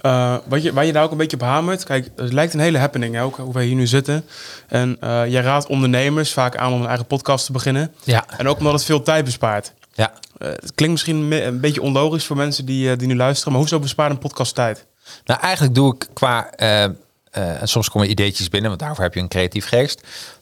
Eh, 0.02 0.36
wat 0.46 0.64
je, 0.64 0.74
waar 0.74 0.86
je 0.86 0.92
daar 0.94 1.04
ook 1.04 1.12
een 1.12 1.18
beetje 1.18 1.38
op 1.38 1.44
hamert. 1.44 1.84
Kijk, 1.84 2.10
het 2.16 2.34
lijkt 2.34 2.54
een 2.54 2.60
hele 2.60 2.78
happening, 2.78 3.16
hè, 3.16 3.24
ook 3.24 3.38
hoe 3.38 3.54
wij 3.54 3.66
hier 3.66 3.76
nu 3.76 3.88
zitten. 3.88 4.26
En 4.68 4.98
eh 5.00 5.28
jij 5.28 5.42
raadt 5.42 5.68
ondernemers 5.68 6.34
vaak 6.34 6.56
aan 6.58 6.74
om 6.74 6.82
een 6.82 6.88
eigen 6.88 7.06
podcast 7.06 7.46
te 7.46 7.52
beginnen. 7.52 7.94
ja, 8.04 8.26
En 8.38 8.48
ook 8.48 8.58
omdat 8.58 8.74
het 8.74 8.84
veel 8.84 9.02
tijd 9.02 9.26
bespaart. 9.26 9.74
ja. 9.94 10.14
Eh, 10.38 10.48
het 10.50 10.72
klinkt 10.76 10.94
misschien 10.94 11.28
me- 11.28 11.44
een 11.44 11.60
beetje 11.60 11.82
onlogisch 11.82 12.26
voor 12.26 12.36
mensen 12.36 12.66
die, 12.66 12.92
eh, 12.92 12.98
die 12.98 13.08
nu 13.08 13.16
luisteren, 13.16 13.52
maar 13.52 13.62
hoezo 13.62 13.80
bespaart 13.80 14.12
een 14.12 14.18
podcast 14.18 14.56
tijd? 14.56 14.86
Nou, 15.26 15.40
eigenlijk 15.40 15.76
doe 15.76 15.96
ik 15.96 16.08
qua... 16.14 16.52
eh, 16.52 16.84
en 17.32 17.68
soms 17.68 17.90
komen 17.90 18.10
ideetjes 18.10 18.50
binnen, 18.50 18.70
want 18.70 18.82
daarvoor 18.82 19.04
heb 19.04 19.14
je 19.14 19.20
een 19.20 19.28
creatief 19.28 19.68
geest. 19.68 20.02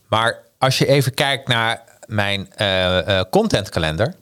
Maar 0.10 0.44
als 0.58 0.78
je 0.78 0.86
even 0.88 1.14
kijkt 1.14 1.48
naar 1.48 1.84
mijn 2.06 2.48
contentkalender... 3.30 4.16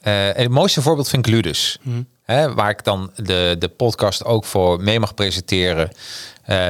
en 0.00 0.42
het 0.42 0.50
mooiste 0.50 0.82
voorbeeld 0.82 1.08
vind 1.08 1.26
ik 1.26 1.32
Ludus. 1.32 1.78
Hè, 2.22 2.54
waar 2.54 2.70
ik 2.70 2.84
dan 2.84 3.10
de, 3.16 3.56
de 3.58 3.68
podcast 3.68 4.24
ook 4.24 4.44
voor 4.44 4.82
mee 4.82 5.00
mag 5.00 5.14
presenteren... 5.14 5.90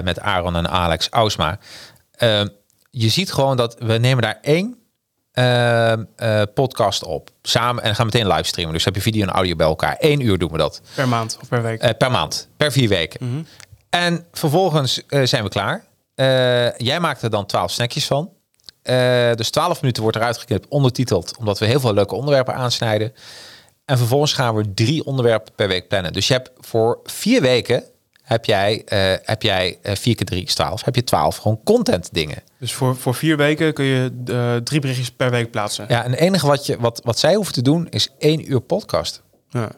met 0.04 0.20
Aaron 0.20 0.56
en 0.56 0.68
Alex 0.70 1.08
Ausma. 1.08 1.58
Je 2.90 3.08
ziet 3.08 3.32
gewoon 3.32 3.56
dat 3.56 3.76
we 3.78 3.98
nemen 3.98 4.22
daar 4.22 4.38
één 4.42 4.76
eh, 5.34 5.92
eh, 5.92 6.42
podcast 6.54 7.04
op. 7.04 7.30
Samen 7.42 7.82
en 7.82 7.94
gaan 7.94 8.04
meteen 8.04 8.26
livestreamen. 8.26 8.74
Dus 8.74 8.84
heb 8.84 8.94
je 8.94 9.00
video 9.00 9.22
en 9.22 9.30
audio 9.30 9.56
bij 9.56 9.66
elkaar. 9.66 9.96
Eén 9.98 10.20
uur 10.20 10.38
doen 10.38 10.50
we 10.50 10.58
dat. 10.58 10.80
Per 10.94 11.08
maand 11.08 11.38
of 11.42 11.48
per 11.48 11.62
week? 11.62 11.80
Eh, 11.80 11.90
per 11.98 12.10
maand, 12.10 12.48
per 12.56 12.72
vier 12.72 12.88
weken. 12.88 13.46
En 13.90 14.26
vervolgens 14.32 15.06
eh, 15.06 15.22
zijn 15.22 15.42
we 15.42 15.48
klaar. 15.48 15.84
Jij 16.76 17.00
maakt 17.00 17.22
er 17.22 17.30
dan 17.30 17.46
twaalf 17.46 17.70
snackjes 17.70 18.06
van. 18.06 18.30
Dus 19.34 19.50
twaalf 19.50 19.80
minuten 19.80 20.02
wordt 20.02 20.16
eruit 20.16 20.38
geknipt, 20.38 20.68
ondertiteld, 20.68 21.36
omdat 21.38 21.58
we 21.58 21.66
heel 21.66 21.80
veel 21.80 21.94
leuke 21.94 22.14
onderwerpen 22.14 22.54
aansnijden. 22.54 23.12
En 23.84 23.98
vervolgens 23.98 24.32
gaan 24.32 24.54
we 24.54 24.74
drie 24.74 25.04
onderwerpen 25.04 25.52
per 25.54 25.68
week 25.68 25.88
plannen. 25.88 26.12
Dus 26.12 26.26
je 26.26 26.32
hebt 26.32 26.50
voor 26.60 27.00
vier 27.04 27.40
weken 27.40 27.84
heb 28.22 28.44
jij, 28.44 28.82
heb 29.24 29.42
jij 29.42 29.78
vier 29.82 30.14
keer 30.14 30.26
drie 30.26 30.44
is 30.44 30.54
twaalf. 30.54 30.84
Heb 30.84 30.94
je 30.94 31.04
twaalf 31.04 31.36
gewoon 31.36 31.60
content 31.64 32.08
dingen. 32.12 32.42
Dus 32.64 32.74
voor, 32.74 32.96
voor 32.96 33.14
vier 33.14 33.36
weken 33.36 33.74
kun 33.74 33.84
je 33.84 34.12
eh, 34.26 34.56
drie 34.56 34.80
berichtjes 34.80 35.10
per 35.10 35.30
week 35.30 35.50
plaatsen. 35.50 35.84
Ja, 35.88 36.04
en 36.04 36.10
het 36.10 36.20
enige 36.20 36.46
wat, 36.46 36.66
je, 36.66 36.80
wat, 36.80 37.00
wat 37.04 37.18
zij 37.18 37.34
hoeven 37.34 37.52
te 37.52 37.62
doen 37.62 37.86
is 37.90 38.08
één 38.18 38.52
uur 38.52 38.60
podcast. 38.60 39.22
Ja. 39.48 39.70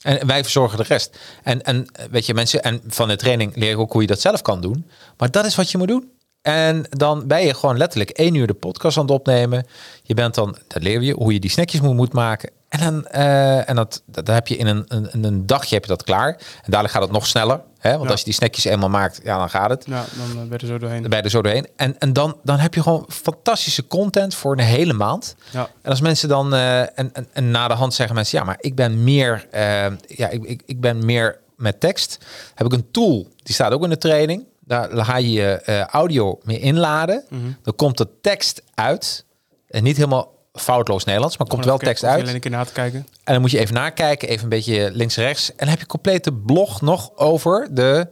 En 0.00 0.26
wij 0.26 0.42
verzorgen 0.42 0.78
de 0.78 0.84
rest. 0.84 1.18
En, 1.42 1.62
en 1.62 1.86
weet 2.10 2.26
je, 2.26 2.34
mensen, 2.34 2.62
en 2.62 2.82
van 2.86 3.08
de 3.08 3.16
training 3.16 3.56
leer 3.56 3.70
ik 3.70 3.78
ook 3.78 3.92
hoe 3.92 4.00
je 4.00 4.06
dat 4.06 4.20
zelf 4.20 4.42
kan 4.42 4.60
doen. 4.60 4.90
Maar 5.16 5.30
dat 5.30 5.44
is 5.44 5.54
wat 5.54 5.70
je 5.70 5.78
moet 5.78 5.88
doen. 5.88 6.10
En 6.42 6.86
dan 6.90 7.26
ben 7.26 7.42
je 7.42 7.54
gewoon 7.54 7.76
letterlijk 7.76 8.10
één 8.10 8.34
uur 8.34 8.46
de 8.46 8.54
podcast 8.54 8.96
aan 8.96 9.02
het 9.02 9.12
opnemen. 9.12 9.66
Je 10.02 10.14
bent 10.14 10.34
dan, 10.34 10.56
dat 10.66 10.82
leer 10.82 11.02
je 11.02 11.12
hoe 11.12 11.32
je 11.32 11.40
die 11.40 11.50
snackjes 11.50 11.80
moet, 11.80 11.94
moet 11.94 12.12
maken. 12.12 12.50
En 12.68 12.80
dan, 12.80 13.06
eh, 13.06 13.68
en 13.68 13.76
dat, 13.76 14.02
dat 14.06 14.26
heb 14.26 14.48
je 14.48 14.56
in 14.56 14.66
een, 14.66 14.84
een, 14.88 15.24
een 15.24 15.46
dagje 15.46 15.74
heb 15.74 15.84
je 15.84 15.90
dat 15.90 16.02
klaar. 16.02 16.28
En 16.28 16.70
dadelijk 16.70 16.94
gaat 16.94 17.02
het 17.02 17.12
nog 17.12 17.26
sneller. 17.26 17.60
Hè? 17.86 17.92
Want 17.92 18.04
Ja. 18.04 18.10
als 18.10 18.18
je 18.18 18.24
die 18.24 18.34
snackjes 18.34 18.64
eenmaal 18.64 18.88
maakt, 18.88 19.20
ja, 19.24 19.38
dan 19.38 19.50
gaat 19.50 19.70
het. 19.70 19.84
Ja, 19.86 20.04
dan 20.16 20.28
eh, 20.30 20.34
ben 20.34 20.46
je 20.50 20.58
er 20.58 20.66
zo 20.66 20.78
doorheen. 20.78 21.00
Dan 21.00 21.10
ben 21.10 21.18
je 21.18 21.24
er 21.24 21.30
zo 21.30 21.42
doorheen. 21.42 21.66
En, 21.76 21.98
en 21.98 22.12
dan, 22.12 22.36
dan 22.42 22.58
heb 22.58 22.74
je 22.74 22.82
gewoon 22.82 23.04
fantastische 23.08 23.86
content 23.86 24.34
voor 24.34 24.52
een 24.52 24.58
hele 24.64 24.92
maand. 24.92 25.36
Ja. 25.50 25.68
En 25.82 25.90
als 25.90 26.00
mensen 26.00 26.28
dan, 26.28 26.54
eh, 26.54 26.80
en, 26.80 26.90
en, 27.12 27.28
en 27.32 27.50
na 27.50 27.68
de 27.68 27.74
hand 27.74 27.94
zeggen 27.94 28.14
mensen, 28.14 28.38
ja, 28.38 28.44
maar 28.44 28.56
ik 28.60 28.74
ben 28.74 29.04
meer, 29.04 29.46
eh, 29.50 29.62
ja, 30.06 30.28
ik, 30.28 30.42
ik, 30.44 30.62
ik 30.66 30.80
ben 30.80 31.04
meer 31.04 31.38
met 31.56 31.80
tekst. 31.80 32.18
Heb 32.54 32.66
ik 32.66 32.72
een 32.72 32.90
tool, 32.90 33.28
die 33.42 33.54
staat 33.54 33.72
ook 33.72 33.82
in 33.82 33.90
de 33.90 33.98
training. 33.98 34.44
Daar 34.60 35.04
ga 35.04 35.16
je 35.16 35.32
je 35.32 35.84
audio 35.90 36.38
mee 36.42 36.58
inladen. 36.58 37.24
Mhm. 37.28 37.40
Dan 37.62 37.74
komt 37.76 37.98
de 37.98 38.08
tekst 38.20 38.62
uit. 38.74 39.24
En 39.68 39.82
niet 39.82 39.96
helemaal 39.96 40.34
foutloos 40.56 41.04
Nederlands, 41.04 41.36
maar 41.36 41.46
komt 41.46 41.64
wel 41.64 41.78
tekst 41.78 42.04
uit. 42.04 42.22
Alleen 42.22 42.34
een 42.34 42.40
keer 42.40 42.50
na 42.50 42.64
te 42.64 42.72
kijken. 42.72 42.98
En 43.24 43.32
dan 43.32 43.40
moet 43.40 43.50
je 43.50 43.58
even 43.58 43.74
nakijken, 43.74 44.28
even 44.28 44.42
een 44.42 44.48
beetje 44.48 44.90
links-rechts. 44.92 45.50
En 45.50 45.56
dan 45.56 45.68
heb 45.68 45.78
je 45.78 45.86
complete 45.86 46.32
blog 46.32 46.80
nog 46.80 47.10
over, 47.16 47.68
de, 47.70 48.08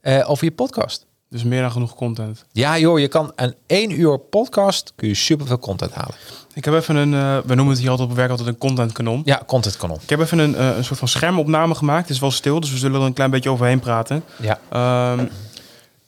eh, 0.00 0.30
over 0.30 0.44
je 0.44 0.52
podcast. 0.52 1.06
Dus 1.28 1.44
meer 1.44 1.60
dan 1.60 1.70
genoeg 1.70 1.94
content. 1.94 2.44
Ja 2.52 2.78
joh, 2.78 2.98
je 2.98 3.08
kan 3.08 3.32
een 3.36 3.54
één 3.66 4.00
uur 4.00 4.18
podcast, 4.18 4.92
kun 4.96 5.08
je 5.08 5.14
superveel 5.14 5.58
content 5.58 5.92
halen. 5.92 6.14
Ik 6.54 6.64
heb 6.64 6.74
even 6.74 6.96
een, 6.96 7.14
eh, 7.14 7.38
we 7.46 7.54
noemen 7.54 7.72
het 7.74 7.82
hier 7.82 7.90
altijd 7.90 8.08
op 8.08 8.16
werk 8.16 8.30
altijd 8.30 8.48
een 8.48 8.58
content 8.58 8.92
kanon. 8.92 9.22
Ja, 9.24 9.42
content 9.46 9.76
kanon. 9.76 9.98
Ik 10.02 10.10
heb 10.10 10.20
even 10.20 10.38
een, 10.38 10.56
eh, 10.56 10.76
een 10.76 10.84
soort 10.84 10.98
van 10.98 11.08
schermopname 11.08 11.74
gemaakt. 11.74 12.02
Het 12.02 12.10
is 12.10 12.18
wel 12.18 12.30
stil, 12.30 12.60
dus 12.60 12.70
we 12.70 12.76
zullen 12.76 13.00
er 13.00 13.06
een 13.06 13.12
klein 13.12 13.30
beetje 13.30 13.50
overheen 13.50 13.80
praten. 13.80 14.24
Ja. 14.40 14.58
Ehm, 14.68 15.26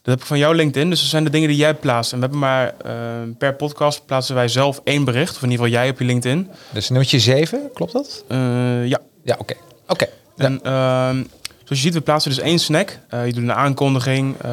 dat 0.07 0.15
heb 0.15 0.21
ik 0.21 0.27
van 0.27 0.39
jouw 0.39 0.53
LinkedIn. 0.53 0.91
Dus 0.91 1.01
dat 1.01 1.09
zijn 1.11 1.25
de 1.25 1.31
dingen 1.31 1.49
die 1.49 1.57
jij 1.57 1.75
plaatst. 1.75 2.13
En 2.13 2.17
we 2.19 2.23
hebben 2.23 2.41
maar 2.41 2.75
eh, 2.85 2.93
per 3.39 3.55
podcast 3.55 4.07
plaatsen 4.07 4.35
wij 4.35 4.49
zelf 4.49 4.81
één 4.85 5.05
bericht. 5.05 5.37
Of 5.37 5.43
in 5.43 5.51
ieder 5.51 5.65
geval 5.65 5.81
jij 5.81 5.91
op 5.91 5.99
je 5.99 6.05
LinkedIn. 6.05 6.51
Dus 6.73 6.89
nummertje 6.89 7.19
7, 7.21 7.71
klopt 7.75 7.93
dat? 7.93 8.25
Eh, 8.29 8.87
ja. 8.87 8.99
Ja, 9.25 9.37
oké. 9.39 9.55
Oké. 9.89 10.07
En 10.37 10.61
ehm, 10.63 11.15
zoals 11.17 11.25
je 11.69 11.75
ziet, 11.77 11.95
we 11.95 12.01
plaatsen 12.01 12.31
dus 12.31 12.41
één 12.41 12.59
snack. 12.59 12.99
Eh, 13.09 13.27
je 13.27 13.33
doet 13.33 13.43
een 13.43 13.53
aankondiging. 13.53 14.35
eh, 14.41 14.51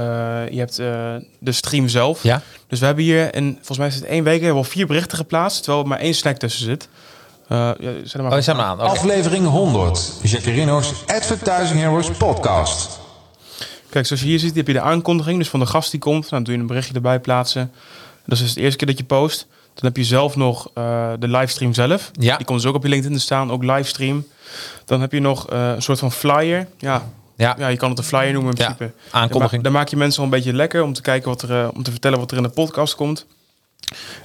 je 0.50 0.60
hebt 0.60 0.80
eh, 0.80 1.16
de 1.40 1.52
stream 1.52 1.88
zelf. 1.88 2.24
Ja. 2.24 2.42
Dus 2.68 2.80
we 2.80 2.86
hebben 2.86 3.04
hier, 3.04 3.36
in, 3.36 3.54
volgens 3.56 3.78
mij 3.78 3.88
is 3.88 3.96
het 3.96 4.04
één 4.06 4.24
week, 4.24 4.34
hebben 4.42 4.52
we 4.62 4.66
al 4.66 4.72
vier 4.72 4.88
berichten 4.88 5.18
geplaatst. 5.18 5.58
Terwijl 5.64 5.84
er 5.84 5.90
maar 5.90 6.00
één 6.00 6.14
snack 6.16 6.38
tussen 6.38 6.66
zit. 6.66 6.88
Eh 7.48 7.58
ja, 7.80 7.92
zet 8.04 8.14
hem 8.14 8.22
maar 8.22 8.32
Oh, 8.32 8.38
zet 8.38 8.46
hem 8.56 8.60
aan. 8.66 8.80
Oké. 8.82 8.90
Aflevering 8.90 9.48
100. 9.48 10.12
Jacarino's 10.22 10.94
Advertising 11.06 11.80
Heroes 11.80 12.10
podcast. 12.18 13.00
Kijk, 13.94 14.06
zoals 14.06 14.22
je 14.22 14.28
hier 14.28 14.40
ziet, 14.40 14.56
heb 14.56 14.68
je 14.68 14.74
de 14.74 14.82
aankondiging. 14.82 15.38
Dus 15.38 15.50
van 15.50 15.60
de 15.60 15.66
gast 15.66 15.92
die 15.92 16.00
komt. 16.00 16.22
Nou, 16.22 16.30
dan 16.30 16.44
doe 16.44 16.54
je 16.54 16.60
een 16.60 16.68
berichtje 16.68 16.94
erbij 16.94 17.20
plaatsen. 17.20 17.72
Dat 18.26 18.38
is 18.38 18.44
dus 18.44 18.54
de 18.54 18.62
eerste 18.62 18.78
keer 18.78 18.88
dat 18.88 18.98
je 18.98 19.04
post. 19.04 19.48
Dan 19.74 19.86
heb 19.86 19.98
je 19.98 20.04
zelf 20.04 20.36
nog 20.36 20.70
eh, 20.74 21.12
de 21.20 21.28
livestream 21.28 21.74
zelf. 21.74 22.12
Ja. 22.20 22.38
Die 22.38 22.46
komt 22.46 22.60
dus 22.62 22.70
ook 22.70 22.76
op 22.76 22.84
je 22.84 22.90
LinkedIn 22.90 23.18
te 23.18 23.24
staan, 23.24 23.52
ook 23.52 23.64
livestream. 23.64 24.26
Dan 24.86 25.02
heb 25.02 25.12
je 25.12 25.20
nog 25.20 25.50
eh, 25.50 25.72
een 25.76 25.82
soort 25.82 26.00
van 26.00 26.12
flyer. 26.12 26.68
Ja. 26.78 27.10
Ja. 27.38 27.56
ja, 27.58 27.68
je 27.68 27.78
kan 27.78 27.90
het 27.90 27.98
een 27.98 28.04
flyer 28.04 28.34
noemen 28.34 28.54
in 28.56 28.62
Ja, 28.64 28.74
principe. 28.74 29.00
aankondiging. 29.12 29.32
Daar, 29.40 29.50
ma- 29.52 29.62
daar 29.62 29.72
maak 29.72 29.88
je 29.88 29.96
mensen 29.98 30.20
al 30.20 30.26
een 30.26 30.32
beetje 30.32 30.54
lekker 30.54 30.84
om 30.84 30.94
te 30.94 31.02
kijken 31.02 31.30
wat 31.30 31.42
er, 31.42 31.62
eh, 31.62 31.68
om 31.74 31.84
te 31.84 31.92
vertellen 31.92 32.20
wat 32.20 32.32
er 32.32 32.38
in 32.38 32.44
de 32.44 32.50
podcast 32.50 32.96
komt. 32.96 33.26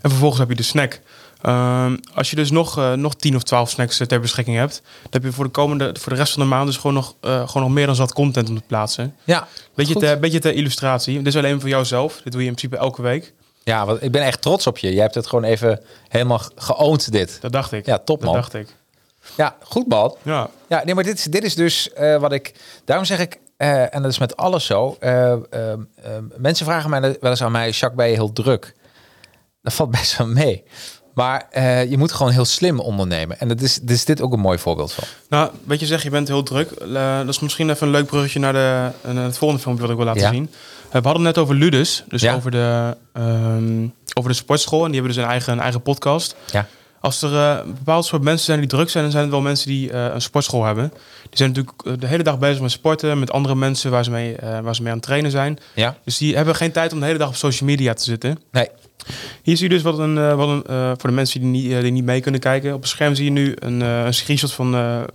En 0.03 0.11
vervolgens 0.11 0.41
heb 0.41 0.49
je 0.49 0.55
de 0.55 0.62
snack. 0.62 1.01
Ehm, 1.43 1.97
als 2.14 2.30
je 2.30 2.36
dus 2.36 2.51
nog, 2.51 2.78
eh, 2.78 2.93
nog 2.93 3.14
10 3.16 3.36
of 3.36 3.43
12 3.43 3.70
snacks 3.70 4.01
eh, 4.01 4.07
ter 4.07 4.20
beschikking 4.20 4.57
hebt, 4.57 4.80
dan 5.03 5.09
heb 5.11 5.22
je 5.22 5.32
voor 5.32 5.45
de 5.45 5.51
komende, 5.51 5.95
voor 6.01 6.12
de 6.12 6.18
rest 6.18 6.32
van 6.32 6.43
de 6.43 6.49
maand 6.49 6.66
dus 6.66 6.76
gewoon 6.76 6.95
nog, 6.95 7.14
eh, 7.20 7.49
gewoon 7.49 7.62
nog 7.62 7.72
meer 7.72 7.86
dan 7.86 7.95
zat 7.95 8.12
content 8.12 8.49
om 8.49 8.55
te 8.57 8.62
plaatsen. 8.66 9.16
Ja, 9.24 9.49
Beetje 9.74 9.93
goed. 9.93 10.03
ter, 10.03 10.18
beetje 10.18 10.39
ter 10.39 10.55
illustratie. 10.55 11.16
Dit 11.18 11.26
is 11.26 11.36
alleen 11.36 11.61
voor 11.61 11.68
jouzelf. 11.68 12.20
Dit 12.24 12.32
doe 12.32 12.43
je 12.43 12.49
in 12.49 12.55
principe 12.55 12.82
elke 12.82 13.03
week. 13.03 13.32
Ja, 13.64 13.86
want 13.86 14.03
ik 14.03 14.11
ben 14.12 14.22
echt 14.22 14.43
trots 14.43 14.66
op 14.66 14.78
je. 14.78 14.93
Je 14.95 15.01
hebt 15.01 15.14
het 15.14 15.26
gewoon 15.26 15.45
even 15.45 15.80
helemaal 16.09 16.39
ge- 16.39 16.51
geowned 16.57 17.12
dit. 17.12 17.39
Dat 17.41 17.53
dacht 17.53 17.72
ik. 17.72 17.86
Ja, 17.86 17.99
top 17.99 18.16
Dat 18.20 18.24
man. 18.24 18.34
dacht 18.34 18.55
ik. 18.55 18.66
Ja, 19.36 19.57
goed 19.62 19.89
man. 19.89 20.16
Ja. 20.22 20.51
Ja, 20.68 20.82
nee, 20.84 20.95
maar 20.95 21.05
dit, 21.05 21.18
is- 21.18 21.24
dit 21.24 21.45
is 21.45 21.55
dus 21.55 21.91
wat 22.20 22.32
ik... 22.32 22.55
Daarom 22.84 23.05
zeg 23.07 23.18
ik, 23.18 23.39
en 23.57 24.03
dat 24.03 24.11
is 24.11 24.18
met 24.18 24.36
alles 24.36 24.64
zo. 24.66 24.97
mensen 26.36 26.66
vragen 26.66 26.91
mij 26.91 27.01
wel 27.01 27.16
eens 27.30 27.43
aan 27.43 27.53
mij... 27.53 27.70
Jacques, 27.70 27.95
ben 27.95 28.09
je 28.09 28.14
heel 28.14 28.32
druk? 28.32 28.74
Dat 29.62 29.72
valt 29.72 29.91
best 29.91 30.16
wel 30.16 30.26
mee. 30.26 30.64
Maar 31.19 31.47
eh, 31.51 31.91
je 31.91 31.99
moet 31.99 32.12
gewoon 32.12 32.33
heel 32.33 32.45
slim 32.45 32.81
ondernemen. 32.81 33.41
En 33.41 33.49
dat 33.49 33.61
is, 33.61 33.79
dus 33.83 34.05
dit 34.05 34.21
ook 34.21 34.33
een 34.33 34.41
mooi 34.41 34.59
voorbeeld 34.59 34.93
van. 34.93 35.05
Nou, 35.29 35.51
weet 35.64 35.81
je, 35.81 35.87
zeg 35.87 36.03
je 36.03 36.11
bent 36.11 36.29
heel 36.29 36.43
druk. 36.43 36.71
Eh, 36.71 37.19
dat 37.19 37.29
is 37.29 37.39
misschien 37.39 37.71
even 37.71 37.87
een 37.87 37.93
leuk 37.93 38.07
bruggetje 38.07 38.39
naar, 38.39 38.53
de, 38.53 38.91
naar 39.12 39.25
het 39.25 39.39
volgende 39.39 39.62
filmpje 39.62 39.83
wat 39.83 39.91
ik 39.91 39.97
wil 39.97 40.07
laten 40.07 40.23
Ja. 40.23 40.31
zien. 40.31 40.51
Eh, 40.87 41.01
we 41.01 41.09
hadden 41.09 41.25
het 41.25 41.35
net 41.35 41.39
over 41.39 41.55
Ludus, 41.55 42.05
dus 42.09 42.23
Ja. 42.23 42.35
over, 42.35 42.51
de, 42.51 42.97
ehm, 43.12 43.87
over 44.14 44.31
de 44.31 44.37
sportschool. 44.37 44.79
En 44.85 44.91
die 44.91 44.95
hebben 45.01 45.14
dus 45.14 45.23
een 45.25 45.31
eigen, 45.31 45.53
een 45.53 45.61
eigen 45.61 45.83
podcast. 45.83 46.35
Ja. 46.53 46.66
Als 47.01 47.23
er 47.23 47.35
eh, 47.35 47.59
een 47.64 47.75
bepaald 47.75 48.05
soort 48.05 48.23
mensen 48.23 48.45
zijn 48.47 48.59
die 48.61 48.69
druk 48.69 48.91
zijn, 48.91 49.03
dan 49.03 49.12
zijn 49.12 49.25
het 49.25 49.33
wel 49.33 49.43
mensen 49.43 49.69
die 49.69 49.91
eh, 49.93 50.05
een 50.14 50.21
sportschool 50.21 50.64
hebben. 50.64 50.89
Die 51.23 51.37
zijn 51.39 51.49
natuurlijk 51.49 51.83
eh, 51.87 51.93
de 51.99 52.07
hele 52.07 52.23
dag 52.23 52.39
bezig 52.39 52.61
met 52.61 52.71
sporten, 52.71 53.19
met 53.19 53.33
andere 53.33 53.55
mensen 53.55 53.91
waar 53.91 54.05
ze 54.05 54.11
mee, 54.11 54.37
eh, 54.37 54.61
waar 54.61 54.75
ze 54.75 54.83
mee 54.83 54.91
aan 54.91 54.97
het 54.99 55.07
trainen 55.07 55.31
zijn. 55.31 55.59
Ja? 55.75 55.97
Dus 56.05 56.19
die 56.19 56.37
hebben 56.37 56.55
geen 56.55 56.73
tijd 56.73 56.93
om 56.93 57.01
de 57.01 57.07
hele 57.07 57.19
dag 57.19 57.29
op 57.29 57.35
social 57.37 57.69
media 57.69 57.93
te 57.95 58.03
zitten. 58.05 58.39
Nee. 58.53 58.69
Hier 59.43 59.57
zie 59.57 59.69
je 59.69 59.75
dus 59.75 59.83
wat 59.83 59.99
een, 59.99 60.19
eh, 60.19 60.35
wat 60.35 60.49
een 60.49 60.65
eh, 60.65 60.89
voor 60.97 61.11
de 61.11 61.17
mensen 61.17 61.41
die 61.41 61.49
niet, 61.49 61.73
eh, 61.73 61.81
die 61.81 61.93
niet 61.93 62.05
mee 62.05 62.21
kunnen 62.21 62.41
kijken. 62.41 62.75
Op 62.75 62.81
het 62.81 62.91
scherm 62.91 63.15
zie 63.15 63.25
je 63.25 63.31
nu 63.31 63.55
een, 63.59 63.83
eh, 63.83 64.05
een 64.05 64.15
screenshot 64.15 64.53
van, 64.53 64.71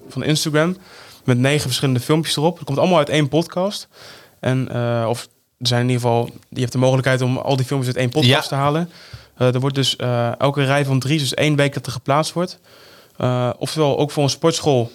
van 0.10 0.24
Instagram 0.24 0.78
met 1.24 1.38
negen 1.38 1.62
verschillende 1.62 2.00
filmpjes 2.00 2.36
erop. 2.38 2.56
Het 2.58 2.66
komt 2.66 2.78
allemaal 2.78 2.98
uit 2.98 3.10
één 3.10 3.30
podcast. 3.30 3.88
En, 4.40 4.68
of 5.08 5.28
er 5.60 5.68
zijn 5.68 5.82
in 5.82 5.90
ieder 5.90 6.02
geval, 6.02 6.30
je 6.50 6.60
hebt 6.60 6.72
de 6.72 6.78
mogelijkheid 6.78 7.22
om 7.22 7.38
al 7.38 7.56
die 7.56 7.66
filmpjes 7.66 7.94
uit 7.94 8.02
één 8.04 8.10
podcast 8.12 8.30
Ja. 8.44 8.48
te 8.48 8.56
halen. 8.56 8.90
Er 9.38 9.60
wordt 9.60 9.76
dus 9.76 9.96
elke 10.38 10.64
rij 10.64 10.86
van 10.86 11.00
drie, 11.00 11.20
dus 11.20 11.34
één 11.34 11.56
week 11.56 11.74
dat 11.74 11.86
er 11.86 11.92
geplaatst 11.92 12.34
wordt. 12.34 12.60
Oftewel 13.58 13.98
ook 13.98 14.12
voor 14.12 14.24
een 14.24 14.30
sportschool, 14.30 14.92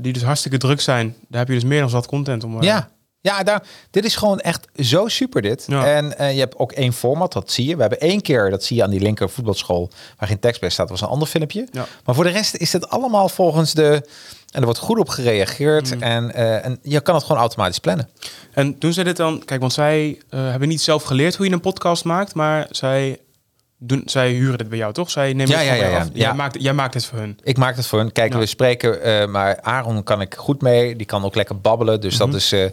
die 0.00 0.12
dus 0.12 0.22
hartstikke 0.22 0.58
druk 0.58 0.80
zijn. 0.80 1.14
Daar 1.28 1.38
heb 1.40 1.48
je 1.48 1.54
dus 1.54 1.64
meer 1.64 1.80
dan 1.80 1.90
zat 1.90 2.06
content 2.06 2.44
om. 2.44 2.62
Ja, 2.62 2.88
ja 3.20 3.42
daar, 3.42 3.62
dit 3.90 4.04
is 4.04 4.16
gewoon 4.16 4.38
echt 4.38 4.66
zo 4.76 5.08
super 5.08 5.42
dit. 5.42 5.64
Ja. 5.66 5.86
En 5.86 6.18
eh, 6.18 6.32
je 6.32 6.38
hebt 6.38 6.56
ook 6.56 6.72
één 6.72 6.92
format, 6.92 7.32
dat 7.32 7.50
zie 7.50 7.66
je. 7.66 7.74
We 7.74 7.80
hebben 7.80 8.00
één 8.00 8.20
keer, 8.20 8.50
dat 8.50 8.64
zie 8.64 8.76
je 8.76 8.82
aan 8.82 8.90
die 8.90 9.00
linker 9.00 9.30
voetbalschool, 9.30 9.90
waar 10.18 10.28
geen 10.28 10.38
tekst 10.38 10.60
bij 10.60 10.70
staat, 10.70 10.88
was 10.90 11.00
een 11.00 11.08
ander 11.08 11.28
filmpje. 11.28 11.68
Ja. 11.70 11.86
Maar 12.04 12.14
voor 12.14 12.24
de 12.24 12.30
rest 12.30 12.54
is 12.54 12.72
het 12.72 12.88
allemaal 12.88 13.28
volgens 13.28 13.74
de... 13.74 14.08
En 14.48 14.60
er 14.60 14.64
wordt 14.64 14.78
goed 14.78 14.98
op 14.98 15.08
gereageerd. 15.08 15.94
Mm. 15.94 16.02
En, 16.02 16.34
eh, 16.34 16.64
en 16.64 16.78
je 16.82 17.00
kan 17.00 17.14
het 17.14 17.24
gewoon 17.24 17.40
automatisch 17.40 17.78
plannen. 17.78 18.08
En 18.52 18.78
doen 18.78 18.92
zij 18.92 19.04
dit 19.04 19.16
dan? 19.16 19.44
Kijk, 19.44 19.60
want 19.60 19.72
zij 19.72 20.18
eh, 20.30 20.50
hebben 20.50 20.68
niet 20.68 20.80
zelf 20.80 21.02
geleerd 21.02 21.36
hoe 21.36 21.46
je 21.46 21.52
een 21.52 21.60
podcast 21.60 22.04
maakt, 22.04 22.34
maar 22.34 22.66
zij, 22.70 23.18
doen, 23.78 24.02
zij 24.04 24.30
huren 24.30 24.58
dit 24.58 24.68
bij 24.68 24.78
jou, 24.78 24.92
toch? 24.92 25.10
Zij 25.10 25.32
nemen 25.32 25.48
Ja, 25.48 25.58
het 25.58 25.66
ja, 25.66 25.74
ja, 25.74 25.88
ja. 25.88 25.98
af. 26.00 26.08
Jij, 26.12 26.34
maakt, 26.34 26.62
jij 26.62 26.72
maakt 26.72 26.94
het 26.94 27.04
voor 27.04 27.18
hun. 27.18 27.38
Ik 27.42 27.56
maak 27.56 27.76
het 27.76 27.86
voor 27.86 27.98
hun. 27.98 28.12
Kijk, 28.12 28.32
we 28.34 28.46
spreken, 28.46 29.02
eh, 29.02 29.26
maar 29.26 29.60
Aaron 29.60 30.02
kan 30.02 30.20
ik 30.20 30.34
goed 30.34 30.62
mee. 30.62 30.96
Die 30.96 31.06
kan 31.06 31.24
ook 31.24 31.34
lekker 31.34 31.60
babbelen. 31.60 32.00
Dus 32.00 32.18
Mhm. 32.18 32.26
dat 32.26 32.34
is... 32.34 32.52
eh, 32.52 32.64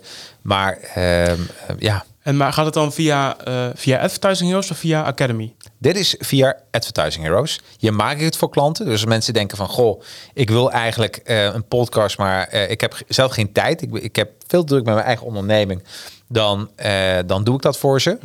maar 0.41 0.77
ehm, 0.93 1.39
eh, 1.67 1.75
ja, 1.79 2.05
En 2.21 2.37
maar 2.37 2.53
gaat 2.53 2.65
het 2.65 2.73
dan 2.73 2.93
via, 2.93 3.35
via 3.75 3.99
Advertising 3.99 4.49
Heroes 4.49 4.71
of 4.71 4.77
via 4.77 5.03
Academy? 5.03 5.53
Dit 5.77 5.95
is 5.97 6.15
via 6.19 6.57
Advertising 6.71 7.25
Heroes. 7.25 7.61
Je 7.77 7.91
maakt 7.91 8.21
het 8.21 8.37
voor 8.37 8.49
klanten. 8.49 8.85
Dus 8.85 9.05
mensen 9.05 9.33
denken 9.33 9.57
van... 9.57 9.67
Goh, 9.67 10.01
ik 10.33 10.49
wil 10.49 10.71
eigenlijk 10.71 11.21
een 11.23 11.67
podcast... 11.67 12.17
maar 12.17 12.53
ik 12.53 12.81
heb 12.81 12.97
zelf 13.07 13.31
geen 13.31 13.51
tijd. 13.51 13.81
Ik, 13.81 13.93
ik 13.93 14.15
heb 14.15 14.31
veel 14.47 14.63
druk 14.63 14.83
met 14.85 14.93
mijn 14.93 15.05
eigen 15.05 15.25
onderneming. 15.25 15.83
Dan, 16.27 16.69
eh, 16.75 17.17
dan 17.25 17.43
doe 17.43 17.55
ik 17.55 17.61
dat 17.61 17.77
voor 17.77 18.01
ze. 18.01 18.17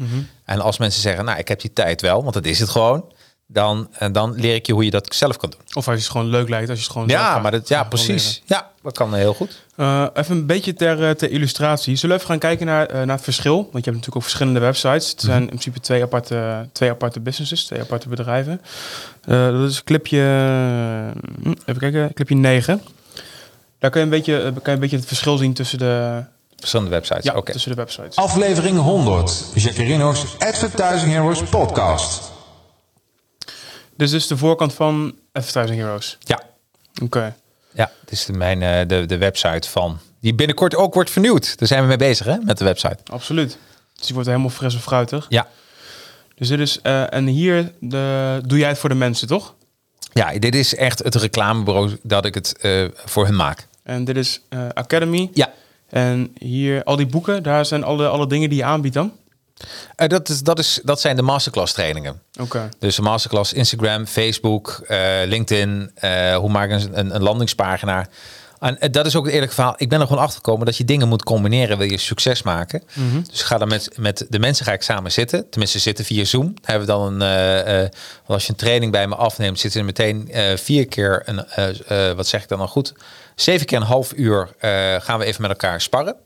En 0.44 0.60
als 0.60 0.78
mensen 0.78 1.02
zeggen... 1.02 1.24
Nou, 1.24 1.38
ik 1.38 1.48
heb 1.48 1.60
die 1.60 1.72
tijd 1.72 2.00
wel. 2.00 2.22
Want 2.22 2.34
dat 2.34 2.44
is 2.44 2.58
het 2.58 2.68
gewoon. 2.68 3.04
Dan, 3.52 3.88
en 3.92 4.12
dan 4.12 4.34
leer 4.34 4.54
ik 4.54 4.66
je 4.66 4.72
hoe 4.72 4.84
je 4.84 4.90
dat 4.90 5.14
zelf 5.14 5.36
kan 5.36 5.50
doen. 5.50 5.60
Of 5.66 5.74
als 5.74 5.96
je 5.96 6.02
het 6.02 6.10
gewoon 6.10 6.26
leuk 6.26 6.48
lijkt, 6.48 6.68
als 6.68 6.78
je 6.78 6.84
het 6.84 6.92
gewoon 6.92 7.08
Ja, 7.08 7.38
maar 7.38 7.50
dat, 7.50 7.68
ja, 7.68 7.84
precies. 7.84 8.42
Ja, 8.44 8.70
dat 8.82 8.92
kan 8.92 9.14
heel 9.14 9.34
goed. 9.34 9.64
Eh, 9.76 10.06
even 10.14 10.36
een 10.36 10.46
beetje 10.46 10.74
ter, 10.74 11.08
eh, 11.08 11.10
ter 11.10 11.30
illustratie. 11.30 11.96
Zullen 11.96 12.16
we 12.16 12.22
even 12.22 12.34
gaan 12.34 12.48
kijken 12.48 12.66
naar, 12.66 12.86
eh, 12.86 12.94
naar 12.94 13.16
het 13.16 13.24
verschil? 13.24 13.54
Want 13.54 13.66
je 13.66 13.70
hebt 13.72 13.86
natuurlijk 13.86 14.16
ook 14.16 14.22
verschillende 14.22 14.60
websites. 14.60 15.10
Het 15.10 15.20
zijn 15.20 15.40
in 15.40 15.46
principe 15.46 15.80
twee 15.80 16.02
aparte, 16.02 16.68
twee 16.72 16.90
aparte 16.90 17.20
businesses, 17.20 17.64
twee 17.64 17.80
aparte 17.80 18.08
bedrijven. 18.08 18.60
Eh, 19.24 19.50
dat 19.50 19.70
is 19.70 19.84
clipje, 19.84 20.20
hm, 21.42 21.54
even 21.64 21.80
kijken, 21.80 22.12
clipje 22.14 22.34
9. 22.36 22.82
Daar 23.78 23.90
kun 23.90 24.00
je 24.00 24.06
een 24.06 24.12
beetje, 24.12 24.36
eh, 24.36 24.42
kan 24.42 24.62
je 24.64 24.70
een 24.70 24.78
beetje 24.78 24.96
het 24.96 25.06
verschil 25.06 25.36
zien 25.36 25.52
tussen 25.52 25.78
de, 25.78 26.24
Verschillende 26.60 26.90
websites. 26.90 27.24
ja, 27.24 27.34
Oké. 27.36 27.52
tussen 27.52 27.70
de 27.70 27.76
websites. 27.76 28.16
Aflevering 28.16 28.78
100. 28.78 29.44
Jacarino's 29.54 30.24
Advertising 30.38 31.12
Heroes 31.12 31.42
podcast. 31.42 32.32
Dit 33.96 34.06
is 34.06 34.10
dus 34.10 34.26
de 34.26 34.36
voorkant 34.36 34.74
van 34.74 35.14
Advertising 35.32 35.80
Heroes. 35.80 36.18
Ja. 36.20 36.40
Oké. 37.02 37.36
Ja, 37.72 37.90
het 38.00 38.10
is 38.10 38.24
de, 38.24 38.32
mijn, 38.32 38.62
eh, 38.62 38.88
de, 38.88 39.06
de 39.06 39.18
website 39.18 39.68
van. 39.68 39.98
Die 40.20 40.34
binnenkort 40.34 40.74
ook 40.76 40.94
wordt 40.94 41.10
vernieuwd. 41.10 41.58
Daar 41.58 41.68
zijn 41.68 41.82
we 41.82 41.88
mee 41.88 41.96
bezig, 41.96 42.26
hè, 42.26 42.36
met 42.38 42.58
de 42.58 42.64
website. 42.64 42.96
Absoluut. 43.12 43.58
Dus 43.94 44.04
die 44.06 44.14
wordt 44.14 44.28
helemaal 44.28 44.50
fris 44.50 44.74
en 44.74 44.80
fruitig. 44.80 45.26
Ja. 45.28 45.46
Dus 46.34 46.48
dit 46.48 46.58
is, 46.58 46.80
eh, 46.82 47.14
en 47.14 47.26
hier 47.26 47.72
de, 47.80 48.40
doe 48.46 48.58
jij 48.58 48.68
het 48.68 48.78
voor 48.78 48.88
de 48.88 48.94
mensen, 48.94 49.28
toch? 49.28 49.54
Ja, 50.12 50.38
dit 50.38 50.54
is 50.54 50.74
echt 50.74 50.98
het 50.98 51.14
reclamebureau 51.14 51.96
dat 52.02 52.24
ik 52.24 52.34
het 52.34 52.56
eh, 52.60 52.84
voor 52.94 53.24
hun 53.24 53.36
maak. 53.36 53.66
En 53.82 54.04
dit 54.04 54.16
is 54.16 54.40
eh, 54.48 54.68
Academy. 54.74 55.30
Ja. 55.34 55.52
En 55.90 56.34
hier, 56.38 56.84
al 56.84 56.96
die 56.96 57.06
boeken, 57.06 57.42
daar 57.42 57.66
zijn 57.66 57.84
alle, 57.84 58.08
alle 58.08 58.26
dingen 58.26 58.48
die 58.48 58.58
je 58.58 58.64
aanbiedt 58.64 58.94
dan? 58.94 59.12
Eh, 59.96 60.08
dat, 60.08 60.28
is, 60.28 60.40
dat, 60.42 60.58
is, 60.58 60.80
dat 60.84 61.00
zijn 61.00 61.16
de 61.16 61.22
masterclass 61.22 61.72
trainingen. 61.72 62.22
Oké. 62.40 62.68
Dus 62.78 62.98
een 62.98 63.04
masterclass 63.04 63.52
Instagram, 63.52 64.06
Facebook, 64.06 64.82
eh, 64.86 64.98
LinkedIn. 65.26 65.90
eh, 65.94 66.36
hoe 66.36 66.50
maak 66.50 66.70
een, 66.70 66.98
een, 66.98 67.14
een 67.14 67.22
landingspagina? 67.22 68.06
En 68.60 68.80
eh, 68.80 68.90
dat 68.90 69.06
is 69.06 69.16
ook 69.16 69.24
het 69.24 69.34
eerlijke 69.34 69.54
verhaal. 69.54 69.74
Ik 69.76 69.88
ben 69.88 70.00
er 70.00 70.06
gewoon 70.06 70.22
achter 70.22 70.36
gekomen 70.36 70.66
dat 70.66 70.76
je 70.76 70.84
dingen 70.84 71.08
moet 71.08 71.22
combineren. 71.22 71.78
Wil 71.78 71.90
je 71.90 71.98
succes 71.98 72.42
maken. 72.42 72.82
Mhm. 72.94 73.22
Dus 73.30 73.42
ga 73.42 73.58
dan 73.58 73.68
met, 73.68 73.90
met 73.96 74.26
de 74.28 74.38
mensen 74.38 74.64
ga 74.64 74.72
ik 74.72 74.82
samen 74.82 75.12
zitten. 75.12 75.50
Tenminste, 75.50 75.78
zitten 75.78 76.04
via 76.04 76.24
Zoom. 76.24 76.54
Hebben 76.62 76.86
we 76.86 76.92
dan 76.92 77.12
een. 77.12 77.22
eh, 77.22 77.82
eh, 77.82 77.90
als 78.26 78.44
je 78.44 78.50
een 78.50 78.56
training 78.56 78.92
bij 78.92 79.06
me 79.06 79.14
afneemt, 79.14 79.58
zitten 79.58 79.80
er 79.80 79.86
meteen 79.86 80.30
vier 80.58 80.86
keer 80.88 81.22
een. 81.24 82.16
wat 82.16 82.26
zeg 82.26 82.42
ik 82.42 82.48
dan 82.48 82.60
al 82.60 82.68
goed? 82.68 82.94
Zeven 83.34 83.66
keer 83.66 83.78
een 83.78 83.84
half 83.84 84.12
uur 84.16 84.48
gaan 85.00 85.18
we 85.18 85.24
even 85.24 85.42
met 85.42 85.50
elkaar 85.50 85.80
sparren. 85.80 86.16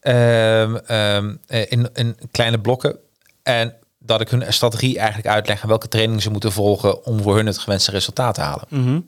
Ehm, 0.00 0.76
ehm, 0.86 1.34
eh, 1.46 1.70
in, 1.70 1.88
in 1.94 2.16
kleine 2.30 2.60
blokken. 2.60 2.96
En 3.42 3.74
dat 3.98 4.20
ik 4.20 4.28
hun 4.28 4.52
strategie 4.52 4.98
eigenlijk 4.98 5.28
uitleg 5.28 5.62
en 5.62 5.68
welke 5.68 5.88
trainingen 5.88 6.22
ze 6.22 6.30
moeten 6.30 6.52
volgen 6.52 7.04
om 7.04 7.22
voor 7.22 7.36
hun 7.36 7.46
het 7.46 7.58
gewenste 7.58 7.90
resultaat 7.90 8.34
te 8.34 8.40
halen. 8.40 8.64
Mhm. 8.68 9.00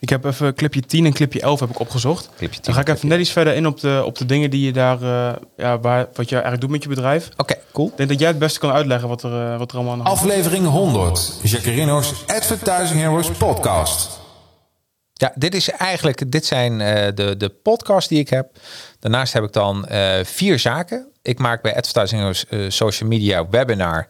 Ik 0.00 0.08
heb 0.08 0.24
even 0.24 0.54
clipje 0.54 0.80
10 0.80 1.06
en 1.06 1.12
clipje 1.12 1.40
11 1.40 1.60
heb 1.60 1.70
ik 1.70 1.80
opgezocht. 1.80 2.28
Clipje 2.36 2.60
10 2.60 2.62
Dan 2.62 2.74
ga 2.74 2.80
ik 2.80 2.96
even 2.96 3.08
net 3.08 3.20
iets 3.20 3.30
verder 3.30 3.54
in 3.54 3.66
op 3.66 3.80
de, 3.80 4.02
op 4.04 4.18
de 4.18 4.26
dingen 4.26 4.50
die 4.50 4.64
je 4.64 4.72
daar, 4.72 5.02
eh, 5.02 5.36
ja, 5.56 5.80
waar, 5.80 6.08
wat 6.14 6.28
je 6.28 6.34
eigenlijk 6.34 6.60
doet 6.60 6.70
met 6.70 6.82
je 6.82 6.88
bedrijf. 6.88 7.28
Oké, 7.36 7.54
cool. 7.72 7.88
Ik 7.88 7.96
denk 7.96 8.08
dat 8.08 8.18
jij 8.18 8.28
het 8.28 8.38
beste 8.38 8.58
kan 8.58 8.70
uitleggen 8.70 9.08
wat 9.08 9.22
er, 9.22 9.52
eh, 9.52 9.58
wat 9.58 9.70
er 9.70 9.76
allemaal 9.76 9.92
aan 9.92 9.98
de 9.98 10.04
hand 10.04 10.18
is. 10.18 10.24
Aflevering 10.24 10.66
100. 10.66 11.40
Jacarino's 11.42 12.12
Advertising 12.26 13.00
Heroes 13.00 13.30
Podcast. 13.30 14.26
Ja, 15.18 15.32
dit 15.34 15.54
is 15.54 15.70
eigenlijk, 15.70 16.32
dit 16.32 16.46
zijn 16.46 16.80
eh, 16.80 17.14
de, 17.14 17.36
de 17.36 17.48
podcasts 17.48 18.08
die 18.08 18.18
ik 18.18 18.28
heb. 18.28 18.50
Daarnaast 18.98 19.32
heb 19.32 19.44
ik 19.44 19.52
dan 19.52 19.86
eh, 19.86 20.24
vier 20.24 20.58
zaken. 20.58 21.08
Ik 21.22 21.38
maak 21.38 21.62
bij 21.62 21.76
Advertising 21.76 22.20
Heroes 22.20 22.46
eh, 22.46 22.60
social 22.68 23.08
media 23.08 23.48
webinar, 23.48 24.06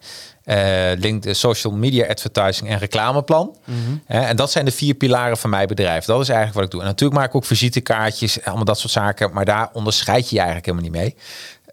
eh 0.49 0.99
link 0.99 1.23
de 1.23 1.33
social 1.33 1.73
media 1.73 2.07
advertising 2.07 2.69
en 2.69 2.77
reclameplan. 2.77 3.57
Hè, 4.05 4.19
en 4.19 4.35
dat 4.35 4.51
zijn 4.51 4.65
de 4.65 4.71
vier 4.71 4.93
pilaren 4.93 5.37
van 5.37 5.49
mijn 5.49 5.67
bedrijf. 5.67 6.05
Dat 6.05 6.21
is 6.21 6.29
eigenlijk 6.29 6.57
wat 6.57 6.65
ik 6.65 6.71
doe. 6.71 6.81
En 6.81 6.87
natuurlijk 6.87 7.19
maak 7.19 7.29
ik 7.29 7.35
ook 7.35 7.45
visitekaartjes, 7.45 8.39
en 8.39 8.45
allemaal 8.45 8.65
dat 8.65 8.79
soort 8.79 8.91
zaken. 8.93 9.33
Maar 9.33 9.45
daar 9.45 9.69
onderscheid 9.73 10.29
je 10.29 10.35
je 10.35 10.41
eigenlijk 10.41 10.65
helemaal 10.65 10.91
niet 10.91 11.01
mee. 11.01 11.15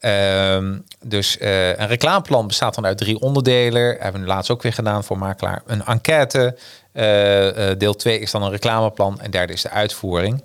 Ehm, 0.01 0.79
dus 1.05 1.39
eh, 1.39 1.69
een 1.69 1.87
reclameplan 1.87 2.47
bestaat 2.47 2.75
dan 2.75 2.87
uit 2.87 2.99
drie 2.99 3.21
onderdelen. 3.21 3.97
Hebben 3.99 4.21
we 4.21 4.27
laatst 4.27 4.51
ook 4.51 4.63
weer 4.63 4.73
gedaan 4.73 5.05
voor 5.05 5.19
makelaar. 5.19 5.63
Een 5.67 5.85
enquête. 5.85 6.57
Eh, 6.93 7.79
deel 7.79 7.95
2 7.95 8.19
is 8.19 8.31
dan 8.31 8.43
een 8.43 8.51
reclameplan. 8.51 9.21
En 9.21 9.31
derde 9.31 9.53
is 9.53 9.63
de 9.63 9.71
uitvoering. 9.71 10.43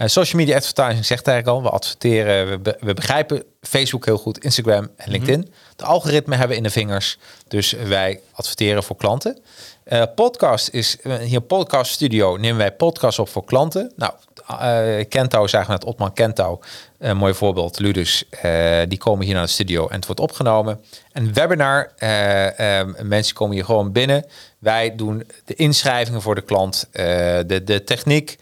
Eh, 0.00 0.06
social 0.06 0.40
media 0.40 0.56
advertising 0.56 1.04
zegt 1.06 1.26
eigenlijk 1.26 1.56
al. 1.58 1.70
We 1.70 1.76
adverteren, 1.76 2.48
we, 2.50 2.58
be- 2.58 2.76
we 2.80 2.94
begrijpen 2.94 3.42
Facebook 3.60 4.04
heel 4.04 4.18
goed, 4.18 4.38
Instagram 4.44 4.88
en 4.96 5.10
LinkedIn. 5.10 5.52
De 5.76 5.84
algoritme 5.84 6.32
hebben 6.32 6.50
we 6.50 6.56
in 6.56 6.62
de 6.62 6.70
vingers. 6.70 7.18
Dus 7.48 7.72
wij 7.72 8.20
adverteren 8.32 8.82
voor 8.82 8.96
klanten. 8.96 9.38
Eh, 9.84 10.02
podcast 10.14 10.68
is, 10.68 11.00
eh, 11.00 11.14
hier 11.14 11.40
podcast 11.40 11.92
studio 11.92 12.36
nemen 12.36 12.56
wij 12.58 12.72
podcasts 12.72 13.18
op 13.18 13.28
voor 13.28 13.44
klanten. 13.44 13.92
Nou, 13.96 14.12
eh 14.46 15.04
Kentouw 15.08 15.46
zagen 15.46 15.66
we 15.66 15.72
net, 15.72 15.84
Otman 15.84 16.12
Kentouw, 16.12 16.60
een 16.98 17.16
mooi 17.16 17.34
voorbeeld, 17.34 17.78
Ludus. 17.78 18.24
die 18.88 18.98
komen 18.98 19.24
hier 19.24 19.34
naar 19.34 19.44
de 19.44 19.50
studio 19.50 19.88
en 19.88 19.96
het 19.96 20.06
wordt 20.06 20.20
opgenomen. 20.20 20.80
En 21.12 21.32
webinar, 21.32 21.92
mensen 23.02 23.34
komen 23.34 23.54
hier 23.54 23.64
gewoon 23.64 23.92
binnen. 23.92 24.24
Wij 24.58 24.96
doen 24.96 25.26
de 25.44 25.54
inschrijvingen 25.54 26.22
voor 26.22 26.34
de 26.34 26.40
klant, 26.40 26.88
de, 26.92 27.60
de 27.64 27.84
techniek. 27.84 28.36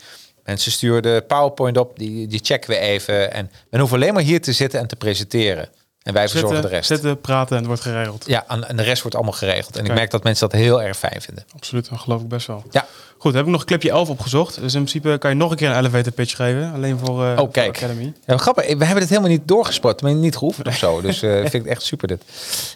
Mensen 0.48 0.72
sturen 0.72 1.02
de 1.02 1.24
PowerPoint 1.26 1.76
op, 1.76 1.98
die, 1.98 2.26
die 2.26 2.40
checken 2.42 2.70
we 2.70 2.78
even. 2.78 3.32
En 3.32 3.50
men 3.70 3.80
hoeft 3.80 3.92
alleen 3.92 4.14
maar 4.14 4.22
hier 4.22 4.40
te 4.40 4.52
zitten 4.52 4.80
en 4.80 4.86
te 4.86 4.96
presenteren. 4.96 5.68
En 6.02 6.12
wij 6.14 6.28
verzorgen 6.28 6.62
de 6.62 6.68
rest. 6.68 6.86
zitten, 6.86 7.20
praten 7.20 7.50
en 7.50 7.56
het 7.56 7.66
wordt 7.66 7.82
geregeld. 7.82 8.24
Ja, 8.26 8.44
en, 8.48 8.68
en 8.68 8.76
de 8.76 8.82
rest 8.82 9.02
wordt 9.02 9.16
allemaal 9.16 9.34
geregeld. 9.34 9.76
En 9.76 9.84
ik 9.84 9.94
merk 9.94 10.10
dat 10.10 10.22
mensen 10.22 10.48
dat 10.48 10.60
heel 10.60 10.82
erg 10.82 10.96
fijn 10.96 11.20
vinden. 11.20 11.44
Absoluut, 11.54 11.88
dat 11.88 11.98
geloof 11.98 12.20
ik 12.20 12.28
best 12.28 12.46
wel. 12.46 12.62
Ja. 12.70 12.86
Goed, 13.18 13.34
heb 13.34 13.44
ik 13.44 13.50
nog 13.50 13.64
clipje 13.64 13.90
11 13.90 14.08
opgezocht. 14.08 14.54
Dus 14.60 14.74
in 14.74 14.84
principe 14.84 15.18
kan 15.18 15.30
je 15.30 15.36
nog 15.36 15.50
een 15.50 15.56
keer 15.56 15.70
een 15.70 15.78
elevator 15.78 16.12
pitch 16.12 16.36
geven. 16.36 16.72
Alleen 16.72 16.98
voor, 16.98 17.24
eh 17.24 17.30
Oh, 17.30 17.36
voor 17.36 17.50
kijk. 17.50 17.76
Academy. 17.76 18.12
Ja, 18.26 18.36
grappig. 18.36 18.64
We 18.64 18.84
hebben 18.84 19.00
dit 19.00 19.08
helemaal 19.08 19.30
niet 19.30 19.48
doorgespot, 19.48 20.02
maar 20.02 20.14
niet 20.14 20.36
geoefend 20.36 20.66
of 20.66 20.76
zo. 20.76 21.00
Dus 21.00 21.22
eh 21.22 21.30
vind 21.38 21.54
ik 21.54 21.66
echt 21.66 21.82
super 21.82 22.08
dit. 22.08 22.22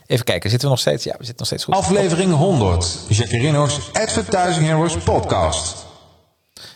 Even 0.06 0.24
kijken, 0.24 0.50
zitten 0.50 0.68
we 0.68 0.74
nog 0.74 0.82
steeds? 0.84 1.04
Ja, 1.04 1.10
we 1.18 1.24
zitten 1.24 1.36
nog 1.36 1.46
steeds 1.46 1.64
goed. 1.64 1.74
Aflevering 1.74 2.32
100. 2.34 2.98
Jacarino's 3.08 3.78
Advertising 3.92 4.66
Heroes 4.66 4.96
Podcast. 4.96 5.90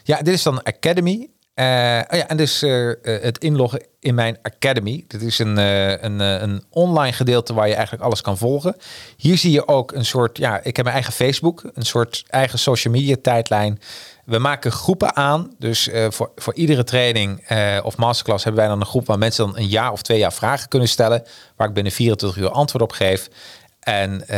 Ja, 0.07 0.23
dit 0.23 0.35
is 0.35 0.43
dan 0.43 0.63
Academy. 0.63 1.29
Eh, 1.55 1.65
oh 2.11 2.19
ja, 2.19 2.29
en 2.29 2.37
dus 2.37 2.63
eh, 2.63 2.91
eh, 2.91 3.23
het 3.23 3.39
inloggen 3.39 3.87
in 4.01 4.15
mijn 4.15 4.39
Academy. 4.43 5.05
Dit 5.09 5.23
is 5.23 5.39
een, 5.39 5.57
een, 5.57 6.21
een 6.21 6.65
online 6.71 7.13
gedeelte 7.13 7.55
waar 7.55 7.69
je 7.69 7.75
eigenlijk 7.75 8.05
alles 8.05 8.21
kan 8.21 8.39
volgen. 8.39 8.77
Hier 9.17 9.39
zie 9.39 9.51
je 9.51 9.69
ook 9.69 9.93
een 9.93 10.05
soort, 10.05 10.39
ja, 10.39 10.61
ik 10.63 10.77
heb 10.77 10.85
mijn 10.85 10.97
eigen 10.97 11.13
Facebook, 11.13 11.63
een 11.75 11.87
soort 11.87 12.25
eigen 12.27 12.59
social 12.59 12.95
media 12.95 13.17
tijdlijn. 13.23 13.81
We 14.25 14.39
maken 14.39 14.73
groepen 14.73 15.17
aan. 15.17 15.55
Dus 15.59 15.91
voor, 16.09 16.33
voor 16.37 16.55
iedere 16.55 16.85
training 16.85 17.49
of 17.83 17.97
masterclass 17.97 18.45
hebben 18.45 18.63
wij 18.63 18.71
dan 18.71 18.81
een 18.81 18.87
groep 18.87 19.07
waar 19.07 19.19
mensen 19.19 19.47
dan 19.47 19.57
een 19.57 19.69
jaar 19.69 19.93
of 19.93 20.03
twee 20.03 20.19
jaar 20.19 20.33
vragen 20.33 20.69
kunnen 20.69 20.89
stellen. 20.89 21.23
Waar 21.57 21.69
ik 21.69 21.75
binnen 21.75 21.93
24 21.93 22.43
uur 22.43 22.51
antwoord 22.51 22.85
op 22.85 22.93
geef. 22.93 23.29
En, 23.81 24.29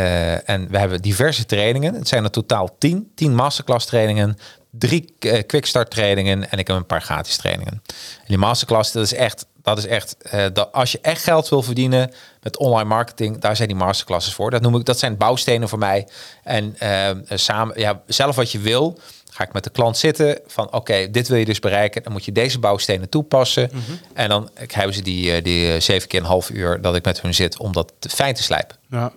en 0.47 0.71
we 0.71 0.79
hebben 0.79 1.03
diverse 1.03 1.47
trainingen. 1.47 1.95
Het 1.95 2.09
zijn 2.09 2.25
er 2.25 2.31
totaal 2.31 2.77
10. 2.79 3.13
10 3.15 3.35
masterclass 3.35 3.87
trainingen. 3.87 4.37
Drie 4.71 5.15
eh, 5.19 5.47
quickstart 5.47 5.91
trainingen. 5.91 6.51
En 6.51 6.59
ik 6.59 6.67
heb 6.67 6.77
een 6.77 6.87
paar 6.87 7.03
gratis 7.03 7.37
trainingen. 7.37 7.73
En 8.19 8.27
die 8.27 8.39
masterclass, 8.39 8.93
dat 8.93 9.03
is 9.03 9.15
echt, 9.15 9.47
dat 9.63 9.79
is 9.79 9.87
echt 9.87 10.17
eh, 10.17 10.45
dat 10.53 10.73
als 10.73 10.93
je 10.93 10.99
echt 11.03 11.23
geld 11.23 11.49
wil 11.49 11.63
verdienen 11.63 12.13
met 12.43 12.57
online 12.57 12.89
marketing, 12.89 13.39
daar 13.41 13.57
zijn 13.57 13.69
die 13.69 13.77
masterclasses 13.77 14.35
voor. 14.35 14.51
Dat 14.51 14.63
noem 14.63 14.77
ik, 14.77 14.85
dat 14.85 14.99
zijn 14.99 15.17
bouwstenen 15.17 15.69
voor 15.69 15.79
mij. 15.79 16.09
En 16.43 16.79
eh, 16.79 17.11
samen, 17.29 17.81
ja, 17.81 18.03
zelf 18.07 18.37
wat 18.37 18.53
je 18.53 18.59
wil, 18.59 18.99
ga 19.39 19.45
ik 19.45 19.53
met 19.53 19.65
de 19.65 19.71
klant 19.71 19.97
zitten 19.97 20.39
van 20.47 20.73
oké, 20.73 21.11
dit 21.11 21.29
wil 21.29 21.39
je 21.39 21.45
dus 21.45 21.59
bereiken. 21.59 22.03
Dan 22.03 22.13
moet 22.13 22.25
je 22.25 22.33
deze 22.33 22.59
bouwstenen 22.59 23.09
toepassen. 23.09 23.71
En 24.15 24.29
dan 24.29 24.51
hebben 24.73 24.95
ze 24.95 25.03
die, 25.03 25.33
eh, 25.33 25.43
die 25.45 25.73
eh, 25.73 25.81
zeven 25.81 26.09
keer 26.09 26.21
een 26.21 26.27
half 26.27 26.51
uur 26.51 26.81
dat 26.81 26.97
ik 26.97 27.05
met 27.05 27.21
hun 27.21 27.35
zit 27.35 27.59
om 27.59 27.73
dat 27.73 27.93
fijn 28.11 28.35
te 28.35 28.43
slijpen. 28.43 28.77
Ja, 28.91 29.13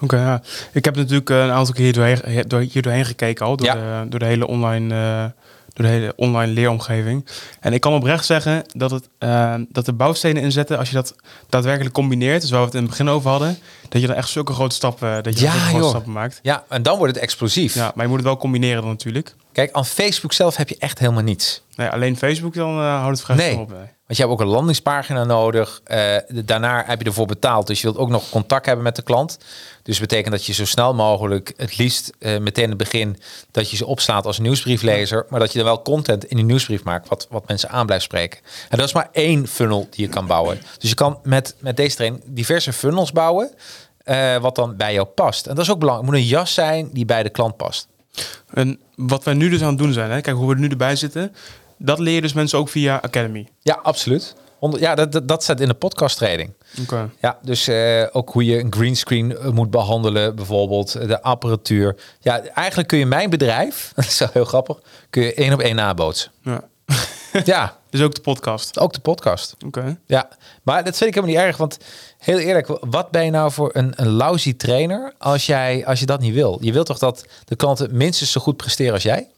oké. 0.00 0.16
ja. 0.16 0.42
Ik 0.72 0.84
heb 0.84 0.96
natuurlijk 0.96 1.30
een 1.30 1.50
aantal 1.50 1.74
keer 1.74 1.84
hier 1.84 1.92
doorheen, 1.92 2.44
door, 2.48 2.60
hier 2.60 2.82
doorheen 2.82 3.04
gekeken 3.04 3.46
al. 3.46 3.56
Door, 3.56 3.66
Ja. 3.66 4.02
de, 4.02 4.08
door 4.08 4.18
de 4.18 4.26
hele 4.26 4.46
online... 4.46 4.94
eh, 4.94 5.24
door 5.72 5.86
de 5.86 5.92
hele 5.92 6.12
online 6.16 6.52
leeromgeving. 6.52 7.26
En 7.60 7.72
ik 7.72 7.80
kan 7.80 7.92
oprecht 7.92 8.24
zeggen 8.24 8.64
dat, 8.74 8.90
het, 8.90 9.08
eh, 9.18 9.54
dat 9.68 9.84
de 9.84 9.92
bouwstenen 9.92 10.42
inzetten, 10.42 10.78
als 10.78 10.88
je 10.88 10.94
dat 10.94 11.14
daadwerkelijk 11.48 11.94
combineert, 11.94 12.40
dus 12.40 12.50
waar 12.50 12.60
we 12.60 12.66
het 12.66 12.74
in 12.74 12.80
het 12.80 12.90
begin 12.90 13.08
over 13.08 13.30
hadden, 13.30 13.58
dat 13.88 14.00
je 14.00 14.06
dan 14.06 14.16
echt 14.16 14.28
zulke 14.28 14.52
grote 14.52 14.74
stappen, 14.74 15.22
dat 15.22 15.38
je 15.38 15.44
Ja, 15.44 15.50
grote 15.50 15.88
stappen 15.88 16.12
maakt. 16.12 16.38
Ja, 16.42 16.64
en 16.68 16.82
dan 16.82 16.98
wordt 16.98 17.14
het 17.14 17.22
explosief. 17.22 17.74
Ja, 17.74 17.92
maar 17.94 18.04
je 18.04 18.08
moet 18.10 18.18
het 18.18 18.26
wel 18.28 18.36
combineren 18.36 18.80
dan 18.80 18.90
natuurlijk. 18.90 19.34
Kijk, 19.52 19.72
aan 19.72 19.86
Facebook 19.86 20.32
zelf 20.32 20.56
heb 20.56 20.68
je 20.68 20.76
echt 20.78 20.98
helemaal 20.98 21.22
niets. 21.22 21.61
Nee, 21.82 21.90
alleen 21.92 22.16
Facebook, 22.16 22.54
dan 22.54 22.78
eh, 22.78 23.00
houdt 23.00 23.16
het 23.16 23.20
vrij 23.26 23.36
Nee, 23.36 23.58
op. 23.58 23.68
Nee. 23.68 23.78
want 23.78 24.16
je 24.16 24.22
hebt 24.22 24.30
ook 24.30 24.40
een 24.40 24.46
landingspagina 24.46 25.24
nodig. 25.24 25.80
Eh, 25.84 25.96
de- 26.28 26.44
daarna 26.44 26.84
heb 26.86 27.00
je 27.00 27.06
ervoor 27.06 27.26
betaald. 27.26 27.66
Dus 27.66 27.80
je 27.80 27.86
wilt 27.86 27.98
ook 27.98 28.08
nog 28.08 28.28
contact 28.30 28.66
hebben 28.66 28.84
met 28.84 28.96
de 28.96 29.02
klant. 29.02 29.38
Dus 29.82 30.00
betekent 30.00 30.30
dat 30.32 30.46
je 30.46 30.52
zo 30.52 30.64
snel 30.66 30.94
mogelijk, 30.94 31.52
het 31.56 31.76
liefst 31.78 32.12
eh, 32.18 32.38
meteen 32.38 32.62
in 32.64 32.68
het 32.68 32.78
begin, 32.78 33.18
dat 33.50 33.70
je 33.70 33.76
ze 33.76 33.86
opslaat 33.86 34.26
als 34.26 34.38
nieuwsbrieflezer. 34.38 35.26
Maar 35.28 35.40
dat 35.40 35.52
je 35.52 35.58
er 35.58 35.64
wel 35.64 35.82
content 35.82 36.24
in 36.24 36.36
die 36.36 36.44
nieuwsbrief 36.44 36.84
maakt, 36.84 37.08
wat, 37.08 37.26
wat 37.30 37.48
mensen 37.48 37.68
aan 37.70 37.86
blijft 37.86 38.04
spreken. 38.04 38.40
En 38.68 38.78
dat 38.78 38.86
is 38.86 38.94
maar 38.94 39.08
één 39.12 39.48
funnel 39.48 39.86
die 39.90 40.04
je 40.06 40.10
kan 40.12 40.26
bouwen. 40.26 40.60
Dus 40.78 40.88
je 40.88 40.94
kan 40.96 41.18
met, 41.22 41.54
met 41.58 41.76
deze 41.76 41.96
training 41.96 42.22
diverse 42.26 42.72
funnels 42.72 43.12
bouwen, 43.12 43.50
wat 44.40 44.54
dan 44.54 44.76
bij 44.76 44.92
jou 44.92 45.06
past. 45.06 45.46
En 45.46 45.54
dat 45.54 45.64
is 45.64 45.70
ook 45.70 45.78
belangrijk. 45.78 46.10
Het 46.10 46.18
moet 46.20 46.30
een 46.30 46.36
jas 46.38 46.54
zijn 46.54 46.88
die 46.92 47.04
bij 47.04 47.22
de 47.22 47.28
klant 47.30 47.56
past. 47.56 47.88
En 48.54 48.80
wat 48.96 49.24
wij 49.24 49.34
nu 49.34 49.48
dus 49.48 49.62
aan 49.62 49.68
het 49.68 49.78
doen 49.78 49.92
zijn, 49.92 50.10
hè, 50.10 50.20
kijk 50.20 50.36
hoe 50.36 50.48
we 50.48 50.54
er 50.54 50.60
nu 50.60 50.68
erbij 50.68 50.96
zitten, 50.96 51.34
dat 51.84 51.98
leer 51.98 52.14
je 52.14 52.20
dus 52.20 52.32
mensen 52.32 52.58
ook 52.58 52.68
via 52.68 53.00
Academy. 53.02 53.48
Ja, 53.60 53.78
absoluut. 53.82 54.34
Onder, 54.58 54.80
ja, 54.80 54.94
dat, 54.94 55.12
dat, 55.12 55.28
dat 55.28 55.42
staat 55.42 55.60
in 55.60 55.68
de 55.68 55.74
podcast 55.74 56.16
training. 56.16 56.52
Oké. 56.80 57.10
Ja, 57.20 57.38
dus 57.42 57.68
eh, 57.68 58.06
ook 58.12 58.30
hoe 58.30 58.44
je 58.44 58.58
een 58.58 58.72
greenscreen 58.72 59.36
eh, 59.36 59.50
moet 59.50 59.70
behandelen, 59.70 60.36
bijvoorbeeld 60.36 60.94
eh, 60.94 61.06
de 61.08 61.22
apparatuur. 61.22 61.96
Ja, 62.20 62.40
eigenlijk 62.44 62.88
kun 62.88 62.98
je 62.98 63.06
mijn 63.06 63.30
bedrijf, 63.30 63.90
dat 63.94 64.04
is 64.04 64.18
wel 64.18 64.28
heel 64.32 64.44
grappig, 64.44 64.78
kun 65.10 65.22
je 65.22 65.34
één 65.34 65.52
op 65.52 65.60
één 65.60 65.76
nabootsen. 65.76 66.30
Ja. 66.42 66.64
ja, 67.44 67.76
Dus 67.90 68.02
ook 68.02 68.14
de 68.14 68.20
podcast. 68.20 68.78
ook 68.78 68.92
de 68.92 69.00
podcast. 69.00 69.56
Oké. 69.66 69.98
Ja, 70.06 70.28
maar 70.62 70.84
dat 70.84 70.96
vind 70.96 71.08
ik 71.10 71.14
helemaal 71.14 71.36
niet 71.36 71.46
erg, 71.46 71.56
want 71.56 71.78
heel 72.18 72.38
eerlijk, 72.38 72.78
wat 72.80 73.10
ben 73.10 73.24
je 73.24 73.30
nou 73.30 73.52
voor 73.52 73.70
een, 73.72 73.92
een 73.96 74.10
lousy 74.10 74.56
trainer 74.56 75.14
als, 75.18 75.46
jij, 75.46 75.86
als 75.86 76.00
je 76.00 76.06
dat 76.06 76.20
niet 76.20 76.34
wil? 76.34 76.58
Je 76.60 76.72
wilt 76.72 76.86
toch 76.86 76.98
dat 76.98 77.26
de 77.44 77.56
klanten 77.56 77.96
minstens 77.96 78.32
zo 78.32 78.40
goed 78.40 78.56
presteren 78.56 78.92
als 78.92 79.02
jij? 79.02 79.28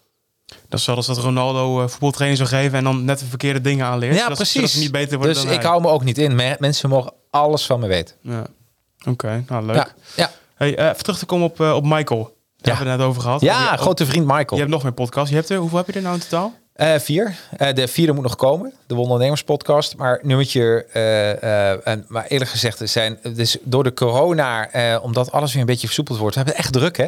Dat 0.47 0.79
is 0.79 0.85
zoals 0.85 1.07
dat 1.07 1.19
Ronaldo 1.19 1.83
eh, 1.83 1.89
voetbaltraining 1.89 2.39
zou 2.49 2.63
geven 2.63 2.79
en 2.79 2.85
dan 2.85 3.05
net 3.05 3.19
de 3.19 3.25
verkeerde 3.27 3.61
dingen 3.61 3.87
aanleert. 3.87 4.15
Ja, 4.15 4.21
zodat, 4.23 4.37
precies. 4.37 4.55
Zodat 4.55 4.71
ze 4.71 4.79
niet 4.79 4.93
beter 4.93 5.17
worden 5.19 5.35
dus 5.35 5.45
ik 5.45 5.51
hij. 5.61 5.63
hou 5.69 5.81
me 5.81 5.89
ook 5.89 6.05
niet 6.05 6.19
in. 6.19 6.35
Me- 6.35 6.57
Mensen 6.59 6.89
mogen 6.89 7.13
alles 7.31 7.67
van 7.67 7.81
me 7.81 7.87
weten. 7.87 8.17
Ja. 8.21 8.47
Oké, 9.09 9.45
nou 9.49 9.67
leuk. 9.67 9.77
Ja, 9.77 9.89
ja. 10.17 10.31
Hey, 10.55 10.77
eh, 10.77 10.89
even 10.89 11.03
terug 11.03 11.19
te 11.19 11.27
komen 11.27 11.47
op, 11.47 11.61
eh, 11.61 11.75
op 11.75 11.85
Michael. 11.85 12.23
Daar 12.57 12.77
hebben 12.77 12.85
we 12.85 12.91
het 12.91 12.99
net 13.01 13.09
over 13.09 13.23
gehad. 13.23 13.41
ja 13.41 13.73
Je- 13.73 13.79
grote 13.79 14.07
vriend 14.07 14.27
Michael. 14.27 14.47
Je 14.51 14.57
hebt 14.59 14.71
nog 14.71 14.83
meer 14.83 14.93
podcasts. 14.93 15.31
Je 15.31 15.37
hebt 15.37 15.51
er, 15.51 15.57
hoeveel 15.59 15.79
heb 15.79 15.87
je 15.87 15.93
er 15.93 16.03
nou 16.03 16.15
in 16.15 16.21
totaal? 16.21 16.53
Eh, 16.75 16.95
vier. 16.99 17.35
Eh, 17.57 17.75
de 17.75 17.89
vierde 17.89 18.13
moet 18.13 18.23
nog 18.23 18.37
komen. 18.37 18.73
De 18.87 18.95
Wondernemers 18.95 19.43
podcast. 19.45 19.97
Maar 19.97 20.19
nummertje... 20.23 20.85
eh, 20.93 21.87
en, 21.87 22.05
maar 22.09 22.27
eerlijk 22.27 22.51
gezegd, 22.51 22.81
er 22.81 22.89
zijn, 22.89 23.19
dus 23.35 23.57
door 23.63 23.85
de 23.85 23.93
corona... 23.93 24.69
omdat 25.03 25.33
alles 25.33 25.53
weer 25.53 25.61
een 25.61 25.67
beetje 25.67 25.87
versoepeld 25.87 26.19
wordt... 26.19 26.35
We 26.35 26.41
hebben 26.41 26.57
het 26.63 26.65
echt 26.65 26.75
druk, 26.75 26.97
hè? 26.97 27.07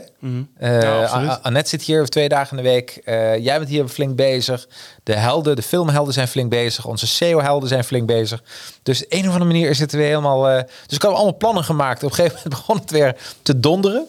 Ja. 0.60 1.04
A- 1.04 1.38
Annette 1.42 1.68
zit 1.68 1.82
hier 1.82 2.06
twee 2.06 2.28
dagen 2.28 2.56
in 2.56 2.62
de 2.64 2.68
week. 2.70 3.00
Jij 3.42 3.58
bent 3.58 3.68
hier 3.68 3.88
flink 3.88 4.16
bezig. 4.16 4.66
De 5.02 5.14
helden, 5.14 5.56
de 5.56 5.62
filmhelden 5.62 6.12
zijn 6.14 6.28
flink 6.28 6.50
bezig. 6.50 6.86
Onze 6.86 7.06
SEO-helden 7.06 7.68
zijn 7.68 7.84
flink 7.84 8.06
bezig. 8.06 8.42
Dus 8.82 9.04
op 9.04 9.12
een 9.12 9.20
of 9.26 9.32
andere 9.32 9.44
manier 9.44 9.70
is 9.70 9.78
het 9.78 9.92
weer 9.92 10.06
helemaal... 10.06 10.42
dus 10.86 10.96
ik 10.96 11.02
heb 11.02 11.10
allemaal 11.10 11.36
plannen 11.36 11.64
gemaakt. 11.64 12.02
Op 12.02 12.08
een 12.10 12.14
gegeven 12.16 12.36
moment 12.36 12.54
begon 12.60 12.76
het 12.76 12.90
weer 12.90 13.16
te 13.42 13.60
donderen. 13.60 14.06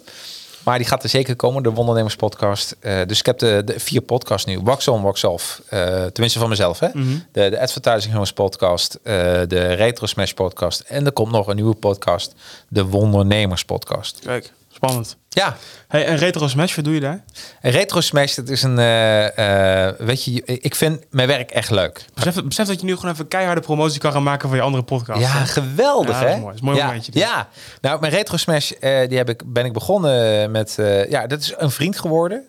Maar 0.68 0.78
die 0.78 0.88
gaat 0.88 1.04
er 1.04 1.10
zeker 1.10 1.36
komen, 1.36 1.64
de 1.64 1.72
Wondernemers 1.72 2.16
podcast. 2.16 2.76
Eh, 2.80 3.00
dus 3.08 3.20
ik 3.20 3.26
heb 3.26 3.38
de, 3.38 3.62
de 3.66 3.80
vier 3.80 4.02
podcasts 4.02 4.46
nu. 4.46 4.60
Wax 4.64 4.88
on, 4.88 5.02
wax 5.02 5.24
off. 5.24 5.62
Eh, 5.70 6.06
tenminste 6.06 6.40
van 6.40 6.50
mezelf. 6.50 6.80
Hè? 6.80 6.88
Mhm. 6.94 7.18
de, 7.32 7.50
de 7.50 7.60
Advertising 7.60 8.12
Heroes 8.12 8.34
podcast. 8.34 9.00
eh, 9.04 9.14
de 9.48 9.74
Retro 9.74 10.06
Smash 10.06 10.32
podcast. 10.32 10.80
En 10.80 11.06
er 11.06 11.12
komt 11.12 11.32
nog 11.32 11.48
een 11.48 11.56
nieuwe 11.56 11.76
podcast. 11.76 12.34
De 12.68 12.86
Wondernemers 12.86 13.66
podcast. 13.66 14.20
Kijk, 14.24 14.54
spannend. 14.82 15.18
Ja, 15.30 15.58
Hey, 15.88 16.06
en 16.06 16.18
Retro 16.18 16.48
Smash, 16.48 16.76
wat 16.76 16.86
doe 16.86 16.94
je 16.94 17.00
daar? 17.00 17.24
Retro 17.62 18.02
Smash, 18.02 18.36
dat 18.36 18.50
is 18.50 18.64
een... 18.64 18.80
eh, 18.80 19.88
eh, 19.88 19.96
weet 19.98 20.24
je, 20.24 20.42
ik 20.46 20.76
vind 20.76 21.04
mijn 21.10 21.28
werk 21.28 21.52
echt 21.52 21.70
leuk. 21.72 22.06
Besef, 22.14 22.44
besef 22.44 22.68
dat 22.68 22.80
je 22.80 22.86
nu 22.86 22.96
gewoon 22.96 23.12
even 23.14 23.28
keiharde 23.28 23.62
promotie 23.62 24.00
kan 24.00 24.12
gaan 24.12 24.24
maken 24.24 24.48
van 24.50 24.58
je 24.58 24.64
andere 24.64 24.84
podcast. 24.84 25.20
Ja, 25.20 25.30
hè? 25.32 25.46
geweldig 25.46 26.16
Ja, 26.16 26.20
dat 26.22 26.30
is 26.30 26.36
hè? 26.36 26.40
mooi. 26.40 26.46
Dat 26.46 26.54
is 26.54 26.60
een 26.60 26.66
mooi 26.66 26.78
ja, 26.78 26.86
momentje 26.86 27.12
dit. 27.12 27.22
Ja, 27.22 27.48
nou 27.82 28.00
mijn 28.00 28.14
Retro 28.14 28.38
Smash, 28.38 28.72
eh, 28.72 29.08
die 29.08 29.18
heb 29.18 29.30
ik, 29.30 29.42
ben 29.54 29.66
ik 29.66 29.74
begonnen 29.74 30.52
met, 30.52 30.76
ja, 31.10 31.28
dat 31.28 31.42
is 31.42 31.54
een 31.58 31.72
vriend 31.72 32.00
geworden. 32.00 32.44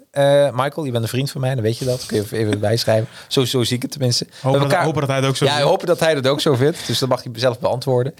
Michael, 0.52 0.84
je 0.84 0.90
bent 0.90 1.02
een 1.02 1.08
vriend 1.08 1.30
van 1.30 1.40
mij, 1.40 1.54
dan 1.54 1.62
weet 1.62 1.78
je 1.78 1.84
dat. 1.84 2.06
Kun 2.06 2.16
je 2.16 2.36
even, 2.38 2.60
bijschrijven. 2.60 3.08
Zo, 3.28 3.44
zo 3.44 3.62
zie 3.64 3.76
ik 3.76 3.82
het 3.82 3.90
tenminste. 3.90 4.24
We 4.24 4.30
Hopen, 4.42 4.60
dat, 4.60 4.70
elkaar- 4.70 4.84
hopen 4.84 5.00
dat 5.00 5.08
hij 5.10 5.18
het 5.18 5.28
ook 5.28 5.36
zo 5.36 5.44
ja, 5.44 5.60
hopen 5.60 5.86
dat 5.86 6.00
hij 6.00 6.14
dat 6.14 6.26
ook 6.26 6.40
zo 6.40 6.54
vindt. 6.54 6.86
Dus 6.86 6.98
dat 6.98 7.08
mag 7.08 7.22
je 7.24 7.30
zelf 7.34 7.58
beantwoorden. 7.58 8.14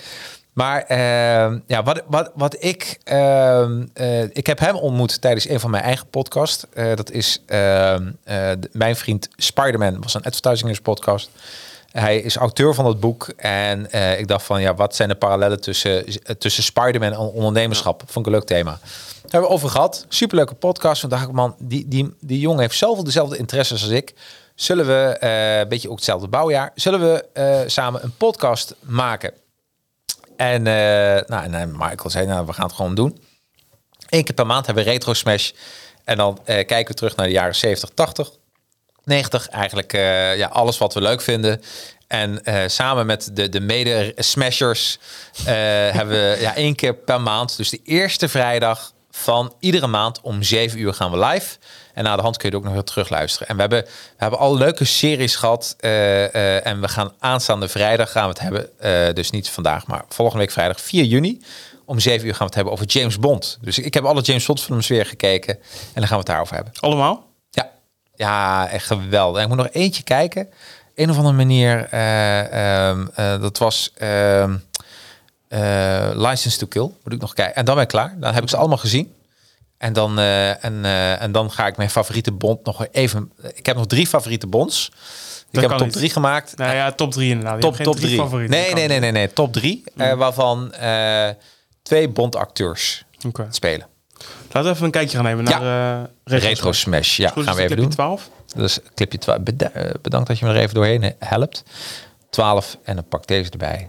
Maar 0.59 0.83
ehm, 0.83 1.59
ja, 1.67 1.83
wat, 1.83 2.03
wat, 2.07 2.31
wat 2.35 2.57
ik... 2.65 2.99
ehm, 3.05 3.87
eh, 3.95 4.23
ik 4.23 4.47
heb 4.47 4.59
hem 4.59 4.77
ontmoet 4.77 5.21
tijdens 5.21 5.49
een 5.49 5.61
van 5.61 5.71
mijn 5.71 5.83
eigen 5.83 6.07
podcast. 6.09 6.67
Eh, 6.75 6.97
dat 6.97 7.11
is 7.11 7.43
ehm, 7.47 8.11
eh, 8.25 8.51
de- 8.59 8.69
mijn 8.73 8.97
vriend 8.97 9.29
Spider-Man. 9.37 10.01
was 10.01 10.15
een 10.15 10.23
advertising 10.25 10.83
podcast. 10.83 11.31
Hij 11.91 12.19
is 12.19 12.37
auteur 12.37 12.75
van 12.75 12.85
dat 12.85 13.01
boek. 13.01 13.29
En 13.37 13.93
ik 14.19 14.27
dacht 14.29 14.45
van, 14.45 14.61
ja, 14.61 14.75
wat 14.75 14.95
zijn 14.97 15.09
de 15.09 15.15
parallellen 15.15 15.61
tussen, 15.61 16.05
tussen 16.39 16.63
Spider-Man 16.63 17.13
en 17.13 17.19
ondernemerschap? 17.19 18.03
Vond 18.07 18.27
ik 18.27 18.33
een 18.33 18.39
leuk 18.39 18.49
thema. 18.49 18.71
Daar 18.71 18.81
hebben 19.31 19.41
we 19.51 19.55
over 19.57 19.69
gehad. 19.69 20.05
Superleuke 20.09 20.55
podcast. 20.55 21.01
Toen 21.01 21.11
dacht 21.11 21.27
ik, 21.27 21.33
man, 21.33 21.55
die, 21.59 21.89
die, 21.89 22.15
die 22.21 22.41
jongen 22.41 22.61
heeft 22.61 22.77
zoveel 22.77 23.05
dezelfde 23.05 23.37
interesses 23.37 23.83
als 23.83 23.91
ik. 23.91 24.15
Zullen 24.55 24.87
we, 24.87 25.17
een 25.61 25.69
beetje 25.69 25.89
ook 25.91 25.97
hetzelfde 25.97 26.29
bouwjaar, 26.29 26.71
zullen 26.75 27.01
we 27.01 27.65
samen 27.67 28.05
een 28.05 28.15
podcast 28.17 28.75
maken? 28.81 29.33
En, 30.39 30.66
eh, 30.66 31.23
nou, 31.27 31.44
en 31.44 31.55
eh, 31.55 31.66
Michael 31.66 32.10
zei, 32.10 32.27
nou, 32.27 32.47
we 32.47 32.52
gaan 32.52 32.66
het 32.66 32.74
gewoon 32.74 32.94
doen. 32.94 33.19
Eén 34.09 34.24
keer 34.24 34.35
per 34.35 34.47
maand 34.47 34.66
hebben 34.66 34.85
we 34.85 34.90
Retro 34.90 35.15
Smash. 35.15 35.51
En 36.05 36.16
dan 36.16 36.40
eh, 36.44 36.66
kijken 36.66 36.86
we 36.86 36.94
terug 36.94 37.16
naar 37.16 37.27
de 37.27 37.32
jaren 37.32 37.55
70, 37.55 37.90
80, 37.94 38.31
90. 39.05 39.48
Eigenlijk 39.48 39.93
ja, 40.36 40.47
alles 40.47 40.78
wat 40.78 40.94
we 40.94 41.01
leuk 41.01 41.20
vinden. 41.20 41.62
En 42.06 42.40
samen 42.70 43.06
met 43.06 43.31
de, 43.32 43.48
de 43.48 43.60
mede-smashers 43.60 44.98
hebben 45.98 46.15
we 46.15 46.36
ja, 46.40 46.55
één 46.55 46.74
keer 46.74 46.94
per 46.94 47.20
maand. 47.20 47.56
Dus 47.56 47.70
de 47.70 47.81
eerste 47.85 48.28
vrijdag 48.28 48.93
van 49.10 49.55
iedere 49.60 49.86
maand 49.86 50.20
om 50.20 50.43
7 50.43 50.81
uur 50.81 50.94
gaan 50.94 51.10
we 51.10 51.19
live. 51.19 51.56
En 51.99 52.05
na 52.05 52.16
de 52.16 52.23
hand 52.23 52.37
kun 52.37 52.49
je 52.51 52.55
het 52.55 52.65
ook 52.65 52.70
nog 52.70 52.81
weer 52.81 52.91
terugluisteren. 52.91 53.49
En 53.49 53.55
we 53.55 53.61
hebben, 53.61 53.83
we 53.85 53.91
hebben 54.16 54.39
al 54.39 54.57
leuke 54.57 54.85
series 54.85 55.37
gehad. 55.37 55.77
eh, 55.81 56.25
eh, 56.25 56.66
en 56.66 56.81
we 56.81 56.89
gaan 56.89 57.12
aanstaande 57.19 57.69
vrijdag 57.69 58.11
gaan 58.11 58.23
we 58.23 58.29
het 58.29 58.41
hebben. 58.41 58.79
eh, 58.81 59.15
dus 59.15 59.31
niet 59.31 59.51
vandaag, 59.51 59.87
maar 59.87 60.05
volgende 60.09 60.43
week 60.43 60.53
vrijdag 60.53 60.81
4 60.81 61.05
juni. 61.05 61.41
Om 61.85 61.99
7 62.01 62.27
uur 62.27 62.31
gaan 62.31 62.39
we 62.39 62.45
het 62.45 62.55
hebben 62.55 62.73
over 62.73 62.87
James 62.87 63.19
Bond. 63.19 63.59
Dus 63.61 63.79
ik 63.79 63.95
heb 63.95 64.05
alle 64.05 64.20
James 64.20 64.47
Bond 64.47 64.61
films 64.62 64.87
weer 64.89 65.07
gekeken. 65.07 65.55
En 65.55 65.61
dan 65.95 66.03
gaan 66.03 66.11
we 66.12 66.16
het 66.16 66.27
daarover 66.27 66.55
hebben. 66.55 66.73
Allemaal? 66.81 67.27
Ja, 67.51 67.70
ja 68.15 68.69
echt 68.69 68.87
geweldig. 68.87 69.37
En 69.37 69.43
ik 69.43 69.49
moet 69.49 69.65
nog 69.65 69.73
eentje 69.73 70.03
kijken. 70.03 70.49
Een 70.95 71.11
of 71.11 71.16
andere 71.16 71.37
manier. 71.37 71.87
eh, 71.91 72.89
ehm, 72.89 73.07
eh, 73.15 73.41
dat 73.41 73.59
was 73.59 73.93
eh, 73.95 74.45
License 76.15 76.59
to 76.59 76.66
Kill. 76.66 76.91
Moet 77.05 77.12
ik 77.12 77.20
nog 77.20 77.35
kijken. 77.35 77.55
En 77.55 77.65
dan 77.65 77.75
ben 77.75 77.83
ik 77.85 77.91
klaar. 77.91 78.15
Dan 78.16 78.35
heb 78.35 78.43
ik 78.43 78.49
ze 78.49 78.57
allemaal 78.57 78.79
gezien. 78.79 79.12
En 79.79 79.93
dan, 79.93 80.19
eh, 80.19 80.65
en, 80.65 80.85
eh, 80.85 81.23
en 81.23 81.33
dan 81.33 81.51
ga 81.51 81.67
ik 81.67 81.77
mijn 81.77 81.91
favoriete 81.91 82.33
bond 82.33 82.65
nog 82.65 82.87
even. 82.91 83.33
Ik 83.55 83.67
heb 83.67 83.77
nog 83.77 83.87
drie 83.87 84.07
favoriete 84.07 84.47
bonds. 84.47 84.91
Ik 85.51 85.61
heb 85.61 85.71
top 85.71 85.81
niet. 85.81 85.93
3 85.93 86.11
gemaakt. 86.11 86.57
Nou 86.57 86.75
ja, 86.75 86.93
top 86.93 87.13
3 87.13 87.31
inderdaad. 87.31 87.61
Top 87.61 87.77
top 87.77 87.97
3. 87.97 88.17
favorieten. 88.17 88.57
Nee, 88.57 88.65
Dat 88.67 88.75
nee, 88.75 88.89
kan 88.89 89.01
nee, 89.01 89.11
nee, 89.13 89.21
nee. 89.23 89.33
Top 89.33 89.53
3. 89.53 89.85
waarvan 89.95 90.73
eh, 90.73 91.29
twee 91.83 92.09
bondacteurs. 92.09 93.05
Oké. 93.27 93.47
spelen. 93.51 93.87
Laten 94.53 94.63
we 94.63 94.69
even 94.71 94.85
een 94.85 94.91
kijkje 94.91 95.17
gaan 95.17 95.25
nemen 95.27 95.45
naar 95.45 95.63
eh 96.01 96.05
Retro, 96.25 96.49
Retro 96.49 96.73
Smash. 96.73 97.17
Ja, 97.17 97.29
Goed, 97.31 97.45
gaan 97.45 97.55
we 97.55 97.63
even 97.63 97.77
doen. 97.77 97.87
clipje 97.87 98.03
12. 98.03 98.31
Dus 98.57 98.79
clipje 98.95 99.19
12. 99.19 99.41
Beda- 99.43 99.71
eh, 99.71 99.91
bedankt 100.03 100.29
dat 100.29 100.39
je 100.39 100.45
me 100.45 100.51
er 100.53 100.59
even 100.61 100.75
doorheen 100.75 101.15
helpt. 101.19 101.63
12 102.31 102.79
en 102.85 102.95
dan 102.95 103.05
pak 103.09 103.27
deze 103.27 103.51
erbij. 103.51 103.89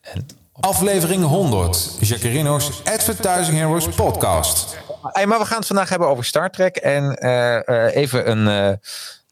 En 0.00 0.26
Aflevering 0.60 1.24
100. 1.24 1.96
Jacarino's 2.00 2.70
Advertising 2.84 3.56
Heroes 3.58 3.88
Podcast. 3.88 4.76
Maar 5.02 5.38
we 5.38 5.44
gaan 5.44 5.58
het 5.58 5.66
vandaag 5.66 5.88
hebben 5.88 6.08
over 6.08 6.24
Star 6.24 6.50
Trek. 6.50 6.76
En 6.76 7.16
eh, 7.16 7.68
eh, 7.68 7.96
even 7.96 8.30
een, 8.30 8.48
eh, 8.48 8.76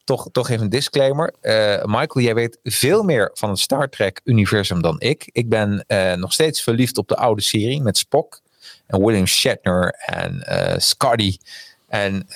toch, 0.04 0.28
toch 0.32 0.48
even 0.48 0.64
een 0.64 0.70
disclaimer. 0.70 1.34
Michael, 1.84 2.24
jij 2.24 2.34
weet 2.34 2.58
veel 2.62 3.02
meer 3.02 3.30
van 3.34 3.50
het 3.50 3.58
Star 3.58 3.88
Trek-universum 3.88 4.82
dan 4.82 5.00
ik. 5.00 5.28
Ik 5.32 5.48
ben 5.48 5.84
nog 6.18 6.32
steeds 6.32 6.62
verliefd 6.62 6.98
op 6.98 7.08
de 7.08 7.16
oude 7.16 7.42
serie 7.42 7.82
met 7.82 7.98
Spock 7.98 8.40
en 8.86 9.04
William 9.04 9.26
Shatner 9.26 9.94
en 10.06 10.44
Scotty. 10.82 11.36
En, 11.88 12.26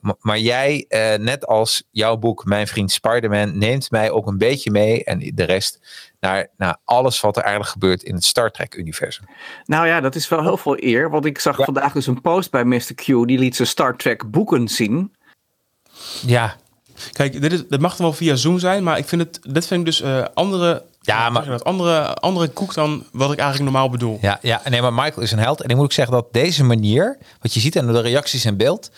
ma- 0.00 0.16
maar 0.20 0.38
jij, 0.38 0.84
net 1.20 1.46
als 1.46 1.82
jouw 1.90 2.16
boek 2.16 2.44
Mijn 2.44 2.66
Vriend 2.66 2.92
Spider-Man, 2.92 3.58
neemt 3.58 3.90
mij 3.90 4.10
ook 4.10 4.26
een 4.26 4.38
beetje 4.38 4.70
mee 4.70 5.04
en 5.04 5.32
de 5.34 5.44
rest 5.44 5.80
naar, 6.20 6.46
naar 6.56 6.76
alles 6.84 7.20
wat 7.20 7.36
er 7.36 7.42
eigenlijk 7.42 7.72
gebeurt 7.72 8.02
in 8.02 8.14
het 8.14 8.24
Star 8.24 8.50
Trek-universum. 8.50 9.24
Nou 9.64 9.86
ja, 9.86 10.00
dat 10.00 10.14
is 10.14 10.28
wel 10.28 10.42
heel 10.42 10.56
veel 10.56 10.82
eer. 10.82 11.10
Want 11.10 11.24
ik 11.24 11.38
zag 11.38 11.56
vandaag 11.56 11.92
dus 11.92 12.06
een 12.06 12.20
post 12.20 12.50
bij 12.50 12.64
Mr. 12.64 12.94
Q. 12.94 13.04
Die 13.04 13.38
liet 13.38 13.56
zijn 13.56 13.68
Star 13.68 13.96
Trek 13.96 14.30
boeken 14.30 14.68
zien. 14.68 15.14
Ja, 16.26 16.56
Kijk, 17.12 17.40
dit, 17.40 17.52
is, 17.52 17.66
dit 17.68 17.80
mag 17.80 17.96
dan 17.96 18.06
wel 18.06 18.14
via 18.14 18.34
Zoom 18.34 18.58
zijn, 18.58 18.82
maar 18.82 18.98
ik 18.98 19.08
vind 19.08 19.22
het, 19.22 19.38
dit 19.42 19.66
vind 19.66 19.80
ik 19.80 19.86
dus 19.86 20.00
eh, 20.00 20.24
andere, 20.34 20.82
Ja, 21.00 21.30
maar- 21.30 21.44
dat, 21.46 21.64
andere, 21.64 22.14
andere 22.14 22.48
koek 22.48 22.74
dan 22.74 23.04
wat 23.12 23.32
ik 23.32 23.38
eigenlijk 23.38 23.70
normaal 23.70 23.90
bedoel. 23.90 24.18
Ja, 24.20 24.38
ja, 24.42 24.62
nee, 24.68 24.82
maar 24.82 24.92
Michael 24.94 25.20
is 25.20 25.32
een 25.32 25.38
held. 25.38 25.60
En 25.62 25.68
ik 25.68 25.76
moet 25.76 25.84
ook 25.84 25.92
zeggen 25.92 26.14
dat 26.14 26.32
deze 26.32 26.64
manier, 26.64 27.18
wat 27.40 27.54
je 27.54 27.60
ziet 27.60 27.76
en 27.76 27.86
de 27.86 28.00
reacties 28.00 28.44
in 28.44 28.56
beeld, 28.56 28.90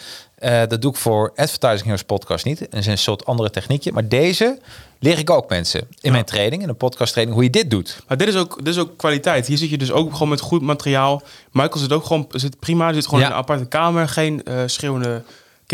eh, 0.43 0.63
dat 0.69 0.83
doe 0.83 0.91
ik 0.91 0.97
voor 0.97 1.33
Advertising 1.37 1.83
Heroes 1.83 2.03
podcast 2.03 2.45
niet. 2.45 2.61
En 2.61 2.67
er 2.71 2.79
is 2.79 2.87
een 2.87 2.99
soort 2.99 3.25
andere 3.27 3.51
techniekje. 3.51 3.93
Maar 3.93 4.09
deze 4.09 4.59
leer 4.99 5.19
ik 5.19 5.31
ook 5.31 5.49
mensen 5.49 5.89
in 6.01 6.13
mijn 6.13 6.25
training, 6.25 6.63
in 6.63 6.69
een 6.69 6.77
podcast 6.77 7.11
training, 7.13 7.37
hoe 7.37 7.45
je 7.47 7.53
dit 7.53 7.71
doet. 7.71 8.03
Maar 8.09 8.17
dit 8.17 8.29
is, 8.29 8.37
ook, 8.37 8.57
dit 8.59 8.67
is 8.75 8.79
ook 8.79 8.97
kwaliteit. 8.97 9.47
Hier 9.47 9.59
zit 9.59 9.71
je 9.71 9.79
dus 9.79 9.91
ook 9.93 10.13
gewoon 10.13 10.29
met 10.29 10.41
goed 10.41 10.63
materiaal. 10.63 11.23
Michael 11.53 11.79
zit 11.79 11.93
ook 11.93 12.05
gewoon 12.05 12.27
zit 12.31 12.59
prima. 12.59 12.93
Zit 12.93 13.05
gewoon 13.05 13.21
Ja. 13.21 13.27
in 13.27 13.33
een 13.33 13.39
aparte 13.39 13.67
kamer. 13.67 14.09
Geen 14.09 14.45
eh, 14.45 14.55
schreeuwende 14.67 15.23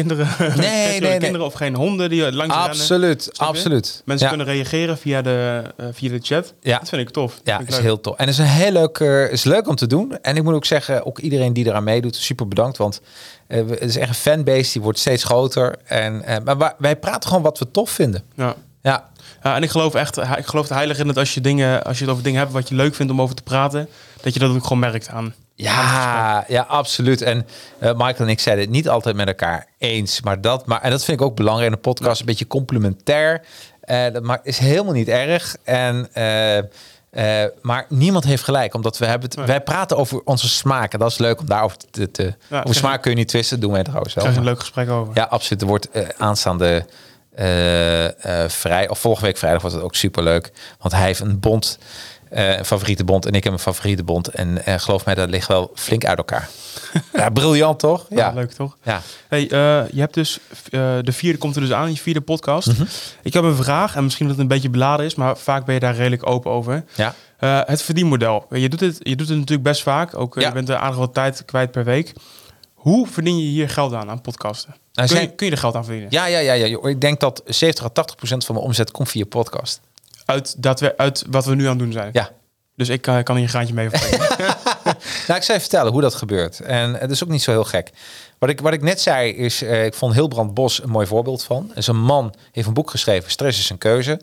kinderen. 0.02 0.26
geen 0.36 0.52
schreeuwende 0.52 1.06
nee. 1.08 1.18
kinderen 1.18 1.46
of 1.46 1.52
geen 1.54 1.74
honden 1.74 2.10
die 2.10 2.20
langs 2.20 2.54
rennen. 2.54 2.56
Absoluut, 2.70 3.28
je? 3.32 3.38
absoluut. 3.44 4.02
Mensen 4.04 4.28
Ja. 4.28 4.34
kunnen 4.34 4.54
reageren 4.54 4.98
via 4.98 5.22
de, 5.22 5.62
eh, 5.76 5.86
via 5.92 6.08
de 6.10 6.18
chat. 6.22 6.54
Ja. 6.60 6.78
Dat 6.78 6.88
vind 6.88 7.02
ik 7.02 7.10
tof. 7.10 7.40
Ja, 7.44 7.60
is 7.66 7.68
leuk. 7.74 7.80
heel 7.80 8.00
tof. 8.00 8.16
En 8.16 8.24
het 8.24 8.32
is 8.34 8.38
een 8.38 8.46
heel 8.50 8.72
leuk, 8.72 8.98
eh, 8.98 9.32
is 9.32 9.44
leuk 9.44 9.68
om 9.68 9.74
te 9.74 9.86
doen. 9.86 10.18
En 10.22 10.36
ik 10.36 10.42
moet 10.42 10.54
ook 10.54 10.64
zeggen, 10.64 11.06
ook 11.06 11.18
iedereen 11.18 11.52
die 11.52 11.66
eraan 11.66 11.84
meedoet, 11.84 12.16
super 12.16 12.48
bedankt. 12.48 12.76
Want 12.76 13.00
we- 13.46 13.54
het 13.56 13.82
is 13.88 13.96
echt 13.96 14.08
een 14.08 14.14
fanbase, 14.14 14.72
die 14.72 14.82
wordt 14.82 14.98
steeds 14.98 15.24
groter. 15.24 15.76
En, 15.84 16.22
maar 16.44 16.74
wij 16.78 16.96
praten 16.96 17.28
gewoon 17.28 17.42
wat 17.44 17.58
we 17.58 17.70
tof 17.70 17.90
vinden. 17.90 18.22
Ja. 18.34 18.54
Ja, 18.82 19.08
Ja, 19.42 19.56
en 19.56 19.62
ik 19.62 19.70
geloof 19.70 19.94
echt, 19.94 20.16
ik 20.16 20.46
geloof 20.46 20.68
er 20.68 20.74
heilig 20.74 20.98
in 20.98 21.06
dat 21.06 21.16
als 21.16 21.34
je 21.34 21.40
dingen, 21.40 21.84
als 21.84 21.96
je 21.98 22.02
het 22.04 22.12
over 22.12 22.24
dingen 22.24 22.40
hebt 22.40 22.52
wat 22.52 22.68
je 22.68 22.74
leuk 22.74 22.94
vindt 22.94 23.12
om 23.12 23.20
over 23.20 23.34
te 23.34 23.42
praten, 23.42 23.88
dat 24.20 24.34
je 24.34 24.40
dat 24.40 24.50
ook 24.50 24.62
gewoon 24.62 24.78
merkt 24.78 25.08
aan. 25.08 25.34
Ja, 25.60 26.44
ja, 26.48 26.62
absoluut. 26.62 27.22
En 27.22 27.46
eh, 27.78 27.90
Michael 27.92 28.14
en 28.16 28.28
ik 28.28 28.40
zeiden 28.40 28.64
het 28.64 28.74
niet 28.74 28.88
altijd 28.88 29.16
met 29.16 29.26
elkaar 29.26 29.66
eens. 29.78 30.20
Maar 30.20 30.40
dat, 30.40 30.66
maar, 30.66 30.80
en 30.80 30.90
dat 30.90 31.04
vind 31.04 31.20
ik 31.20 31.26
ook 31.26 31.36
belangrijk 31.36 31.68
in 31.68 31.74
een 31.76 31.80
podcast, 31.80 32.20
een 32.20 32.26
beetje 32.26 32.46
complementair. 32.46 33.44
Eh, 33.80 34.12
dat 34.12 34.22
maakt, 34.22 34.46
is 34.46 34.58
helemaal 34.58 34.92
niet 34.92 35.08
erg. 35.08 35.56
En 35.64 36.08
eh, 37.10 37.44
maar 37.62 37.86
niemand 37.88 38.24
heeft 38.24 38.42
gelijk, 38.42 38.74
omdat 38.74 38.98
we 38.98 39.06
hebben 39.06 39.30
het, 39.30 39.46
wij 39.46 39.60
praten 39.60 39.96
over 39.96 40.20
onze 40.24 40.48
smaken. 40.48 40.98
Dat 40.98 41.10
is 41.10 41.18
leuk 41.18 41.40
om 41.40 41.46
daarover 41.46 41.78
te. 41.90 42.10
te 42.10 42.34
Ja, 42.48 42.62
over 42.62 42.74
smaak 42.74 43.02
kun 43.02 43.10
je 43.10 43.16
niet 43.16 43.28
twisten, 43.28 43.60
doen 43.60 43.72
wij 43.72 43.82
trouwens 43.82 44.14
wel. 44.14 44.24
Je 44.24 44.36
een 44.36 44.44
leuk 44.44 44.60
gesprek 44.60 44.90
over. 44.90 45.14
Ja, 45.14 45.24
absoluut. 45.24 45.62
Er 45.62 45.68
wordt 45.68 45.88
aanstaande 46.18 46.86
vrij, 48.48 48.88
of 48.88 48.98
volgende 48.98 49.26
week 49.26 49.38
vrijdag 49.38 49.60
wordt 49.60 49.76
het 49.76 49.84
ook 49.84 49.94
superleuk. 49.94 50.52
Want 50.78 50.94
hij 50.94 51.04
heeft 51.04 51.20
een 51.20 51.40
bond, 51.40 51.78
een 52.30 52.64
favoriete 52.64 53.04
bond, 53.04 53.26
en 53.26 53.32
ik 53.32 53.44
heb 53.44 53.52
een 53.52 53.58
favoriete 53.58 54.02
bond. 54.02 54.28
En 54.28 54.64
eh, 54.64 54.78
geloof 54.78 55.04
mij, 55.04 55.14
dat 55.14 55.28
ligt 55.30 55.48
wel 55.48 55.70
flink 55.74 56.04
uit 56.04 56.18
elkaar. 56.18 56.48
ja, 57.12 57.28
briljant 57.30 57.78
toch? 57.78 58.06
Ja, 58.10 58.16
Ja, 58.16 58.32
leuk 58.32 58.52
toch? 58.52 58.76
Ja. 58.82 59.02
Hey, 59.28 59.42
eh, 59.42 59.48
je 59.90 60.00
hebt 60.00 60.14
dus 60.14 60.38
eh, 60.70 60.96
de 61.02 61.12
vierde 61.12 61.38
komt 61.38 61.54
er 61.54 61.60
dus 61.60 61.72
aan, 61.72 61.90
je 61.90 61.96
vierde 61.96 62.20
podcast. 62.20 62.66
Mhm. 62.66 62.84
Ik 63.22 63.32
heb 63.32 63.42
een 63.44 63.56
vraag 63.56 63.96
en 63.96 64.04
misschien 64.04 64.26
dat 64.26 64.34
het 64.34 64.44
een 64.44 64.50
beetje 64.50 64.70
beladen 64.70 65.06
is, 65.06 65.14
maar 65.14 65.36
vaak 65.36 65.64
ben 65.64 65.74
je 65.74 65.80
daar 65.80 65.94
redelijk 65.96 66.26
open 66.28 66.50
over. 66.50 66.84
Ja. 66.94 67.14
Eh, 67.38 67.60
het 67.64 67.82
verdienmodel. 67.82 68.46
Je 68.50 68.68
doet 68.68 68.80
het, 68.80 68.96
je 68.98 69.16
doet 69.16 69.28
het 69.28 69.36
natuurlijk 69.38 69.68
best 69.68 69.82
vaak. 69.82 70.16
Ook 70.16 70.36
eh, 70.36 70.42
Ja. 70.42 70.48
je 70.48 70.54
bent 70.54 70.68
er 70.68 70.76
aardig 70.76 70.98
wat 70.98 71.14
tijd 71.14 71.44
kwijt 71.44 71.70
per 71.70 71.84
week. 71.84 72.12
Hoe 72.74 73.06
verdien 73.06 73.38
je 73.38 73.44
hier 73.46 73.68
geld 73.70 73.92
aan 73.94 74.10
aan 74.10 74.20
podcasten? 74.20 74.70
Nou, 74.92 75.08
kun, 75.08 75.16
zijn- 75.16 75.28
je, 75.28 75.34
kun 75.34 75.46
je 75.46 75.52
er 75.52 75.58
geld 75.58 75.74
aan 75.74 75.84
verdienen? 75.84 76.10
Ja, 76.12 76.26
ja, 76.26 76.38
ja, 76.38 76.52
ja. 76.52 76.78
Ik 76.82 77.00
denk 77.00 77.20
dat 77.20 77.42
70 77.46 77.84
à 77.84 77.88
80 77.88 78.16
procent 78.16 78.44
van 78.44 78.54
mijn 78.54 78.66
omzet 78.66 78.90
komt 78.90 79.08
via 79.08 79.24
podcast. 79.24 79.80
Uit, 80.28 80.62
dat 80.62 80.80
we, 80.80 80.96
uit 80.96 81.24
wat 81.30 81.44
we 81.44 81.54
nu 81.54 81.64
aan 81.64 81.70
het 81.70 81.78
doen 81.78 81.92
zijn. 81.92 82.10
Ja. 82.12 82.30
Dus 82.76 82.88
ik 82.88 83.06
eh, 83.06 83.22
kan 83.22 83.34
hier 83.34 83.44
een 83.44 83.50
graantje 83.50 83.74
mee 83.74 83.90
verdienen. 83.90 84.28
Nou, 85.26 85.38
ik 85.38 85.46
zal 85.46 85.54
je 85.54 85.60
vertellen 85.60 85.92
hoe 85.92 86.00
dat 86.00 86.14
gebeurt. 86.14 86.60
En 86.60 86.94
het 86.94 87.10
is 87.10 87.24
ook 87.24 87.28
niet 87.30 87.42
zo 87.42 87.50
heel 87.50 87.64
gek. 87.64 87.90
Wat 88.38 88.48
ik, 88.48 88.60
wat 88.60 88.72
ik 88.72 88.82
net 88.82 89.00
zei 89.00 89.32
is, 89.32 89.62
eh, 89.62 89.84
ik 89.84 89.94
vond 89.94 90.14
Hilbrand 90.14 90.54
Bos 90.54 90.82
een 90.82 90.90
mooi 90.90 91.06
voorbeeld 91.06 91.44
van. 91.44 91.70
Dus 91.74 91.86
een 91.86 92.00
man 92.00 92.34
heeft 92.52 92.66
een 92.66 92.74
boek 92.74 92.90
geschreven, 92.90 93.30
Stress 93.30 93.58
is 93.58 93.70
een 93.70 93.78
keuze. 93.78 94.20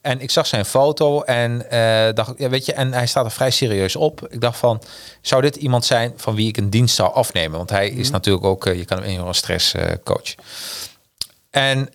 En 0.00 0.20
ik 0.20 0.30
zag 0.30 0.46
zijn 0.46 0.64
foto 0.64 1.22
en 1.22 1.70
eh, 1.70 2.14
dacht, 2.14 2.32
ja, 2.36 2.48
weet 2.48 2.66
je, 2.66 2.72
en 2.72 2.92
hij 2.92 3.06
staat 3.06 3.24
er 3.24 3.30
vrij 3.30 3.50
serieus 3.50 3.96
op. 3.96 4.26
Ik 4.30 4.40
dacht 4.40 4.58
van, 4.58 4.82
zou 5.20 5.42
dit 5.42 5.56
iemand 5.56 5.84
zijn 5.84 6.12
van 6.16 6.34
wie 6.34 6.48
ik 6.48 6.56
een 6.56 6.70
dienst 6.70 6.94
zou 6.94 7.12
afnemen? 7.14 7.56
Want 7.56 7.70
hij 7.70 7.88
is 7.88 8.10
natuurlijk 8.10 8.44
ook, 8.44 8.64
je 8.64 8.84
kan 8.84 9.02
hem 9.02 9.10
in 9.10 9.20
een 9.20 9.34
stresscoach. 9.34 10.34
en, 11.50 11.88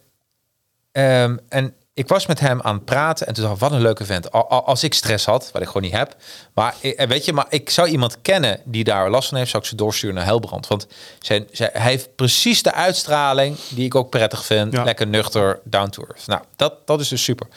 ehm, 0.92 1.38
en 1.50 1.74
ik 1.94 2.08
was 2.08 2.26
met 2.26 2.40
hem 2.40 2.62
aan 2.62 2.76
het 2.76 2.86
praten 2.86 3.28
en 3.28 3.34
toen 3.34 3.44
dacht 3.44 3.56
ik, 3.56 3.62
wat 3.62 3.72
een 3.72 3.82
leuke 3.82 4.06
vent. 4.06 4.32
Al- 4.32 4.50
al- 4.50 4.66
Als 4.66 4.84
ik 4.84 4.94
stress 4.94 5.26
had, 5.26 5.50
wat 5.54 5.62
ik 5.62 5.68
gewoon 5.68 5.82
niet 5.84 5.92
heb. 5.92 6.16
Maar 6.54 6.76
eh, 6.82 7.08
weet 7.08 7.26
je, 7.26 7.34
maar 7.34 7.46
ik 7.50 7.70
zou 7.70 7.88
iemand 7.88 8.18
kennen 8.22 8.60
die 8.66 8.84
daar 8.84 9.10
last 9.10 9.30
van 9.30 9.38
heeft, 9.38 9.50
zou 9.50 9.64
ik 9.64 9.70
ze 9.70 9.76
doorsturen 9.76 10.16
naar 10.16 10.26
Helbrand. 10.26 10.68
Want 10.68 10.88
zijn, 11.20 11.48
zijn, 11.52 11.70
hij 11.74 11.92
heeft 11.92 12.16
precies 12.16 12.64
de 12.64 12.74
uitstraling 12.74 13.58
die 13.70 13.86
ik 13.86 13.96
ook 13.96 14.10
prettig 14.10 14.46
vind. 14.46 14.74
Ja. 14.74 14.84
Lekker 14.84 15.08
nuchter, 15.08 15.60
down 15.64 15.90
to 15.90 16.04
earth. 16.04 16.28
Nou, 16.28 16.42
dat, 16.56 16.88
dat 16.88 17.00
is 17.00 17.08
dus 17.08 17.24
super. 17.24 17.48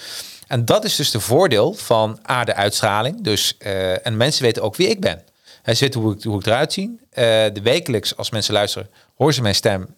En 0.47 0.65
dat 0.65 0.85
is 0.85 0.97
dus 0.97 1.11
de 1.11 1.20
voordeel 1.20 1.74
van 1.74 2.19
A, 2.31 2.44
de 2.44 2.55
uitstraling. 2.55 3.23
Dus, 3.24 3.55
eh, 3.59 4.06
en 4.06 4.16
mensen 4.16 4.43
weten 4.43 4.62
ook 4.62 4.77
wie 4.77 4.89
ik 4.89 5.01
ben. 5.01 5.23
Hij 5.62 5.77
weet 5.78 5.94
hoe 5.94 6.15
ik, 6.15 6.23
hoe 6.23 6.39
ik 6.39 6.47
eruit 6.47 6.73
zie. 6.73 6.98
Eh, 7.11 7.24
de 7.52 7.61
wekelijks, 7.62 8.16
als 8.16 8.31
mensen 8.31 8.55
luisteren, 8.55 8.89
horen 9.16 9.35
ze 9.35 9.43
mijn 9.43 9.55
stem. 9.55 9.94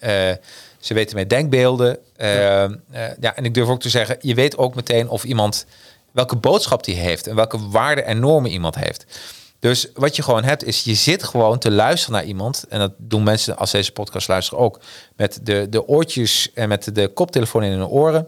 Ze 0.87 0.95
weten 0.95 1.15
mijn 1.15 1.29
denkbeelden. 1.29 1.99
Eh, 2.17 2.65
eh, 2.65 2.71
ja, 3.21 3.37
en 3.37 3.45
ik 3.45 3.55
durf 3.55 3.69
ook 3.69 3.81
te 3.81 3.89
zeggen, 3.89 4.17
je 4.21 4.35
weet 4.35 4.59
ook 4.59 4.75
meteen 4.75 5.09
of 5.09 5.25
iemand 5.25 5.67
welke 6.13 6.37
boodschap 6.37 6.85
die 6.85 6.95
heeft 6.95 7.27
en 7.27 7.35
welke 7.35 7.69
waarden 7.69 8.05
en 8.05 8.21
normen 8.21 8.51
iemand 8.51 8.75
heeft. 8.75 9.07
Dus 9.59 9.89
wat 9.95 10.17
je 10.17 10.23
gewoon 10.23 10.45
hebt, 10.45 10.65
is 10.65 10.85
je 10.85 10.95
zit 10.95 11.25
gewoon 11.25 11.59
te 11.59 11.71
luisteren 11.71 12.15
naar 12.15 12.25
iemand. 12.25 12.65
En 12.69 12.79
dat 12.79 12.93
doen 12.99 13.23
mensen 13.23 13.57
als 13.57 13.71
deze 13.71 13.93
podcast 13.93 14.29
luisteren 14.29 14.65
ook. 14.65 14.81
Met 15.17 15.41
de, 15.43 15.67
de 15.69 15.89
oortjes 15.89 16.53
en 16.55 16.69
met 16.69 16.95
de 16.95 17.09
koptelefoon 17.09 17.63
in 17.63 17.71
hun 17.71 17.87
oren. 17.87 18.27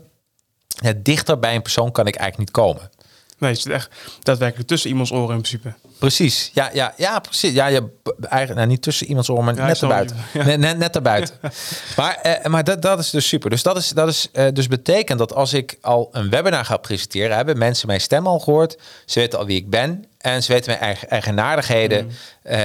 Ja, 0.68 0.92
dichter 0.96 1.38
bij 1.38 1.54
een 1.54 1.62
persoon 1.62 1.92
kan 1.92 2.06
ik 2.06 2.16
eigenlijk 2.16 2.50
niet 2.50 2.64
komen. 2.64 2.90
Nee, 3.38 3.50
het 3.50 3.60
zit 3.60 3.72
echt 3.72 3.90
daadwerkelijk 4.22 4.68
tussen 4.68 4.90
iemands 4.90 5.12
oren 5.12 5.34
in 5.34 5.42
principe. 5.42 5.74
Precies, 5.98 6.50
ja, 6.54 6.70
ja, 6.72 6.94
ja, 6.96 7.18
precies. 7.18 7.52
Ja, 7.52 7.66
je, 7.66 7.90
eigenlijk 8.20 8.54
nou, 8.54 8.66
niet 8.66 8.82
tussen 8.82 9.06
iemands 9.06 9.28
oren, 9.28 9.44
maar 9.44 9.56
Ja, 9.56 9.66
net 9.66 9.82
erbuiten. 9.82 10.16
ja. 10.32 10.44
Net, 10.44 10.58
net, 10.58 10.78
net 10.78 10.94
erbuiten. 10.94 11.34
maar 11.96 12.14
eh, 12.22 12.44
maar 12.44 12.64
dat, 12.64 12.82
dat 12.82 12.98
is 12.98 13.10
dus 13.10 13.28
super. 13.28 13.50
Dus 13.50 13.62
dat 13.62 13.76
is, 13.76 13.88
dat 13.88 14.08
is 14.08 14.28
eh, 14.32 14.46
dus 14.52 14.66
betekent 14.66 15.18
dat 15.18 15.34
als 15.34 15.52
ik 15.52 15.78
al 15.80 16.08
een 16.12 16.30
webinar 16.30 16.64
ga 16.64 16.76
presenteren, 16.76 17.36
hebben 17.36 17.58
mensen 17.58 17.86
mijn 17.86 18.00
stem 18.00 18.26
al 18.26 18.38
gehoord. 18.38 18.78
Ze 19.04 19.20
weten 19.20 19.38
al 19.38 19.46
wie 19.46 19.56
ik 19.56 19.70
ben 19.70 20.04
en 20.18 20.42
ze 20.42 20.52
weten 20.52 20.70
mijn 20.70 20.82
eigen, 20.82 21.08
eigenaardigheden. 21.08 22.04
Mm. 22.04 22.10
Eh, 22.42 22.58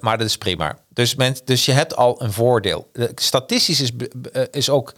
maar 0.00 0.18
dat 0.18 0.26
is 0.26 0.38
prima. 0.38 0.78
Dus, 0.92 1.14
men, 1.14 1.36
dus 1.44 1.64
je 1.64 1.72
hebt 1.72 1.96
al 1.96 2.22
een 2.22 2.32
voordeel. 2.32 2.88
Eh, 2.92 3.04
Statistisch 3.14 3.80
is, 3.80 3.90
eh, 4.32 4.42
is 4.50 4.70
ook 4.70 4.94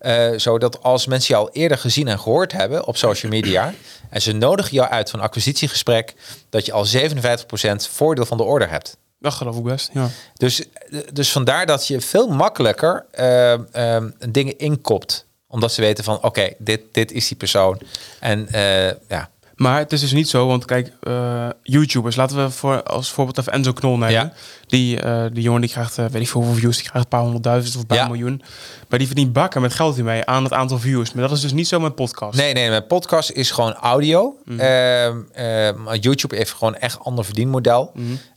eh, 0.00 0.30
zo 0.36 0.58
dat 0.58 0.82
als 0.82 1.06
mensen 1.06 1.34
je 1.34 1.40
al 1.40 1.50
eerder 1.50 1.78
gezien 1.78 2.08
en 2.08 2.20
gehoord 2.20 2.52
hebben 2.52 2.86
op 2.86 2.96
social 2.96 3.32
media 3.32 3.74
en 4.10 4.22
ze 4.22 4.32
nodigen 4.32 4.72
jou 4.72 4.90
uit 4.90 5.12
een 5.12 5.20
acquisitiegesprek, 5.20 6.14
dat 6.50 6.66
je 6.66 6.72
al 6.72 6.86
57% 6.86 7.88
voordeel 7.90 8.26
van 8.26 8.36
de 8.36 8.42
order 8.42 8.70
hebt. 8.70 8.96
Dat 9.18 9.32
geloof 9.32 9.56
ik 9.56 9.62
best, 9.62 9.90
ja. 9.92 10.08
Dus, 10.34 10.64
dus 11.12 11.32
vandaar 11.32 11.66
dat 11.66 11.86
je 11.86 12.00
veel 12.00 12.28
makkelijker 12.28 13.06
eh, 13.10 13.52
eh, 13.96 14.04
dingen 14.28 14.58
inkopt. 14.58 15.26
Omdat 15.48 15.72
ze 15.72 15.80
weten 15.80 16.04
van, 16.04 16.22
oké, 16.22 16.52
dit, 16.58 16.80
dit 16.92 17.12
is 17.12 17.28
die 17.28 17.36
persoon. 17.36 17.80
En 18.20 18.48
eh, 18.48 18.92
ja, 19.08 19.30
Maar 19.60 19.78
het 19.78 19.92
is 19.92 20.00
dus 20.00 20.12
niet 20.12 20.28
zo, 20.28 20.46
want 20.46 20.64
kijk, 20.64 20.92
eh, 21.02 21.48
YouTubers, 21.62 22.16
laten 22.16 22.36
we 22.44 22.50
voor, 22.50 22.82
als 22.82 23.10
voorbeeld 23.10 23.38
even 23.38 23.52
Enzo 23.52 23.72
Knol 23.72 23.92
nemen. 23.92 24.10
Ja. 24.10 24.32
Die, 24.66 25.00
eh, 25.00 25.24
die 25.32 25.42
jongen 25.42 25.60
die 25.60 25.70
krijgt, 25.70 25.98
eh, 25.98 26.04
weet 26.06 26.22
ik 26.22 26.28
veel 26.28 26.40
hoeveel 26.40 26.60
views, 26.60 26.74
die 26.76 26.82
krijgt 26.88 27.02
een 27.04 27.08
paar 27.08 27.20
honderdduizend 27.20 27.74
of 27.74 27.80
een 27.80 27.86
paar 27.86 27.96
Ja. 27.96 28.06
miljoen. 28.06 28.42
Maar 28.88 28.98
die 28.98 29.06
verdient 29.08 29.32
bakken 29.32 29.60
met 29.60 29.74
geld 29.74 29.94
hiermee 29.94 30.24
aan 30.24 30.44
het 30.44 30.52
aantal 30.52 30.78
views. 30.78 31.12
Maar 31.12 31.28
dat 31.28 31.36
is 31.36 31.42
dus 31.42 31.52
niet 31.52 31.68
zo 31.68 31.80
met 31.80 31.94
podcast. 31.94 32.38
Nee, 32.38 32.52
nee, 32.52 32.68
mijn 32.68 32.86
podcast 32.86 33.30
is 33.30 33.50
gewoon 33.50 33.72
audio. 33.74 34.36
Mhm. 34.44 34.60
Ehm, 34.60 35.16
ehm, 35.32 35.94
YouTube 36.00 36.36
heeft 36.36 36.52
gewoon 36.52 36.74
echt 36.76 36.98
ander 37.00 37.24
verdienmodel. 37.24 37.92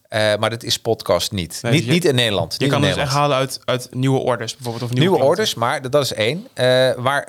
Eh, 0.08 0.20
maar 0.40 0.50
dat 0.50 0.64
is 0.64 0.80
podcast 0.80 1.32
niet. 1.32 1.60
Nee, 1.62 1.72
niet, 1.72 1.82
dus 1.82 1.90
je- 1.90 1.94
niet 1.96 2.06
in 2.06 2.16
Nederland. 2.16 2.56
Je 2.58 2.68
kan 2.68 2.82
in 2.84 2.88
dus 2.90 2.98
echt 2.98 3.12
halen 3.12 3.38
uit, 3.38 3.60
uit 3.66 3.88
nieuwe 3.92 4.20
orders 4.20 4.54
bijvoorbeeld. 4.56 4.84
Of 4.92 4.98
nieuwe, 4.98 5.10
Nieuwe 5.10 5.26
orders, 5.30 5.54
maar 5.54 5.82
dat- 5.82 5.92
dat 5.92 6.04
is 6.04 6.14
één. 6.14 6.48
Eh, 6.54 6.92
waar, 6.98 7.28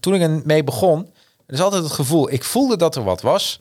toen 0.00 0.14
ik 0.14 0.20
ermee 0.20 0.64
begon, 0.64 1.06
er 1.48 1.54
is 1.54 1.60
altijd 1.60 1.82
het 1.82 1.92
gevoel, 1.92 2.32
ik 2.32 2.44
voelde 2.44 2.76
dat 2.76 2.96
er 2.96 3.04
wat 3.04 3.20
was. 3.20 3.60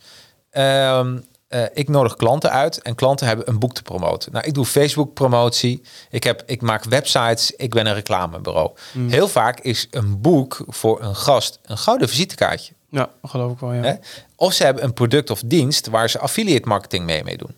Ehm, 0.49 1.17
eh, 1.47 1.63
ik 1.73 1.89
nodig 1.89 2.15
klanten 2.15 2.51
uit 2.51 2.81
en 2.81 2.95
klanten 2.95 3.27
hebben 3.27 3.49
een 3.49 3.59
boek 3.59 3.73
te 3.73 3.81
promoten. 3.81 4.31
Nou, 4.31 4.45
ik 4.45 4.53
doe 4.53 4.65
Facebook 4.65 5.13
promotie, 5.13 5.81
ik, 6.09 6.23
heb, 6.23 6.43
ik 6.45 6.61
maak 6.61 6.83
websites, 6.83 7.51
ik 7.51 7.69
ben 7.69 7.85
een 7.85 7.93
reclamebureau. 7.93 8.71
Mm. 8.93 9.09
Heel 9.09 9.27
vaak 9.27 9.59
is 9.59 9.87
een 9.91 10.21
boek 10.21 10.63
voor 10.67 11.01
een 11.01 11.15
gast 11.15 11.59
een 11.65 11.77
gouden 11.77 12.09
visitekaartje. 12.09 12.73
Ja, 12.89 13.09
geloof 13.23 13.51
ik 13.51 13.59
wel, 13.59 13.73
ja. 13.73 13.81
Hè? 13.81 13.93
Of 14.35 14.53
ze 14.53 14.63
hebben 14.63 14.83
een 14.83 14.93
product 14.93 15.29
of 15.29 15.41
dienst 15.45 15.87
waar 15.87 16.09
ze 16.09 16.19
affiliate 16.19 16.67
marketing 16.67 17.05
mee 17.05 17.23
mee 17.23 17.37
doen. 17.37 17.57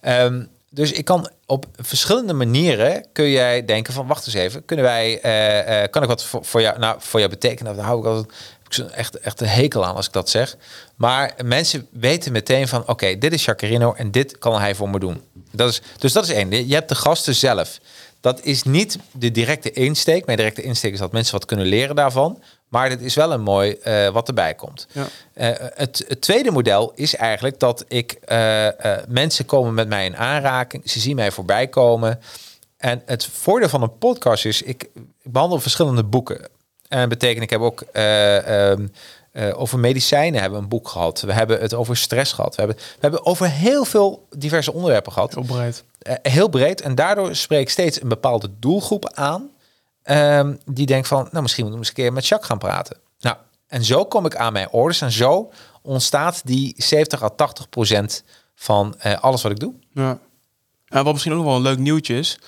Ehm, 0.00 0.42
dus 0.70 0.92
ik 0.92 1.04
kan 1.04 1.30
op 1.46 1.66
verschillende 1.76 2.32
manieren 2.32 3.06
kun 3.12 3.30
jij 3.30 3.64
denken 3.64 3.92
van 3.92 4.06
wacht 4.06 4.26
eens 4.26 4.34
even, 4.34 4.64
kunnen 4.64 4.84
wij, 4.84 5.20
eh, 5.20 5.82
eh, 5.82 5.90
kan 5.90 6.02
ik 6.02 6.08
wat 6.08 6.24
voor, 6.24 6.44
voor 6.44 6.60
jou, 6.60 6.78
nou 6.78 6.96
voor 6.98 7.20
jou 7.20 7.32
betekenen? 7.32 7.76
Daar 7.76 7.84
hou 7.84 8.00
ik 8.00 8.06
altijd 8.06 8.32
ik 8.68 8.90
echt, 8.90 9.18
echt 9.18 9.40
een 9.40 9.48
hekel 9.48 9.84
aan 9.84 9.94
als 9.94 10.06
ik 10.06 10.12
dat 10.12 10.30
zeg. 10.30 10.56
Maar 10.96 11.34
mensen 11.44 11.86
weten 11.90 12.32
meteen 12.32 12.68
van 12.68 12.88
oké, 12.88 13.18
dit 13.18 13.32
is 13.32 13.44
Jacarino 13.44 13.92
en 13.94 14.10
dit 14.10 14.38
kan 14.38 14.60
hij 14.60 14.74
voor 14.74 14.90
me 14.90 14.98
doen. 14.98 15.22
Dat 15.52 15.70
is, 15.70 15.82
dus 15.98 16.12
dat 16.12 16.24
is 16.24 16.30
één. 16.30 16.68
Je 16.68 16.74
hebt 16.74 16.88
de 16.88 16.94
gasten 16.94 17.34
zelf. 17.34 17.78
Dat 18.20 18.40
is 18.42 18.62
niet 18.62 18.98
de 19.12 19.30
directe 19.30 19.70
insteek. 19.70 20.26
Mijn 20.26 20.38
directe 20.38 20.62
insteek 20.62 20.92
is 20.92 20.98
dat 20.98 21.12
mensen 21.12 21.32
wat 21.32 21.44
kunnen 21.44 21.66
leren 21.66 21.96
daarvan. 21.96 22.42
Maar 22.68 22.88
dit 22.88 23.00
is 23.00 23.14
wel 23.14 23.32
een 23.32 23.40
mooi 23.40 23.72
eh, 23.72 24.08
wat 24.08 24.28
erbij 24.28 24.54
komt. 24.54 24.86
Ja. 24.92 25.06
Eh, 25.32 25.50
het, 25.74 26.04
het 26.08 26.20
tweede 26.20 26.50
model 26.50 26.92
is 26.94 27.14
eigenlijk 27.16 27.58
dat 27.58 27.84
ik 27.88 28.12
eh, 28.12 28.68
mensen 29.08 29.44
komen 29.44 29.74
met 29.74 29.88
mij 29.88 30.04
in 30.04 30.16
aanraking. 30.16 30.90
Ze 30.90 31.00
zien 31.00 31.16
mij 31.16 31.30
voorbij 31.30 31.68
komen. 31.68 32.20
En 32.76 33.02
het 33.06 33.26
voordeel 33.26 33.68
van 33.68 33.82
een 33.82 33.98
podcast 33.98 34.44
is, 34.44 34.62
ik, 34.62 34.88
ik 35.22 35.32
behandel 35.32 35.60
verschillende 35.60 36.04
boeken. 36.04 36.48
En 36.88 37.08
betekent, 37.08 37.42
ik 37.42 37.50
heb 37.50 37.60
ook 37.60 37.80
eh, 37.80 38.70
ehm, 38.70 38.86
eh, 39.32 39.60
over 39.60 39.78
medicijnen 39.78 40.40
hebben 40.40 40.58
we 40.58 40.64
een 40.64 40.70
boek 40.70 40.88
gehad. 40.88 41.20
We 41.20 41.32
hebben 41.32 41.60
het 41.60 41.74
over 41.74 41.96
stress 41.96 42.32
gehad. 42.32 42.54
We 42.54 42.62
hebben, 42.62 42.76
we 42.76 42.98
hebben 43.00 43.26
over 43.26 43.50
heel 43.50 43.84
veel 43.84 44.26
diverse 44.36 44.72
onderwerpen 44.72 45.12
gehad. 45.12 45.34
Heel 45.34 45.42
breed. 45.42 45.84
Eh, 45.98 46.14
heel 46.22 46.48
breed. 46.48 46.80
En 46.80 46.94
daardoor 46.94 47.34
spreek 47.34 47.60
ik 47.60 47.70
steeds 47.70 48.02
een 48.02 48.08
bepaalde 48.08 48.50
doelgroep 48.58 49.12
aan. 49.14 49.50
ehm, 50.02 50.54
die 50.64 50.86
denkt 50.86 51.08
van, 51.08 51.28
nou 51.30 51.42
misschien 51.42 51.64
moeten 51.64 51.80
we 51.80 51.86
eens 51.86 51.96
een 51.98 52.04
keer 52.04 52.12
met 52.12 52.26
Jacques 52.26 52.50
gaan 52.50 52.58
praten. 52.58 52.96
Nou, 53.20 53.36
en 53.66 53.84
zo 53.84 54.04
kom 54.04 54.26
ik 54.26 54.36
aan 54.36 54.52
mijn 54.52 54.70
orders. 54.70 55.00
En 55.00 55.12
zo 55.12 55.52
ontstaat 55.82 56.40
die 56.44 56.74
70 56.76 57.22
à 57.22 57.28
80 57.28 57.68
procent 57.68 58.24
van 58.54 58.96
alles 59.20 59.42
wat 59.42 59.52
ik 59.52 59.58
doe. 59.58 59.74
Ja. 59.92 60.18
En 60.88 61.04
wat 61.04 61.12
misschien 61.12 61.32
ook 61.32 61.38
nog 61.38 61.48
wel 61.48 61.56
een 61.56 61.62
leuk 61.62 61.78
nieuwtje 61.78 62.18
is. 62.18 62.38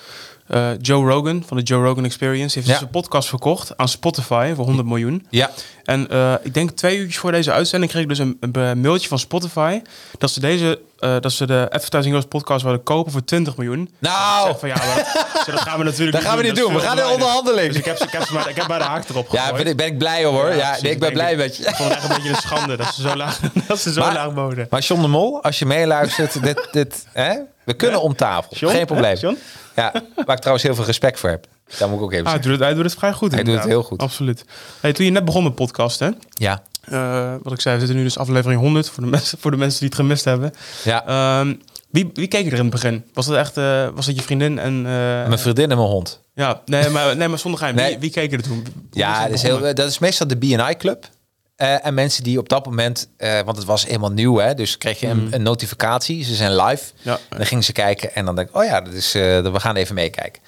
Eh, 0.51 0.69
Joe 0.81 1.09
Rogan 1.11 1.43
van 1.47 1.57
de 1.57 1.63
Joe 1.63 1.83
Rogan 1.85 2.05
Experience 2.05 2.55
heeft 2.55 2.67
Ja. 2.67 2.73
dus 2.73 2.81
een 2.81 2.89
podcast 2.89 3.29
verkocht 3.29 3.77
aan 3.77 3.87
Spotify 3.87 4.51
voor 4.55 4.65
100 4.65 4.87
miljoen. 4.87 5.25
Ja. 5.29 5.49
En 5.83 6.09
eh, 6.09 6.33
ik 6.41 6.53
denk 6.53 6.69
twee 6.71 6.97
uurtjes 6.97 7.17
voor 7.17 7.31
deze 7.31 7.51
uitzending 7.51 7.91
kreeg 7.91 8.03
ik 8.03 8.09
dus 8.09 8.19
een, 8.19 8.37
een 8.39 8.81
mailtje 8.81 9.07
van 9.07 9.19
Spotify 9.19 9.81
dat 10.17 10.31
ze 10.31 10.39
deze 10.39 10.79
eh, 11.01 11.15
dat 11.19 11.31
ze 11.31 11.45
de 11.45 11.67
Advertising 11.69 12.05
Heroes 12.05 12.25
podcast 12.25 12.63
wilden 12.63 12.83
kopen 12.83 13.11
voor 13.11 13.23
20 13.23 13.57
miljoen. 13.57 13.89
Nou! 13.99 14.55
Van, 14.59 14.69
ja, 14.69 14.75
maar 14.75 14.95
dat, 15.45 15.59
gaan 15.59 15.77
we 15.77 15.83
natuurlijk 15.83 16.11
Dat 16.11 16.25
gaan 16.25 16.37
we 16.37 16.43
niet 16.43 16.55
doen. 16.55 16.73
We 16.73 16.79
gaan 16.79 16.97
in 16.97 17.05
onderhandeling. 17.05 17.67
Dus 17.67 17.77
ik 17.77 17.85
heb, 17.85 17.97
ik 17.97 18.11
heb, 18.11 18.23
ze 18.23 18.33
maar, 18.33 18.49
ik 18.49 18.55
heb 18.55 18.67
maar 18.67 18.79
de 18.79 18.85
haak 18.85 19.09
erop 19.09 19.27
Ja, 19.31 19.53
ben 19.53 19.67
ik, 19.67 19.77
ben 19.77 19.85
ik 19.85 19.97
blij 19.97 20.23
hoor. 20.23 20.53
Ja, 20.53 20.77
nee, 20.81 20.91
ik 20.91 20.99
ben 20.99 21.13
blij 21.13 21.35
met 21.35 21.57
je. 21.57 21.63
Ik 21.63 21.75
vond 21.75 21.89
het 21.89 21.97
echt 21.97 22.09
een 22.09 22.15
beetje 22.15 22.29
een 22.29 22.35
schande 22.35 22.77
dat 22.77 22.93
ze 22.93 23.01
zo 23.01 23.15
laag, 23.15 23.39
dat 23.67 23.79
ze 23.79 23.93
zo 23.93 24.01
Maar- 24.01 24.13
laag 24.13 24.33
boden. 24.33 24.67
Maar 24.69 24.81
John 24.81 25.01
de 25.01 25.07
Mol, 25.07 25.43
als 25.43 25.59
je 25.59 25.65
meeluistert, 25.65 26.43
dit, 26.43 26.67
dit, 26.71 27.05
hè? 27.11 27.35
we 27.63 27.73
kunnen 27.73 28.01
om 28.01 28.15
tafel. 28.15 28.55
John? 28.55 28.73
Geen 28.73 28.85
probleem. 28.85 29.15
John? 29.15 29.37
Ja, 29.75 29.91
waar 30.25 30.35
ik 30.35 30.39
trouwens 30.39 30.63
heel 30.63 30.75
veel 30.75 30.85
respect 30.85 31.19
voor 31.19 31.29
heb. 31.29 31.45
Dat 31.79 31.89
moet 31.89 31.97
ik 31.97 32.03
ook 32.03 32.11
even 32.11 32.25
Ah, 32.25 32.31
hij, 32.31 32.41
doet 32.41 32.51
het, 32.51 32.61
hij 32.61 32.73
doet 32.73 32.83
het 32.83 32.93
vrij 32.93 33.13
goed 33.13 33.31
Hij 33.31 33.43
doet 33.43 33.55
het 33.55 33.63
heel 33.63 33.83
goed. 33.83 33.99
Absoluut. 34.01 34.45
Hey, 34.79 34.93
toen 34.93 35.05
je 35.05 35.11
net 35.11 35.25
begon 35.25 35.43
met 35.43 35.55
podcasten, 35.55 36.17
Ja, 36.33 36.63
eh, 36.81 37.33
wat 37.43 37.53
ik 37.53 37.61
zei, 37.61 37.73
we 37.73 37.79
zitten 37.79 37.97
nu 37.97 38.03
dus 38.03 38.17
aflevering 38.17 38.61
100 38.61 38.89
voor 38.89 39.03
de 39.03 39.09
mensen, 39.17 39.37
voor 39.39 39.51
de 39.51 39.57
mensen 39.57 39.79
die 39.79 39.87
het 39.89 39.97
gemist 39.97 40.25
hebben. 40.25 40.53
ja. 40.83 41.05
Ehm, 41.07 41.53
wie, 41.89 42.09
wie 42.13 42.27
keek 42.27 42.45
er 42.45 42.53
in 42.53 42.59
het 42.59 42.69
begin? 42.69 43.03
Was 43.13 43.25
dat 43.25 43.35
echt 43.35 43.57
eh, 43.57 43.87
was 43.95 44.05
dat 44.05 44.15
je 44.15 44.21
vriendin 44.21 44.59
en... 44.59 44.77
eh, 44.77 44.91
mijn 45.27 45.39
vriendin 45.39 45.71
en 45.71 45.77
mijn 45.77 45.89
hond. 45.89 46.19
Ja, 46.33 46.61
nee, 46.65 46.89
maar, 46.89 47.15
nee, 47.17 47.27
maar 47.27 47.39
zonder 47.39 47.59
geheim. 47.59 47.75
Nee. 47.77 47.89
Wie, 47.89 47.99
wie 47.99 48.11
keek 48.11 48.33
er 48.33 48.41
toen? 48.41 48.55
Hoe 48.57 48.63
Ja, 48.91 49.21
dat 49.23 49.33
is, 49.33 49.41
begonnen? 49.41 49.65
heel, 49.65 49.75
dat 49.75 49.89
is 49.89 49.99
meestal 49.99 50.27
de 50.27 50.37
BNI-club. 50.37 51.09
Eh, 51.55 51.85
en 51.85 51.93
mensen 51.93 52.23
die 52.23 52.37
op 52.39 52.49
dat 52.49 52.65
moment, 52.65 53.09
want 53.45 53.57
het 53.57 53.65
was 53.65 53.85
helemaal 53.85 54.11
nieuw, 54.11 54.37
hè, 54.37 54.53
dus 54.53 54.77
kreeg 54.77 54.99
je 54.99 55.07
een, 55.07 55.27
een 55.31 55.43
notificatie. 55.43 56.23
Ze 56.23 56.35
zijn 56.35 56.55
live. 56.55 56.83
Ja. 57.01 57.19
En 57.29 57.37
dan 57.37 57.45
gingen 57.45 57.63
ze 57.63 57.71
kijken 57.71 58.15
en 58.15 58.25
dan 58.25 58.35
denk 58.35 58.49
ik, 58.49 58.55
oh 58.55 58.63
ja, 58.63 58.81
dat 58.81 58.93
is, 58.93 59.15
eh, 59.15 59.21
we 59.41 59.59
gaan 59.59 59.75
even 59.75 59.95
meekijken. 59.95 60.41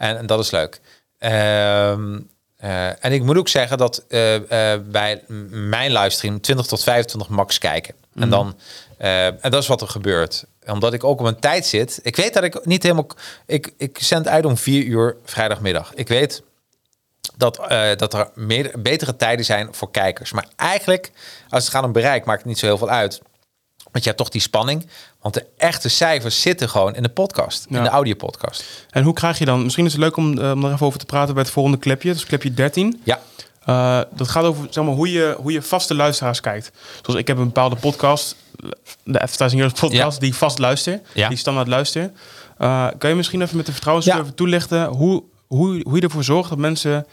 En, 0.00 0.18
en 0.18 0.26
dat 0.26 0.38
is 0.40 0.50
leuk. 0.50 0.80
Ehm, 1.18 2.18
eh, 2.56 3.04
en 3.04 3.12
ik 3.12 3.22
moet 3.22 3.36
ook 3.36 3.48
zeggen 3.48 3.78
dat 3.78 4.04
eh, 4.08 4.72
eh, 4.74 4.80
bij 4.86 5.22
m- 5.26 5.68
mijn 5.68 5.92
livestream 5.92 6.40
20 6.40 6.66
tot 6.66 6.82
25 6.82 7.28
max 7.30 7.58
kijken. 7.58 7.94
En 8.14 8.30
dan, 8.30 8.56
eh, 8.98 9.26
en 9.26 9.50
dat 9.50 9.62
is 9.62 9.66
wat 9.68 9.80
er 9.80 9.88
gebeurt. 9.88 10.44
Omdat 10.66 10.92
ik 10.92 11.04
ook 11.04 11.20
op 11.20 11.26
een 11.26 11.38
tijd 11.40 11.66
zit. 11.66 12.00
Ik 12.02 12.16
weet 12.16 12.34
dat 12.34 12.42
ik 12.44 12.64
niet 12.64 12.82
helemaal. 12.82 13.06
Ik, 13.46 13.72
ik 13.76 13.98
zend 14.00 14.28
uit 14.28 14.44
om 14.44 14.56
4 14.56 14.84
uur 14.84 15.16
vrijdagmiddag. 15.24 15.94
Ik 15.94 16.08
weet 16.08 16.42
dat, 17.36 17.58
eh, 17.58 17.96
dat 17.96 18.14
er 18.14 18.30
meer, 18.34 18.70
betere 18.78 19.16
tijden 19.16 19.44
zijn 19.44 19.68
voor 19.74 19.90
kijkers. 19.90 20.32
Maar 20.32 20.46
eigenlijk, 20.56 21.10
als 21.48 21.64
het 21.64 21.72
gaat 21.72 21.84
om 21.84 21.92
bereik, 21.92 22.24
maakt 22.24 22.38
het 22.38 22.48
niet 22.48 22.58
zo 22.58 22.66
heel 22.66 22.78
veel 22.78 22.90
uit. 22.90 23.20
Want 23.92 24.04
je 24.04 24.10
hebt 24.10 24.16
toch 24.16 24.28
die 24.28 24.40
spanning. 24.40 24.88
Want 25.20 25.34
de 25.34 25.46
echte 25.56 25.88
cijfers 25.88 26.40
zitten 26.40 26.68
gewoon 26.68 26.94
in 26.94 27.02
de 27.02 27.08
podcast. 27.08 27.66
In 27.68 27.76
Ja. 27.76 27.82
de 27.82 27.88
audiopodcast. 27.88 28.64
En 28.90 29.02
hoe 29.02 29.12
krijg 29.12 29.38
je 29.38 29.44
dan... 29.44 29.62
Misschien 29.62 29.84
is 29.86 29.92
het 29.92 30.00
leuk 30.00 30.16
om, 30.16 30.38
eh, 30.38 30.50
om 30.50 30.60
daar 30.60 30.72
even 30.72 30.86
over 30.86 30.98
te 30.98 31.04
praten 31.06 31.34
bij 31.34 31.42
het 31.42 31.52
volgende 31.52 31.78
clipje. 31.78 32.08
Dat 32.08 32.16
is 32.16 32.24
clipje 32.24 32.54
13. 32.54 33.00
Ja. 33.04 33.20
Eh, 33.64 34.00
dat 34.16 34.28
gaat 34.28 34.44
over 34.44 34.66
zeg 34.70 34.84
maar, 34.84 34.94
hoe, 34.94 35.12
je, 35.12 35.36
hoe 35.38 35.52
je 35.52 35.62
vaste 35.62 35.94
luisteraars 35.94 36.40
kijkt. 36.40 36.70
Zoals 37.02 37.20
ik 37.20 37.26
heb 37.26 37.38
een 37.38 37.44
bepaalde 37.44 37.76
podcast, 37.76 38.36
de 39.04 39.20
Advertising 39.20 39.60
Heroes 39.60 39.80
podcast, 39.80 40.14
Ja. 40.14 40.20
die 40.20 40.28
ik 40.28 40.34
vast 40.34 40.58
luister. 40.58 41.00
Ja. 41.14 41.28
Die 41.28 41.38
standaard 41.38 41.68
luister. 41.68 42.12
Eh, 42.58 42.86
kan 42.98 43.10
je 43.10 43.16
misschien 43.16 43.42
even 43.42 43.56
met 43.56 43.66
de 43.66 43.72
vertrouwenscurve 43.72 44.24
Ja. 44.24 44.32
toelichten 44.34 44.84
hoe, 44.86 45.22
hoe, 45.46 45.80
hoe 45.84 45.96
je 45.96 46.02
ervoor 46.02 46.24
zorgt 46.24 46.48
dat 46.48 46.58
mensen 46.58 47.06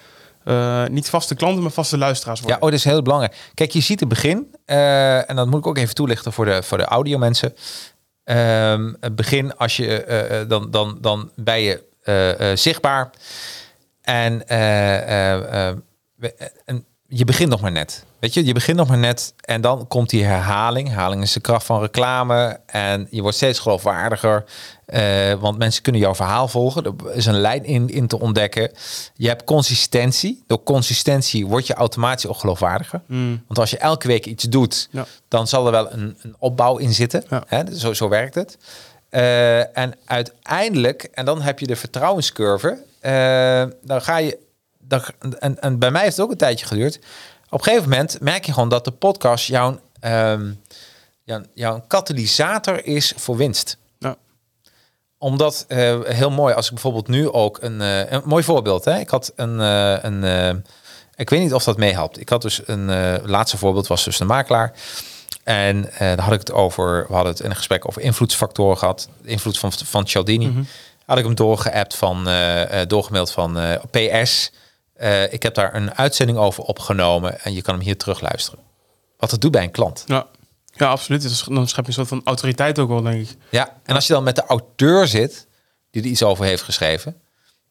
niet 0.91 1.09
vaste 1.09 1.35
klanten, 1.35 1.61
maar 1.61 1.71
vaste 1.71 1.97
luisteraars 1.97 2.39
Ja, 2.39 2.45
worden? 2.45 2.63
oh, 2.63 2.69
dat 2.71 2.79
is 2.79 2.85
heel 2.85 3.01
belangrijk. 3.01 3.35
Kijk, 3.53 3.71
je 3.71 3.81
ziet 3.81 3.99
het 3.99 4.09
begin, 4.09 4.47
en 4.65 5.35
dat 5.35 5.47
moet 5.47 5.59
ik 5.59 5.67
ook 5.67 5.77
even 5.77 5.95
toelichten 5.95 6.33
voor 6.33 6.45
de, 6.45 6.63
voor 6.63 6.77
de 6.77 6.85
audio 6.85 7.17
mensen. 7.17 7.53
Het 8.99 9.15
begin, 9.15 9.57
als 9.57 9.77
je, 9.77 10.03
eh, 10.03 10.41
eh, 10.41 10.49
dan, 10.49 10.71
dan, 10.71 10.97
dan 11.01 11.31
ben 11.35 11.61
je 11.61 11.83
eh, 12.03 12.55
zichtbaar. 12.55 13.09
En, 14.01 14.47
en 16.65 16.85
je 17.07 17.25
begint 17.25 17.49
nog 17.49 17.61
maar 17.61 17.71
net. 17.71 18.05
Weet 18.19 18.33
je, 18.33 18.45
je 18.45 18.53
begint 18.53 18.77
nog 18.77 18.87
maar 18.87 18.97
net 18.97 19.33
en 19.41 19.61
dan 19.61 19.87
komt 19.87 20.09
die 20.09 20.23
herhaling. 20.23 20.87
Herhaling 20.87 21.21
is 21.21 21.31
de 21.33 21.39
kracht 21.39 21.65
van 21.65 21.81
reclame 21.81 22.59
en 22.65 23.07
je 23.11 23.21
wordt 23.21 23.37
steeds 23.37 23.59
geloofwaardiger. 23.59 24.43
eh, 24.85 25.33
want 25.33 25.57
mensen 25.57 25.83
kunnen 25.83 26.01
jouw 26.01 26.15
verhaal 26.15 26.47
volgen. 26.47 26.83
Er 26.85 26.93
is 27.15 27.25
een 27.25 27.39
lijn 27.39 27.65
in, 27.65 27.89
in 27.89 28.07
te 28.07 28.19
ontdekken. 28.19 28.71
Je 29.15 29.27
hebt 29.27 29.43
consistentie. 29.43 30.43
Door 30.47 30.63
consistentie 30.63 31.47
word 31.47 31.67
je 31.67 31.73
automatisch 31.73 32.27
ook 32.27 32.37
geloofwaardiger. 32.37 33.01
Want 33.47 33.59
als 33.59 33.69
je 33.69 33.77
elke 33.77 34.07
week 34.07 34.25
iets 34.25 34.43
doet, 34.43 34.87
Ja. 34.91 35.05
dan 35.27 35.47
zal 35.47 35.65
er 35.65 35.71
wel 35.71 35.91
een, 35.91 36.17
een 36.21 36.35
opbouw 36.39 36.77
in 36.77 36.93
zitten. 36.93 37.23
Ja. 37.29 37.43
Hè? 37.47 37.75
Zo, 37.75 37.93
zo 37.93 38.09
werkt 38.09 38.35
het. 38.35 38.57
Eh, 39.09 39.77
en 39.77 39.93
uiteindelijk, 40.05 41.03
en 41.03 41.25
dan 41.25 41.41
heb 41.41 41.59
je 41.59 41.67
de 41.67 41.75
vertrouwenscurve. 41.75 42.83
eh, 42.99 43.63
dan 43.83 44.01
ga 44.01 44.17
je. 44.17 44.37
Dan, 44.87 45.01
en, 45.39 45.59
en 45.61 45.79
bij 45.79 45.91
mij 45.91 46.01
heeft 46.03 46.15
het 46.15 46.25
ook 46.25 46.31
een 46.31 46.37
tijdje 46.37 46.65
geduurd. 46.65 46.99
Op 47.49 47.59
een 47.59 47.63
gegeven 47.63 47.89
moment 47.89 48.21
merk 48.21 48.45
je 48.45 48.53
gewoon 48.53 48.69
dat 48.69 48.85
de 48.85 48.91
podcast 48.91 49.47
jouw, 49.47 49.79
ehm, 49.99 50.51
jouw, 51.23 51.41
jouw 51.53 51.83
katalysator 51.87 52.85
is 52.85 53.13
voor 53.15 53.37
winst 53.37 53.77
Ja. 53.99 54.15
omdat, 55.17 55.65
eh, 55.67 55.99
heel 56.03 56.29
mooi, 56.31 56.53
als 56.53 56.65
ik 56.65 56.73
bijvoorbeeld 56.73 57.07
nu 57.07 57.31
ook 57.31 57.57
een, 57.61 57.81
eh, 57.81 58.11
een 58.11 58.21
mooi 58.25 58.43
voorbeeld. 58.43 58.85
Hè? 58.85 58.99
Ik 58.99 59.09
had 59.09 59.31
een, 59.35 59.59
eh, 59.61 60.03
een 60.03 60.63
ik 61.15 61.29
weet 61.29 61.39
niet 61.39 61.53
of 61.53 61.63
dat 61.63 61.77
meehelpt. 61.77 62.19
Ik 62.19 62.29
had 62.29 62.41
dus 62.41 62.61
een 62.65 62.85
laatste 63.25 63.57
voorbeeld 63.57 63.87
was 63.87 64.03
dus 64.03 64.17
de 64.17 64.25
makelaar. 64.25 64.73
En 65.43 65.89
daar 65.99 66.21
had 66.21 66.33
ik 66.33 66.39
het 66.39 66.51
over, 66.51 67.05
we 67.07 67.13
hadden 67.13 67.31
het 67.31 67.41
in 67.41 67.49
een 67.49 67.55
gesprek 67.55 67.87
over 67.87 68.01
invloedsfactoren 68.01 68.77
gehad. 68.77 69.09
De 69.21 69.29
invloed 69.29 69.59
van, 69.59 69.71
van 69.73 70.07
Cialdini. 70.07 70.65
Had 71.05 71.17
ik 71.17 71.23
hem 71.23 71.35
doorgeappt 71.35 71.95
van, 71.95 72.27
eh, 72.27 72.81
doorgemaild 72.87 73.31
van 73.31 73.57
PS. 73.91 74.51
Eh, 74.97 75.33
ik 75.33 75.43
heb 75.43 75.53
daar 75.53 75.75
een 75.75 75.93
uitzending 75.93 76.37
over 76.37 76.63
opgenomen 76.63 77.41
en 77.41 77.53
je 77.53 77.61
kan 77.61 77.73
hem 77.75 77.83
hier 77.83 77.97
terugluisteren. 77.97 78.59
Wat 79.17 79.31
het 79.31 79.41
doet 79.41 79.51
bij 79.51 79.63
een 79.63 79.71
klant. 79.71 80.03
Ja. 80.07 80.27
ja, 80.73 80.87
absoluut. 80.87 81.45
Dan 81.47 81.67
schep 81.67 81.83
je 81.83 81.87
een 81.87 81.93
soort 81.93 82.07
van 82.07 82.21
autoriteit 82.23 82.79
ook 82.79 82.89
wel, 82.89 83.01
denk 83.01 83.29
ik. 83.29 83.37
Ja, 83.49 83.77
en 83.83 83.95
als 83.95 84.07
je 84.07 84.13
dan 84.13 84.23
met 84.23 84.35
de 84.35 84.45
auteur 84.45 85.07
zit, 85.07 85.47
die 85.91 86.01
er 86.01 86.07
iets 86.07 86.23
over 86.23 86.45
heeft 86.45 86.63
geschreven, 86.63 87.21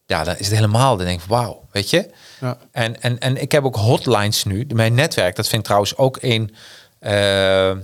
ja, 0.07 0.25
dan 0.25 0.37
is 0.37 0.47
het 0.47 0.55
helemaal, 0.55 0.97
dan 0.97 1.07
denk 1.07 1.21
ik, 1.21 1.27
wauw, 1.29 1.67
weet 1.71 1.91
je? 1.91 2.11
Ja. 2.41 2.59
En, 2.71 3.03
en, 3.03 3.19
en 3.19 3.37
ik 3.37 3.53
heb 3.53 3.65
ook 3.65 3.77
hotlines 3.77 4.45
nu. 4.45 4.67
Mijn 4.75 4.95
netwerk, 4.95 5.37
dat 5.37 5.47
vind 5.47 5.59
ik 5.59 5.65
trouwens 5.65 5.97
ook 5.97 6.19
een, 6.21 6.55
eh, 6.99 7.71
eh, 7.71 7.77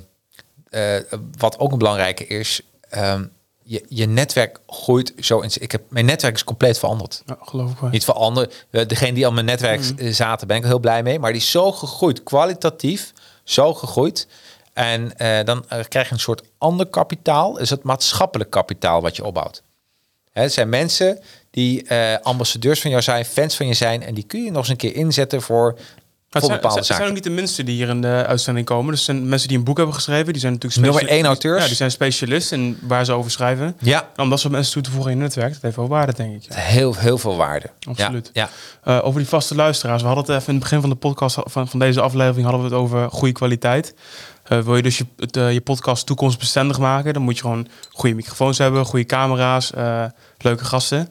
wat 1.38 1.58
ook 1.58 1.72
een 1.72 1.78
belangrijke 1.78 2.26
is. 2.26 2.60
ehm, 2.88 3.24
je, 3.62 3.84
je 3.88 4.06
netwerk 4.06 4.60
groeit 4.66 5.12
zo 5.18 5.40
in. 5.40 5.50
Ik 5.54 5.72
heb, 5.72 5.82
mijn 5.88 6.04
netwerk 6.04 6.34
is 6.34 6.44
compleet 6.44 6.78
veranderd. 6.78 7.22
Ja, 7.26 7.38
geloof 7.40 7.70
ik 7.70 7.78
wel. 7.78 7.90
Niet 7.90 8.04
veranderd. 8.04 8.66
Degene 8.70 9.12
die 9.12 9.26
al 9.26 9.32
mijn 9.32 9.46
netwerk 9.46 9.80
eh, 9.96 10.12
zaten, 10.12 10.46
ben 10.46 10.56
ik 10.56 10.64
heel 10.64 10.78
blij 10.78 11.02
mee. 11.02 11.18
Maar 11.18 11.32
die 11.32 11.40
is 11.40 11.50
zo 11.50 11.72
gegroeid, 11.72 12.22
kwalitatief, 12.22 13.12
zo 13.44 13.74
gegroeid. 13.74 14.26
En 14.72 15.16
eh, 15.16 15.44
dan 15.44 15.64
eh, 15.68 15.80
krijg 15.88 16.08
je 16.08 16.14
een 16.14 16.20
soort 16.20 16.42
ander 16.58 16.86
kapitaal. 16.86 17.58
Is 17.58 17.70
het 17.70 17.82
maatschappelijk 17.82 18.50
kapitaal 18.50 19.00
wat 19.00 19.16
je 19.16 19.24
opbouwt. 19.24 19.62
Hè, 20.32 20.42
het 20.42 20.52
zijn 20.52 20.68
mensen 20.68 21.18
die 21.50 21.82
eh, 21.82 22.18
ambassadeurs 22.22 22.80
van 22.80 22.90
jou 22.90 23.02
zijn, 23.02 23.24
fans 23.24 23.56
van 23.56 23.66
je 23.66 23.74
zijn. 23.74 24.02
En 24.02 24.14
die 24.14 24.24
kun 24.24 24.42
je 24.44 24.50
nog 24.50 24.58
eens 24.58 24.68
een 24.68 24.76
keer 24.76 24.94
inzetten 24.94 25.42
voor, 25.42 25.78
voor 26.40 26.50
het 26.50 26.50
zijn, 26.50 26.60
bepaalde 26.60 26.78
het 26.78 26.96
zijn 26.96 27.08
ook 27.08 27.14
niet 27.14 27.24
de 27.24 27.30
minste 27.30 27.64
die 27.64 27.74
hier 27.74 27.88
in 27.88 28.00
de 28.00 28.24
uitzending 28.26 28.66
komen. 28.66 28.90
Dus 28.90 29.06
het 29.06 29.16
zijn 29.16 29.28
mensen 29.28 29.48
die 29.48 29.58
een 29.58 29.64
boek 29.64 29.76
hebben 29.76 29.94
geschreven. 29.94 30.32
Die 30.32 30.40
zijn 30.40 30.52
natuurlijk 30.52 30.82
Nummer 30.82 31.08
één 31.08 31.24
auteurs. 31.24 31.60
Ja, 31.60 31.66
die 31.66 31.76
zijn 31.76 31.90
specialist 31.90 32.52
in 32.52 32.78
waar 32.82 33.04
ze 33.04 33.12
over 33.12 33.30
schrijven. 33.30 33.76
Ja, 33.78 34.08
En 34.16 34.22
om 34.22 34.30
dat 34.30 34.40
soort 34.40 34.52
mensen 34.52 34.72
toe 34.72 34.82
te 34.82 34.90
voegen 34.90 35.10
in 35.10 35.16
je 35.16 35.22
netwerk, 35.22 35.52
dat 35.52 35.62
heeft 35.62 35.76
wel 35.76 35.88
waarde, 35.88 36.12
denk 36.14 36.34
ik. 36.34 36.42
Ja. 36.48 36.54
heel, 36.54 36.96
heel 36.96 37.18
veel 37.18 37.36
waarde. 37.36 37.70
Absoluut. 37.88 38.30
Ja, 38.32 38.48
ja. 38.84 38.98
Eh, 38.98 39.06
over 39.06 39.20
die 39.20 39.28
vaste 39.28 39.54
luisteraars. 39.54 40.00
We 40.00 40.06
hadden 40.06 40.24
het 40.24 40.34
even 40.34 40.46
in 40.48 40.54
het 40.54 40.62
begin 40.62 40.80
van 40.80 40.90
de 40.90 40.96
podcast, 40.96 41.36
van, 41.44 41.68
van 41.68 41.78
deze 41.78 42.00
aflevering, 42.00 42.46
hadden 42.46 42.62
we 42.62 42.74
het 42.74 42.84
over 42.84 43.10
goede 43.10 43.32
kwaliteit. 43.34 43.94
Eh, 44.44 44.58
wil 44.58 44.76
je 44.76 44.82
dus 44.82 44.98
je, 44.98 45.06
het, 45.16 45.36
eh, 45.36 45.52
je 45.52 45.60
podcast 45.60 46.06
toekomstbestendig 46.06 46.78
maken, 46.78 47.12
dan 47.12 47.22
moet 47.22 47.34
je 47.34 47.40
gewoon 47.40 47.68
goede 47.90 48.14
microfoons 48.14 48.58
hebben, 48.58 48.84
goede 48.84 49.06
camera's, 49.06 49.72
leuke 50.38 50.64
gasten. 50.64 51.08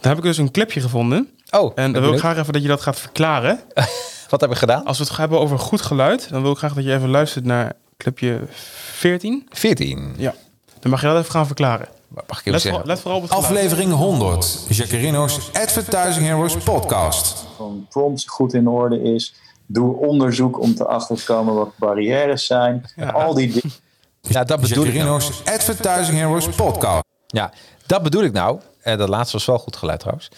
Daar 0.00 0.14
heb 0.14 0.16
ik 0.16 0.22
dus 0.22 0.38
een 0.38 0.50
clipje 0.50 0.80
gevonden. 0.80 1.28
Oh, 1.50 1.72
En 1.74 1.92
dan 1.92 2.02
wil 2.02 2.12
ik 2.12 2.18
graag 2.18 2.38
even 2.38 2.52
dat 2.52 2.62
je 2.62 2.68
dat 2.68 2.80
gaat 2.82 2.98
verklaren. 2.98 3.60
Wat 4.34 4.42
heb 4.42 4.52
ik 4.52 4.58
gedaan? 4.58 4.84
Als 4.84 4.98
we 4.98 5.04
het 5.04 5.16
hebben 5.16 5.40
over 5.40 5.58
goed 5.58 5.82
geluid, 5.82 6.28
dan 6.30 6.42
wil 6.42 6.50
ik 6.50 6.58
graag 6.58 6.74
dat 6.74 6.84
je 6.84 6.94
even 6.94 7.08
luistert 7.08 7.44
naar 7.44 7.72
clipje 7.96 8.40
14. 8.50 9.48
14. 9.50 10.14
Ja. 10.16 10.34
Dan 10.80 10.90
mag 10.90 11.00
je 11.00 11.06
dat 11.06 11.18
even 11.18 11.30
gaan 11.30 11.46
verklaren. 11.46 11.88
Mag 12.08 12.24
ik 12.24 12.32
even 12.38 12.52
Let, 12.52 12.60
zeggen? 12.60 12.80
voor- 12.80 12.90
let 12.90 13.00
vooral 13.00 13.16
op 13.18 13.22
het 13.22 13.32
geluid. 13.32 13.52
Aflevering 13.52 13.92
100. 13.92 14.66
Jacarino's 14.68 15.50
Advertising 15.52 16.26
Heroes 16.26 16.56
podcast. 16.56 17.46
van 17.56 17.86
prompts 17.90 18.24
goed 18.26 18.54
in 18.54 18.68
orde 18.68 19.02
is. 19.02 19.34
Doe 19.66 19.96
onderzoek 19.96 20.60
om 20.60 20.74
te 20.74 20.86
achterkomen 20.86 21.54
wat 21.54 21.70
barrières 21.76 22.46
zijn. 22.46 22.90
Al 23.12 23.34
die 23.34 23.48
dingen. 23.52 23.76
Ja, 24.20 24.44
dat 24.44 24.60
bedoel 24.60 24.84
ik 24.84 24.94
nou. 24.94 25.06
Jacarino's 25.06 25.42
Advertising 25.44 26.18
Heroes 26.18 26.48
podcast. 26.48 27.04
Ja, 27.26 27.52
dat 27.86 28.02
bedoel 28.02 28.22
ik 28.22 28.32
nou. 28.32 28.60
Eh, 28.80 28.98
dat 28.98 29.08
laatste 29.08 29.36
was 29.36 29.46
wel 29.46 29.58
goed 29.58 29.76
geluid 29.76 30.00
trouwens. 30.00 30.28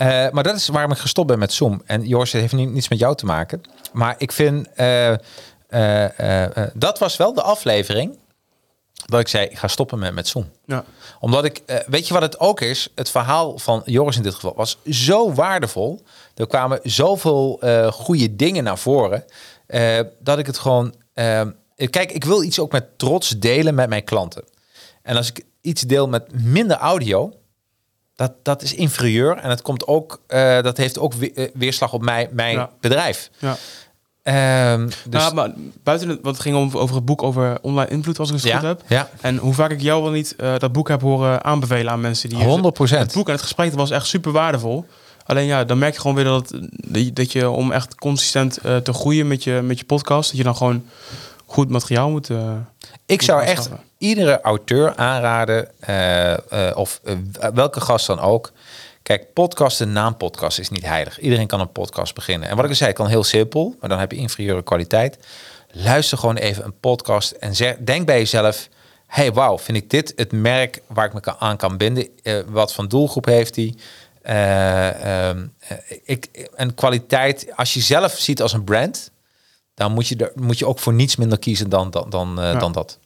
Eh, 0.00 0.30
maar 0.30 0.42
dat 0.42 0.56
is 0.56 0.68
waarom 0.68 0.92
ik 0.92 0.98
gestopt 0.98 1.28
ben 1.28 1.38
met 1.38 1.52
Zoom. 1.52 1.82
En 1.84 2.06
Joris, 2.06 2.32
het 2.32 2.40
heeft 2.40 2.52
ni- 2.52 2.66
niets 2.66 2.88
met 2.88 2.98
jou 2.98 3.16
te 3.16 3.26
maken. 3.26 3.60
Maar 3.92 4.14
ik 4.18 4.32
vind... 4.32 4.68
eh, 4.74 5.12
eh, 5.68 6.68
dat 6.74 6.98
was 6.98 7.16
wel 7.16 7.34
de 7.34 7.42
aflevering... 7.42 8.18
dat 9.06 9.20
ik 9.20 9.28
zei, 9.28 9.46
ik 9.46 9.58
ga 9.58 9.68
stoppen 9.68 9.98
met, 9.98 10.14
met 10.14 10.28
Zoom. 10.28 10.50
Ja. 10.64 10.84
Omdat 11.20 11.44
ik... 11.44 11.62
weet 11.86 12.06
je 12.06 12.12
wat 12.12 12.22
het 12.22 12.38
ook 12.38 12.60
is? 12.60 12.88
Het 12.94 13.10
verhaal 13.10 13.58
van 13.58 13.82
Joris 13.84 14.16
in 14.16 14.22
dit 14.22 14.34
geval 14.34 14.54
was 14.56 14.78
zo 14.84 15.32
waardevol. 15.32 16.04
Er 16.34 16.46
kwamen 16.46 16.80
zoveel 16.82 17.60
goede 17.92 18.36
dingen 18.36 18.64
naar 18.64 18.78
voren... 18.78 19.24
dat 20.18 20.38
ik 20.38 20.46
het 20.46 20.58
gewoon... 20.58 20.94
kijk, 21.74 22.12
ik 22.12 22.24
wil 22.24 22.42
iets 22.42 22.58
ook 22.58 22.72
met 22.72 22.98
trots 22.98 23.28
delen 23.28 23.74
met 23.74 23.88
mijn 23.88 24.04
klanten. 24.04 24.44
En 25.02 25.16
als 25.16 25.28
ik 25.28 25.44
iets 25.60 25.82
deel 25.82 26.08
met 26.08 26.42
minder 26.42 26.76
audio, 26.76 27.32
dat, 28.20 28.32
dat 28.42 28.62
is 28.62 28.74
inferieur. 28.74 29.36
En 29.36 29.50
het 29.50 29.62
komt 29.62 29.86
ook, 29.86 30.20
eh, 30.26 30.62
dat 30.62 30.76
heeft 30.76 30.98
ook 30.98 31.14
we- 31.14 31.32
eh, 31.32 31.48
weerslag 31.54 31.92
op 31.92 32.02
mij, 32.02 32.28
mijn 32.32 32.54
Ja. 32.56 32.70
bedrijf. 32.80 33.30
Ja. 33.38 33.56
Ehm, 34.22 34.86
dus, 34.86 34.96
Nou, 35.22 35.34
maar 35.34 35.50
buiten 35.82 36.08
het, 36.08 36.18
want 36.22 36.34
het 36.36 36.44
ging 36.44 36.56
om, 36.56 36.70
over 36.76 36.94
het 36.96 37.04
boek 37.04 37.22
over 37.22 37.58
online 37.62 37.90
invloed, 37.90 38.18
als 38.18 38.28
ik 38.28 38.34
het 38.34 38.44
Ja, 38.44 38.58
goed 38.58 38.66
heb. 38.66 38.82
ja. 38.86 39.08
En 39.20 39.36
hoe 39.36 39.54
vaak 39.54 39.70
ik 39.70 39.80
jou 39.80 40.02
wel 40.02 40.10
niet 40.10 40.34
eh, 40.36 40.58
dat 40.58 40.72
boek 40.72 40.88
heb 40.88 41.00
horen 41.00 41.44
aanbevelen 41.44 41.92
aan 41.92 42.00
mensen 42.00 42.28
die. 42.28 42.38
100%. 42.44 43.02
Het 43.02 43.12
boek 43.14 43.26
en 43.26 43.32
het 43.32 43.42
gesprek 43.42 43.72
was 43.72 43.90
echt 43.90 44.06
super 44.06 44.32
waardevol. 44.32 44.86
Alleen 45.24 45.46
ja, 45.46 45.64
dan 45.64 45.78
merk 45.78 45.94
je 45.94 46.00
gewoon 46.00 46.16
weer 46.16 46.24
dat, 46.24 46.54
dat 47.12 47.32
je 47.32 47.50
om 47.50 47.72
echt 47.72 47.94
consistent 47.94 48.58
te 48.82 48.92
groeien 48.92 49.28
met 49.28 49.44
je, 49.44 49.60
met 49.62 49.78
je 49.78 49.84
podcast, 49.84 50.28
dat 50.28 50.38
je 50.38 50.44
dan 50.44 50.56
gewoon 50.56 50.84
goed 51.46 51.68
materiaal 51.70 52.10
moet. 52.10 52.28
ik 52.30 52.36
moet 53.06 53.24
zou 53.24 53.42
echt. 53.42 53.70
Iedere 54.00 54.40
auteur 54.40 54.96
aanraden, 54.96 55.68
eh, 55.80 56.32
eh, 56.32 56.76
of 56.76 57.00
eh, 57.04 57.14
welke 57.54 57.80
gast 57.80 58.06
dan 58.06 58.20
ook. 58.20 58.52
Kijk, 59.02 59.32
podcast, 59.32 59.80
een 59.80 59.92
naampodcast 59.92 60.58
is 60.58 60.70
niet 60.70 60.86
heilig. 60.86 61.20
Iedereen 61.20 61.46
kan 61.46 61.60
een 61.60 61.72
podcast 61.72 62.14
beginnen. 62.14 62.48
En 62.48 62.56
wat 62.56 62.64
ik 62.64 62.70
al 62.70 62.76
zei, 62.76 62.92
kan 62.92 63.06
heel 63.06 63.24
simpel, 63.24 63.76
maar 63.80 63.88
dan 63.88 63.98
heb 63.98 64.12
je 64.12 64.18
inferieure 64.18 64.62
kwaliteit. 64.62 65.18
Luister 65.72 66.18
gewoon 66.18 66.36
even 66.36 66.64
een 66.64 66.78
podcast 66.80 67.30
en 67.30 67.56
zeg, 67.56 67.76
denk 67.78 68.06
bij 68.06 68.18
jezelf... 68.18 68.68
hey, 69.06 69.32
wauw, 69.32 69.58
vind 69.58 69.76
ik 69.76 69.90
dit 69.90 70.12
het 70.16 70.32
merk 70.32 70.82
waar 70.86 71.06
ik 71.06 71.12
me 71.12 71.38
aan 71.38 71.56
kan 71.56 71.76
binden? 71.76 72.08
Wat 72.46 72.72
voor 72.74 72.88
doelgroep 72.88 73.24
heeft 73.24 73.54
die? 73.54 73.76
Eh, 74.22 75.28
ehm, 75.28 75.46
eh, 75.58 75.76
ik, 76.04 76.48
en 76.54 76.74
kwaliteit, 76.74 77.46
als 77.54 77.74
je 77.74 77.80
zelf 77.80 78.12
ziet 78.12 78.42
als 78.42 78.52
een 78.52 78.64
brand... 78.64 79.10
dan 79.80 79.92
moet 79.92 80.08
je, 80.08 80.16
er, 80.16 80.32
moet 80.34 80.58
je 80.58 80.66
ook 80.66 80.78
voor 80.78 80.92
niets 80.92 81.16
minder 81.16 81.38
kiezen 81.38 81.68
dan, 81.68 81.90
dan, 81.90 82.06
dan, 82.10 82.40
eh, 82.40 82.52
Ja. 82.52 82.58
dan 82.58 82.72
dat. 82.72 82.98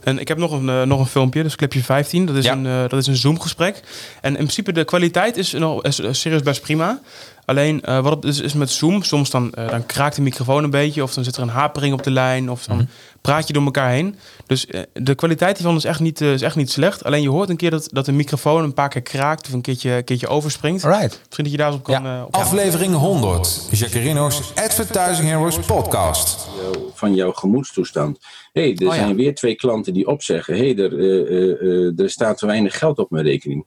En 0.00 0.18
ik 0.18 0.28
heb 0.28 0.38
nog 0.38 0.52
een, 0.52 0.68
eh, 0.68 0.82
nog 0.82 1.00
een 1.00 1.06
filmpje, 1.06 1.42
dus 1.42 1.56
clipje 1.56 1.82
15. 1.82 2.26
Dat 2.26 2.36
is, 2.36 2.44
Ja. 2.44 2.52
een, 2.52 2.66
eh, 2.66 2.88
dat 2.88 3.00
is 3.00 3.06
een 3.06 3.16
Zoom-gesprek. 3.16 3.80
En 4.20 4.30
in 4.30 4.36
principe 4.36 4.72
de 4.72 4.84
kwaliteit 4.84 5.36
is, 5.36 5.52
nog, 5.52 5.82
is, 5.82 5.98
is 5.98 6.20
serieus 6.20 6.42
best 6.42 6.60
prima. 6.60 7.00
Alleen 7.44 7.82
eh, 7.82 7.98
wat 7.98 8.12
het 8.12 8.24
is, 8.24 8.40
is 8.40 8.52
met 8.52 8.70
Zoom, 8.70 9.02
soms 9.02 9.30
dan, 9.30 9.52
eh, 9.52 9.68
dan 9.68 9.86
kraakt 9.86 10.16
de 10.16 10.22
microfoon 10.22 10.64
een 10.64 10.70
beetje... 10.70 11.02
of 11.02 11.14
dan 11.14 11.24
zit 11.24 11.36
er 11.36 11.42
een 11.42 11.48
hapering 11.48 11.94
op 11.94 12.02
de 12.02 12.10
lijn, 12.10 12.50
of 12.50 12.64
dan 12.64 12.88
praat 13.20 13.46
je 13.46 13.52
door 13.52 13.64
elkaar 13.64 13.90
heen. 13.90 14.16
Dus 14.46 14.66
eh, 14.66 14.80
de 14.92 15.14
kwaliteit 15.14 15.58
hiervan 15.58 15.76
is 15.76 15.84
echt, 15.84 16.00
niet, 16.00 16.20
is 16.20 16.42
echt 16.42 16.56
niet 16.56 16.70
slecht. 16.70 17.04
Alleen 17.04 17.22
je 17.22 17.30
hoort 17.30 17.48
een 17.48 17.56
keer 17.56 17.70
dat, 17.70 17.88
dat 17.92 18.04
de 18.04 18.12
microfoon 18.12 18.64
een 18.64 18.74
paar 18.74 18.88
keer 18.88 19.02
kraakt... 19.02 19.46
of 19.46 19.52
een 19.52 19.60
keertje, 19.60 19.90
een 19.90 20.04
keertje 20.04 20.28
overspringt. 20.28 20.84
Alright. 20.84 21.20
Misschien 21.24 21.44
dat 21.44 21.52
je 21.52 21.58
daarop 21.58 21.82
kan... 21.82 22.06
eh, 22.06 22.22
op 22.26 22.36
Aflevering 22.36 22.94
100. 22.94 23.68
Jacarino's 23.70 24.52
Advertising 24.54 25.28
Heroes 25.28 25.58
podcast. 25.58 26.48
van 26.94 27.14
jouw 27.14 27.32
gemoedstoestand. 27.32 28.18
Hé, 28.52 28.62
hey, 28.62 28.76
er 28.76 28.88
Oh 28.88 28.94
ja. 28.94 29.02
zijn 29.02 29.16
weer 29.16 29.34
twee 29.34 29.54
klanten 29.54 29.92
die 29.92 30.06
opzeggen: 30.06 30.54
hé, 30.54 30.72
hey, 30.72 30.84
er, 30.84 30.98
eh, 30.98 31.20
eh, 31.20 31.60
eh, 31.60 31.98
er 31.98 32.10
staat 32.10 32.38
te 32.38 32.46
weinig 32.46 32.78
geld 32.78 32.98
op 32.98 33.10
mijn 33.10 33.24
rekening. 33.24 33.64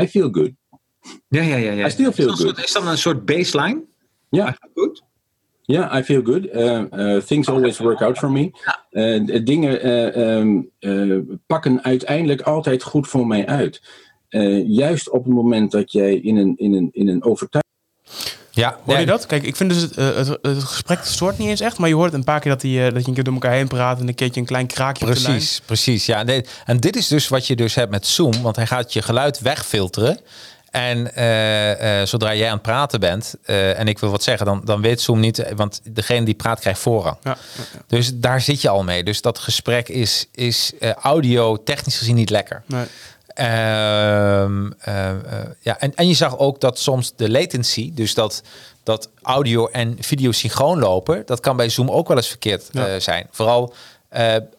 I 0.00 0.08
feel 0.08 0.28
good. 0.30 0.50
Ja, 1.28 1.42
ja, 1.42 1.56
ja. 1.56 1.72
ja. 1.72 1.86
I 1.86 1.90
still 1.90 2.12
feel 2.12 2.32
is, 2.32 2.38
dat 2.38 2.40
een 2.40 2.46
good. 2.46 2.56
soort, 2.56 2.66
is 2.66 2.72
dat 2.72 2.86
een 2.86 2.98
soort 2.98 3.24
baseline? 3.24 3.82
Ja. 4.30 4.56
Goed. 4.74 5.02
Ja, 5.62 5.98
I 5.98 6.02
feel 6.02 6.22
good. 6.22 6.44
Uh, 6.44 6.82
uh, 6.92 7.22
things 7.22 7.48
always 7.48 7.78
work 7.78 8.02
out 8.02 8.18
for 8.18 8.30
me. 8.30 8.50
Uh, 8.90 9.26
de 9.26 9.42
dingen 9.42 9.86
uh, 9.86 10.36
um, 10.36 10.70
uh, 10.80 11.20
pakken 11.46 11.82
uiteindelijk 11.82 12.40
altijd 12.40 12.82
goed 12.82 13.08
voor 13.08 13.26
mij 13.26 13.46
uit. 13.46 13.82
Uh, 14.30 14.68
juist 14.68 15.10
op 15.10 15.24
het 15.24 15.32
moment 15.32 15.70
dat 15.70 15.92
jij 15.92 16.14
in 16.14 16.36
een, 16.36 16.54
in 16.56 16.72
een, 16.72 16.88
in 16.92 17.08
een 17.08 17.22
overtuiging. 17.22 17.64
Ja, 18.56 18.78
Hoor 18.84 18.98
je 18.98 19.06
dat? 19.06 19.26
Kijk, 19.26 19.42
ik 19.42 19.56
vind 19.56 19.70
dus 19.70 19.82
het, 19.82 19.96
eh, 19.96 20.16
het, 20.16 20.28
het 20.42 20.64
gesprek 20.64 20.98
stoort 21.02 21.38
niet 21.38 21.48
eens 21.48 21.60
echt, 21.60 21.78
maar 21.78 21.88
je 21.88 21.94
hoort 21.94 22.12
een 22.12 22.24
paar 22.24 22.40
keer 22.40 22.50
dat, 22.50 22.60
die, 22.60 22.84
eh, 22.84 22.92
dat 22.92 23.02
je 23.02 23.08
een 23.08 23.14
keer 23.14 23.24
door 23.24 23.34
elkaar 23.34 23.52
heen 23.52 23.68
praat 23.68 24.00
en 24.00 24.08
een 24.08 24.14
keertje 24.14 24.40
een 24.40 24.46
klein 24.46 24.66
kraakje 24.66 25.06
op 25.06 25.14
de 25.14 25.20
lijn. 25.20 25.34
Precies, 25.34 25.60
precies. 25.60 26.06
Ja, 26.06 26.24
en 26.64 26.80
dit 26.80 26.96
is 26.96 27.08
dus 27.08 27.28
wat 27.28 27.46
je 27.46 27.56
dus 27.56 27.74
hebt 27.74 27.90
met 27.90 28.06
Zoom, 28.06 28.42
want 28.42 28.56
hij 28.56 28.66
gaat 28.66 28.92
je 28.92 29.02
geluid 29.02 29.40
wegfilteren. 29.40 30.20
En 30.76 31.14
eh, 31.14 32.00
eh, 32.00 32.06
zodra 32.06 32.34
jij 32.34 32.46
aan 32.46 32.52
het 32.52 32.62
praten 32.62 33.00
bent 33.00 33.34
eh, 33.42 33.78
en 33.78 33.88
ik 33.88 33.98
wil 33.98 34.10
wat 34.10 34.22
zeggen, 34.22 34.46
dan, 34.46 34.60
dan 34.64 34.80
weet 34.80 35.00
Zoom 35.00 35.20
niet, 35.20 35.52
want 35.54 35.80
degene 35.84 36.24
die 36.24 36.34
praat 36.34 36.60
krijgt 36.60 36.80
voorrang. 36.80 37.16
Ja, 37.22 37.36
Dus 37.86 38.10
daar 38.14 38.40
zit 38.40 38.60
je 38.60 38.68
al 38.68 38.84
mee. 38.84 39.04
Dus 39.04 39.20
dat 39.20 39.38
gesprek 39.38 39.88
is, 39.88 40.26
is 40.34 40.72
audio 41.00 41.62
technisch 41.62 41.98
gezien 41.98 42.14
niet 42.14 42.30
lekker. 42.30 42.62
Nee. 42.66 42.84
Ehm, 43.36 44.70
eh, 44.78 45.08
eh, 45.08 45.16
ja, 45.60 45.78
en, 45.78 45.94
en 45.94 46.08
je 46.08 46.14
zag 46.14 46.38
ook 46.38 46.60
dat 46.60 46.78
soms 46.78 47.12
de 47.16 47.30
latency, 47.30 47.92
dus 47.94 48.14
dat, 48.14 48.42
dat 48.82 49.08
audio 49.22 49.66
en 49.66 49.96
video 50.00 50.32
synchroon 50.32 50.78
lopen, 50.78 51.22
dat 51.26 51.40
kan 51.40 51.56
bij 51.56 51.68
Zoom 51.68 51.90
ook 51.90 52.08
wel 52.08 52.16
eens 52.16 52.28
verkeerd 52.28 52.70
zijn. 52.98 53.26
Vooral 53.30 53.74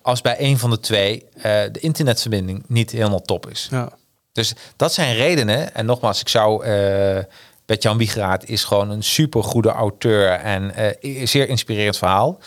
als 0.02 0.22
bij 0.22 0.36
een 0.40 0.58
van 0.58 0.70
de 0.70 0.80
twee 0.80 1.26
de 1.72 1.80
internetverbinding 1.80 2.64
niet 2.68 2.92
helemaal 2.92 3.22
top 3.22 3.50
is. 3.50 3.68
Ja. 3.72 3.90
Dus 4.38 4.54
dat 4.76 4.94
zijn 4.94 5.16
redenen. 5.16 5.76
En 5.76 5.86
nogmaals, 5.86 6.20
ik 6.20 6.30
zou. 6.30 6.66
eh 6.66 7.24
Bert-Jan 7.66 8.02
is 8.46 8.64
gewoon 8.64 8.90
een 8.90 9.04
super 9.04 9.44
goede 9.44 9.70
auteur 9.70 10.30
en 10.32 10.76
eh, 10.76 11.26
zeer 11.28 11.50
inspirerend 11.50 11.98
verhaal. 11.98 12.40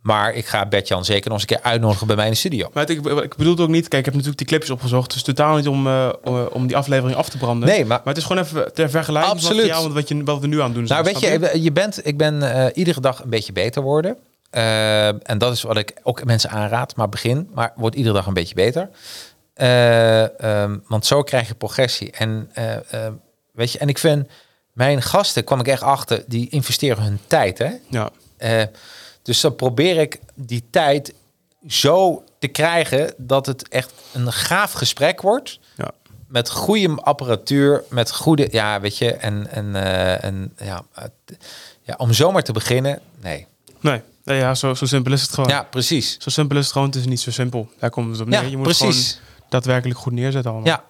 Maar 0.00 0.34
ik 0.34 0.46
ga 0.46 0.66
Bert-Jan 0.66 1.04
zeker 1.04 1.30
nog 1.30 1.40
eens 1.40 1.50
een 1.50 1.56
keer 1.56 1.70
uitnodigen 1.70 2.06
bij 2.06 2.16
mij 2.16 2.24
in 2.24 2.30
de 2.30 2.36
studio. 2.36 2.70
Maar 2.72 2.90
ik, 2.90 3.06
ik 3.06 3.36
bedoel 3.36 3.52
het 3.52 3.60
ook 3.60 3.68
niet, 3.68 3.88
kijk, 3.88 3.98
ik 3.98 4.04
heb 4.04 4.14
natuurlijk 4.14 4.38
die 4.38 4.46
clipjes 4.46 4.70
opgezocht, 4.70 5.12
dus 5.12 5.22
totaal 5.22 5.56
niet 5.56 5.68
om, 5.68 5.86
eh, 5.86 6.08
om, 6.52 6.66
die 6.66 6.76
aflevering 6.76 7.18
af 7.18 7.28
te 7.28 7.38
branden. 7.38 7.68
Nee, 7.68 7.84
maar- 7.84 8.00
het 8.04 8.16
is 8.16 8.24
gewoon 8.24 8.42
even 8.42 8.74
ter 8.74 8.90
vergelijking 8.90 9.32
Absoluut. 9.32 9.56
materiaal 9.56 9.82
met 9.82 9.92
wat, 9.92 10.08
je, 10.08 10.24
wat 10.24 10.40
we 10.40 10.46
nu 10.46 10.58
aan 10.60 10.64
het 10.64 10.74
doen 10.74 10.86
zijn. 10.86 11.02
Nou, 11.02 11.14
weet 11.20 11.52
je, 11.52 11.62
je 11.62 11.72
bent, 11.72 12.06
ik 12.06 12.16
ben 12.16 12.70
iedere 12.74 13.00
dag 13.00 13.22
een 13.22 13.30
beetje 13.30 13.52
beter 13.52 13.82
worden. 13.82 14.16
En 15.22 15.38
dat 15.38 15.52
is 15.52 15.62
wat 15.62 15.76
ik 15.76 15.94
ook 16.02 16.24
mensen 16.24 16.50
aanraad. 16.50 16.96
Maar 16.96 17.08
begin, 17.08 17.50
maar 17.54 17.72
wordt 17.76 17.96
iedere 17.96 18.14
dag 18.14 18.26
een 18.26 18.34
beetje 18.34 18.54
beter. 18.54 18.88
Eh, 19.60 20.40
ehm, 20.40 20.78
want 20.86 21.06
zo 21.06 21.22
krijg 21.22 21.48
je 21.48 21.54
progressie. 21.54 22.10
En 22.10 22.50
eh, 22.52 23.06
eh, 23.06 23.12
weet 23.52 23.72
je, 23.72 23.78
en 23.78 23.88
ik 23.88 23.98
vind 23.98 24.28
mijn 24.72 25.02
gasten 25.02 25.44
kwam 25.44 25.60
ik 25.60 25.68
echt 25.68 25.82
achter, 25.82 26.24
die 26.26 26.48
investeren 26.48 27.02
hun 27.02 27.20
tijd. 27.26 27.58
Hè? 27.58 27.70
Ja. 27.88 28.10
Dus 29.22 29.40
dan 29.40 29.54
probeer 29.54 29.96
ik 29.98 30.18
die 30.34 30.64
tijd 30.70 31.14
zo 31.66 32.24
te 32.38 32.48
krijgen 32.48 33.14
dat 33.16 33.46
het 33.46 33.68
echt 33.68 33.92
een 34.12 34.32
gaaf 34.32 34.72
gesprek 34.72 35.20
wordt. 35.20 35.58
Ja. 35.76 35.90
Met 36.26 36.50
goede 36.50 36.94
apparatuur, 37.02 37.82
met 37.88 38.12
goede, 38.12 38.48
ja, 38.50 38.80
weet 38.80 38.98
je, 38.98 39.12
en, 39.12 39.50
en, 39.50 39.74
en 40.22 40.52
ja, 40.58 40.82
ja, 41.82 41.94
om 41.96 42.12
zomaar 42.12 42.42
te 42.42 42.52
beginnen, 42.52 43.00
nee. 43.20 43.46
Nee, 43.80 44.02
ja, 44.38 44.54
zo, 44.54 44.74
zo 44.74 44.86
simpel 44.86 45.12
is 45.12 45.22
het 45.22 45.30
gewoon. 45.30 45.50
Ja, 45.50 45.62
precies. 45.62 46.16
Zo 46.18 46.30
simpel 46.30 46.56
is 46.56 46.64
het 46.64 46.72
gewoon, 46.72 46.88
het 46.88 46.96
is 46.96 47.06
niet 47.06 47.20
zo 47.20 47.30
simpel. 47.30 47.68
Daar 47.78 47.90
komt 47.90 48.10
het 48.10 48.20
op 48.20 48.32
Ja, 48.32 48.40
neer. 48.40 48.50
je 48.50 48.56
moet 48.56 48.64
precies. 48.64 49.10
gewoon 49.10 49.29
daadwerkelijk 49.50 49.98
goed 49.98 50.12
neerzetten 50.12 50.50
allemaal. 50.50 50.68
Ja. 50.68 50.84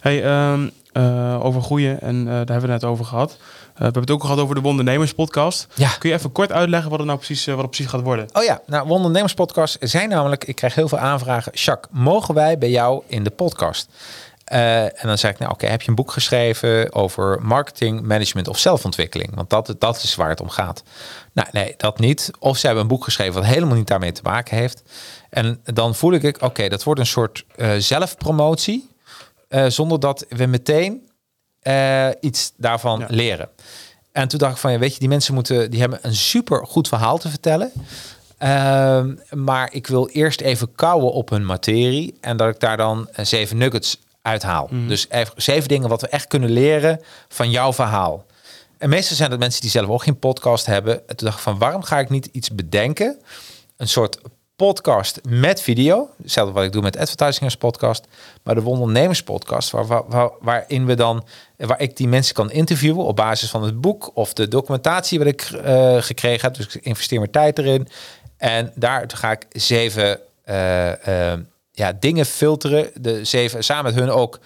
Hey, 0.00 0.24
ehm, 0.24 0.68
eh, 0.92 1.44
over 1.44 1.62
groeien, 1.62 2.00
en 2.00 2.18
eh, 2.18 2.24
daar 2.26 2.36
hebben 2.36 2.60
we 2.60 2.72
het 2.72 2.80
net 2.82 2.84
over 2.84 3.04
gehad. 3.04 3.30
Eh, 3.30 3.38
we 3.76 3.82
hebben 3.82 4.02
het 4.02 4.10
ook 4.10 4.22
gehad 4.22 4.38
over 4.38 4.54
de 4.54 4.60
Wondernemers 4.60 5.14
podcast. 5.14 5.66
Ja. 5.74 5.88
Kun 5.98 6.08
je 6.08 6.14
even 6.14 6.32
kort 6.32 6.52
uitleggen 6.52 6.90
wat 6.90 6.98
het 6.98 7.08
nou 7.08 7.18
precies, 7.18 7.46
wat 7.46 7.58
het 7.58 7.70
precies 7.70 7.86
gaat 7.86 8.02
worden? 8.02 8.28
Oh 8.32 8.42
ja, 8.42 8.60
nou, 8.66 8.86
Wondernemerspodcast 8.86 9.76
zijn 9.80 10.08
namelijk, 10.08 10.44
ik 10.44 10.56
krijg 10.56 10.74
heel 10.74 10.88
veel 10.88 10.98
aanvragen. 10.98 11.52
Jacques, 11.52 12.00
mogen 12.02 12.34
wij 12.34 12.58
bij 12.58 12.70
jou 12.70 13.02
in 13.06 13.24
de 13.24 13.30
podcast? 13.30 13.88
En 14.44 14.92
dan 15.02 15.18
zeg 15.18 15.30
ik, 15.30 15.38
nou 15.38 15.52
oké, 15.52 15.66
heb 15.66 15.82
je 15.82 15.88
een 15.88 15.94
boek 15.94 16.12
geschreven 16.12 16.94
over 16.94 17.38
marketing, 17.42 18.02
management 18.02 18.48
of 18.48 18.58
zelfontwikkeling? 18.58 19.34
Want 19.34 19.50
dat, 19.50 19.74
dat 19.78 20.02
is 20.02 20.14
waar 20.14 20.28
het 20.28 20.40
om 20.40 20.48
gaat. 20.48 20.82
Nou 21.32 21.48
nee, 21.52 21.74
dat 21.76 21.98
niet. 21.98 22.30
Of 22.38 22.58
ze 22.58 22.66
hebben 22.66 22.84
een 22.84 22.90
boek 22.90 23.04
geschreven 23.04 23.34
wat 23.34 23.44
helemaal 23.44 23.76
niet 23.76 23.86
daarmee 23.86 24.12
te 24.12 24.20
maken 24.22 24.56
heeft. 24.56 24.82
En 25.30 25.60
dan 25.64 25.94
voel 25.94 26.12
ik, 26.12 26.42
oké, 26.42 26.68
dat 26.68 26.82
wordt 26.82 27.00
een 27.00 27.06
soort 27.06 27.44
eh, 27.56 27.70
zelfpromotie. 27.78 28.88
eh, 29.48 29.66
zonder 29.66 30.00
dat 30.00 30.24
we 30.28 30.46
meteen 30.46 31.08
eh, 31.60 32.08
iets 32.20 32.52
daarvan 32.56 33.04
leren. 33.08 33.48
En 34.12 34.28
toen 34.28 34.38
dacht 34.38 34.52
ik 34.52 34.58
van, 34.58 34.72
ja, 34.72 34.78
weet 34.78 34.92
je, 34.92 34.98
die 34.98 35.08
mensen 35.08 35.34
moeten, 35.34 35.70
die 35.70 35.80
hebben 35.80 35.98
een 36.02 36.14
super 36.14 36.66
goed 36.66 36.88
verhaal 36.88 37.18
te 37.18 37.28
vertellen. 37.28 37.72
Ehm, 38.38 39.14
maar 39.30 39.68
ik 39.72 39.86
wil 39.86 40.08
eerst 40.08 40.40
even 40.40 40.72
kouwen 40.74 41.12
op 41.12 41.28
hun 41.30 41.46
materie 41.46 42.16
en 42.20 42.36
dat 42.36 42.48
ik 42.48 42.60
daar 42.60 42.76
dan 42.76 43.08
zeven 43.16 43.56
nuggets 43.56 43.98
uithaal. 44.22 44.68
Dus 44.86 45.06
even 45.08 45.32
zeven 45.36 45.68
dingen 45.68 45.88
wat 45.88 46.00
we 46.00 46.08
echt 46.08 46.26
kunnen 46.26 46.50
leren 46.50 47.00
van 47.28 47.50
jouw 47.50 47.72
verhaal. 47.72 48.26
En 48.78 48.88
meestal 48.88 49.16
zijn 49.16 49.30
het 49.30 49.40
mensen 49.40 49.60
die 49.60 49.70
zelf 49.70 49.88
ook 49.88 50.02
geen 50.02 50.18
podcast 50.18 50.66
hebben. 50.66 50.94
En 51.08 51.16
toen 51.16 51.26
dacht 51.26 51.36
ik 51.38 51.42
van, 51.44 51.58
waarom 51.58 51.82
ga 51.82 51.98
ik 51.98 52.10
niet 52.10 52.28
iets 52.32 52.50
bedenken? 52.50 53.18
Een 53.76 53.88
soort 53.88 54.18
podcast 54.58 55.20
met 55.28 55.62
video. 55.62 56.08
Hetzelfde 56.22 56.52
wat 56.54 56.64
ik 56.64 56.72
doe 56.72 56.82
met 56.82 56.96
Advertisingers 56.96 57.56
podcast. 57.56 58.06
Maar 58.42 58.54
de 58.54 58.60
Wondernemers 58.62 59.22
waar, 59.70 59.86
waar- 60.08 60.30
waarin 60.40 60.86
we 60.86 60.94
dan, 60.94 61.24
waar 61.56 61.80
ik 61.80 61.96
die 61.96 62.08
mensen 62.08 62.34
kan 62.34 62.50
interviewen 62.50 63.04
op 63.04 63.16
basis 63.16 63.50
van 63.50 63.62
het 63.62 63.80
boek 63.80 64.10
of 64.14 64.32
de 64.32 64.48
documentatie 64.48 65.18
wat 65.18 65.26
ik 65.26 65.42
eh, 65.42 65.96
gekregen 66.02 66.40
heb. 66.48 66.54
Dus 66.56 66.76
ik 66.76 66.84
investeer 66.84 67.18
mijn 67.18 67.30
tijd 67.30 67.58
erin. 67.58 67.88
En 68.36 68.72
daar 68.74 69.04
ga 69.14 69.30
ik 69.30 69.46
zeven 69.50 70.20
eh, 70.44 71.32
eh, 71.32 71.38
ja, 71.72 71.92
dingen 72.00 72.26
filteren. 72.26 72.90
De 72.94 73.24
zeven, 73.24 73.64
samen 73.64 73.84
met 73.94 74.02
hun 74.02 74.10
ook 74.10 74.38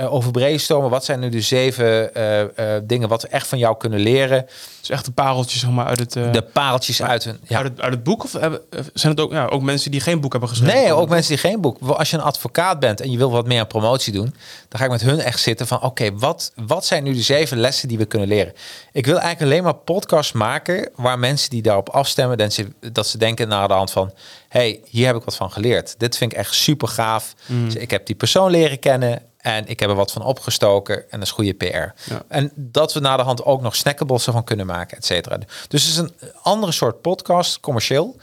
eh, 0.00 0.14
over 0.14 0.30
brainstormen. 0.30 0.90
Wat 0.90 1.04
zijn 1.04 1.20
nu 1.20 1.28
de 1.28 1.40
zeven 1.40 2.14
eh, 2.14 2.40
eh, 2.76 2.82
dingen 2.84 3.08
wat 3.08 3.22
we 3.22 3.28
echt 3.28 3.46
van 3.46 3.58
jou 3.58 3.76
kunnen 3.76 4.00
leren? 4.00 4.46
Dus 4.80 4.90
echt 4.90 5.04
de 5.04 5.10
pareltjes 5.10 5.60
zeg 5.60 5.70
maar, 5.70 5.86
uit 5.86 5.98
het... 5.98 6.12
de 6.12 6.42
pareltjes 6.52 7.02
uit 7.02 7.24
een... 7.24 7.38
Ja. 7.42 7.56
uit, 7.56 7.68
het, 7.68 7.80
uit 7.80 7.92
het 7.92 8.02
boek? 8.02 8.24
Of 8.24 8.32
hebben- 8.32 8.60
zijn 8.94 9.12
het 9.12 9.22
ook, 9.22 9.32
ja, 9.32 9.46
ook 9.46 9.62
mensen 9.62 9.90
die 9.90 10.00
geen 10.00 10.20
boek 10.20 10.30
hebben 10.30 10.48
geschreven? 10.50 10.74
Nee, 10.74 10.92
ook 10.92 11.08
mensen 11.08 11.30
die 11.30 11.40
geen 11.40 11.60
boek. 11.60 11.78
Als 11.80 12.10
je 12.10 12.16
een 12.16 12.22
advocaat 12.22 12.80
bent 12.80 13.00
en 13.00 13.10
je 13.10 13.18
wil 13.18 13.30
wat 13.30 13.46
meer 13.46 13.60
aan 13.60 13.66
promotie 13.66 14.12
doen, 14.12 14.34
dan 14.68 14.78
ga 14.78 14.84
ik 14.84 14.90
met 14.90 15.00
hun 15.00 15.20
echt 15.20 15.40
zitten 15.40 15.66
van: 15.66 15.82
oké, 15.82 16.12
wat, 16.14 16.52
wat 16.66 16.86
zijn 16.86 17.04
nu 17.04 17.12
de 17.12 17.22
zeven 17.22 17.58
lessen 17.58 17.88
die 17.88 17.98
we 17.98 18.04
kunnen 18.04 18.28
leren? 18.28 18.52
Ik 18.92 19.06
wil 19.06 19.18
eigenlijk 19.18 19.52
alleen 19.52 19.64
maar 19.64 19.74
podcasts 19.74 20.32
maken 20.32 20.90
waar 20.94 21.18
mensen 21.18 21.50
die 21.50 21.62
daarop 21.62 21.88
afstemmen, 21.88 22.38
dat 22.38 22.52
ze, 22.52 22.66
dat 22.92 23.06
ze 23.06 23.18
denken 23.18 23.48
naar 23.48 23.68
de 23.68 23.74
hand 23.74 23.90
van: 23.90 24.12
hey, 24.48 24.80
hier 24.84 25.06
heb 25.06 25.16
ik 25.16 25.24
wat 25.24 25.36
van 25.36 25.52
geleerd. 25.52 25.94
Dit 25.98 26.16
vind 26.16 26.32
ik 26.32 26.38
echt 26.38 26.54
super 26.54 26.88
gaaf. 26.88 27.34
Mm. 27.46 27.64
Dus 27.64 27.74
ik 27.74 27.90
heb 27.90 28.06
die 28.06 28.16
persoon 28.16 28.50
leren 28.50 28.78
kennen. 28.78 29.28
En 29.40 29.66
ik 29.66 29.80
heb 29.80 29.88
er 29.88 29.96
wat 29.96 30.12
van 30.12 30.22
opgestoken 30.22 30.96
en 30.96 31.18
dat 31.18 31.22
is 31.22 31.30
goede 31.30 31.54
PR. 31.54 32.14
En 32.28 32.52
dat 32.54 32.92
we 32.92 33.00
na 33.00 33.16
de 33.16 33.22
hand 33.22 33.44
ook 33.44 33.62
nog 33.62 33.76
snackables 33.76 34.26
ervan 34.26 34.44
kunnen 34.44 34.66
maken, 34.66 34.96
et 34.96 35.04
cetera. 35.04 35.38
Dus 35.68 35.82
het 35.82 35.92
is 35.92 35.96
een 35.96 36.12
andere 36.42 36.72
soort 36.72 37.00
podcast, 37.00 37.60
commercieel. 37.60 38.16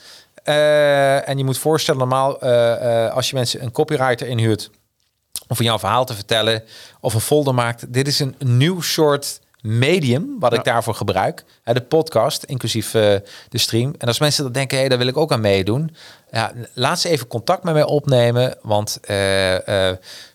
Eh, 0.47 1.29
en 1.29 1.37
je 1.37 1.43
moet 1.43 1.57
voorstellen, 1.57 1.99
normaal 1.99 2.41
eh, 2.41 3.05
eh, 3.05 3.13
als 3.13 3.29
je 3.29 3.35
mensen 3.35 3.63
een 3.63 3.71
copywriter 3.71 4.27
inhuurt 4.27 4.69
om 5.47 5.55
van 5.55 5.65
jouw 5.65 5.79
verhaal 5.79 6.05
te 6.05 6.13
vertellen 6.13 6.63
of 6.99 7.13
een 7.13 7.19
folder 7.19 7.53
maakt. 7.53 7.93
Dit 7.93 8.07
is 8.07 8.19
een 8.19 8.35
nieuw 8.39 8.81
soort 8.81 9.41
medium 9.61 10.35
wat 10.39 10.53
ik 10.53 10.63
daarvoor 10.63 10.95
gebruik. 10.95 11.43
De 11.63 11.81
podcast, 11.81 12.43
inclusief 12.43 12.91
de 12.91 13.23
stream. 13.49 13.95
En 13.97 14.07
als 14.07 14.19
mensen 14.19 14.43
dat 14.43 14.53
denken, 14.53 14.75
hé, 14.75 14.79
hey, 14.79 14.89
daar 14.89 14.97
wil 14.97 15.07
ik 15.07 15.17
ook 15.17 15.31
aan 15.31 15.41
meedoen. 15.41 15.95
Ja, 16.31 16.53
laat 16.73 16.99
ze 16.99 17.09
even 17.09 17.27
contact 17.27 17.63
met 17.63 17.73
mij 17.73 17.83
opnemen. 17.83 18.57
Want, 18.61 18.99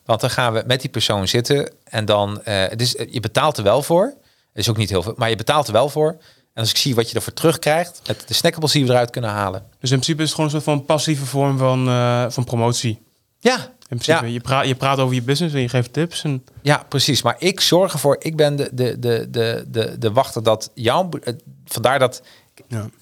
want 0.04 0.20
dan 0.20 0.30
gaan 0.30 0.52
we 0.52 0.62
met 0.66 0.80
die 0.80 0.90
persoon 0.90 1.28
zitten. 1.28 1.72
En 1.84 2.04
dan, 2.04 2.42
eh 2.42 2.68
het 2.68 2.80
is, 2.80 2.94
je 3.10 3.20
betaalt 3.20 3.56
er 3.56 3.64
wel 3.64 3.82
voor. 3.82 4.04
Het 4.04 4.62
is 4.62 4.68
ook 4.68 4.76
niet 4.76 4.90
heel 4.90 5.02
veel, 5.02 5.14
maar 5.16 5.30
je 5.30 5.36
betaalt 5.36 5.66
er 5.66 5.72
wel 5.72 5.88
voor. 5.88 6.08
En 6.54 6.60
als 6.62 6.70
ik 6.70 6.76
zie 6.76 6.94
wat 6.94 7.10
je 7.10 7.16
ervoor 7.16 7.32
terugkrijgt, 7.32 8.00
met 8.06 8.24
de 8.28 8.34
snackables 8.34 8.72
die 8.72 8.84
we 8.84 8.90
eruit 8.90 9.10
kunnen 9.10 9.30
halen. 9.30 9.60
Dus 9.80 9.90
in 9.90 9.96
principe 9.96 10.22
is 10.22 10.28
het 10.28 10.34
gewoon 10.34 10.44
een 10.54 10.60
soort 10.62 10.76
van 10.76 10.84
passieve 10.84 11.26
vorm 11.26 11.58
van, 11.58 11.88
eh, 11.88 12.24
van 12.28 12.44
promotie. 12.44 13.02
Ja. 13.38 13.56
In 13.88 13.98
principe, 13.98 14.26
Ja. 14.26 14.32
je, 14.32 14.40
praat, 14.40 14.66
je 14.66 14.74
praat 14.74 14.98
over 14.98 15.14
je 15.14 15.22
business 15.22 15.54
en 15.54 15.60
je 15.60 15.68
geeft 15.68 15.92
tips. 15.92 16.24
En, 16.24 16.44
Ja, 16.62 16.84
precies. 16.88 17.22
Maar 17.22 17.36
ik 17.38 17.60
zorg 17.60 17.92
ervoor, 17.92 18.16
ik 18.18 18.36
ben 18.36 18.56
de, 18.56 18.68
de, 18.72 18.98
de, 18.98 19.26
de, 19.30 19.64
de, 19.68 19.98
de 19.98 20.12
wachter 20.12 20.42
dat 20.42 20.70
jouw... 20.74 21.08
het- 21.22 21.42
Vandaar 21.64 21.98
dat, 21.98 22.22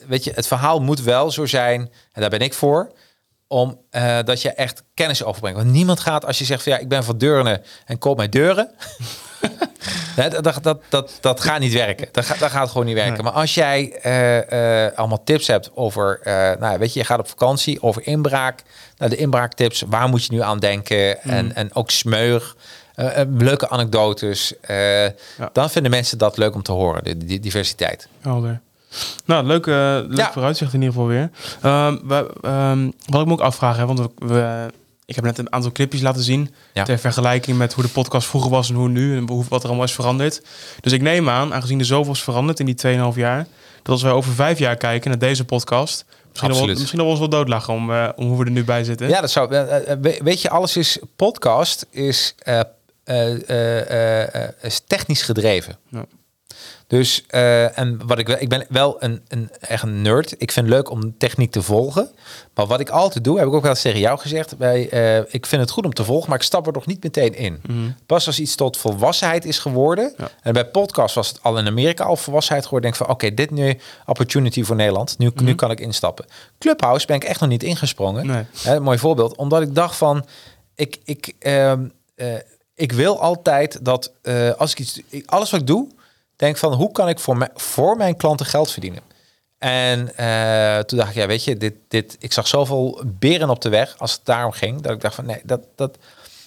weet 0.06 0.24
je, 0.24 0.32
het 0.34 0.46
verhaal 0.46 0.80
moet 0.80 1.00
wel 1.02 1.30
zo 1.30 1.46
zijn, 1.46 1.80
en 2.12 2.20
daar 2.20 2.30
ben 2.30 2.40
ik 2.40 2.54
voor, 2.54 2.92
om 3.52 3.80
eh, 3.90 4.18
dat 4.24 4.42
je 4.42 4.52
echt 4.52 4.82
kennis 4.94 5.24
overbrengt. 5.24 5.58
Want 5.58 5.70
niemand 5.70 6.00
gaat, 6.00 6.26
als 6.26 6.38
je 6.38 6.44
zegt 6.44 6.62
van 6.62 6.72
ja, 6.72 6.78
ik 6.78 6.88
ben 6.88 7.04
van 7.04 7.18
Deurne 7.18 7.62
en 7.84 7.98
koop 7.98 8.16
mij 8.16 8.28
deuren. 8.28 8.70
Dat, 10.16 10.44
dat, 10.44 10.62
dat, 10.62 10.82
dat, 10.88 11.18
dat 11.20 11.40
gaat 11.40 11.60
niet 11.60 11.72
werken. 11.72 12.08
Dat, 12.12 12.24
gaat, 12.24 12.38
dat 12.38 12.50
gaat 12.50 12.68
gewoon 12.68 12.86
niet 12.86 12.94
werken. 12.94 13.24
Maar 13.24 13.32
als 13.32 13.54
jij 13.54 13.92
eh, 13.92 14.86
eh, 14.86 14.96
allemaal 14.96 15.24
tips 15.24 15.46
hebt 15.46 15.70
over, 15.74 16.20
nou, 16.60 16.78
weet 16.78 16.92
je, 16.92 16.98
je 16.98 17.04
gaat 17.04 17.18
op 17.18 17.28
vakantie 17.28 17.82
over 17.82 18.06
inbraak. 18.06 18.62
Nou, 18.96 19.10
de 19.10 19.16
inbraaktips, 19.16 19.82
waar 19.86 20.08
moet 20.08 20.24
je 20.24 20.32
nu 20.32 20.42
aan 20.42 20.58
denken? 20.58 21.22
En, 21.22 21.54
en 21.54 21.74
ook 21.74 21.90
smeur. 21.90 22.54
leuke 23.28 23.68
anekdotes. 23.68 24.54
Dan 25.52 25.70
vinden 25.70 25.90
mensen 25.90 26.18
dat 26.18 26.36
leuk 26.36 26.54
om 26.54 26.62
te 26.62 26.72
horen, 26.72 27.26
de, 27.26 27.40
diversiteit. 27.40 28.08
Helder. 28.20 28.60
Nou, 29.24 29.46
leuk, 29.46 29.66
eh, 29.66 29.74
leuk 30.08 30.32
vooruitzicht 30.32 30.72
in 30.72 30.80
ieder 30.82 30.94
geval 30.94 31.08
weer. 31.08 31.30
We, 32.08 32.30
ehm, 32.42 32.90
wat 33.06 33.20
ik 33.20 33.26
me 33.26 33.32
ook 33.32 33.40
afvraag, 33.40 33.76
hè, 33.76 33.86
want 33.86 33.98
we, 33.98 34.10
we- 34.26 34.66
ik 35.06 35.14
heb 35.14 35.24
net 35.24 35.38
een 35.38 35.52
aantal 35.52 35.72
clipjes 35.72 36.00
laten 36.00 36.22
zien. 36.22 36.54
Ja. 36.72 36.82
Ter 36.84 36.98
vergelijking 36.98 37.58
met 37.58 37.72
hoe 37.72 37.84
de 37.84 37.90
podcast 37.90 38.26
vroeger 38.28 38.50
was 38.50 38.68
en 38.68 38.74
hoe 38.74 38.88
nu. 38.88 39.16
En 39.16 39.28
hoe, 39.28 39.44
wat 39.48 39.60
er 39.62 39.68
allemaal 39.68 39.86
is 39.86 39.92
veranderd. 39.92 40.42
Dus 40.80 40.92
ik 40.92 41.02
neem 41.02 41.28
aan, 41.28 41.54
aangezien 41.54 41.78
er 41.78 41.84
zoveel 41.84 42.12
is 42.12 42.22
veranderd 42.22 42.60
in 42.60 42.66
die 42.66 42.74
2,5 42.74 43.16
jaar. 43.16 43.46
Dat 43.82 43.92
als 43.92 44.02
wij 44.02 44.12
over 44.12 44.32
vijf 44.32 44.58
jaar 44.58 44.76
kijken 44.76 45.10
naar 45.10 45.18
deze 45.18 45.44
podcast. 45.44 46.04
Misschien 46.30 46.50
al, 46.50 46.66
misschien 46.78 47.00
al 47.00 47.06
ons 47.06 47.18
wel 47.18 47.28
doodlachen 47.28 47.74
om, 47.74 47.92
eh, 47.92 48.08
om 48.16 48.28
hoe 48.28 48.38
we 48.38 48.44
er 48.44 48.50
nu 48.50 48.64
bij 48.64 48.84
zitten. 48.84 49.08
Ja, 49.08 49.20
dat 49.20 49.30
zou. 49.30 49.54
eh, 49.54 49.96
we- 50.00 50.20
weet 50.22 50.42
je, 50.42 50.50
alles 50.50 50.76
is 50.76 50.98
podcast 51.16 51.86
is, 51.90 52.34
is 54.60 54.80
technisch 54.86 55.22
gedreven. 55.22 55.76
Ja. 55.88 56.04
Dus 56.90 57.24
eh, 57.26 57.78
en 57.78 58.00
wat 58.06 58.18
ik 58.18 58.26
wel, 58.26 58.36
ik 58.40 58.48
ben 58.48 58.64
wel 58.68 58.96
een, 59.02 59.22
een 59.28 59.50
echt 59.60 59.82
een 59.82 60.02
nerd. 60.02 60.34
Ik 60.38 60.52
vind 60.52 60.66
het 60.66 60.74
leuk 60.74 60.90
om 60.90 61.14
techniek 61.18 61.50
te 61.50 61.62
volgen. 61.62 62.10
Maar 62.54 62.66
wat 62.66 62.80
ik 62.80 62.88
altijd 62.90 63.24
doe, 63.24 63.38
heb 63.38 63.46
ik 63.46 63.52
ook 63.52 63.62
wel 63.62 63.70
eens 63.70 63.82
tegen 63.82 64.00
jou 64.00 64.18
gezegd. 64.18 64.56
Bij, 64.58 64.88
eh, 64.88 65.24
ik 65.34 65.46
vind 65.46 65.62
het 65.62 65.70
goed 65.70 65.84
om 65.84 65.92
te 65.92 66.04
volgen, 66.04 66.28
maar 66.28 66.38
ik 66.38 66.44
stap 66.44 66.66
er 66.66 66.72
nog 66.72 66.86
niet 66.86 67.02
meteen 67.02 67.34
in. 67.34 67.60
Mhm. 67.66 67.78
Pas 68.06 68.26
als 68.26 68.40
iets 68.40 68.54
tot 68.54 68.76
volwassenheid 68.76 69.44
is 69.44 69.58
geworden. 69.58 70.14
En 70.42 70.52
bij 70.52 70.66
podcast 70.66 71.14
was 71.14 71.28
het 71.28 71.38
al 71.42 71.58
in 71.58 71.66
Amerika 71.66 72.04
al 72.04 72.16
volwassenheid 72.16 72.64
geworden. 72.64 72.90
Denk 72.90 73.04
van 73.04 73.14
oké, 73.14 73.34
dit 73.34 73.50
nu 73.50 73.78
opportunity 74.06 74.62
voor 74.62 74.76
Nederland. 74.76 75.18
Nu, 75.18 75.30
nu 75.42 75.54
kan 75.54 75.70
ik 75.70 75.80
instappen. 75.80 76.24
Clubhouse 76.58 77.06
ben 77.06 77.16
ik 77.16 77.24
echt 77.24 77.40
nog 77.40 77.48
niet 77.48 77.62
ingesprongen. 77.62 78.26
Nee. 78.26 78.44
Hè, 78.62 78.74
een 78.76 78.82
mooi 78.82 78.98
voorbeeld. 78.98 79.36
Omdat 79.36 79.62
ik 79.62 79.74
dacht 79.74 79.96
van, 79.96 80.26
ik, 80.74 80.96
ik, 81.04 81.32
ehm, 81.38 81.84
eh, 82.14 82.26
ik 82.74 82.92
wil 82.92 83.20
altijd 83.20 83.84
dat 83.84 84.12
als 84.58 84.70
ik 84.72 84.78
iets, 84.78 85.00
ik- 85.08 85.30
alles 85.30 85.50
wat 85.50 85.60
ik 85.60 85.66
doe, 85.66 85.88
denk 86.40 86.56
van 86.56 86.72
hoe 86.72 86.92
kan 86.92 87.08
ik 87.08 87.18
voor, 87.18 87.36
mij, 87.36 87.48
voor 87.54 87.96
mijn 87.96 88.16
klanten 88.16 88.46
geld 88.46 88.70
verdienen. 88.70 89.02
En 89.58 90.16
eh, 90.16 90.78
toen 90.78 90.98
dacht 90.98 91.10
ik, 91.10 91.16
ja, 91.16 91.26
weet 91.26 91.44
je, 91.44 91.56
dit, 91.56 91.74
dit, 91.88 92.16
ik 92.18 92.32
zag 92.32 92.46
zoveel 92.48 93.02
beren 93.06 93.50
op 93.50 93.60
de 93.60 93.68
weg 93.68 93.94
als 93.98 94.12
het 94.12 94.20
daarom 94.24 94.52
ging, 94.52 94.80
dat 94.80 94.92
ik 94.92 95.00
dacht 95.00 95.14
van 95.14 95.26
nee, 95.26 95.40
dat, 95.44 95.60
dat. 95.76 95.96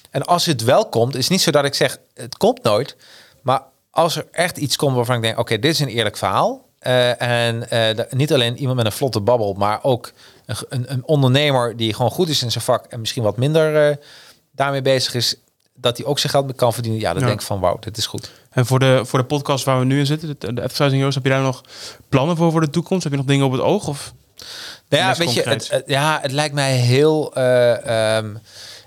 En 0.10 0.24
als 0.26 0.46
het 0.46 0.64
wel 0.64 0.90
komt, 0.90 1.16
is 1.16 1.28
niet 1.28 1.42
zo 1.42 1.52
dat 1.52 1.66
ik 1.66 1.74
zeg, 1.74 1.98
het 2.14 2.38
komt 2.38 2.64
nooit, 2.64 2.96
maar 3.42 3.62
als 3.92 4.16
er 4.16 4.28
echt 4.32 4.58
iets 4.58 4.76
komt 4.76 4.96
waarvan 4.96 5.16
ik 5.16 5.22
denk, 5.22 5.40
oké, 5.40 5.60
dit 5.60 5.72
is 5.74 5.80
een 5.80 5.88
eerlijk 5.88 6.18
verhaal. 6.18 6.66
eh, 6.80 7.22
en 7.22 7.60
da- 7.96 8.08
niet 8.10 8.34
alleen 8.34 8.58
iemand 8.58 8.78
met 8.78 8.86
een 8.86 8.92
vlotte 8.92 9.20
babbel, 9.22 9.54
maar 9.54 9.84
ook 9.84 10.12
een, 10.46 10.92
een, 10.92 11.04
ondernemer 11.06 11.78
die 11.78 11.94
gewoon 11.94 12.12
goed 12.12 12.30
is 12.30 12.44
in 12.44 12.52
zijn 12.52 12.64
vak 12.64 12.86
en 12.86 13.00
misschien 13.00 13.24
wat 13.24 13.38
minder 13.38 14.00
daarmee 14.52 14.82
bezig 14.82 15.14
is, 15.14 15.36
dat 15.76 15.98
hij 15.98 16.06
ook 16.06 16.20
zijn 16.20 16.32
geld 16.32 16.56
kan 16.56 16.74
verdienen. 16.74 17.00
Ja, 17.02 17.12
dan 17.12 17.22
Ja. 17.22 17.28
denk 17.28 17.40
ik 17.40 17.46
van, 17.46 17.60
wauw, 17.60 17.78
dit 17.80 17.98
is 17.98 18.06
goed. 18.06 18.32
En 18.54 18.66
voor 18.66 18.80
de, 18.80 19.02
voor 19.06 19.20
de 19.20 19.26
podcast 19.26 19.66
waar 19.66 19.80
we 19.80 19.86
nu 19.86 20.00
in 20.00 20.06
zitten, 20.06 20.28
de, 20.40 20.54
de 20.54 20.62
Advertising 20.62 20.94
Heroes, 20.96 21.16
heb 21.16 21.24
je 21.24 21.30
daar 21.30 21.42
nog 21.42 21.62
plannen 22.10 22.36
voor 22.38 22.52
voor 22.52 22.62
de 22.62 22.70
toekomst? 22.70 23.04
Heb 23.04 23.12
je 23.12 23.18
nog 23.18 23.28
dingen 23.28 23.46
op 23.46 23.52
het 23.52 23.62
oog? 23.62 23.88
Of 23.88 24.14
Nou 24.90 25.04
ja, 25.04 25.16
weet 25.16 25.34
je, 25.34 25.42
het, 25.42 25.70
het- 25.70 25.84
ja, 25.88 26.20
het 26.22 26.32
lijkt 26.32 26.54
mij 26.56 26.76
heel. 26.76 27.34
eh, 27.36 28.16
ehm, 28.18 28.36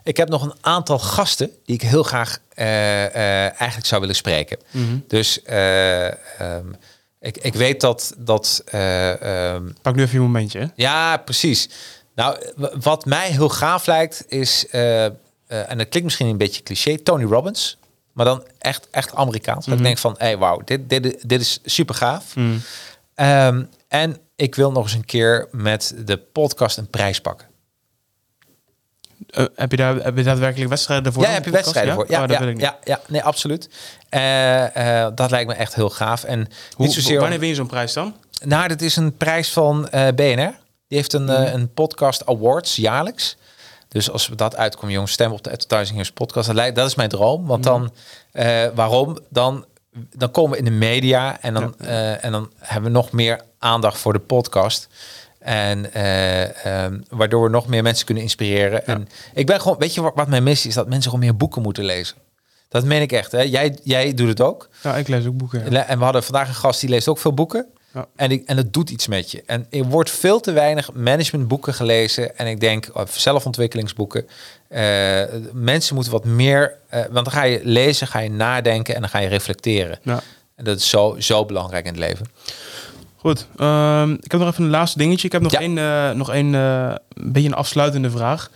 ik 0.04 0.16
heb 0.16 0.28
nog 0.28 0.42
een 0.42 0.54
aantal 0.60 0.98
gasten 0.98 1.50
die 1.64 1.74
ik 1.74 1.82
heel 1.82 2.02
graag 2.02 2.38
eh, 2.54 3.04
eh, 3.04 3.42
eigenlijk 3.42 3.86
zou 3.86 4.00
willen 4.00 4.16
spreken. 4.16 4.58
Mhm. 4.70 4.98
Dus 5.08 5.42
eh, 5.42 6.06
ehm, 6.06 6.66
ik, 7.20 7.36
ik 7.38 7.54
weet 7.54 7.80
dat. 7.80 8.14
dat 8.18 8.62
eh, 8.66 9.52
ehm, 9.54 9.62
Pak 9.82 9.94
nu 9.94 10.02
even 10.02 10.14
je 10.14 10.20
momentje. 10.20 10.58
Hè? 10.58 10.66
ja, 10.74 11.16
precies. 11.16 11.68
Nou, 12.14 12.36
wat 12.80 13.04
mij 13.04 13.30
heel 13.30 13.48
gaaf 13.48 13.86
lijkt 13.86 14.24
is, 14.28 14.66
en 14.68 15.18
dat 15.48 15.88
klinkt 15.88 16.02
misschien 16.02 16.26
een 16.26 16.36
beetje 16.38 16.62
cliché, 16.62 16.98
Tony 16.98 17.24
Robbins. 17.24 17.76
Maar 18.16 18.26
dan 18.26 18.44
echt, 18.58 18.88
echt 18.90 19.14
Amerikaans. 19.14 19.64
Dat 19.66 19.66
Mhm. 19.74 19.76
ik 19.76 19.82
denk 19.84 19.98
van, 19.98 20.14
hé, 20.18 20.26
hey, 20.26 20.38
wauw, 20.38 20.60
dit, 20.64 20.88
dit, 20.88 21.28
dit 21.28 21.40
is 21.40 21.60
super 21.64 21.94
gaaf. 21.94 22.36
Mm. 22.36 22.60
Ehm, 23.14 23.64
en 23.88 24.16
ik 24.36 24.54
wil 24.54 24.72
nog 24.72 24.82
eens 24.84 24.92
een 24.92 25.04
keer 25.04 25.48
met 25.50 25.94
de 26.04 26.16
podcast 26.16 26.76
een 26.76 26.86
prijs 26.90 27.20
pakken. 27.20 27.46
Eh, 29.30 29.44
heb, 29.54 29.70
je 29.70 29.76
daar, 29.76 29.94
heb 29.94 30.16
je 30.16 30.22
daadwerkelijk 30.22 30.70
wedstrijden 30.70 31.12
voor? 31.12 31.22
ja, 31.22 31.28
heb 31.30 31.44
je 31.44 31.50
wedstrijden 31.50 31.94
voor? 31.94 32.10
Ja, 32.10 32.22
Oh, 32.22 32.28
dat 32.28 32.38
ja, 32.38 32.44
ik 32.46 32.52
niet. 32.52 32.60
ja, 32.62 32.78
ja, 32.84 33.00
nee, 33.08 33.22
absoluut. 33.22 33.68
Eh, 34.08 35.04
eh, 35.04 35.12
dat 35.14 35.30
lijkt 35.30 35.48
me 35.48 35.54
echt 35.54 35.74
heel 35.74 35.90
gaaf. 35.90 36.24
En 36.24 36.38
Hoe, 36.76 36.86
niet 36.86 36.94
zozeer. 36.94 37.20
Wanneer 37.20 37.38
win 37.38 37.48
je 37.48 37.54
zo'n 37.54 37.66
prijs 37.66 37.92
dan? 37.92 38.14
Nou, 38.44 38.68
dit 38.68 38.82
is 38.82 38.96
een 38.96 39.16
prijs 39.16 39.52
van 39.52 39.88
BNR. 39.90 40.54
Die 40.88 40.98
heeft 40.98 41.12
een, 41.12 41.28
eh, 41.28 41.52
een 41.52 41.72
podcast 41.72 42.26
awards 42.26 42.76
jaarlijks. 42.76 43.36
Dus 43.88 44.10
als 44.10 44.28
we 44.28 44.34
dat 44.34 44.56
uitkomen, 44.56 44.92
jongens, 44.92 45.12
stem 45.12 45.32
op 45.32 45.42
de 45.42 45.50
Advertising 45.50 45.88
Heroes 45.88 46.12
podcast. 46.12 46.46
Dat, 46.46 46.56
lijkt, 46.56 46.76
dat 46.76 46.86
is 46.86 46.94
mijn 46.94 47.08
droom. 47.08 47.46
Want 47.46 47.62
dan, 47.64 47.92
eh, 48.32 48.66
waarom? 48.74 49.18
Dan, 49.28 49.64
dan 50.16 50.30
komen 50.30 50.50
we 50.50 50.58
in 50.58 50.64
de 50.64 50.70
media 50.70 51.40
en 51.40 51.54
dan, 51.54 51.74
eh, 51.78 52.24
en 52.24 52.32
dan 52.32 52.50
hebben 52.58 52.92
we 52.92 52.96
nog 52.96 53.12
meer 53.12 53.40
aandacht 53.58 53.98
voor 53.98 54.12
de 54.12 54.18
podcast. 54.18 54.88
En 55.38 55.92
eh, 55.92 56.84
ehm, 56.84 57.00
waardoor 57.08 57.42
we 57.42 57.50
nog 57.50 57.66
meer 57.66 57.82
mensen 57.82 58.04
kunnen 58.06 58.24
inspireren. 58.24 58.86
En 58.86 59.08
ik 59.34 59.46
ben 59.46 59.60
gewoon, 59.60 59.78
weet 59.78 59.94
je 59.94 60.00
wat, 60.00 60.12
wat 60.14 60.28
mijn 60.28 60.42
missie 60.42 60.68
is? 60.68 60.74
Dat 60.74 60.88
mensen 60.88 61.10
gewoon 61.10 61.24
meer 61.24 61.36
boeken 61.36 61.62
moeten 61.62 61.84
lezen. 61.84 62.16
Dat 62.68 62.84
meen 62.84 63.02
ik 63.02 63.12
echt. 63.12 63.32
Hè? 63.32 63.40
Jij, 63.40 63.78
jij 63.82 64.14
doet 64.14 64.28
het 64.28 64.40
ook. 64.40 64.68
Ja, 64.82 64.96
ik 64.96 65.08
lees 65.08 65.26
ook 65.26 65.36
boeken. 65.36 65.70
ja. 65.70 65.86
En 65.86 65.98
we 65.98 66.04
hadden 66.04 66.22
vandaag 66.22 66.48
een 66.48 66.54
gast 66.54 66.80
die 66.80 66.90
leest 66.90 67.08
ook 67.08 67.18
veel 67.18 67.34
boeken. 67.34 67.66
Ja. 67.96 68.06
En, 68.16 68.30
ik, 68.30 68.42
en 68.46 68.56
het 68.56 68.72
doet 68.72 68.90
iets 68.90 69.06
met 69.06 69.30
je. 69.30 69.42
En 69.46 69.66
er 69.70 69.84
wordt 69.84 70.10
veel 70.10 70.40
te 70.40 70.52
weinig 70.52 70.92
managementboeken 70.92 71.74
gelezen. 71.74 72.38
En 72.38 72.46
ik 72.46 72.60
denk, 72.60 72.90
of 72.92 73.18
zelfontwikkelingsboeken. 73.18 74.26
Eh, 74.68 75.22
mensen 75.52 75.94
moeten 75.94 76.12
wat 76.12 76.24
meer... 76.24 76.74
eh, 76.88 77.00
want 77.00 77.24
dan 77.24 77.30
ga 77.30 77.42
je 77.42 77.60
lezen, 77.62 78.06
ga 78.06 78.18
je 78.18 78.30
nadenken 78.30 78.94
en 78.94 79.00
dan 79.00 79.10
ga 79.10 79.18
je 79.18 79.28
reflecteren. 79.28 79.98
Ja. 80.02 80.20
En 80.54 80.64
dat 80.64 80.78
is 80.78 80.88
zo, 80.88 81.16
zo 81.18 81.44
belangrijk 81.44 81.84
in 81.86 81.90
het 81.90 82.00
leven. 82.00 82.26
Goed, 83.16 83.46
ehm, 83.56 84.12
ik 84.12 84.30
heb 84.30 84.40
nog 84.40 84.50
even 84.50 84.64
een 84.64 84.70
laatste 84.70 84.98
dingetje. 84.98 85.26
Ik 85.26 85.32
heb 85.32 85.42
nog 85.42 85.52
één, 85.52 85.78
eh, 85.78 86.10
nog 86.10 86.32
één 86.32 86.52
een 86.52 86.98
beetje 87.14 87.48
een 87.48 87.54
afsluitende 87.54 88.10
vraag. 88.10 88.50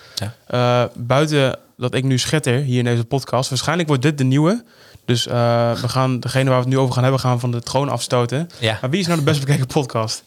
Ja. 0.46 0.90
Buiten 0.94 1.58
dat 1.76 1.94
ik 1.94 2.04
nu 2.04 2.18
schitter 2.18 2.54
hier 2.54 2.78
in 2.78 2.84
deze 2.84 3.04
podcast. 3.04 3.48
Waarschijnlijk 3.48 3.88
wordt 3.88 4.02
dit 4.02 4.18
de 4.18 4.24
nieuwe. 4.24 4.64
Dus 5.10 5.26
eh, 5.26 5.72
we 5.80 5.88
gaan 5.88 6.20
degene 6.20 6.44
waar 6.50 6.58
we 6.58 6.64
het 6.64 6.74
nu 6.74 6.78
over 6.78 6.94
gaan 6.94 7.02
hebben, 7.02 7.20
gaan 7.20 7.40
van 7.40 7.50
de 7.50 7.60
troon 7.60 7.88
afstoten. 7.88 8.50
Ja. 8.58 8.78
Maar 8.80 8.90
wie 8.90 9.00
is 9.00 9.06
nou 9.06 9.18
de 9.18 9.24
best 9.24 9.40
bekeken 9.40 9.66
podcast? 9.66 10.22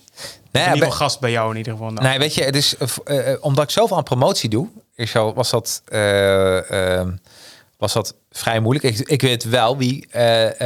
Nee, 0.51 0.65
in 0.65 0.73
ieder 0.73 0.91
gast 0.91 1.19
bij 1.19 1.31
jou 1.31 1.51
in 1.51 1.57
ieder 1.57 1.73
geval. 1.73 1.91
Nou, 1.91 2.07
Nee, 2.07 2.19
weet 2.19 2.33
je, 2.33 2.43
het 2.43 2.55
is, 2.55 2.75
eh, 2.77 3.31
eh, 3.31 3.37
omdat 3.43 3.63
ik 3.63 3.69
zoveel 3.69 3.97
aan 3.97 4.03
promotie 4.03 4.49
doe, 4.49 4.67
is 4.95 5.11
zo, 5.11 5.33
was, 5.33 5.49
dat, 5.49 5.81
eh, 5.85 6.97
ehm, 6.97 7.11
was 7.77 7.93
dat 7.93 8.15
vrij 8.31 8.59
moeilijk. 8.59 8.99
Ik, 8.99 9.09
ik 9.09 9.21
weet 9.21 9.43
wel 9.43 9.77
wie 9.77 10.07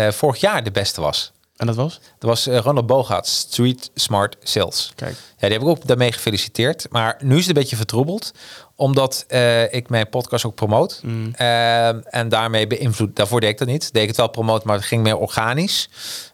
vorig 0.10 0.40
jaar 0.40 0.64
de 0.64 0.72
beste 0.72 1.02
was. 1.02 1.32
En 1.56 1.66
dat 1.66 1.76
was? 1.76 2.00
Dat 2.20 2.30
was 2.30 2.46
Ronald 2.46 2.88
Bogaert, 2.88 3.28
Street 3.28 3.92
Smart 3.94 4.36
Sales. 4.44 4.92
Kijk. 4.96 5.12
Ja, 5.12 5.48
die 5.48 5.52
heb 5.52 5.62
ik 5.62 5.68
ook 5.68 5.88
daarmee 5.88 6.12
gefeliciteerd. 6.12 6.88
Maar 6.90 7.18
nu 7.20 7.34
is 7.34 7.40
het 7.40 7.48
een 7.48 7.62
beetje 7.62 7.76
vertroebeld, 7.76 8.34
omdat 8.78 9.26
eh, 9.28 9.74
ik 9.74 9.90
mijn 9.90 10.10
podcast 10.10 10.46
ook 10.46 10.56
promoot. 10.56 11.00
Mm. 11.04 11.34
Ehm, 11.34 12.00
en 12.04 12.30
daarmee 12.30 12.68
beïnvloed. 12.68 13.16
Daarvoor 13.16 13.40
deed 13.42 13.50
ik 13.50 13.58
dat 13.58 13.68
niet. 13.68 13.94
Deed 13.94 14.02
ik 14.02 14.08
het 14.08 14.18
wel 14.18 14.30
promoten, 14.30 14.68
maar 14.68 14.76
het 14.76 14.86
ging 14.86 15.04
meer 15.04 15.18
organisch. 15.18 15.90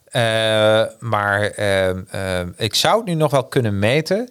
Eh, 0.05 0.83
maar 0.99 1.43
ik 2.57 2.75
zou 2.75 2.97
het 2.97 3.05
nu 3.05 3.13
nog 3.13 3.31
wel 3.31 3.43
kunnen 3.43 3.79
meten 3.79 4.29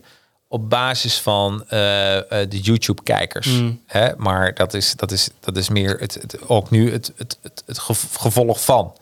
op 0.52 0.70
basis 0.70 1.18
van 1.20 1.64
eh, 1.68 2.16
eh, 2.16 2.51
de 2.51 2.60
YouTube-kijkers. 2.60 3.47
Mm. 3.47 3.80
Maar 4.16 4.55
dat 4.55 4.74
is, 4.74 4.94
dat, 4.97 5.10
is, 5.10 5.28
dat 5.40 5.56
is 5.56 5.68
meer 5.68 5.97
het, 5.98 6.14
het, 6.14 6.48
ook 6.48 6.70
nu 6.70 6.93
het, 6.93 7.12
het, 7.16 7.39
het, 7.43 7.62
het 7.66 7.78
gev- 7.78 8.16
gevolg 8.16 8.64
van. 8.64 8.97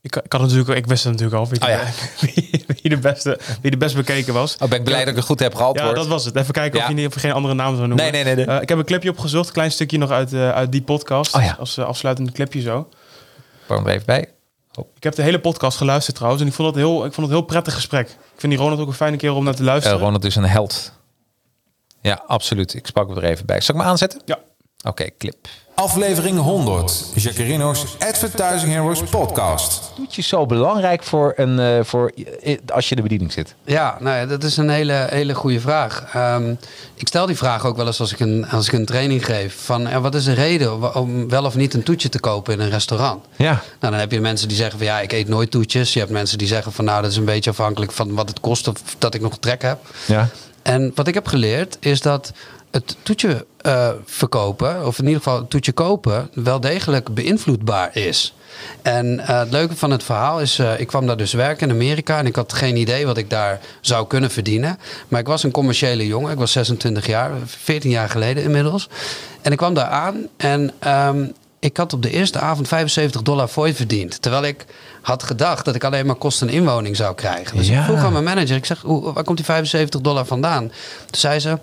Ik, 0.00 0.16
ik, 0.16 0.32
had 0.32 0.40
natuurlijk, 0.40 0.68
ik 0.68 0.86
wist 0.86 1.04
het 1.04 1.12
natuurlijk 1.12 1.38
al. 1.40 1.68
Oh 1.68 1.68
ja. 1.68 1.80
wie, 2.20 2.64
wie 2.66 2.90
de 2.90 2.96
beste, 2.98 3.38
wie 3.62 3.70
de 3.70 3.76
best 3.76 3.94
bekeken 3.94 4.34
was. 4.34 4.56
Oh, 4.58 4.68
ben 4.68 4.78
ik 4.78 4.84
blij 4.84 4.98
dat 4.98 5.08
ik 5.08 5.16
het 5.16 5.24
goed 5.24 5.38
heb 5.40 5.54
geantwoord. 5.54 5.88
Ja, 5.88 5.94
dat 5.94 6.06
was 6.06 6.24
het. 6.24 6.36
Even 6.36 6.52
kijken 6.52 6.78
Ja. 6.78 6.84
of, 6.84 6.90
je, 6.90 6.96
niet- 6.96 7.06
of 7.06 7.14
geen 7.20 7.32
andere 7.32 7.54
naam 7.54 7.76
zou 7.76 7.86
noemen. 7.88 8.12
Nee, 8.12 8.24
nee, 8.24 8.34
nee, 8.34 8.46
nee. 8.46 8.56
Eh, 8.56 8.62
ik 8.62 8.68
heb 8.68 8.78
een 8.78 8.84
clipje 8.84 9.10
opgezocht. 9.10 9.46
Een 9.46 9.52
klein 9.52 9.70
stukje 9.72 9.98
nog 9.98 10.10
uit, 10.10 10.32
eh, 10.32 10.50
uit 10.50 10.72
die 10.72 10.82
podcast. 10.82 11.34
Oh 11.34 11.42
ja. 11.42 11.56
Als 11.58 11.76
eh, 11.76 11.84
afsluitende 11.84 12.32
clipje 12.32 12.60
zo. 12.60 12.88
Pak 13.66 13.76
hem 13.76 13.86
er 13.86 13.92
even 13.92 14.06
bij. 14.06 14.28
Ik 14.96 15.02
heb 15.02 15.14
de 15.14 15.22
hele 15.22 15.40
podcast 15.40 15.76
geluisterd 15.76 16.16
trouwens. 16.16 16.42
En 16.42 16.48
ik 16.48 16.54
vond 16.54 16.68
het 16.68 16.76
heel, 16.76 17.04
ik 17.04 17.12
vond 17.12 17.26
het 17.26 17.36
heel 17.36 17.44
prettig 17.46 17.74
gesprek. 17.74 18.08
Ik 18.08 18.16
vind 18.40 18.52
die 18.52 18.62
Ronald 18.62 18.80
ook 18.80 18.86
een 18.88 18.92
fijne 18.94 19.16
kerel 19.16 19.36
om 19.36 19.44
naar 19.44 19.54
te 19.54 19.62
luisteren. 19.62 19.98
Ronald 19.98 20.24
is 20.24 20.36
een 20.36 20.44
held. 20.44 20.92
Ja, 22.00 22.22
absoluut. 22.26 22.74
Ik 22.74 22.86
spak 22.86 23.08
hem 23.08 23.16
er 23.16 23.24
even 23.24 23.46
bij. 23.46 23.60
Zal 23.60 23.74
ik 23.74 23.80
me 23.80 23.86
aanzetten? 23.86 24.20
Ja. 24.24 24.38
Oké, 24.86 25.06
clip. 25.18 25.36
Aflevering 25.74 26.38
100. 26.38 27.04
Jacarino's 27.14 27.84
Advertising 27.98 28.72
Heroes 28.72 29.02
podcast. 29.02 29.92
Is 30.16 30.28
zo 30.28 30.46
belangrijk 30.46 31.02
voor 31.02 31.32
een, 31.36 31.58
eh, 31.58 31.84
voor, 31.84 32.12
als 32.66 32.88
je 32.88 32.96
de 32.96 33.02
bediening 33.02 33.32
zit. 33.32 33.54
Ja, 33.64 33.96
nou 34.00 34.16
ja, 34.16 34.26
dat 34.26 34.42
is 34.42 34.56
een 34.56 34.68
hele, 34.68 35.06
hele 35.10 35.34
goede 35.34 35.60
vraag. 35.60 36.04
Ehm, 36.12 36.54
ik 36.94 37.06
stel 37.08 37.26
die 37.26 37.36
vraag 37.36 37.66
ook 37.66 37.76
wel 37.76 37.86
eens 37.86 38.00
als 38.00 38.12
ik 38.12 38.20
een, 38.20 38.48
als 38.48 38.66
ik 38.66 38.72
een 38.72 38.84
training 38.86 39.24
geef. 39.24 39.56
Van, 39.64 39.82
ja, 39.82 40.00
wat 40.00 40.14
is 40.14 40.24
de 40.24 40.32
reden 40.32 40.94
om 40.94 41.28
wel 41.28 41.44
of 41.44 41.54
niet 41.54 41.74
een 41.74 41.82
toetje 41.82 42.08
te 42.08 42.20
kopen 42.20 42.54
in 42.54 42.60
een 42.60 42.70
restaurant? 42.70 43.24
Ja. 43.36 43.52
Nou, 43.52 43.92
dan 43.92 43.94
heb 43.94 44.12
je 44.12 44.20
mensen 44.20 44.48
die 44.48 44.56
zeggen 44.56 44.78
van 44.78 44.86
ja, 44.86 45.00
ik 45.00 45.12
eet 45.12 45.28
nooit 45.28 45.50
toetjes. 45.50 45.92
Je 45.92 45.98
hebt 45.98 46.12
mensen 46.12 46.38
die 46.38 46.48
zeggen 46.48 46.72
van 46.72 46.84
nou, 46.84 47.02
dat 47.02 47.10
is 47.10 47.16
een 47.16 47.24
beetje 47.24 47.50
afhankelijk 47.50 47.92
van 47.92 48.14
wat 48.14 48.28
het 48.28 48.40
kost 48.40 48.68
of 48.68 48.76
dat 48.98 49.14
ik 49.14 49.20
nog 49.20 49.38
trek 49.38 49.62
heb. 49.62 49.78
Ja. 50.06 50.28
En 50.68 50.92
wat 50.94 51.08
ik 51.08 51.14
heb 51.14 51.26
geleerd 51.26 51.76
is 51.80 52.00
dat 52.00 52.32
het 52.70 52.96
toetje 53.02 53.46
eh, 53.56 53.90
verkopen, 54.04 54.86
of 54.86 54.98
in 54.98 55.04
ieder 55.04 55.22
geval 55.22 55.38
het 55.38 55.50
toetje 55.50 55.72
kopen, 55.72 56.30
wel 56.34 56.60
degelijk 56.60 57.14
beïnvloedbaar 57.14 57.96
is. 57.96 58.34
En 58.82 59.20
eh, 59.20 59.38
het 59.38 59.50
leuke 59.50 59.76
van 59.76 59.90
het 59.90 60.02
verhaal 60.02 60.40
is, 60.40 60.58
eh, 60.58 60.80
ik 60.80 60.86
kwam 60.86 61.06
daar 61.06 61.16
dus 61.16 61.32
werken 61.32 61.68
in 61.68 61.74
Amerika 61.74 62.18
en 62.18 62.26
ik 62.26 62.36
had 62.36 62.52
geen 62.52 62.76
idee 62.76 63.06
wat 63.06 63.16
ik 63.16 63.30
daar 63.30 63.60
zou 63.80 64.06
kunnen 64.06 64.30
verdienen. 64.30 64.78
Maar 65.08 65.20
ik 65.20 65.26
was 65.26 65.42
een 65.42 65.50
commerciële 65.50 66.06
jongen, 66.06 66.32
ik 66.32 66.38
was 66.38 66.52
26 66.52 67.06
jaar, 67.06 67.30
14 67.44 67.90
jaar 67.90 68.10
geleden 68.10 68.42
inmiddels. 68.42 68.88
En 69.42 69.52
ik 69.52 69.58
kwam 69.58 69.74
daar 69.74 69.88
aan 69.88 70.28
en 70.36 70.72
ehm, 70.78 71.24
ik 71.58 71.76
had 71.76 71.92
op 71.92 72.02
de 72.02 72.10
eerste 72.10 72.38
avond 72.38 72.68
75 72.68 73.22
dollar 73.22 73.48
fooi 73.48 73.74
verdiend. 73.74 74.22
Terwijl 74.22 74.44
ik 74.44 74.64
had 75.02 75.22
gedacht 75.22 75.64
dat 75.64 75.74
ik 75.74 75.84
alleen 75.84 76.06
maar 76.06 76.14
kosten 76.14 76.48
en 76.48 76.54
inwoning 76.54 76.96
zou 76.96 77.14
krijgen. 77.14 77.56
Dus 77.56 77.68
Ja. 77.68 77.78
ik 77.78 77.84
vroeg 77.84 77.98
aan 77.98 78.12
mijn 78.12 78.24
manager, 78.24 78.56
ik 78.56 78.64
zeg, 78.66 78.80
hoe, 78.80 79.12
waar 79.12 79.24
komt 79.24 79.36
die 79.36 79.46
75 79.46 80.00
dollar 80.00 80.26
vandaan? 80.26 80.68
Toen 80.68 81.20
zei 81.20 81.38
ze, 81.40 81.58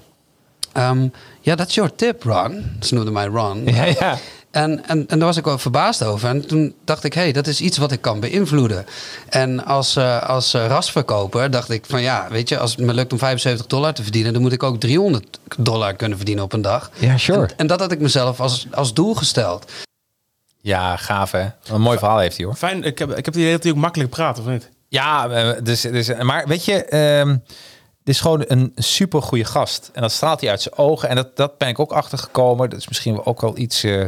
ehm, 0.73 1.07
ja, 1.41 1.55
dat 1.55 1.67
is 1.67 1.75
your 1.75 1.95
tip, 1.95 2.23
Ron. 2.23 2.77
Ze 2.81 2.93
noemde 2.93 3.11
mij 3.11 3.25
Ron. 3.25 3.61
Ja, 3.65 3.83
ja. 3.85 4.17
En, 4.51 4.87
en, 4.87 5.07
en 5.07 5.19
daar 5.19 5.27
was 5.27 5.37
ik 5.37 5.43
wel 5.45 5.57
verbaasd 5.57 6.03
over. 6.03 6.29
En 6.29 6.47
toen 6.47 6.73
dacht 6.85 7.03
ik, 7.03 7.13
hé, 7.13 7.21
hey, 7.21 7.31
dat 7.31 7.47
is 7.47 7.61
iets 7.61 7.77
wat 7.77 7.91
ik 7.91 8.01
kan 8.01 8.19
beïnvloeden. 8.19 8.85
En 9.29 9.65
als, 9.65 9.95
eh, 9.95 10.23
als 10.29 10.53
eh, 10.53 10.65
rasverkoper 10.67 11.51
dacht 11.51 11.69
ik 11.69 11.85
van 11.87 12.01
ja, 12.01 12.27
weet 12.29 12.49
je, 12.49 12.57
als 12.59 12.71
het 12.75 12.79
me 12.85 12.93
lukt 12.93 13.11
om 13.11 13.17
75 13.19 13.65
dollar 13.67 13.93
te 13.93 14.03
verdienen, 14.03 14.33
dan 14.33 14.41
moet 14.41 14.51
ik 14.51 14.63
ook 14.63 14.79
300 14.79 15.39
dollar 15.57 15.93
kunnen 15.93 16.17
verdienen 16.17 16.43
op 16.43 16.53
een 16.53 16.61
dag. 16.61 16.91
Ja, 16.97 17.17
sure. 17.17 17.41
En, 17.41 17.53
en 17.57 17.67
dat 17.67 17.79
had 17.79 17.91
ik 17.91 17.99
mezelf 17.99 18.39
als, 18.39 18.67
als 18.71 18.93
doel 18.93 19.15
gesteld. 19.15 19.65
Ja, 20.65 20.97
gaaf 20.97 21.31
hè. 21.31 21.45
Een 21.67 21.81
mooi 21.81 21.97
verhaal 21.97 22.17
heeft 22.17 22.37
hij 22.37 22.45
hoor. 22.45 22.55
Fijn, 22.55 22.83
ik 22.83 22.99
heb, 22.99 23.09
ik 23.09 23.15
heb 23.15 23.25
het 23.25 23.35
idee 23.35 23.51
dat 23.51 23.63
hij 23.63 23.71
ook 23.71 23.77
makkelijk 23.77 24.09
praat, 24.09 24.39
of 24.39 24.45
niet? 24.45 24.69
Ja, 24.87 25.29
eh, 25.29 25.63
dus, 25.63 25.81
dus, 25.81 26.13
maar 26.21 26.47
weet 26.47 26.65
je, 26.65 26.85
ehm 26.85 27.37
dit 28.03 28.15
is 28.15 28.21
gewoon 28.21 28.43
een 28.47 28.71
super 28.75 29.21
goede 29.21 29.45
gast. 29.45 29.89
En 29.93 30.01
dat 30.01 30.11
straalt 30.11 30.41
hij 30.41 30.49
uit 30.49 30.61
zijn 30.61 30.77
ogen. 30.77 31.09
En 31.09 31.15
dat, 31.15 31.35
dat 31.37 31.57
ben 31.57 31.67
ik 31.67 31.79
ook 31.79 31.91
achtergekomen. 31.91 32.69
Dat 32.69 32.79
is 32.79 32.87
misschien 32.87 33.25
ook 33.25 33.41
wel 33.41 33.57
iets... 33.57 33.83
eh, 33.83 34.03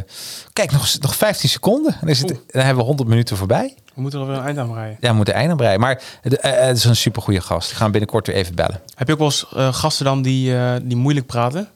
Kijk, 0.52 0.72
nog, 0.72 0.98
nog 1.00 1.16
15 1.16 1.48
seconden. 1.48 1.96
Dan, 2.00 2.08
is 2.08 2.18
het, 2.18 2.28
dan 2.28 2.62
hebben 2.62 2.76
we 2.76 2.82
100 2.88 3.08
minuten 3.08 3.36
voorbij. 3.36 3.74
We 3.94 4.00
moeten 4.00 4.20
er 4.20 4.26
weer 4.26 4.36
een 4.36 4.42
eind 4.44 4.58
aan 4.58 4.70
breien. 4.70 4.96
Ja, 5.00 5.08
we 5.10 5.16
moeten 5.16 5.34
eind 5.34 5.50
aan 5.50 5.56
breien. 5.56 5.80
Maar 5.80 6.02
het, 6.20 6.36
eh, 6.40 6.52
het 6.52 6.76
is 6.76 6.84
een 6.84 6.96
super 6.96 7.22
goede 7.22 7.40
gast. 7.40 7.70
Ik 7.70 7.76
ga 7.76 7.82
hem 7.82 7.90
binnenkort 7.92 8.26
weer 8.26 8.36
even 8.36 8.54
bellen. 8.54 8.80
Heb 8.94 9.06
je 9.06 9.12
ook 9.12 9.18
wel 9.18 9.28
eens 9.28 9.46
eh, 9.56 9.74
gasten 9.74 10.04
dan 10.04 10.22
die, 10.22 10.56
eh, 10.56 10.74
die 10.82 10.96
moeilijk 10.96 11.26
praten? 11.26 11.68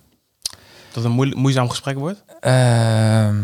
Dat 0.93 1.05
een 1.05 1.33
moeizaam 1.37 1.69
gesprek 1.69 1.99
wordt? 1.99 2.25
Ehm, 2.41 3.37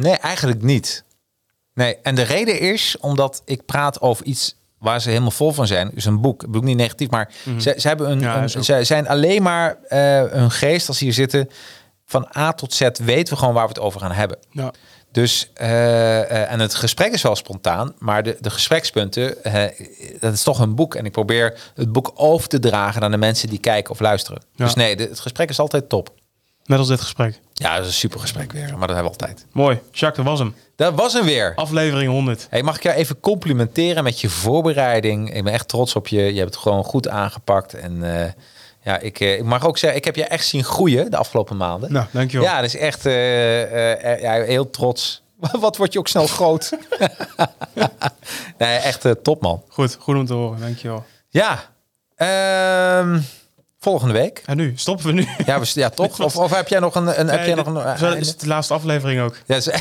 nee, 0.00 0.16
eigenlijk 0.16 0.62
niet. 0.62 1.04
Nee, 1.74 1.96
en 2.02 2.14
de 2.14 2.22
reden 2.22 2.60
is 2.60 2.96
omdat 3.00 3.42
ik 3.44 3.64
praat 3.66 4.00
over 4.00 4.24
iets 4.26 4.56
waar 4.78 5.00
ze 5.00 5.08
helemaal 5.08 5.30
vol 5.30 5.52
van 5.52 5.66
zijn. 5.66 5.90
Dus 5.94 6.04
een 6.04 6.20
boek. 6.20 6.42
Ik 6.42 6.46
bedoel 6.50 6.66
niet 6.68 6.76
negatief, 6.76 7.10
maar 7.10 7.32
Mhm. 7.44 7.58
ze, 7.60 7.74
ze 7.78 7.88
hebben 7.88 8.10
een, 8.10 8.20
Ja, 8.20 8.48
ze 8.48 8.84
zijn 8.84 9.08
alleen 9.08 9.42
maar 9.42 9.76
eh, 9.88 9.98
hun 10.30 10.50
geest 10.50 10.88
als 10.88 10.98
ze 10.98 11.04
hier 11.04 11.12
zitten. 11.12 11.50
Van 12.04 12.28
A 12.36 12.52
tot 12.52 12.74
Z 12.74 12.80
weten 13.04 13.32
we 13.32 13.38
gewoon 13.38 13.54
waar 13.54 13.62
we 13.66 13.72
het 13.72 13.80
over 13.80 14.00
gaan 14.00 14.12
hebben. 14.12 14.38
Ja. 14.50 14.72
Dus, 15.12 15.50
eh, 15.54 16.20
eh, 16.20 16.52
en 16.52 16.60
het 16.60 16.74
gesprek 16.74 17.12
is 17.12 17.22
wel 17.22 17.36
spontaan, 17.36 17.94
maar 17.98 18.22
de, 18.22 18.36
de 18.40 18.50
gesprekspunten, 18.50 19.34
dat 20.20 20.32
is 20.32 20.42
toch 20.42 20.58
een 20.58 20.74
boek. 20.74 20.94
En 20.94 21.04
ik 21.04 21.12
probeer 21.12 21.58
het 21.74 21.92
boek 21.92 22.12
over 22.14 22.48
te 22.48 22.58
dragen 22.58 23.02
aan 23.02 23.10
de 23.10 23.16
mensen 23.16 23.48
die 23.48 23.58
kijken 23.58 23.90
of 23.92 24.00
luisteren. 24.00 24.42
Ja. 24.54 24.64
Dus 24.64 24.74
nee, 24.74 24.96
de- 24.96 25.02
het 25.08 25.20
gesprek 25.20 25.48
is 25.48 25.58
altijd 25.58 25.88
top. 25.88 26.14
Net 26.64 26.78
als 26.78 26.88
dit 26.88 27.00
gesprek. 27.00 27.40
Ja, 27.60 27.74
dat 27.74 27.80
is 27.80 27.86
een 27.86 27.92
super 27.92 28.20
gesprek 28.20 28.52
weer, 28.52 28.68
maar 28.78 28.86
dat 28.86 28.96
hebben 28.96 29.12
we 29.12 29.18
altijd. 29.18 29.46
Mooi. 29.52 29.78
Jacques, 29.90 30.16
dat 30.16 30.26
was 30.26 30.38
hem. 30.38 30.54
Dat 30.76 30.94
was 30.94 31.12
hem 31.12 31.24
weer. 31.24 31.52
Aflevering 31.54 32.10
100. 32.10 32.46
Hey, 32.50 32.62
mag 32.62 32.76
ik 32.76 32.82
jou 32.82 32.96
even 32.96 33.20
complimenteren 33.20 34.04
met 34.04 34.20
je 34.20 34.28
voorbereiding? 34.28 35.34
Ik 35.34 35.44
ben 35.44 35.52
echt 35.52 35.68
trots 35.68 35.94
op 35.94 36.08
je. 36.08 36.20
Je 36.20 36.38
hebt 36.38 36.54
het 36.54 36.62
gewoon 36.62 36.84
goed 36.84 37.08
aangepakt. 37.08 37.74
En 37.74 38.22
eh, 38.22 38.30
ja, 38.82 38.98
ik, 38.98 39.20
eh, 39.20 39.38
ik 39.38 39.44
mag 39.44 39.66
ook 39.66 39.78
zeggen, 39.78 39.98
ik 39.98 40.04
heb 40.04 40.16
je 40.16 40.24
echt 40.24 40.46
zien 40.46 40.64
groeien 40.64 41.10
de 41.10 41.16
afgelopen 41.16 41.56
maanden. 41.56 41.92
Nou, 41.92 42.06
dankjewel. 42.10 42.46
Ja, 42.46 42.56
dat 42.56 42.64
is 42.64 42.76
echt 42.76 43.06
eh, 43.06 44.20
ja, 44.20 44.32
heel 44.32 44.70
trots. 44.70 45.22
Wat 45.60 45.76
word 45.76 45.92
je 45.92 45.98
ook 45.98 46.08
snel 46.08 46.26
groot? 46.26 46.70
nee, 48.58 48.76
echt 48.76 49.04
eh, 49.04 49.12
top 49.12 49.42
man. 49.42 49.62
Goed, 49.68 49.96
goed 50.00 50.16
om 50.16 50.26
te 50.26 50.34
horen. 50.34 50.60
Dankjewel. 50.60 51.04
Ja, 51.28 51.70
ehm, 52.14 53.20
volgende 53.80 54.14
week. 54.14 54.42
En 54.46 54.56
nu? 54.56 54.72
Stoppen 54.76 55.06
we 55.06 55.12
nu? 55.12 55.26
Ja, 55.46 55.60
we, 55.60 55.70
ja 55.74 55.88
toch? 55.90 56.20
Of, 56.24 56.36
of 56.36 56.50
heb 56.54 56.68
jij 56.68 56.78
nog 56.78 56.94
een... 56.94 57.20
een 57.20 57.28
heb 57.28 57.44
jij 57.46 57.54
nog 57.54 57.66
een 57.66 57.98
zo, 57.98 58.12
is 58.12 58.36
de 58.36 58.46
laatste 58.46 58.74
aflevering 58.74 59.20
ook. 59.20 59.36
Ja, 59.46 59.56
is- 59.56 59.66
nu 59.66 59.72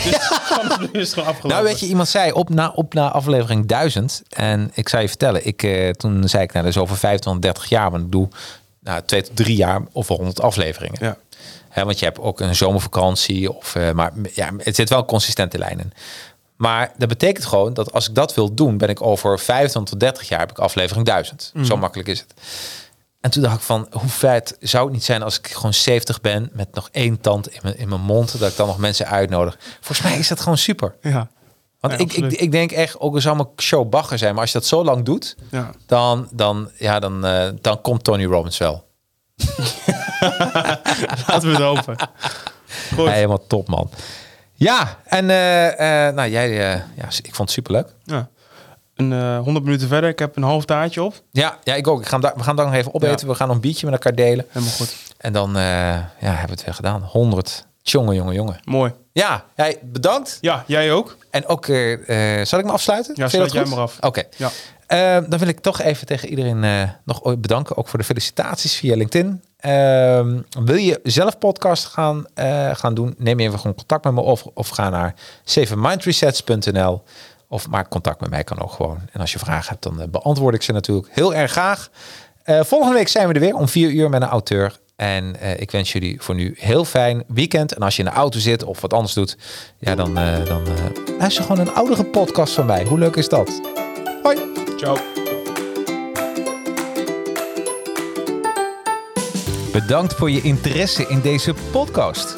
is 0.91 1.01
het 1.01 1.13
gewoon 1.13 1.27
afgelopen. 1.27 1.49
Nou, 1.49 1.63
weet 1.63 1.80
je, 1.80 1.85
iemand 1.85 2.07
zei 2.07 2.31
op 2.31 2.49
na, 2.49 2.71
op 2.76 2.93
na 2.93 3.11
aflevering 3.11 3.65
1000. 3.67 4.21
En 4.30 4.71
ik 4.73 4.89
zou 4.89 5.01
je 5.01 5.07
vertellen, 5.07 5.45
ik, 5.45 5.63
eh, 5.63 5.89
toen 5.89 6.30
zei 6.30 6.43
ik, 6.43 6.51
nou, 6.53 6.65
dat 6.65 6.73
is 6.76 6.81
over 6.81 6.97
25, 6.97 7.41
30 7.43 7.69
jaar. 7.69 7.91
Want 7.91 8.03
ik 8.03 8.11
doe 8.11 8.27
nou, 8.80 9.01
twee 9.05 9.21
tot 9.21 9.35
drie 9.35 9.55
jaar 9.55 9.81
over 9.93 10.15
100 10.15 10.41
afleveringen. 10.41 10.97
Ja. 11.05 11.17
Hè, 11.69 11.85
want 11.85 11.99
je 11.99 12.05
hebt 12.05 12.19
ook 12.19 12.39
een 12.39 12.55
zomervakantie. 12.55 13.53
Of, 13.55 13.76
eh, 13.76 13.91
maar 13.91 14.11
ja, 14.34 14.49
het 14.57 14.76
zit 14.76 14.89
wel 14.89 15.05
consistente 15.05 15.57
lijnen. 15.57 15.91
Maar 16.55 16.91
dat 16.97 17.07
betekent 17.09 17.45
gewoon 17.45 17.73
dat 17.73 17.93
als 17.93 18.09
ik 18.09 18.15
dat 18.15 18.35
wil 18.35 18.53
doen, 18.53 18.77
ben 18.77 18.89
ik 18.89 19.01
over 19.01 19.39
25 19.39 19.91
tot 19.91 19.99
30 19.99 20.27
jaar 20.30 20.39
heb 20.39 20.51
ik 20.51 20.57
aflevering 20.59 21.05
1000. 21.05 21.51
Zo 21.55 21.59
Mhm. 21.61 21.80
makkelijk 21.80 22.09
is 22.09 22.19
het. 22.19 22.34
En 23.21 23.31
toen 23.31 23.43
dacht 23.43 23.55
ik 23.55 23.61
van, 23.61 23.87
hoe 23.91 24.09
vet 24.09 24.55
zou 24.59 24.83
het 24.83 24.93
niet 24.93 25.03
zijn 25.03 25.21
als 25.23 25.37
ik 25.39 25.47
gewoon 25.47 25.73
70 25.73 26.21
ben 26.21 26.49
met 26.53 26.73
nog 26.73 26.89
één 26.91 27.21
tand 27.21 27.49
in 27.49 27.59
mijn, 27.63 27.77
in 27.77 27.89
mijn 27.89 28.01
mond, 28.01 28.39
dat 28.39 28.51
ik 28.51 28.57
dan 28.57 28.67
nog 28.67 28.77
mensen 28.77 29.07
uitnodig. 29.07 29.57
Volgens 29.81 30.01
mij 30.01 30.17
is 30.17 30.27
dat 30.27 30.39
gewoon 30.39 30.57
super. 30.57 30.95
Ja. 31.01 31.29
Want 31.79 31.93
Ja, 31.93 31.99
ik, 31.99 32.13
ik, 32.13 32.31
ik 32.31 32.51
denk 32.51 32.71
echt, 32.71 32.99
ook 32.99 33.13
al 33.13 33.21
zou 33.21 33.35
mijn 33.35 33.47
show 33.57 33.89
bagger 33.89 34.17
zijn, 34.17 34.31
maar 34.33 34.41
als 34.41 34.51
je 34.51 34.57
dat 34.59 34.67
zo 34.67 34.83
lang 34.83 35.05
doet, 35.05 35.35
Ja. 35.51 35.71
dan, 35.85 36.27
dan, 36.31 36.69
ja, 36.77 36.99
dan, 36.99 37.25
eh, 37.25 37.49
dan 37.61 37.81
komt 37.81 38.03
Tony 38.03 38.25
Robbins 38.25 38.57
wel. 38.57 38.87
Laten 41.27 41.41
we 41.41 41.49
het 41.51 41.61
open. 41.61 41.95
Goed. 42.95 43.05
Ja, 43.05 43.11
helemaal 43.11 43.47
top, 43.47 43.67
man. 43.67 43.89
Ja, 44.53 44.99
en 45.05 45.29
eh, 45.29 46.07
eh, 46.07 46.15
nou, 46.15 46.29
jij, 46.29 46.49
ja, 46.95 47.05
ik 47.21 47.35
vond 47.35 47.37
het 47.37 47.51
superleuk. 47.51 47.87
Ja. 48.03 48.29
Een 48.99 49.13
eh 49.13 49.39
100 49.39 49.65
minuten 49.65 49.88
verder. 49.88 50.09
Ik 50.09 50.19
heb 50.19 50.35
een 50.35 50.43
half 50.43 50.65
taartje 50.65 51.03
op. 51.03 51.21
Ja, 51.31 51.57
ja, 51.63 51.76
ik 51.76 51.88
ook. 51.88 52.01
Ik 52.01 52.07
ga 52.07 52.19
hem 52.19 52.31
we 52.35 52.43
gaan 52.43 52.55
daar 52.55 52.65
nog 52.65 52.76
even 52.76 52.93
opeten. 52.93 53.27
We 53.27 53.35
gaan 53.35 53.49
een 53.49 53.59
biertje 53.59 53.85
met 53.85 53.93
elkaar 53.95 54.15
delen. 54.15 54.45
Helemaal 54.49 54.73
goed. 54.73 54.95
En 55.17 55.34
dan 55.34 55.55
eh, 55.55 55.63
ja, 55.63 56.07
hebben 56.19 56.45
we 56.45 56.51
het 56.51 56.63
weer 56.63 56.73
gedaan. 56.73 57.01
100. 57.01 57.65
Tjonge, 57.81 58.15
jonge, 58.15 58.34
jongen. 58.34 58.59
Mooi. 58.63 58.93
Ja, 59.11 59.43
jij 59.55 59.77
bedankt. 59.84 60.38
Ja, 60.41 60.63
jij 60.67 60.91
ook. 60.91 61.17
En 61.30 61.47
ook, 61.47 61.67
eh, 61.67 62.39
eh, 62.39 62.45
zal 62.45 62.59
ik 62.59 62.65
me 62.65 62.71
afsluiten? 62.71 63.13
Ja, 63.17 63.27
sluit 63.27 63.51
jij 63.51 63.65
maar 63.65 63.80
af. 63.80 63.97
Oké. 64.01 64.23
Ja. 64.38 64.49
Eh, 64.89 65.17
dan 65.27 65.39
wil 65.39 65.47
ik 65.47 65.59
toch 65.59 65.81
even 65.81 66.07
tegen 66.07 66.30
iedereen 66.30 66.63
eh, 66.63 66.89
nog 67.03 67.23
ooit 67.23 67.41
bedanken. 67.41 67.77
Ook 67.77 67.88
voor 67.88 67.99
de 67.99 68.05
felicitaties 68.05 68.76
via 68.76 68.95
LinkedIn. 68.95 69.41
Ehm, 69.59 70.41
wil 70.63 70.76
je 70.76 70.99
zelf 71.03 71.38
podcast 71.38 71.85
gaan, 71.85 72.26
eh, 72.34 72.76
gaan 72.76 72.93
doen? 72.93 73.15
Neem 73.17 73.39
even 73.39 73.59
gewoon 73.59 73.76
contact 73.76 74.03
met 74.03 74.13
me 74.13 74.21
of, 74.21 74.45
of 74.53 74.69
ga 74.69 74.89
naar 74.89 75.13
7mindresets.nl. 75.43 77.03
Of 77.51 77.69
maak 77.69 77.89
contact 77.89 78.21
met 78.21 78.30
mij 78.30 78.43
kan 78.43 78.61
ook 78.61 78.71
gewoon. 78.71 78.99
En 79.11 79.21
als 79.21 79.31
je 79.31 79.39
vragen 79.39 79.69
hebt, 79.69 79.84
dan 79.84 80.01
eh, 80.01 80.07
beantwoord 80.07 80.55
ik 80.55 80.61
ze 80.61 80.71
natuurlijk 80.71 81.07
heel 81.11 81.34
erg 81.34 81.51
graag. 81.51 81.89
Eh, 82.43 82.63
volgende 82.63 82.93
week 82.93 83.07
zijn 83.07 83.27
we 83.27 83.34
er 83.34 83.39
weer 83.39 83.55
om 83.55 83.67
vier 83.67 83.89
uur 83.89 84.09
met 84.09 84.21
een 84.21 84.27
auteur. 84.27 84.80
En 84.95 85.39
eh, 85.39 85.59
ik 85.59 85.71
wens 85.71 85.91
jullie 85.91 86.21
voor 86.21 86.35
nu 86.35 86.55
heel 86.57 86.85
fijn 86.85 87.23
weekend. 87.27 87.73
En 87.73 87.81
als 87.81 87.95
je 87.95 88.03
in 88.03 88.09
de 88.09 88.15
auto 88.15 88.39
zit 88.39 88.63
of 88.63 88.81
wat 88.81 88.93
anders 88.93 89.13
doet, 89.13 89.38
ja, 89.77 89.95
dan, 89.95 90.17
eh 90.17 90.45
dan 90.45 90.61
luister 91.19 91.43
gewoon 91.43 91.59
een 91.67 91.73
oudere 91.73 92.05
podcast 92.05 92.53
van 92.53 92.65
mij. 92.65 92.84
Hoe 92.85 92.99
leuk 92.99 93.15
is 93.15 93.30
dat? 93.30 93.61
Hoi. 94.23 94.38
Ciao. 94.77 94.97
Bedankt 99.71 100.13
voor 100.13 100.31
je 100.31 100.41
interesse 100.41 101.07
in 101.07 101.21
deze 101.21 101.53
podcast. 101.71 102.38